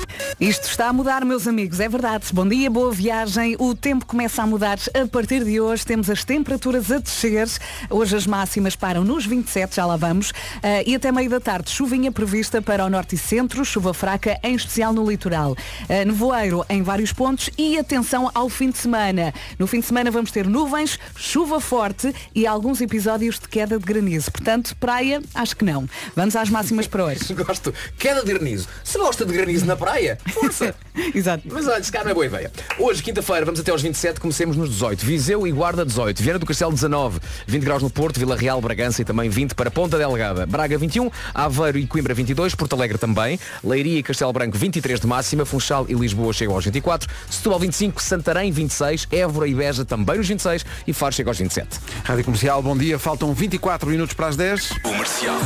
Isto 0.40 0.68
está 0.68 0.88
a 0.88 0.92
mudar, 0.92 1.24
meus 1.24 1.48
amigos, 1.48 1.80
é 1.80 1.88
verdade. 1.88 2.26
Bom 2.32 2.46
dia, 2.46 2.70
boa 2.70 2.92
viagem. 2.92 3.56
O 3.58 3.74
tempo 3.74 4.06
começa 4.06 4.42
a 4.42 4.46
mudar 4.46 4.78
a 4.94 5.06
partir 5.06 5.44
de 5.44 5.60
hoje. 5.60 5.84
Temos 5.84 6.08
as 6.08 6.24
temperaturas 6.24 6.90
a 6.92 6.98
descer. 6.98 7.48
Hoje 7.90 8.16
as 8.16 8.26
máximas 8.26 8.76
param 8.76 9.04
nos 9.04 9.26
27, 9.26 9.76
já 9.76 9.86
lá 9.86 9.96
vamos. 9.96 10.32
Ah, 10.62 10.82
e 10.86 10.94
até 10.94 11.10
meio 11.10 11.28
da 11.30 11.40
tarde, 11.40 11.70
chuvinha 11.70 12.12
prevista 12.12 12.62
para 12.62 12.84
o 12.84 12.90
norte 12.90 13.14
e 13.14 13.18
centro, 13.18 13.64
chuva 13.64 13.92
fraca, 13.92 14.38
em 14.42 14.54
especial 14.54 14.92
no 14.92 15.08
litoral. 15.08 15.56
Ah, 15.88 16.04
nevoeiro 16.04 16.64
em 16.68 16.82
vários 16.82 17.12
pontos 17.12 17.50
e 17.58 17.78
atenção 17.78 18.30
ao 18.34 18.48
fim 18.48 18.70
de 18.70 18.78
semana. 18.78 19.32
No 19.58 19.66
fim 19.66 19.80
de 19.80 19.86
semana 19.86 20.10
vamos 20.10 20.30
ter 20.30 20.46
nuvens, 20.46 20.98
chuva 21.16 21.60
forte 21.60 22.14
e 22.34 22.46
alguns 22.46 22.80
episódios 22.80 23.38
de 23.38 23.48
queda 23.48 23.78
de 23.78 23.84
granizo. 23.84 24.30
Portanto, 24.30 24.76
praia, 24.76 25.20
acho 25.34 25.56
que 25.56 25.64
não. 25.64 25.88
Vamos 26.14 26.36
às 26.36 26.48
máximas 26.48 26.86
para 26.86 27.04
hoje. 27.04 27.34
Gosto. 27.34 27.74
Queda 27.98 28.24
de 28.24 28.27
granizo. 28.32 28.68
Se 28.84 28.98
gosta 28.98 29.24
de 29.24 29.32
granizo 29.32 29.66
na 29.66 29.76
praia, 29.76 30.18
força. 30.32 30.74
Exato. 31.14 31.44
Mas 31.50 31.66
olha, 31.66 31.82
se 31.82 31.90
calhar 31.90 32.04
não 32.04 32.10
é 32.12 32.14
boa 32.14 32.26
ideia. 32.26 32.52
Hoje, 32.78 33.02
quinta-feira, 33.02 33.44
vamos 33.44 33.60
até 33.60 33.70
aos 33.70 33.82
27, 33.82 34.20
comecemos 34.20 34.56
nos 34.56 34.70
18. 34.70 35.04
Viseu 35.04 35.46
e 35.46 35.52
Guarda 35.52 35.84
18. 35.84 36.22
Viana 36.22 36.38
do 36.38 36.46
Castelo 36.46 36.72
19. 36.72 37.20
20 37.46 37.62
graus 37.62 37.82
no 37.82 37.90
Porto, 37.90 38.18
Vila 38.18 38.36
Real, 38.36 38.60
Bragança 38.60 39.02
e 39.02 39.04
também 39.04 39.28
20 39.28 39.54
para 39.54 39.70
Ponta 39.70 39.96
Delgada. 39.96 40.46
Braga 40.46 40.76
21, 40.76 41.10
Aveiro 41.34 41.78
e 41.78 41.86
Coimbra 41.86 42.14
22, 42.14 42.54
Porto 42.54 42.74
Alegre 42.74 42.98
também. 42.98 43.38
Leiria 43.62 43.98
e 43.98 44.02
Castelo 44.02 44.32
Branco 44.32 44.56
23 44.56 45.00
de 45.00 45.06
máxima. 45.06 45.44
Funchal 45.44 45.86
e 45.88 45.94
Lisboa 45.94 46.32
chegam 46.32 46.54
aos 46.54 46.64
24. 46.64 47.08
Setúbal 47.30 47.58
25, 47.60 48.02
Santarém 48.02 48.50
26. 48.50 49.08
Évora 49.12 49.48
e 49.48 49.54
Beja 49.54 49.84
também 49.84 50.16
nos 50.16 50.28
26 50.28 50.64
e 50.86 50.92
Faro 50.92 51.14
chega 51.14 51.30
aos 51.30 51.38
27. 51.38 51.78
Rádio 52.04 52.24
Comercial, 52.24 52.62
bom 52.62 52.76
dia. 52.76 52.98
Faltam 52.98 53.32
24 53.32 53.88
minutos 53.88 54.14
para 54.14 54.28
as 54.28 54.36
10. 54.36 54.72
Comercial. 54.82 55.38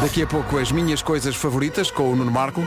Daqui 0.00 0.22
a 0.22 0.26
pouco 0.26 0.58
as 0.58 0.70
minhas 0.70 1.02
coisas 1.02 1.34
favoritas 1.34 1.90
com 1.90 2.12
o 2.12 2.16
Nuno 2.16 2.30
Marco. 2.30 2.66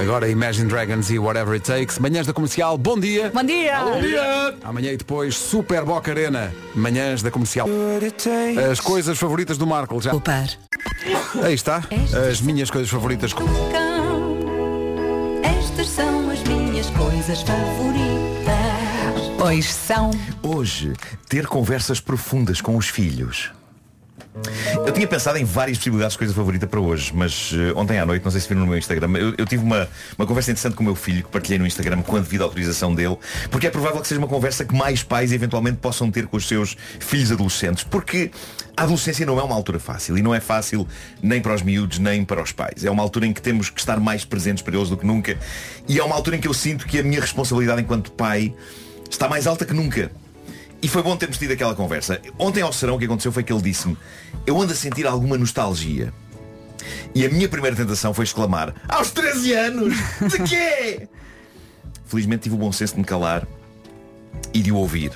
Agora 0.00 0.28
Imagine 0.28 0.68
Dragons 0.68 1.10
e 1.10 1.18
Whatever 1.18 1.54
It 1.54 1.66
Takes. 1.66 1.98
Manhãs 1.98 2.26
da 2.26 2.32
Comercial, 2.32 2.76
bom 2.76 2.98
dia. 2.98 3.30
Bom 3.32 3.44
dia. 3.44 3.80
Bom 3.80 4.00
dia. 4.00 4.54
Amanhã 4.64 4.92
e 4.92 4.96
depois 4.96 5.36
Super 5.36 5.84
Boca 5.84 6.10
Arena. 6.10 6.52
Manhãs 6.74 7.22
da 7.22 7.30
Comercial. 7.30 7.68
As 8.70 8.80
coisas 8.80 9.16
favoritas 9.18 9.56
do 9.56 9.66
Marco. 9.66 10.00
Já. 10.00 10.10
Poupar. 10.10 10.48
Aí 11.42 11.54
está. 11.54 11.82
As 12.28 12.40
minhas 12.40 12.70
coisas 12.70 12.90
favoritas. 12.90 13.32
Estas 15.42 15.88
são 15.88 16.30
as 16.30 16.42
minhas 16.42 16.90
coisas 16.90 17.42
favoritas. 17.42 18.24
Pois 19.38 19.72
são. 19.72 20.10
Hoje, 20.42 20.94
ter 21.28 21.46
conversas 21.46 22.00
profundas 22.00 22.60
com 22.60 22.76
os 22.76 22.88
filhos. 22.88 23.52
Eu 24.84 24.92
tinha 24.92 25.06
pensado 25.06 25.38
em 25.38 25.44
várias 25.44 25.78
possibilidades 25.78 26.14
de 26.14 26.18
coisa 26.18 26.34
favorita 26.34 26.66
para 26.66 26.80
hoje, 26.80 27.12
mas 27.14 27.52
eh, 27.54 27.72
ontem 27.76 28.00
à 28.00 28.04
noite, 28.04 28.24
não 28.24 28.32
sei 28.32 28.40
se 28.40 28.48
viram 28.48 28.62
no 28.62 28.66
meu 28.66 28.76
Instagram, 28.76 29.16
eu, 29.16 29.32
eu 29.38 29.46
tive 29.46 29.62
uma, 29.62 29.88
uma 30.18 30.26
conversa 30.26 30.50
interessante 30.50 30.74
com 30.74 30.82
o 30.82 30.86
meu 30.86 30.96
filho 30.96 31.22
que 31.22 31.30
partilhei 31.30 31.56
no 31.56 31.64
Instagram 31.64 32.02
com 32.02 32.16
a 32.16 32.20
devida 32.20 32.42
autorização 32.42 32.92
dele, 32.92 33.16
porque 33.48 33.68
é 33.68 33.70
provável 33.70 34.00
que 34.00 34.08
seja 34.08 34.18
uma 34.18 34.26
conversa 34.26 34.64
que 34.64 34.74
mais 34.74 35.04
pais 35.04 35.32
eventualmente 35.32 35.78
possam 35.78 36.10
ter 36.10 36.26
com 36.26 36.36
os 36.36 36.48
seus 36.48 36.76
filhos 36.98 37.30
adolescentes, 37.30 37.84
porque 37.84 38.32
a 38.76 38.82
adolescência 38.82 39.24
não 39.24 39.38
é 39.38 39.42
uma 39.42 39.54
altura 39.54 39.78
fácil 39.78 40.18
e 40.18 40.22
não 40.22 40.34
é 40.34 40.40
fácil 40.40 40.86
nem 41.22 41.40
para 41.40 41.54
os 41.54 41.62
miúdos 41.62 42.00
nem 42.00 42.24
para 42.24 42.42
os 42.42 42.50
pais. 42.50 42.84
É 42.84 42.90
uma 42.90 43.04
altura 43.04 43.26
em 43.26 43.32
que 43.32 43.40
temos 43.40 43.70
que 43.70 43.78
estar 43.78 44.00
mais 44.00 44.24
presentes 44.24 44.64
para 44.64 44.74
eles 44.74 44.88
do 44.88 44.96
que 44.96 45.06
nunca 45.06 45.38
e 45.88 46.00
é 46.00 46.02
uma 46.02 46.16
altura 46.16 46.36
em 46.36 46.40
que 46.40 46.48
eu 46.48 46.54
sinto 46.54 46.86
que 46.86 46.98
a 46.98 47.04
minha 47.04 47.20
responsabilidade 47.20 47.82
enquanto 47.82 48.10
pai 48.10 48.52
está 49.08 49.28
mais 49.28 49.46
alta 49.46 49.64
que 49.64 49.72
nunca. 49.72 50.10
E 50.84 50.88
foi 50.88 51.02
bom 51.02 51.16
termos 51.16 51.38
tido 51.38 51.50
aquela 51.50 51.74
conversa. 51.74 52.20
Ontem 52.38 52.60
ao 52.60 52.70
serão 52.70 52.96
o 52.96 52.98
que 52.98 53.06
aconteceu 53.06 53.32
foi 53.32 53.42
que 53.42 53.50
ele 53.50 53.62
disse-me 53.62 53.96
Eu 54.46 54.60
ando 54.60 54.74
a 54.74 54.76
sentir 54.76 55.06
alguma 55.06 55.38
nostalgia 55.38 56.12
E 57.14 57.24
a 57.24 57.30
minha 57.30 57.48
primeira 57.48 57.74
tentação 57.74 58.12
foi 58.12 58.24
exclamar 58.24 58.74
Aos 58.86 59.10
13 59.10 59.52
anos! 59.54 59.94
De 60.30 60.42
quê? 60.42 61.08
Felizmente 62.04 62.42
tive 62.42 62.56
o 62.56 62.58
bom 62.58 62.70
senso 62.70 62.92
de 62.92 62.98
me 62.98 63.06
calar 63.06 63.48
E 64.52 64.60
de 64.60 64.70
o 64.70 64.76
ouvir 64.76 65.12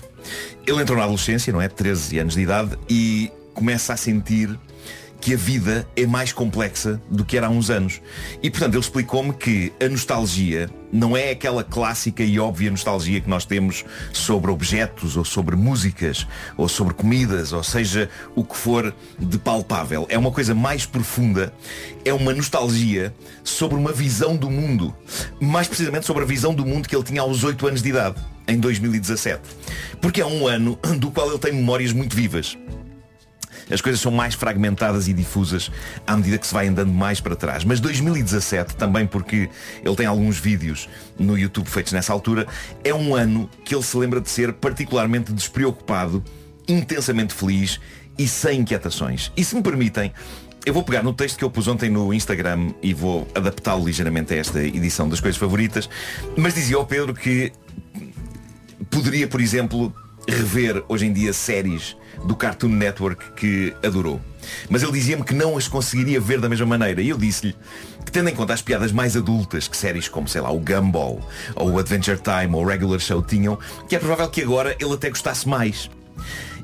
Ele 0.66 0.80
entrou 0.80 0.96
na 0.96 1.04
adolescência, 1.04 1.52
não 1.52 1.60
é? 1.60 1.68
13 1.68 2.18
anos 2.18 2.32
de 2.32 2.40
idade 2.40 2.74
E 2.88 3.30
começa 3.52 3.92
a 3.92 3.96
sentir 3.98 4.58
que 5.20 5.34
a 5.34 5.36
vida 5.36 5.86
é 5.96 6.06
mais 6.06 6.32
complexa 6.32 7.00
do 7.10 7.24
que 7.24 7.36
era 7.36 7.46
há 7.46 7.50
uns 7.50 7.70
anos. 7.70 8.00
E 8.42 8.50
portanto 8.50 8.74
ele 8.74 8.80
explicou-me 8.80 9.32
que 9.32 9.72
a 9.82 9.88
nostalgia 9.88 10.70
não 10.92 11.16
é 11.16 11.30
aquela 11.30 11.62
clássica 11.62 12.22
e 12.22 12.38
óbvia 12.38 12.70
nostalgia 12.70 13.20
que 13.20 13.28
nós 13.28 13.44
temos 13.44 13.84
sobre 14.12 14.50
objetos 14.50 15.16
ou 15.16 15.24
sobre 15.24 15.56
músicas 15.56 16.26
ou 16.56 16.68
sobre 16.68 16.94
comidas, 16.94 17.52
ou 17.52 17.62
seja, 17.62 18.08
o 18.34 18.44
que 18.44 18.56
for 18.56 18.94
de 19.18 19.38
palpável. 19.38 20.06
É 20.08 20.16
uma 20.16 20.30
coisa 20.30 20.54
mais 20.54 20.86
profunda, 20.86 21.52
é 22.04 22.12
uma 22.12 22.32
nostalgia 22.32 23.14
sobre 23.44 23.76
uma 23.76 23.92
visão 23.92 24.36
do 24.36 24.50
mundo. 24.50 24.94
Mais 25.40 25.66
precisamente 25.66 26.06
sobre 26.06 26.22
a 26.22 26.26
visão 26.26 26.54
do 26.54 26.64
mundo 26.64 26.88
que 26.88 26.96
ele 26.96 27.04
tinha 27.04 27.20
aos 27.20 27.44
8 27.44 27.66
anos 27.66 27.82
de 27.82 27.88
idade, 27.88 28.16
em 28.46 28.58
2017. 28.58 29.40
Porque 30.00 30.20
é 30.20 30.26
um 30.26 30.46
ano 30.46 30.78
do 30.98 31.10
qual 31.10 31.28
ele 31.28 31.38
tem 31.38 31.52
memórias 31.52 31.92
muito 31.92 32.16
vivas. 32.16 32.56
As 33.70 33.80
coisas 33.80 34.00
são 34.00 34.10
mais 34.10 34.34
fragmentadas 34.34 35.08
e 35.08 35.12
difusas 35.12 35.70
à 36.06 36.16
medida 36.16 36.38
que 36.38 36.46
se 36.46 36.54
vai 36.54 36.68
andando 36.68 36.92
mais 36.92 37.20
para 37.20 37.36
trás. 37.36 37.64
Mas 37.64 37.80
2017, 37.80 38.76
também 38.76 39.06
porque 39.06 39.48
ele 39.84 39.96
tem 39.96 40.06
alguns 40.06 40.38
vídeos 40.38 40.88
no 41.18 41.38
YouTube 41.38 41.68
feitos 41.68 41.92
nessa 41.92 42.12
altura, 42.12 42.46
é 42.82 42.94
um 42.94 43.14
ano 43.14 43.48
que 43.64 43.74
ele 43.74 43.82
se 43.82 43.96
lembra 43.96 44.20
de 44.20 44.30
ser 44.30 44.52
particularmente 44.54 45.32
despreocupado, 45.32 46.22
intensamente 46.66 47.34
feliz 47.34 47.80
e 48.18 48.26
sem 48.26 48.60
inquietações. 48.60 49.30
E 49.36 49.44
se 49.44 49.54
me 49.54 49.62
permitem, 49.62 50.12
eu 50.66 50.74
vou 50.74 50.82
pegar 50.82 51.02
no 51.02 51.12
texto 51.12 51.38
que 51.38 51.44
eu 51.44 51.50
pus 51.50 51.68
ontem 51.68 51.88
no 51.88 52.12
Instagram 52.12 52.74
e 52.82 52.92
vou 52.92 53.26
adaptá-lo 53.34 53.86
ligeiramente 53.86 54.34
a 54.34 54.36
esta 54.36 54.62
edição 54.62 55.08
das 55.08 55.20
coisas 55.20 55.38
favoritas, 55.38 55.88
mas 56.36 56.54
dizia 56.54 56.76
ao 56.76 56.84
Pedro 56.84 57.14
que 57.14 57.52
poderia, 58.90 59.26
por 59.26 59.40
exemplo, 59.40 59.94
rever 60.28 60.84
hoje 60.88 61.06
em 61.06 61.12
dia 61.12 61.32
séries 61.32 61.96
do 62.24 62.34
Cartoon 62.36 62.68
Network 62.68 63.32
que 63.32 63.74
adorou. 63.82 64.20
Mas 64.68 64.82
ele 64.82 64.92
dizia-me 64.92 65.24
que 65.24 65.34
não 65.34 65.56
as 65.56 65.68
conseguiria 65.68 66.20
ver 66.20 66.40
da 66.40 66.48
mesma 66.48 66.66
maneira. 66.66 67.00
E 67.00 67.08
eu 67.08 67.18
disse-lhe 67.18 67.54
que 68.04 68.12
tendo 68.12 68.28
em 68.28 68.34
conta 68.34 68.54
as 68.54 68.62
piadas 68.62 68.92
mais 68.92 69.16
adultas 69.16 69.68
que 69.68 69.76
séries 69.76 70.08
como, 70.08 70.28
sei 70.28 70.40
lá, 70.40 70.50
o 70.50 70.58
Gumball, 70.58 71.20
ou 71.54 71.72
o 71.72 71.78
Adventure 71.78 72.18
Time, 72.18 72.54
ou 72.54 72.64
o 72.64 72.66
Regular 72.66 73.00
Show 73.00 73.22
tinham, 73.22 73.58
que 73.88 73.96
é 73.96 73.98
provável 73.98 74.28
que 74.28 74.42
agora 74.42 74.76
ele 74.80 74.94
até 74.94 75.10
gostasse 75.10 75.48
mais. 75.48 75.90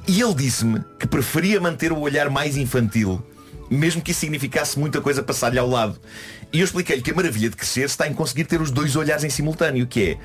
E 0.07 0.21
ele 0.21 0.35
disse-me 0.35 0.83
que 0.99 1.07
preferia 1.07 1.61
manter 1.61 1.93
o 1.93 2.01
olhar 2.01 2.29
mais 2.29 2.57
infantil, 2.57 3.23
mesmo 3.71 4.03
que 4.03 4.11
isso 4.11 4.21
significasse 4.21 4.79
muita 4.79 5.01
coisa 5.01 5.23
passar-lhe 5.23 5.59
ao 5.59 5.69
lado. 5.69 5.99
E 6.53 6.61
eu 6.61 6.65
expliquei-lhe 6.65 7.03
que 7.03 7.11
a 7.11 7.15
maravilha 7.15 7.51
de 7.51 7.57
crescer 7.57 7.87
está 7.87 8.07
em 8.07 8.13
conseguir 8.13 8.45
ter 8.45 8.61
os 8.61 8.71
dois 8.71 8.97
olhares 8.97 9.25
em 9.25 9.31
simultâneo, 9.31 9.87
que 9.87 10.19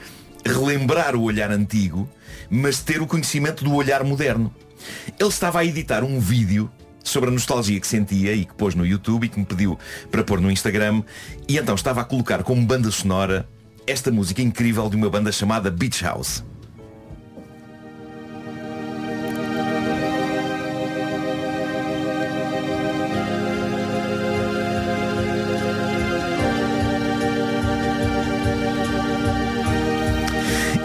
é 0.46 0.50
relembrar 0.50 1.16
o 1.16 1.24
olhar 1.24 1.52
antigo, 1.52 2.10
mas 2.50 2.80
ter 2.80 3.02
o 3.02 3.08
conhecimento 3.08 3.64
do 3.64 3.74
olhar 3.74 4.04
moderno. 4.04 4.54
Ele 5.20 5.30
estava 5.30 5.60
a 5.60 5.66
editar 5.66 6.04
um 6.04 6.20
vídeo 6.20 6.70
sobre 7.04 7.30
a 7.30 7.34
nostalgia 7.34 7.80
que 7.80 7.88
sentia 7.88 8.34
e 8.34 8.46
que 8.46 8.54
pôs 8.54 8.76
no 8.76 8.86
YouTube 8.86 9.26
e 9.26 9.30
que 9.30 9.40
me 9.40 9.46
pediu 9.46 9.78
para 10.12 10.24
pôr 10.24 10.40
no 10.40 10.52
Instagram 10.52 11.04
e 11.48 11.58
então 11.58 11.76
estava 11.76 12.02
a 12.02 12.04
colocar 12.04 12.44
como 12.44 12.66
banda 12.66 12.92
sonora 12.92 13.48
esta 13.88 14.12
música 14.12 14.42
incrível 14.42 14.90
de 14.90 14.96
uma 14.96 15.10
banda 15.10 15.32
chamada 15.32 15.72
Beach 15.72 16.04
House. 16.04 16.44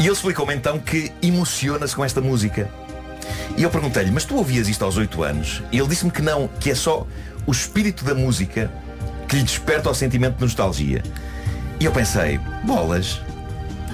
E 0.01 0.07
ele 0.07 0.13
explicou-me 0.13 0.55
então 0.55 0.79
que 0.79 1.11
emociona-se 1.23 1.97
com 1.97 2.05
esta 2.05 2.21
música 2.21 2.71
e 3.57 3.63
eu 3.63 3.71
perguntei-lhe, 3.71 4.11
mas 4.11 4.25
tu 4.25 4.37
ouvias 4.37 4.69
isto 4.69 4.85
aos 4.85 4.97
8 4.97 5.23
anos? 5.23 5.63
E 5.71 5.79
ele 5.79 5.89
disse-me 5.89 6.11
que 6.11 6.23
não, 6.23 6.49
que 6.61 6.71
é 6.71 6.75
só 6.75 7.07
o 7.47 7.53
espírito 7.53 8.05
da 8.05 8.15
música 8.15 8.71
que 9.29 9.37
lhe 9.37 9.43
desperta 9.43 9.91
o 9.91 9.95
sentimento 9.95 10.37
de 10.37 10.43
nostalgia. 10.43 11.03
E 11.79 11.85
eu 11.85 11.93
pensei, 11.93 12.39
bolas, 12.65 13.21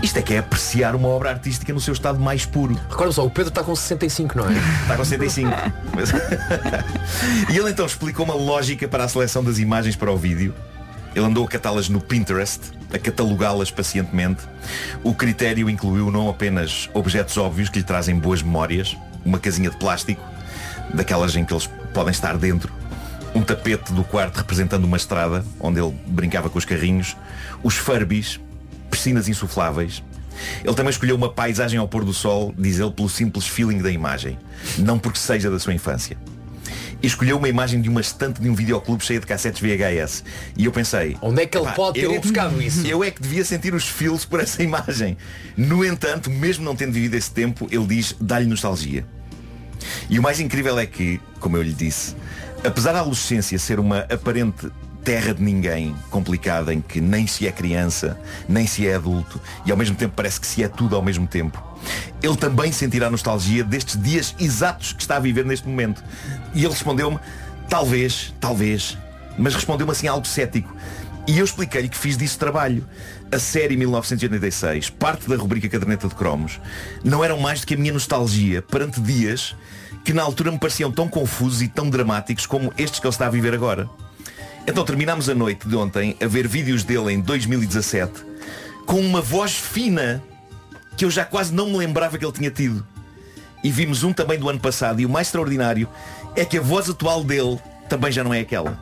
isto 0.03 0.19
é 0.19 0.23
que 0.23 0.35
é 0.35 0.39
apreciar 0.39 0.95
uma 0.95 1.09
obra 1.09 1.31
artística 1.31 1.73
no 1.73 1.81
seu 1.81 1.93
estado 1.93 2.19
mais 2.19 2.47
puro. 2.47 2.75
Recorda 2.89 3.13
só, 3.13 3.25
o 3.25 3.31
Pedro 3.31 3.51
está 3.51 3.63
com 3.63 3.75
65, 3.75 4.39
não 4.39 4.49
é? 4.49 4.53
Está 4.83 4.97
com 4.97 5.05
65. 5.05 5.51
Mas- 5.95 6.11
e 7.53 7.57
ele 7.59 7.71
então 7.71 7.85
explicou 7.85 8.25
uma 8.25 8.35
lógica 8.35 8.89
para 8.89 9.05
a 9.05 9.09
seleção 9.09 9.45
das 9.45 9.59
imagens 9.59 9.97
para 9.97 10.11
o 10.11 10.17
vídeo. 10.17 10.55
Ele 11.15 11.27
andou 11.27 11.45
a 11.45 11.49
catá-las 11.49 11.89
no 11.89 12.01
Pinterest, 12.01 12.61
a 12.95 12.99
catalogá-las 12.99 13.71
pacientemente. 13.71 14.43
O 15.03 15.13
critério 15.13 15.69
incluiu 15.69 16.11
não 16.11 16.31
apenas 16.31 16.89
objetos 16.95 17.37
óbvios 17.37 17.69
que 17.69 17.79
lhe 17.79 17.85
trazem 17.85 18.17
boas 18.17 18.43
memórias, 18.43 18.97
uma 19.25 19.39
casinha 19.39 19.71
de 19.71 19.77
plástico, 19.77 20.23
daquelas 20.95 21.35
em 21.37 21.45
que 21.45 21.53
eles 21.53 21.69
podem 21.93 22.11
estar 22.11 22.37
dentro, 22.37 22.73
um 23.35 23.43
tapete 23.43 23.93
do 23.93 24.03
quarto 24.03 24.37
representando 24.37 24.85
uma 24.85 24.97
estrada, 24.97 25.45
onde 25.59 25.81
ele 25.81 25.95
brincava 26.07 26.51
com 26.51 26.59
os 26.59 26.65
carrinhos, 26.65 27.17
os 27.63 27.77
Furbies, 27.77 28.41
piscinas 28.91 29.29
insufláveis. 29.29 30.03
Ele 30.65 30.75
também 30.75 30.91
escolheu 30.91 31.17
uma 31.17 31.29
paisagem 31.29 31.79
ao 31.79 31.87
pôr 31.87 32.05
do 32.05 32.13
sol, 32.13 32.55
diz 32.57 32.79
ele, 32.79 32.91
pelo 32.91 33.09
simples 33.09 33.47
feeling 33.47 33.83
da 33.83 33.91
imagem, 33.91 34.39
não 34.79 34.99
porque 34.99 35.19
seja 35.19 35.51
da 35.51 35.59
sua 35.59 35.75
infância. 35.75 36.17
E 37.03 37.07
escolheu 37.07 37.39
uma 37.39 37.49
imagem 37.49 37.81
de 37.81 37.89
uma 37.89 38.01
estante 38.01 38.41
de 38.41 38.49
um 38.49 38.55
videoclube 38.55 39.05
cheia 39.05 39.19
de 39.19 39.27
cassetes 39.27 39.61
VHS. 39.61 40.23
E 40.57 40.67
eu 40.67 40.73
pensei, 40.73 41.17
onde 41.23 41.43
é 41.43 41.47
que 41.47 41.57
ele 41.57 41.71
pode 41.73 42.01
ter 42.01 42.21
buscado 42.21 42.61
isso? 42.61 42.87
Eu 42.87 43.03
é 43.03 43.11
que 43.11 43.23
devia 43.23 43.45
sentir 43.45 43.75
os 43.75 43.89
feels 43.89 44.25
por 44.25 44.41
essa 44.41 44.63
imagem. 44.63 45.17
No 45.57 45.85
entanto, 45.85 46.31
mesmo 46.31 46.65
não 46.65 46.77
tendo 46.77 46.93
vivido 46.93 47.15
esse 47.15 47.31
tempo, 47.31 47.67
ele 47.71 47.87
diz, 47.87 48.15
dá-lhe 48.21 48.47
nostalgia. 48.47 49.07
E 50.09 50.19
o 50.19 50.23
mais 50.23 50.41
incrível 50.41 50.79
é 50.79 50.87
que, 50.87 51.21
como 51.39 51.57
eu 51.57 51.63
lhe 51.63 51.73
disse, 51.73 52.15
apesar 52.65 52.93
da 52.93 53.01
adolescência 53.01 53.59
ser 53.59 53.81
uma 53.81 54.01
aparente 54.01 54.71
terra 55.05 55.35
de 55.35 55.43
ninguém 55.43 55.95
complicada 56.11 56.73
em 56.73 56.81
que 56.81 57.01
nem 57.01 57.27
se 57.27 57.47
é 57.47 57.53
criança, 57.53 58.19
nem 58.49 58.67
se 58.67 58.87
é 58.87 58.95
adulto 58.95 59.41
e 59.65 59.71
ao 59.71 59.77
mesmo 59.77 59.97
tempo 59.97 60.15
parece 60.15 60.41
que 60.41 60.47
se 60.47 60.63
é 60.63 60.69
tudo 60.69 60.97
ao 60.97 61.03
mesmo 61.03 61.27
tempo, 61.27 61.63
ele 62.23 62.37
também 62.37 62.71
sentirá 62.71 63.11
nostalgia 63.11 63.65
destes 63.65 64.01
dias 64.01 64.35
exatos 64.39 64.93
que 64.93 65.03
está 65.03 65.17
a 65.17 65.21
viver 65.21 65.45
neste 65.45 65.67
momento. 65.67 66.03
E 66.55 66.61
ele 66.61 66.73
respondeu-me, 66.73 67.19
talvez, 67.69 68.35
talvez, 68.41 68.97
mas 69.39 69.55
respondeu-me 69.55 69.93
assim 69.93 70.07
algo 70.07 70.27
cético. 70.27 70.75
E 71.27 71.39
eu 71.39 71.45
expliquei-lhe 71.45 71.89
que 71.89 71.97
fiz 71.97 72.17
disso 72.17 72.39
trabalho. 72.39 72.87
A 73.33 73.39
série 73.39 73.77
1986, 73.77 74.91
parte 74.91 75.29
da 75.29 75.37
rubrica 75.37 75.69
Caderneta 75.69 76.09
de 76.09 76.15
Cromos, 76.15 76.61
não 77.05 77.25
eram 77.25 77.39
mais 77.39 77.61
do 77.61 77.67
que 77.67 77.75
a 77.75 77.77
minha 77.77 77.93
nostalgia 77.93 78.61
perante 78.61 79.01
dias 79.01 79.55
que 80.05 80.13
na 80.13 80.23
altura 80.23 80.51
me 80.51 80.59
pareciam 80.59 80.91
tão 80.91 81.09
confusos 81.09 81.63
e 81.63 81.69
tão 81.69 81.89
dramáticos 81.89 82.47
como 82.47 82.73
estes 82.77 82.99
que 82.99 83.07
ele 83.07 83.15
está 83.15 83.27
a 83.27 83.31
viver 83.31 83.55
agora. 83.55 83.89
Então 84.71 84.85
terminámos 84.85 85.29
a 85.29 85.35
noite 85.35 85.67
de 85.69 85.75
ontem 85.75 86.17
a 86.23 86.27
ver 86.29 86.47
vídeos 86.47 86.85
dele 86.85 87.13
em 87.13 87.21
2017 87.21 88.25
com 88.87 89.01
uma 89.01 89.21
voz 89.21 89.53
fina 89.53 90.23
que 90.97 91.05
eu 91.05 91.11
já 91.11 91.25
quase 91.25 91.53
não 91.53 91.71
me 91.71 91.77
lembrava 91.77 92.17
que 92.17 92.25
ele 92.25 92.33
tinha 92.33 92.51
tido. 92.51 92.87
E 93.65 93.71
vimos 93.71 94.05
um 94.05 94.13
também 94.13 94.39
do 94.39 94.49
ano 94.49 94.61
passado 94.61 95.01
e 95.01 95.07
o 95.07 95.09
mais 95.09 95.27
extraordinário 95.29 95.89
é 96.37 96.45
que 96.45 96.57
a 96.57 96.61
voz 96.61 96.89
atual 96.89 97.25
dele 97.25 97.59
também 97.89 98.13
já 98.13 98.23
não 98.23 98.33
é 98.33 98.41
aquela. 98.41 98.79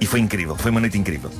E 0.00 0.06
foi 0.06 0.20
incrível, 0.20 0.54
foi 0.56 0.70
uma 0.70 0.80
noite 0.80 0.96
incrível. 0.96 1.30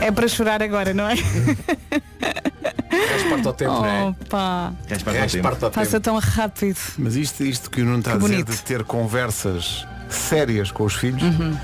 É 0.00 0.10
para 0.10 0.26
chorar 0.28 0.62
agora, 0.62 0.92
não 0.92 1.08
é? 1.08 1.16
Faz 1.16 3.22
parte 3.30 3.46
ao 3.46 3.52
tempo, 3.54 3.72
não 3.72 3.86
é? 3.86 4.02
Opa. 4.04 4.74
Faz 4.88 5.02
parte 5.02 5.18
ao 5.44 5.52
tempo. 5.70 5.70
Passa 5.70 6.00
tão 6.00 6.18
rápido. 6.18 6.78
Mas 6.98 7.14
isto, 7.14 7.44
isto 7.44 7.70
que 7.70 7.82
o 7.82 7.84
Nuno 7.84 7.98
está 8.00 8.10
Que 8.12 8.16
a 8.16 8.20
dizer 8.20 8.32
bonito. 8.32 8.50
de 8.50 8.62
ter 8.62 8.82
conversas 8.84 9.86
sérias 10.08 10.70
com 10.72 10.84
os 10.84 10.94
filhos 10.94 11.22
Uhum. 11.22 11.56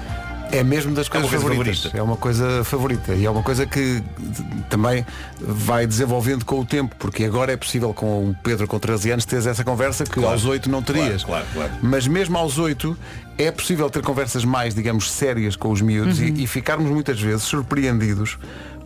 É 0.52 0.62
mesmo 0.62 0.94
das 0.94 1.06
É 1.06 1.10
coisas 1.10 1.30
coisa 1.30 1.44
favoritas. 1.48 1.78
favorita. 1.78 1.98
É 1.98 2.02
uma 2.02 2.16
coisa 2.16 2.64
favorita. 2.64 3.14
E 3.14 3.24
é 3.26 3.30
uma 3.30 3.42
coisa 3.42 3.66
que 3.66 4.02
também 4.68 5.04
vai 5.40 5.86
desenvolvendo 5.86 6.44
com 6.44 6.60
o 6.60 6.64
tempo, 6.64 6.94
porque 6.98 7.24
agora 7.24 7.52
é 7.52 7.56
possível 7.56 7.92
com 7.94 8.30
o 8.30 8.36
Pedro 8.42 8.66
com 8.68 8.78
13 8.78 9.10
anos 9.10 9.24
teres 9.24 9.46
essa 9.46 9.64
conversa 9.64 10.04
que 10.04 10.22
aos 10.24 10.44
8 10.44 10.70
não 10.70 10.82
terias. 10.82 11.24
Claro, 11.24 11.44
claro, 11.52 11.68
claro. 11.70 11.82
Mas 11.86 12.06
mesmo 12.06 12.36
aos 12.38 12.58
8 12.58 12.96
é 13.38 13.50
possível 13.50 13.88
ter 13.90 14.02
conversas 14.02 14.44
mais, 14.44 14.74
digamos, 14.74 15.10
sérias 15.10 15.56
com 15.56 15.70
os 15.70 15.80
miúdos 15.80 16.18
Uhum. 16.18 16.26
e, 16.26 16.44
e 16.44 16.46
ficarmos 16.46 16.90
muitas 16.90 17.20
vezes 17.20 17.42
surpreendidos 17.44 18.38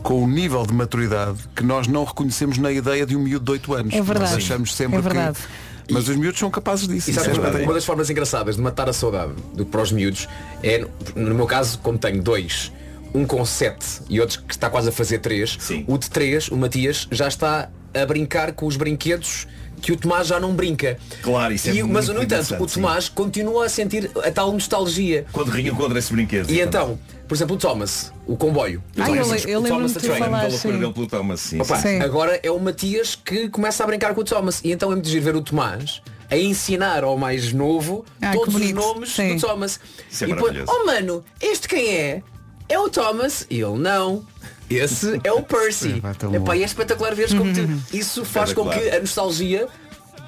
com 0.03 0.23
o 0.23 0.29
nível 0.29 0.65
de 0.65 0.73
maturidade 0.73 1.39
que 1.55 1.65
nós 1.65 1.89
não 1.89 2.05
reconhecemos 2.05 2.59
na 2.59 2.71
ideia 2.71 3.05
de 3.05 3.17
um 3.17 3.21
miúdo 3.21 3.45
de 3.45 3.51
8 3.53 3.75
anos. 3.75 3.95
É 3.95 4.01
verdade. 4.01 4.31
Nós 4.35 4.45
achamos 4.45 4.73
sempre 4.75 4.99
É 4.99 5.01
verdade. 5.01 5.39
que. 5.39 5.66
Mas 5.91 6.09
os 6.09 6.17
miúdos 6.17 6.39
são 6.39 6.51
capazes 6.51 6.89
disso. 6.89 7.11
E 7.11 7.13
Isso 7.13 7.21
sabe 7.23 7.37
é 7.37 7.41
uma, 7.41 7.59
uma 7.59 7.75
das 7.75 7.85
formas 7.85 8.11
engraçadas 8.11 8.57
de 8.57 8.63
matar 8.63 8.89
a 8.89 8.93
saudade 8.93 9.33
do, 9.55 9.65
para 9.65 9.83
os 9.83 9.93
miúdos 9.93 10.29
é, 10.63 10.85
no 11.15 11.35
meu 11.35 11.47
caso, 11.47 11.79
como 11.79 11.99
tenho 11.99 12.23
dois, 12.23 12.73
um 13.15 13.25
com 13.25 13.45
sete 13.45 14.03
e 14.09 14.21
outro 14.21 14.43
que 14.43 14.55
está 14.55 14.69
quase 14.69 14.89
a 14.89 14.93
fazer 14.93 15.19
três, 15.19 15.59
o 15.87 15.97
de 15.97 16.11
três, 16.11 16.49
o 16.49 16.57
Matias, 16.57 17.09
já 17.11 17.29
está 17.29 17.71
a 17.95 18.07
brincar 18.07 18.53
com 18.53 18.67
os 18.67 18.77
brinquedos 18.77 19.47
que 19.87 19.93
o 19.93 19.97
Tomás 19.97 20.27
já 20.27 20.41
não 20.41 20.53
brinca. 20.53 20.99
Claro, 21.23 21.55
isso 21.55 21.69
é 21.71 21.75
E- 21.75 21.83
Mas, 21.85 22.07
muito 22.07 22.19
no 22.19 22.25
entanto, 22.25 22.61
o 22.61 22.67
Tomás 22.67 23.09
continua 23.09 23.67
a 23.67 23.69
sentir 23.69 24.11
a 24.17 24.33
tal 24.33 24.51
nostalgia. 24.51 25.25
Quando 25.31 25.51
rinham 25.51 25.77
contra 25.77 25.97
esses 25.97 26.11
brinquedos. 26.11 26.51
E 26.51 26.61
então, 26.61 26.99
por 27.29 27.37
exemplo, 27.37 27.55
o 27.55 27.59
Thomas, 27.59 28.13
o 28.27 28.37
comboio. 28.37 28.83
Ah, 28.99 29.09
O 29.09 29.15
eu 29.15 29.61
lembro-me 29.61 29.89
de 29.89 30.01
falar, 30.01 30.51
sim. 30.51 30.69
pelo 30.93 31.07
Thomas, 31.07 31.39
sim. 31.41 31.61
Opa, 31.61 31.77
sim. 31.79 32.01
agora 32.01 32.41
é 32.43 32.51
o 32.51 32.59
Matias 32.59 33.15
que 33.15 33.49
começa 33.49 33.85
a 33.85 33.87
brincar 33.87 34.13
com 34.13 34.23
o 34.23 34.25
Thomas. 34.25 34.61
E 34.65 34.73
então 34.73 34.91
é 34.91 34.95
muito 34.97 35.09
giro 35.09 35.25
ver 35.25 35.37
o 35.37 35.41
Tomás 35.41 36.03
a 36.29 36.37
ensinar 36.37 37.05
ao 37.05 37.17
mais 37.17 37.53
novo 37.53 38.05
Ah, 38.21 38.33
todos 38.33 38.57
os 38.57 38.73
nomes 38.73 39.11
Sim. 39.15 39.37
do 39.37 39.41
Thomas. 39.47 39.79
Isso 40.11 40.25
é 40.25 40.29
e 40.29 40.33
depois, 40.35 40.65
oh 40.67 40.85
mano, 40.85 41.25
este 41.41 41.69
quem 41.69 41.95
é? 41.95 42.23
É 42.69 42.77
o 42.81 42.89
Thomas. 42.89 43.47
E 43.49 43.61
ele 43.61 43.79
não. 43.79 44.25
Esse 44.69 45.21
é 45.23 45.33
o 45.33 45.43
Percy. 45.43 46.01
Epá, 46.37 46.57
e 46.57 46.63
é 46.63 46.67
espetacular 46.67 47.15
ver 47.15 47.29
como 47.37 47.53
tu- 47.53 47.97
isso 47.97 48.25
faz 48.25 48.53
com 48.53 48.69
que 48.69 48.91
a 48.91 49.01
nostalgia 49.01 49.69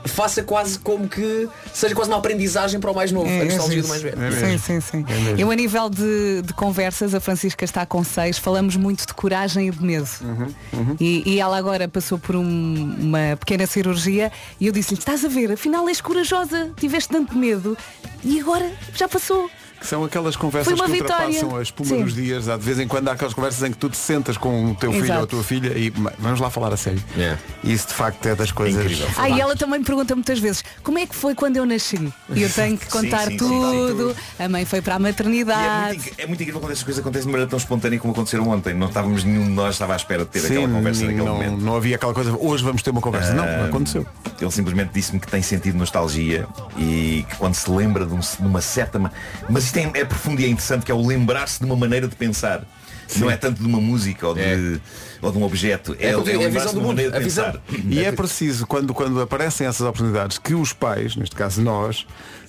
faça 0.07 0.43
quase 0.45 0.79
como 0.79 1.09
que 1.09 1.49
seja 1.75 1.93
quase 1.95 2.09
uma 2.09 2.19
aprendizagem 2.19 2.79
para 2.79 2.91
o 2.91 2.95
mais 2.95 3.11
novo. 3.11 3.29
É, 3.29 3.41
a 3.41 3.45
nostalgia 3.47 3.79
é 3.81 3.83
do 3.83 3.89
mais 3.89 4.01
velho. 4.03 4.17
Sim, 4.33 4.59
sim, 4.59 4.81
sim. 4.81 5.05
Eu 5.37 5.51
a 5.51 5.55
nível 5.57 5.91
de, 5.91 6.43
de 6.43 6.53
conversas, 6.55 7.15
a 7.15 7.21
Francisca 7.21 7.65
está 7.65 7.85
com 7.85 8.03
seis, 8.05 8.39
falamos 8.39 8.77
muito 8.77 9.05
de 9.05 9.13
coragem 9.13 9.69
e 9.69 9.71
de 9.73 9.83
medo. 9.83 10.09
Uhum, 10.23 10.97
E, 11.01 11.23
e 11.35 11.41
ela 11.41 11.59
agora 11.59 11.89
passou 11.89 12.17
por 12.17 12.37
um- 12.37 12.97
uma 13.01 13.37
pequena 13.39 13.67
cirurgia 13.67 14.31
e 14.61 14.69
eu 14.69 14.73
disse-lhe, 14.73 15.01
estás 15.01 15.25
a 15.25 15.29
ver, 15.29 15.51
afinal 15.53 15.89
és 15.89 16.01
corajosa, 16.01 16.71
tiveste 16.77 17.11
tanto 17.11 17.37
medo 17.37 17.77
e 18.25 18.39
agora 18.41 18.71
já 18.95 19.09
passou. 19.09 19.51
Que 19.81 19.87
são 19.87 20.03
aquelas 20.05 20.35
conversas 20.37 20.81
que 20.81 20.91
vitória. 20.91 21.27
ultrapassam 21.27 21.57
a 21.57 21.63
espuma 21.63 21.89
Sim. 21.91 22.05
dos 22.05 22.15
dias. 22.15 22.49
Há 22.49 22.57
de 22.57 22.63
vez 22.65 22.79
em 22.81 22.89
quando 22.89 23.09
há 23.09 23.13
aquelas 23.13 23.33
conversas 23.33 23.63
em 23.63 23.71
que 23.71 23.79
tu 23.79 23.89
te 23.89 23.97
sentas 23.97 24.37
com 24.37 24.73
o 24.73 24.75
teu 24.75 24.91
filho 24.93 25.05
Exato. 25.05 25.19
ou 25.21 25.25
a 25.25 25.27
tua 25.29 25.43
filha 25.45 25.69
e 25.79 25.93
"Ma- 25.97 26.13
vamos 26.19 26.41
lá 26.41 26.51
falar 26.51 26.73
a 26.73 26.77
sério. 26.77 27.03
E 27.63 27.73
isso 27.73 27.89
de 27.89 27.95
facto 27.95 28.27
é 28.27 28.35
das 28.35 28.51
coisas. 28.51 28.85
Ah, 29.17 29.29
e 29.29 29.41
ela 29.41 29.55
também 29.57 29.79
me 29.79 29.85
pergunta 29.85 30.15
muitas 30.15 30.39
vezes, 30.41 30.65
como 30.83 30.99
é 30.99 31.07
que 31.07 31.15
foi 31.15 31.35
quando 31.35 31.57
eu 31.57 31.65
nasci? 31.67 32.13
E 32.31 32.43
eu 32.43 32.51
tenho 32.51 32.77
que 32.77 32.85
Sim, 32.91 32.91
contar 32.91 33.25
sim, 33.27 33.31
sim, 33.31 33.37
tudo. 33.37 34.17
A 34.39 34.49
mãe 34.49 34.65
foi 34.65 34.81
para 34.83 34.95
a 34.95 34.97
E 34.97 34.99
é 34.99 35.03
maternidade. 35.03 35.97
muito, 35.99 36.13
é 36.19 36.27
muito 36.27 36.41
incrível 36.43 36.61
quando 36.61 36.73
essas 36.73 36.85
coisas 36.85 37.01
acontecem 37.01 37.27
de 37.27 37.33
maneira 37.33 37.49
tão 37.49 37.57
espontânea 37.59 37.99
como 37.99 38.13
aconteceram 38.13 38.49
ontem. 38.49 38.75
Não 38.75 38.89
estávamos 38.89 39.23
nenhum 39.25 39.45
de 39.45 39.51
nós 39.51 39.75
estava 39.77 39.93
à 39.93 39.97
espera 39.97 40.25
de 40.25 40.31
ter 40.31 40.41
Sim, 40.41 40.47
aquela 40.59 40.69
conversa 40.69 41.03
naquele 41.05 41.25
não, 41.25 41.35
momento. 41.35 41.57
não 41.61 41.77
havia 41.77 41.97
aquela 41.97 42.13
coisa, 42.15 42.37
hoje 42.37 42.65
vamos 42.65 42.83
ter 42.83 42.91
uma 42.91 43.01
conversa. 43.01 43.33
não, 43.33 43.65
aconteceu. 43.67 44.05
Ele 44.41 44.51
simplesmente 44.51 44.91
disse-me 44.93 45.19
que 45.21 45.27
tem 45.29 45.43
sentido 45.43 45.77
nostalgia 45.79 46.47
e 46.77 47.25
que 47.29 47.37
quando 47.37 47.55
se 47.55 47.71
lembra 47.71 48.05
de, 48.07 48.15
um- 48.15 48.19
de 48.21 48.29
uma 48.41 48.61
certa. 48.61 48.99
ma- 48.99 49.11
Mas 49.49 49.68
isto 49.69 49.77
é, 49.79 50.01
é 50.01 50.05
profundo 50.05 50.41
e 50.41 50.45
é 50.45 50.49
interessante, 50.49 50.85
que 50.85 50.91
é 50.91 50.95
o 50.95 51.07
lembrar-se 51.07 51.59
de 51.61 51.65
uma 51.67 51.77
maneira 51.77 52.09
de 52.09 52.17
pensar. 52.17 52.65
Não 53.17 53.31
é 53.31 53.37
tanto 53.39 53.63
de 53.63 53.67
uma 53.67 53.81
música 53.81 54.29
ou 54.29 54.35
de, 54.35 54.81
ou 55.23 55.33
de 55.33 55.39
um 55.39 55.43
objeto. 55.43 55.97
É, 55.99 56.09
É 56.09 56.09
é, 56.09 56.11
é 56.11 56.15
a 56.15 56.17
lembrar-se 56.39 56.51
visão 56.51 56.73
de 56.73 56.79
uma 56.79 56.83
do 56.83 56.87
maneira 56.89 57.11
mundo, 57.11 57.13
de 57.13 57.17
a 57.17 57.21
visão. 57.21 57.53
pensar. 57.53 57.63
E 57.89 58.05
é 58.05 58.13
preciso, 58.13 58.67
quando, 58.67 58.93
quando 58.93 59.19
aparecem 59.21 59.67
essas 59.67 59.87
oportunidades, 59.87 60.37
que 60.37 60.55
os 60.55 60.75
pais, 60.75 61.17
neste 61.17 61.35
caso 61.35 61.63
nós, 61.63 62.07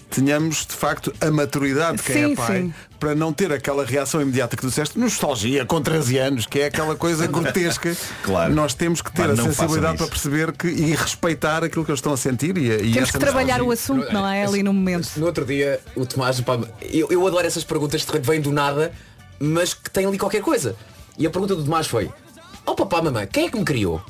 tenhamos 0.10 0.66
de 0.66 0.74
facto 0.74 1.14
a 1.22 1.30
maturidade 1.30 1.98
de 1.98 2.04
quem 2.04 2.16
Sim, 2.16 2.34
é 2.34 2.36
pai 2.36 2.62
sim. 2.62 2.74
para 3.00 3.14
não 3.16 3.32
ter 3.32 3.52
aquela 3.52 3.86
reação 3.86 4.22
imediata 4.22 4.56
que 4.56 4.62
tu 4.62 4.68
disseste, 4.68 4.98
nostalgia 4.98 5.66
com 5.66 5.82
13 5.82 6.18
anos, 6.18 6.46
que 6.46 6.60
é 6.60 6.66
aquela 6.66 6.96
coisa 6.96 7.26
grotesca. 7.28 7.96
Claro. 8.24 8.54
Nós 8.54 8.74
temos 8.74 9.02
que 9.02 9.12
ter 9.12 9.30
a 9.30 9.36
sensibilidade 9.36 9.98
para 9.98 10.08
perceber 10.08 10.52
que, 10.54 10.68
e 10.68 10.96
respeitar 10.96 11.64
aquilo 11.64 11.86
que 11.86 11.92
eles 11.92 12.00
estão 12.00 12.14
a 12.14 12.18
sentir 12.18 12.58
e, 12.58 12.66
e 12.66 12.78
Temos 12.94 12.98
essa 12.98 13.12
que 13.14 13.20
trabalhar 13.20 13.62
o 13.62 13.68
nostalgia. 13.68 14.04
assunto, 14.04 14.14
não 14.14 14.28
é? 14.28 14.46
Ali 14.46 14.64
no 14.64 14.74
momento. 14.74 15.10
No 15.18 15.26
outro 15.28 15.46
dia, 15.46 15.80
o 15.96 16.06
Tomás, 16.06 16.42
pá, 16.42 16.60
eu, 16.82 17.08
eu 17.12 17.26
adoro 17.28 17.46
essas 17.46 17.64
perguntas 17.64 18.04
que 18.04 18.20
vêm 18.20 18.42
do 18.42 18.52
nada, 18.52 18.92
mas 19.40 19.74
que 19.74 19.90
têm 19.90 20.06
ali 20.06 20.18
qualquer 20.18 20.42
coisa. 20.42 20.76
E 21.18 21.28
a 21.28 21.30
pergunta 21.30 21.56
do 21.56 21.64
Tomás 21.64 21.88
foi, 21.88 22.10
oh 22.66 22.74
papá, 22.76 23.02
mamãe, 23.02 23.28
quem 23.28 23.46
é 23.46 23.50
que 23.50 23.58
me 23.58 23.66
criou? 23.66 24.02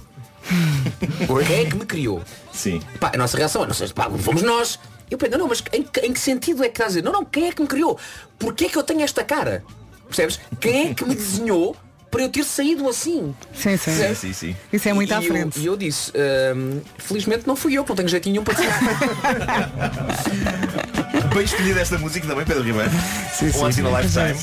quem 1.45 1.59
é 1.61 1.65
que 1.65 1.75
me 1.75 1.85
criou? 1.85 2.21
Sim. 2.53 2.81
Pá, 2.99 3.11
a 3.13 3.17
nossa 3.17 3.37
reação 3.37 3.63
é, 3.63 3.67
não 3.67 3.73
sei, 3.73 3.87
pá, 3.89 4.09
fomos 4.09 4.41
nós. 4.41 4.79
Eu 5.09 5.17
penso, 5.17 5.37
não, 5.37 5.47
mas 5.47 5.63
em, 5.73 5.83
que- 5.83 5.99
em 6.01 6.13
que 6.13 6.19
sentido 6.19 6.63
é 6.63 6.67
que 6.67 6.73
estás 6.73 6.87
a 6.87 6.89
dizer? 6.89 7.03
Não, 7.03 7.11
não, 7.11 7.25
quem 7.25 7.47
é 7.47 7.51
que 7.51 7.61
me 7.61 7.67
criou? 7.67 7.97
Porquê 8.37 8.65
é 8.65 8.69
que 8.69 8.77
eu 8.77 8.83
tenho 8.83 9.01
esta 9.01 9.23
cara? 9.23 9.63
Percebes? 10.07 10.39
Quem 10.59 10.89
é 10.89 10.93
que 10.93 11.05
me 11.05 11.15
desenhou 11.15 11.75
para 12.11 12.23
eu 12.23 12.29
ter 12.29 12.43
saído 12.43 12.89
assim. 12.89 13.35
Sim, 13.53 13.77
sim. 13.77 13.95
Sim, 13.95 14.15
sim, 14.15 14.33
sim. 14.33 14.55
Isso 14.73 14.89
é 14.89 14.93
muito 14.93 15.11
e 15.11 15.13
à 15.13 15.17
eu- 15.21 15.27
frente. 15.27 15.59
E 15.59 15.65
eu, 15.67 15.77
disse, 15.77 16.11
hum, 16.55 16.81
felizmente 16.97 17.47
não 17.47 17.55
fui 17.55 17.73
eu, 17.77 17.83
que 17.83 17.89
não 17.89 17.95
tenho 17.95 18.09
jeitinho 18.09 18.33
nenhum 18.33 18.43
para. 18.43 18.55
Bem 21.33 21.43
escolhida 21.43 21.79
esta 21.81 21.97
música 21.97 22.27
também, 22.27 22.45
Pedro 22.45 22.63
Ribeiro. 22.63 22.89
Sim, 23.33 23.51
sim. 23.51 23.59
Once 23.63 23.79
in 23.81 23.85
a 23.85 24.01
lifetime. 24.01 24.39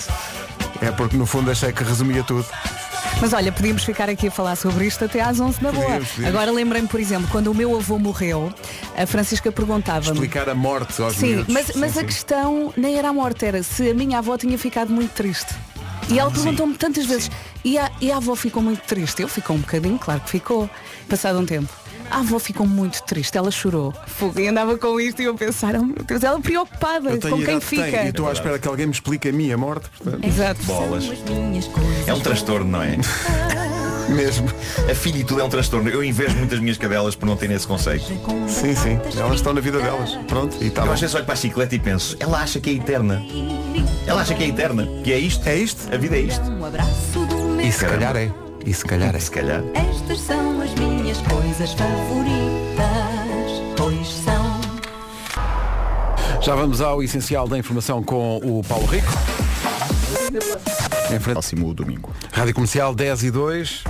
É 0.80 0.90
porque 0.93 1.16
no 1.16 1.26
fundo 1.26 1.51
achei 1.51 1.72
que 1.72 1.82
resumia 1.82 2.22
tudo. 2.22 2.47
Mas 3.20 3.32
olha, 3.32 3.51
podíamos 3.51 3.82
ficar 3.82 4.09
aqui 4.10 4.28
a 4.28 4.30
falar 4.30 4.56
sobre 4.56 4.86
isto 4.86 5.05
até 5.05 5.20
às 5.22 5.40
11 5.40 5.60
da 5.60 5.72
boa. 5.72 5.84
Podíamos, 5.84 6.09
podíamos. 6.10 6.34
Agora 6.34 6.51
lembrei-me, 6.52 6.86
por 6.88 7.01
exemplo, 7.01 7.26
quando 7.32 7.48
o 7.48 7.55
meu 7.55 7.74
avô 7.74 7.98
morreu, 7.98 8.52
a 8.97 9.06
Francisca 9.06 9.51
perguntava-me. 9.51 10.12
Explicar 10.12 10.48
a 10.48 10.55
morte 10.55 11.01
aos 11.01 11.16
Sim, 11.16 11.36
miúdos. 11.36 11.52
mas, 11.55 11.74
mas 11.76 11.93
Sim, 11.93 11.98
a 11.98 12.01
sim. 12.02 12.06
questão 12.06 12.72
nem 12.76 12.98
era 12.98 13.09
a 13.09 13.12
morte, 13.12 13.44
era 13.47 13.62
se 13.62 13.90
a 13.90 13.94
minha 13.94 14.18
avó 14.18 14.36
tinha 14.36 14.59
ficado 14.59 14.93
muito 14.93 15.12
triste. 15.12 15.55
E 16.10 16.18
ela 16.18 16.30
Sim. 16.30 16.36
perguntou-me 16.43 16.74
tantas 16.76 17.06
vezes, 17.06 17.30
e 17.64 17.78
a, 17.78 17.90
e 18.01 18.12
a 18.12 18.18
avó 18.18 18.34
ficou 18.36 18.62
muito 18.62 18.82
triste? 18.82 19.22
Eu 19.22 19.28
ficou 19.28 19.56
um 19.56 19.60
bocadinho, 19.60 19.98
claro 19.98 20.20
que 20.20 20.30
ficou. 20.30 20.68
Passado 21.09 21.38
um 21.38 21.47
tempo. 21.47 21.72
A 22.10 22.20
avó 22.20 22.38
ficou 22.38 22.66
muito 22.66 23.02
triste, 23.02 23.36
ela 23.36 23.50
chorou. 23.50 23.92
Fogo, 24.06 24.38
E 24.40 24.48
andava 24.48 24.76
com 24.78 25.00
isto 25.00 25.20
e 25.20 25.24
eu 25.24 25.34
pensar, 25.34 25.74
oh 25.76 25.82
meu 25.82 26.02
Deus, 26.04 26.22
ela 26.22 26.40
preocupada 26.40 27.10
Eu 27.10 27.18
tenho 27.18 27.36
com 27.36 27.44
quem 27.44 27.60
fica. 27.60 28.04
E 28.04 28.08
estou 28.08 28.28
à 28.28 28.32
espera 28.32 28.58
que 28.58 28.68
alguém 28.68 28.86
me 28.86 28.92
explique 28.92 29.28
a 29.28 29.32
minha 29.32 29.56
morte. 29.56 29.88
Portanto. 29.98 30.24
Exato. 30.24 30.62
Bolas. 30.64 31.04
É 32.06 32.14
um 32.14 32.20
transtorno, 32.20 32.70
não 32.70 32.82
é? 32.82 32.96
Mesmo. 34.08 34.48
A 34.88 34.94
filitude 34.94 35.40
é 35.40 35.44
um 35.44 35.48
transtorno. 35.48 35.88
Eu 35.90 36.02
invejo 36.02 36.36
muitas 36.36 36.60
minhas 36.60 36.78
cadelas 36.78 37.16
por 37.16 37.26
não 37.26 37.36
terem 37.36 37.56
esse 37.56 37.66
conceito. 37.66 38.06
Sim, 38.48 38.74
sim. 38.74 39.00
Elas 39.18 39.36
estão 39.36 39.52
na 39.52 39.60
vida 39.60 39.80
delas. 39.80 40.16
Pronto, 40.28 40.56
e 40.62 40.70
tá 40.70 40.82
Eu 40.82 40.86
bom. 40.86 40.92
às 40.92 41.00
vezes 41.00 41.14
olho 41.16 41.24
para 41.24 41.34
a 41.34 41.36
chiclete 41.36 41.74
e 41.74 41.78
penso, 41.80 42.16
ela 42.20 42.40
acha 42.40 42.60
que 42.60 42.70
é 42.70 42.72
eterna. 42.74 43.20
Ela 44.06 44.22
acha 44.22 44.32
que 44.34 44.44
é 44.44 44.48
eterna. 44.48 44.86
Que 45.02 45.12
é 45.12 45.18
isto. 45.18 45.46
É 45.48 45.56
isto. 45.56 45.92
A 45.92 45.96
vida 45.98 46.16
é 46.16 46.20
isto. 46.20 46.48
Um 46.48 46.64
abraço 46.64 47.18
do 47.28 47.36
meu 47.36 47.66
E 47.66 47.72
se 47.72 47.84
calhar 47.84 48.16
é. 48.16 48.30
E 48.64 48.72
se 48.72 48.84
calhar 48.84 49.14
é. 49.14 49.18
Se 49.18 49.30
calhar. 49.30 49.62
Coisas 51.56 51.72
favoritas. 51.72 52.84
Pois 53.76 54.06
são. 54.08 54.60
Já 56.42 56.54
vamos 56.54 56.82
ao 56.82 57.02
essencial 57.02 57.48
da 57.48 57.56
informação 57.56 58.02
com 58.02 58.36
o 58.36 58.62
Paulo 58.62 58.86
Rico. 58.86 59.10
Em 61.06 61.18
frente. 61.18 61.32
Próximo 61.32 61.72
domingo. 61.72 62.12
Rádio 62.30 62.54
Comercial 62.54 62.94
10 62.94 63.22
e 63.24 63.30
2. 63.30 63.84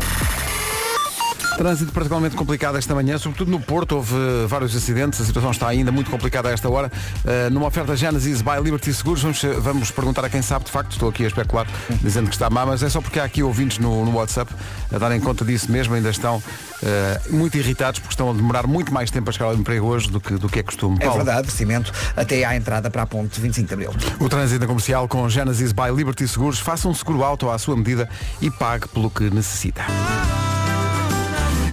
Trânsito 1.57 1.91
particularmente 1.93 2.37
complicado 2.37 2.77
esta 2.77 2.95
manhã, 2.95 3.17
sobretudo 3.17 3.51
no 3.51 3.59
Porto, 3.59 3.97
houve 3.97 4.15
eh, 4.15 4.47
vários 4.47 4.77
acidentes, 4.77 5.21
a 5.21 5.25
situação 5.25 5.51
está 5.51 5.69
ainda 5.69 5.91
muito 5.91 6.11
complicada 6.11 6.51
a 6.51 6.53
esta 6.53 6.69
hora. 6.69 6.93
Eh, 7.25 7.49
numa 7.51 7.67
oferta 7.67 7.97
Genesis 7.97 8.43
by 8.43 8.63
Liberty 8.63 8.93
Seguros, 8.93 9.23
vamos, 9.23 9.43
eh, 9.43 9.55
vamos 9.59 9.91
perguntar 9.91 10.25
a 10.25 10.29
quem 10.29 10.43
sabe, 10.43 10.67
de 10.67 10.71
facto, 10.71 10.93
estou 10.93 11.09
aqui 11.09 11.25
a 11.25 11.27
especular, 11.27 11.67
dizendo 12.03 12.29
que 12.29 12.35
está 12.35 12.51
má, 12.51 12.67
mas 12.67 12.83
é 12.83 12.89
só 12.91 13.01
porque 13.01 13.19
há 13.19 13.25
aqui 13.25 13.43
ouvintes 13.43 13.79
no, 13.79 14.05
no 14.05 14.17
WhatsApp 14.17 14.53
a 14.95 14.99
darem 14.99 15.19
conta 15.19 15.45
disso 15.45 15.73
mesmo, 15.73 15.95
ainda 15.95 16.11
estão 16.11 16.43
eh, 16.83 17.21
muito 17.31 17.57
irritados 17.57 18.01
porque 18.01 18.13
estão 18.13 18.31
a 18.31 18.35
demorar 18.35 18.67
muito 18.67 18.93
mais 18.93 19.11
tempo 19.11 19.31
a 19.31 19.33
chegar 19.33 19.47
ao 19.47 19.55
emprego 19.55 19.87
hoje 19.87 20.11
do 20.11 20.21
que, 20.21 20.35
do 20.35 20.49
que 20.49 20.59
é 20.59 20.63
costume. 20.63 20.97
É 21.01 21.07
Paulo. 21.07 21.25
verdade, 21.25 21.51
cimento 21.51 21.91
até 22.15 22.45
à 22.45 22.55
entrada 22.55 22.91
para 22.91 23.03
a 23.03 23.07
ponte 23.07 23.41
25 23.41 23.67
de 23.67 23.75
Abril. 23.75 23.91
O 24.21 24.29
trânsito 24.29 24.67
comercial 24.67 25.09
com 25.09 25.29
Genesis 25.29 25.73
by 25.73 25.91
Liberty 25.95 26.29
Seguros. 26.29 26.59
Faça 26.59 26.89
um 26.89 26.95
seguro 26.95 27.25
auto 27.25 27.49
à 27.51 27.59
sua 27.59 27.77
medida 27.77 28.09
e 28.41 28.51
pague 28.51 28.89
pelo 28.89 29.11
que 29.11 29.31
necessita. 29.31 29.85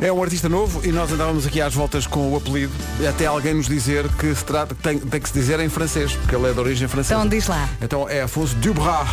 É 0.03 0.11
um 0.11 0.21
artista 0.21 0.49
novo 0.49 0.81
e 0.85 0.91
nós 0.91 1.09
andávamos 1.13 1.47
aqui 1.47 1.61
às 1.61 1.73
voltas 1.73 2.05
com 2.05 2.33
o 2.33 2.35
apelido 2.35 2.73
até 3.09 3.25
alguém 3.25 3.53
nos 3.53 3.67
dizer 3.67 4.05
que 4.19 4.35
se 4.35 4.43
trata, 4.43 4.75
tem, 4.75 4.99
tem 4.99 5.21
que 5.21 5.29
se 5.29 5.33
dizer 5.33 5.61
em 5.61 5.69
francês, 5.69 6.11
porque 6.13 6.35
ele 6.35 6.49
é 6.49 6.53
de 6.53 6.59
origem 6.59 6.87
francesa. 6.89 7.15
Então 7.15 7.29
diz 7.29 7.47
lá. 7.47 7.69
Então 7.81 8.09
é 8.09 8.23
Afonso 8.23 8.53
Dubras. 8.55 9.07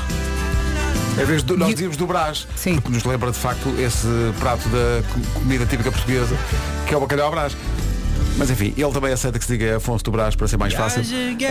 Em 1.21 1.25
vez 1.25 1.45
de 1.45 1.57
nós 1.57 1.69
dizíamos 1.71 1.97
do 1.97 2.07
Brás, 2.07 2.47
porque 2.83 2.89
nos 2.91 3.05
lembra 3.05 3.31
de 3.31 3.39
facto 3.39 3.69
esse 3.79 4.07
prato 4.41 4.69
da 4.69 5.03
co- 5.13 5.41
comida 5.41 5.65
típica 5.67 5.93
portuguesa, 5.93 6.35
que 6.87 6.95
é 6.95 6.97
o 6.97 7.01
bacalhau 7.01 7.31
Brás. 7.31 7.57
Mas 8.37 8.51
enfim, 8.51 8.73
ele 8.77 8.93
também 8.93 9.13
aceita 9.13 9.39
que 9.39 9.45
se 9.45 9.57
diga 9.57 9.77
Afonso 9.77 10.05
do 10.05 10.11
Brás 10.11 10.35
para 10.35 10.49
ser 10.49 10.57
mais 10.57 10.73
fácil. 10.73 11.03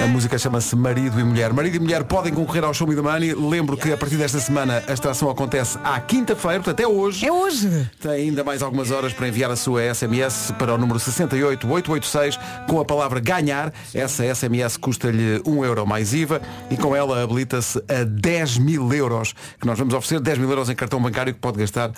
A 0.03 0.07
música 0.07 0.37
chama-se 0.37 0.75
Marido 0.75 1.19
e 1.19 1.23
Mulher. 1.23 1.53
Marido 1.53 1.75
e 1.75 1.79
Mulher 1.79 2.03
podem 2.03 2.33
concorrer 2.33 2.63
ao 2.63 2.73
Show 2.73 2.87
Me 2.87 2.95
the 2.95 3.01
Money. 3.01 3.33
Lembro 3.33 3.77
que 3.77 3.91
a 3.91 3.97
partir 3.97 4.15
desta 4.15 4.39
semana 4.39 4.83
a 4.87 4.93
extração 4.93 5.29
acontece 5.29 5.77
à 5.83 5.99
quinta-feira, 5.99 6.57
portanto 6.61 6.79
é 6.79 6.87
hoje. 6.87 7.25
É 7.25 7.31
hoje. 7.31 7.89
Tem 8.01 8.11
ainda 8.11 8.43
mais 8.43 8.61
algumas 8.61 8.91
horas 8.91 9.13
para 9.13 9.27
enviar 9.27 9.51
a 9.51 9.55
sua 9.55 9.93
SMS 9.93 10.51
para 10.57 10.73
o 10.73 10.77
número 10.77 10.99
68886 10.99 12.39
com 12.67 12.79
a 12.79 12.85
palavra 12.85 13.19
ganhar. 13.19 13.71
Essa 13.93 14.23
SMS 14.33 14.77
custa-lhe 14.77 15.41
1 15.45 15.65
euro 15.65 15.85
mais 15.85 16.13
IVA 16.13 16.41
e 16.71 16.77
com 16.77 16.95
ela 16.95 17.21
habilita-se 17.21 17.77
a 17.87 18.03
10 18.03 18.57
mil 18.57 18.91
euros, 18.93 19.33
que 19.59 19.67
nós 19.67 19.77
vamos 19.77 19.93
oferecer 19.93 20.19
10 20.19 20.37
mil 20.39 20.49
euros 20.49 20.69
em 20.69 20.75
cartão 20.75 21.01
bancário 21.01 21.33
que 21.33 21.39
pode 21.39 21.59
gastar 21.59 21.91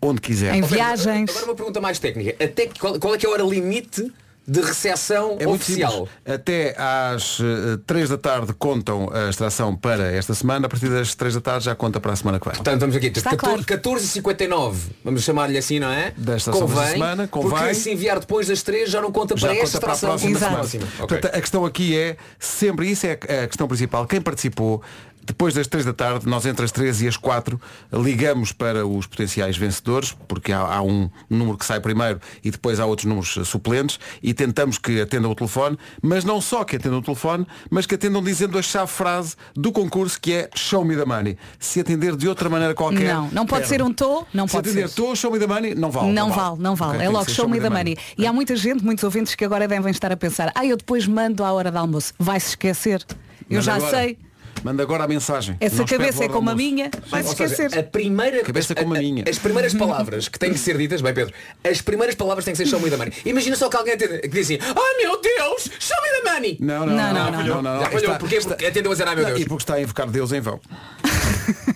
onde 0.00 0.20
quiser. 0.20 0.54
Em 0.54 0.62
viagens. 0.62 1.30
Agora 1.30 1.46
uma 1.46 1.54
pergunta 1.54 1.80
mais 1.80 1.98
técnica. 1.98 2.42
Até 2.44 2.66
que- 2.66 2.78
qual, 2.80 2.98
qual 2.98 3.14
é 3.14 3.18
que 3.18 3.26
é 3.26 3.28
a 3.28 3.32
hora 3.32 3.42
limite 3.42 4.12
de 4.48 4.60
recepção 4.60 5.36
É 5.40 5.48
oficial? 5.48 6.08
Até 6.24 6.76
às 6.78 7.38
3 7.84 8.08
da 8.10 8.16
tarde 8.16 8.52
contam 8.52 9.10
a 9.12 9.28
extração 9.28 9.74
para 9.74 10.12
esta 10.12 10.34
semana, 10.34 10.66
a 10.66 10.68
partir 10.68 10.88
das 10.88 11.16
3 11.16 11.34
da 11.34 11.40
tarde 11.40 11.64
já 11.64 11.74
conta 11.74 11.98
para 11.98 12.12
a 12.12 12.16
semana 12.16 12.38
que 12.38 12.46
vem. 12.46 12.54
Portanto, 12.54 12.78
vamos 12.80 12.94
aqui. 12.94 13.06
Está 13.08 13.30
14, 13.30 13.64
claro. 13.64 13.82
14,59. 13.82 14.76
Vamos 15.04 15.24
chamar-lhe 15.24 15.58
assim, 15.58 15.80
não 15.80 15.90
é? 15.90 16.12
Da 16.16 16.36
extração 16.36 16.66
desta 16.68 16.86
semana, 16.92 17.26
convém. 17.26 17.50
Porque 17.50 17.74
se 17.74 17.90
enviar 17.90 18.20
depois 18.20 18.46
das 18.46 18.62
3 18.62 18.88
já 18.88 19.00
não 19.00 19.10
conta 19.10 19.36
Já 19.36 19.48
para 19.48 19.56
conta 19.56 19.66
esta 19.66 19.80
para 19.80 19.90
a 19.90 19.94
extração. 19.94 20.18
próxima 20.18 20.38
Exato. 20.38 20.68
semana. 20.68 20.90
Ok. 21.00 21.06
Portanto, 21.08 21.34
a 21.34 21.40
questão 21.40 21.64
aqui 21.64 21.96
é 21.98 22.16
sempre, 22.38 22.88
isso 22.88 23.04
é 23.06 23.12
a 23.42 23.46
questão 23.48 23.66
principal, 23.66 24.06
quem 24.06 24.20
participou, 24.20 24.80
depois 25.26 25.54
das 25.54 25.66
3 25.66 25.84
da 25.84 25.92
tarde, 25.92 26.26
nós 26.26 26.46
entre 26.46 26.64
as 26.64 26.70
3 26.72 27.02
e 27.02 27.08
as 27.08 27.16
4 27.16 27.60
ligamos 27.92 28.52
para 28.52 28.86
os 28.86 29.06
potenciais 29.06 29.56
vencedores, 29.56 30.16
porque 30.28 30.52
há, 30.52 30.60
há 30.60 30.82
um 30.82 31.10
número 31.28 31.58
que 31.58 31.64
sai 31.64 31.80
primeiro 31.80 32.20
e 32.44 32.50
depois 32.50 32.78
há 32.78 32.86
outros 32.86 33.06
números 33.06 33.36
suplentes 33.44 33.98
e 34.22 34.32
tentamos 34.32 34.78
que 34.78 35.00
atendam 35.00 35.30
o 35.30 35.34
telefone, 35.34 35.76
mas 36.00 36.24
não 36.24 36.40
só 36.40 36.64
que 36.64 36.76
atendam 36.76 36.98
o 36.98 37.02
telefone, 37.02 37.46
mas 37.70 37.86
que 37.86 37.94
atendam 37.94 38.22
dizendo 38.22 38.58
a 38.58 38.62
chave-frase 38.62 39.34
do 39.54 39.72
concurso 39.72 40.20
que 40.20 40.32
é 40.32 40.50
Show 40.54 40.84
Me 40.84 40.96
the 40.96 41.04
Money. 41.04 41.36
Se 41.58 41.80
atender 41.80 42.16
de 42.16 42.28
outra 42.28 42.48
maneira 42.48 42.74
qualquer. 42.74 43.12
Não, 43.14 43.28
não 43.32 43.46
pode 43.46 43.66
ser 43.66 43.82
um 43.82 43.92
tô, 43.92 44.24
não 44.32 44.46
Se 44.46 44.52
pode 44.54 44.68
atender 44.70 44.88
ser. 44.88 44.94
tô, 44.94 45.14
Show 45.16 45.32
Me 45.32 45.38
the 45.38 45.46
Money, 45.46 45.74
não 45.74 45.90
vale. 45.90 46.12
Não 46.12 46.30
vale, 46.30 46.56
não 46.60 46.74
vale. 46.76 46.94
Ok, 46.96 47.06
é 47.06 47.08
logo 47.10 47.30
show 47.30 47.48
me 47.48 47.60
the 47.60 47.68
money. 47.70 47.96
E 48.16 48.26
há 48.26 48.32
muita 48.32 48.54
gente, 48.56 48.84
muitos 48.84 49.02
ouvintes 49.04 49.34
que 49.34 49.44
agora 49.44 49.66
devem 49.66 49.90
estar 49.90 50.12
a 50.12 50.16
pensar, 50.16 50.52
ah, 50.54 50.64
eu 50.64 50.76
depois 50.76 51.06
mando 51.06 51.44
à 51.44 51.52
hora 51.52 51.70
do 51.70 51.78
almoço. 51.78 52.12
Vai-se 52.18 52.50
esquecer. 52.50 53.04
Eu 53.48 53.56
Manda 53.56 53.62
já 53.62 53.74
agora. 53.76 53.90
sei. 53.90 54.18
Manda 54.66 54.82
agora 54.82 55.04
a 55.04 55.06
mensagem. 55.06 55.56
Essa 55.60 55.76
Não 55.76 55.84
cabeça 55.86 56.24
é 56.24 56.28
como 56.28 56.50
a 56.50 56.54
minha, 56.56 56.90
vai-se 57.08 57.28
esquecer. 57.30 57.78
a 57.78 57.84
primeira 57.84 58.42
Cabeça 58.42 58.72
as- 58.72 58.82
como 58.82 58.96
a 58.96 58.98
minha. 58.98 59.22
As 59.30 59.38
primeiras 59.38 59.72
palavras 59.74 60.26
que 60.28 60.40
têm 60.40 60.52
que 60.52 60.58
ser 60.58 60.76
ditas, 60.76 61.00
bem 61.00 61.14
Pedro, 61.14 61.32
as 61.62 61.80
primeiras 61.80 62.16
palavras 62.16 62.44
têm 62.44 62.52
que 62.52 62.58
ser 62.58 62.66
show 62.66 62.80
me 62.80 62.90
the 62.90 62.96
money. 62.96 63.12
Imagina 63.24 63.54
só 63.54 63.68
que 63.68 63.76
alguém 63.76 63.94
atende, 63.94 64.18
que 64.22 64.28
diz 64.28 64.46
assim, 64.46 64.58
ai 64.60 64.96
meu 65.04 65.20
Deus, 65.22 65.70
show 65.78 65.96
me 66.02 66.20
the 66.24 66.32
money. 66.32 66.56
Não, 66.60 66.84
não, 66.84 66.96
não, 66.96 67.12
não, 67.30 67.44
não, 67.46 67.62
não, 67.62 67.80
Já 67.80 67.86
falhou, 67.86 68.00
Está- 68.00 68.18
porquê? 68.18 68.34
está- 68.36 68.48
Porque 68.56 68.66
atendeu 68.66 68.90
a 68.90 68.94
dizer, 68.94 69.06
ai 69.06 69.14
meu 69.14 69.22
Não, 69.24 69.30
Deus. 69.30 69.40
E 69.40 69.48
porque 69.48 69.62
está 69.62 69.74
a 69.74 69.80
invocar 69.80 70.10
Deus 70.10 70.32
em 70.32 70.40
vão. 70.40 70.60
não 70.64 71.75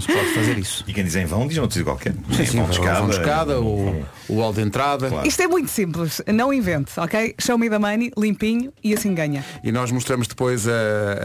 se 0.00 0.06
pode 0.06 0.28
fazer 0.34 0.58
isso. 0.58 0.84
E 0.86 0.92
quem 0.92 1.04
diz 1.04 1.14
em 1.16 1.24
vão 1.26 1.46
diz 1.46 1.58
outro 1.58 1.82
qualquer. 1.84 2.12
Sim, 2.32 2.42
Em 2.42 2.46
sim, 2.46 2.56
vão 2.58 2.66
o 2.66 2.70
de 2.70 2.78
vão 2.78 3.06
de 3.08 3.12
escada, 3.12 3.52
escada, 3.54 3.60
o, 3.60 4.04
hall 4.40 4.52
de 4.52 4.60
entrada. 4.62 5.10
Isto 5.24 5.42
é 5.42 5.46
muito 5.46 5.70
simples, 5.70 6.20
não 6.26 6.52
invente, 6.52 6.92
ok? 6.98 7.34
Show 7.40 7.58
me 7.58 7.68
the 7.68 7.78
money, 7.78 8.12
limpinho 8.16 8.72
e 8.82 8.94
assim 8.94 9.14
ganha. 9.14 9.44
E 9.62 9.70
nós 9.72 9.90
mostramos 9.90 10.26
depois 10.26 10.66
a, 10.68 10.70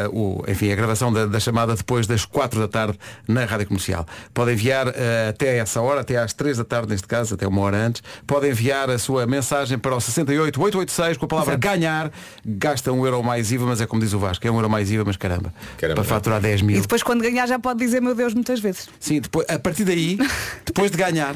a- 0.05 0.09
o, 0.09 0.43
enfim, 0.47 0.71
a 0.71 0.75
gravação 0.75 1.11
da, 1.11 1.25
da 1.25 1.39
chamada 1.39 1.75
depois 1.75 2.07
das 2.07 2.25
4 2.25 2.59
da 2.59 2.67
tarde 2.67 2.97
na 3.27 3.45
Rádio 3.45 3.67
Comercial. 3.67 4.05
Pode 4.33 4.51
enviar 4.53 4.87
eh, 4.95 5.27
até 5.29 5.57
essa 5.57 5.81
hora, 5.81 6.01
até 6.01 6.17
às 6.17 6.33
3 6.33 6.57
da 6.57 6.63
tarde 6.65 6.89
neste 6.89 7.07
caso, 7.07 7.35
até 7.35 7.47
uma 7.47 7.61
hora 7.61 7.77
antes, 7.77 8.01
pode 8.27 8.47
enviar 8.49 8.89
a 8.89 8.97
sua 8.97 9.25
mensagem 9.25 9.77
para 9.77 9.95
o 9.95 9.99
68886 10.01 11.17
com 11.17 11.25
a 11.25 11.27
palavra 11.27 11.55
ganhar. 11.55 12.11
Gasta 12.45 12.91
um 12.91 13.05
euro 13.05 13.23
mais 13.23 13.51
IVA, 13.51 13.65
mas 13.65 13.81
é 13.81 13.87
como 13.87 14.01
diz 14.01 14.13
o 14.13 14.19
Vasco, 14.19 14.45
é 14.47 14.51
um 14.51 14.55
euro 14.55 14.69
mais 14.69 14.91
IVA, 14.91 15.03
mas 15.05 15.17
caramba. 15.17 15.53
para 15.77 16.03
faturar 16.03 16.41
10 16.41 16.61
mil. 16.61 16.77
E 16.77 16.81
depois 16.81 17.03
quando 17.03 17.21
ganhar 17.21 17.47
já 17.47 17.59
pode 17.59 17.79
dizer 17.79 18.01
meu 18.01 18.15
Deus 18.15 18.33
muitas 18.33 18.59
vezes. 18.60 18.90
Sim, 18.99 19.22
depois, 19.22 19.45
a 19.49 19.60
partir 19.60 19.84
daí, 19.84 20.18
depois 20.65 20.91
de 20.91 20.98
ganhar, 20.98 21.36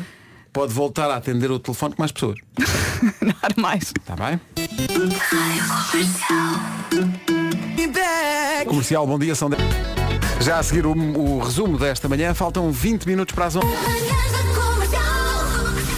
pode 0.52 0.74
voltar 0.74 1.10
a 1.10 1.16
atender 1.16 1.52
o 1.52 1.60
telefone 1.60 1.95
com 1.95 2.02
mais 2.02 2.12
pessoas. 2.12 2.38
Há 3.41 3.62
mais. 3.62 3.91
Está 4.00 4.16
bem? 4.16 4.40
Comercial, 8.66 9.06
bom 9.06 9.20
dia, 9.20 9.36
são 9.36 9.50
10. 9.50 9.62
Já 10.41 10.60
a 10.60 10.64
seguir 10.64 10.86
o, 10.86 10.91
o 10.91 11.40
resumo 11.40 11.78
desta 11.78 12.08
manhã, 12.08 12.34
faltam 12.34 12.72
20 12.72 13.06
minutos 13.06 13.34
para 13.34 13.45
as 13.45 13.56
11. 13.56 13.68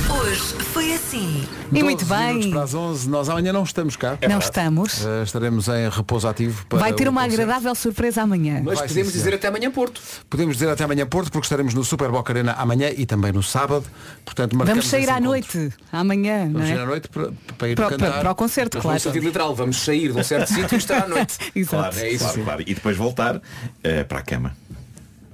Hoje 0.09 0.64
assim. 0.95 1.47
E 1.71 1.83
muito 1.83 2.05
12 2.05 2.13
minutos 2.21 2.43
bem. 2.45 2.51
para 2.51 2.63
as 2.63 2.73
11, 2.73 3.09
nós 3.09 3.29
amanhã 3.29 3.51
não 3.53 3.63
estamos 3.63 3.95
cá. 3.95 4.17
Não 4.29 4.39
estamos. 4.39 5.05
Eh, 5.05 5.23
estaremos 5.23 5.67
em 5.67 5.89
repouso 5.89 6.27
ativo 6.27 6.65
para 6.67 6.79
Vai 6.79 6.93
ter 6.93 7.07
uma 7.07 7.21
concerto. 7.23 7.41
agradável 7.43 7.75
surpresa 7.75 8.21
amanhã. 8.23 8.61
Mas 8.63 8.79
Vai, 8.79 8.87
podemos 8.87 9.11
sim, 9.11 9.17
dizer 9.19 9.33
até 9.35 9.47
amanhã 9.47 9.69
Porto. 9.71 10.01
Podemos 10.29 10.55
dizer 10.57 10.69
até 10.69 10.83
amanhã 10.83 11.05
Porto, 11.05 11.31
porque 11.31 11.45
estaremos 11.45 11.73
no 11.73 11.83
Super 11.83 12.09
Boca 12.09 12.31
Arena 12.33 12.53
amanhã 12.53 12.89
e 12.95 13.05
também 13.05 13.31
no 13.31 13.43
sábado. 13.43 13.85
Portanto, 14.23 14.57
Vamos 14.57 14.87
sair 14.87 15.09
à 15.09 15.19
noite, 15.19 15.71
amanhã, 15.91 16.49
Vamos 16.51 16.67
sair 16.67 16.79
à 16.79 16.83
é? 16.83 16.85
noite 16.85 17.07
para, 17.09 17.31
para 17.57 17.67
ir 17.69 17.75
Para- 17.75 17.89
cantar. 17.89 18.09
para- 18.11 18.19
para 18.21 18.31
o 18.31 18.35
concerto, 18.35 18.77
Mas 18.77 18.81
claro. 18.83 18.95
no 18.95 18.99
sentido 19.01 19.23
literal, 19.23 19.55
vamos 19.55 19.77
sair 19.77 20.11
de 20.11 20.19
um 20.19 20.23
certo 20.23 20.47
sítio 20.53 20.75
e 20.75 20.77
estar 20.77 21.03
à 21.03 21.07
noite. 21.07 21.37
Exato. 21.55 21.75
Claro, 21.93 21.99
É 21.99 22.09
isso. 22.11 22.23
claro, 22.23 22.43
claro. 22.43 22.63
E 22.65 22.73
depois 22.73 22.97
voltar 22.97 23.41
eh, 23.83 24.03
para 24.03 24.19
a 24.19 24.21
cama. 24.21 24.55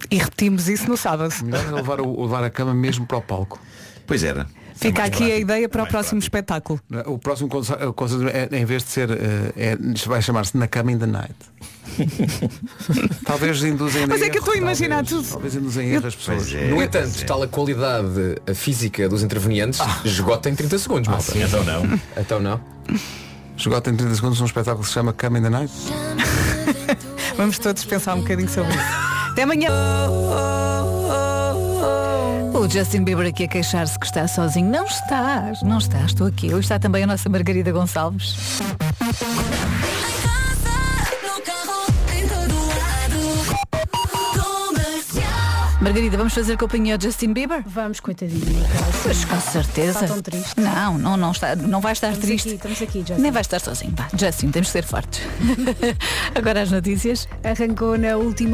E 0.09 0.17
repetimos 0.17 0.67
isso 0.67 0.89
no 0.89 0.97
sábado. 0.97 1.33
Melhor 1.43 1.61
era 1.65 1.75
levar, 1.75 2.01
o- 2.01 2.21
levar 2.23 2.43
a 2.43 2.49
cama 2.49 2.73
mesmo 2.73 3.05
para 3.05 3.17
o 3.17 3.21
palco. 3.21 3.59
Pois 4.07 4.23
era. 4.23 4.45
Fica 4.81 5.03
aqui 5.03 5.31
a 5.31 5.37
ideia 5.37 5.69
para 5.69 5.83
o 5.83 5.87
próximo 5.87 6.19
espetáculo. 6.19 6.79
O 7.05 7.19
próximo 7.19 7.47
concerto 7.49 8.27
é, 8.27 8.49
em 8.59 8.65
vez 8.65 8.83
de 8.83 8.89
ser 8.89 9.11
eh, 9.11 9.53
é, 9.55 9.77
vai 10.07 10.21
chamar-se 10.21 10.57
Na 10.57 10.67
Cama 10.67 10.91
in 10.91 10.97
the 10.97 11.05
Night. 11.05 11.35
Talvez 13.25 13.63
induzem 13.63 14.07
Mas 14.07 14.21
é 14.21 14.29
que 14.29 14.37
eu 14.37 14.39
estou 14.39 14.53
a 14.53 14.57
erro, 14.57 14.65
imaginar 14.65 15.03
talvez, 15.03 15.27
tudo. 15.27 15.31
Talvez 15.33 15.55
induzem 15.55 15.89
erro 15.89 16.07
as 16.07 16.15
pessoas. 16.15 16.53
É. 16.53 16.67
No 16.67 16.81
entanto, 16.81 17.25
tal 17.25 17.43
a 17.43 17.47
qualidade 17.47 18.41
a 18.49 18.53
física 18.55 19.07
dos 19.07 19.21
intervenientes, 19.21 19.79
esgota 20.03 20.49
em 20.49 20.55
30 20.55 20.79
segundos, 20.79 21.07
malta. 21.09 21.31
sim. 21.31 21.43
Então 21.43 21.63
não. 21.63 21.99
Então 22.17 22.39
não. 22.39 22.61
Esgota 23.55 23.91
em 23.91 23.95
30 23.95 24.15
segundos 24.15 24.41
um 24.41 24.45
espetáculo 24.45 24.81
que 24.83 24.87
se 24.87 24.93
chama 24.93 25.13
Cama 25.13 25.37
in 25.37 25.43
the 25.43 25.49
Night. 25.49 25.73
Vamos 27.37 27.59
todos 27.59 27.85
pensar 27.85 28.15
um 28.15 28.21
bocadinho 28.21 28.49
sobre 28.49 28.71
isso. 28.71 28.83
Até 29.31 29.43
amanhã. 29.43 29.69
Justin 32.71 33.03
Bieber 33.03 33.27
aqui 33.27 33.43
a 33.43 33.47
queixar-se 33.49 33.99
que 33.99 34.05
está 34.05 34.25
sozinho. 34.29 34.69
Não 34.71 34.85
estás, 34.85 35.61
não 35.61 35.77
estás, 35.77 36.05
estou 36.05 36.25
aqui. 36.25 36.47
Hoje 36.47 36.61
está 36.61 36.79
também 36.79 37.03
a 37.03 37.07
nossa 37.07 37.27
Margarida 37.27 37.69
Gonçalves. 37.69 38.61
Margarida, 45.81 46.15
vamos 46.15 46.33
fazer 46.33 46.57
companhia 46.57 46.93
ao 46.93 47.01
Justin 47.01 47.33
Bieber? 47.33 47.63
Vamos, 47.65 47.99
coitadinho. 47.99 48.63
Pois, 49.01 49.25
com 49.25 49.39
certeza. 49.41 50.05
Está 50.05 50.07
tão 50.13 50.21
triste. 50.21 50.61
Não, 50.61 50.95
não, 50.97 51.17
não, 51.17 51.31
está, 51.31 51.55
não 51.55 51.81
vai 51.81 51.93
estar 51.93 52.09
Estamos 52.11 52.27
triste. 52.27 52.47
aqui, 52.49 52.55
estamos 52.55 52.81
aqui, 52.83 52.99
Justin. 52.99 53.21
Nem 53.21 53.31
vai 53.31 53.41
estar 53.41 53.59
sozinho. 53.59 53.91
Vá, 53.97 54.07
Justin, 54.15 54.51
temos 54.51 54.67
de 54.67 54.73
ser 54.73 54.83
fortes. 54.83 55.21
Agora 56.35 56.61
as 56.61 56.69
notícias. 56.69 57.27
Arrancou 57.43 57.97
na 57.97 58.15
última 58.15 58.49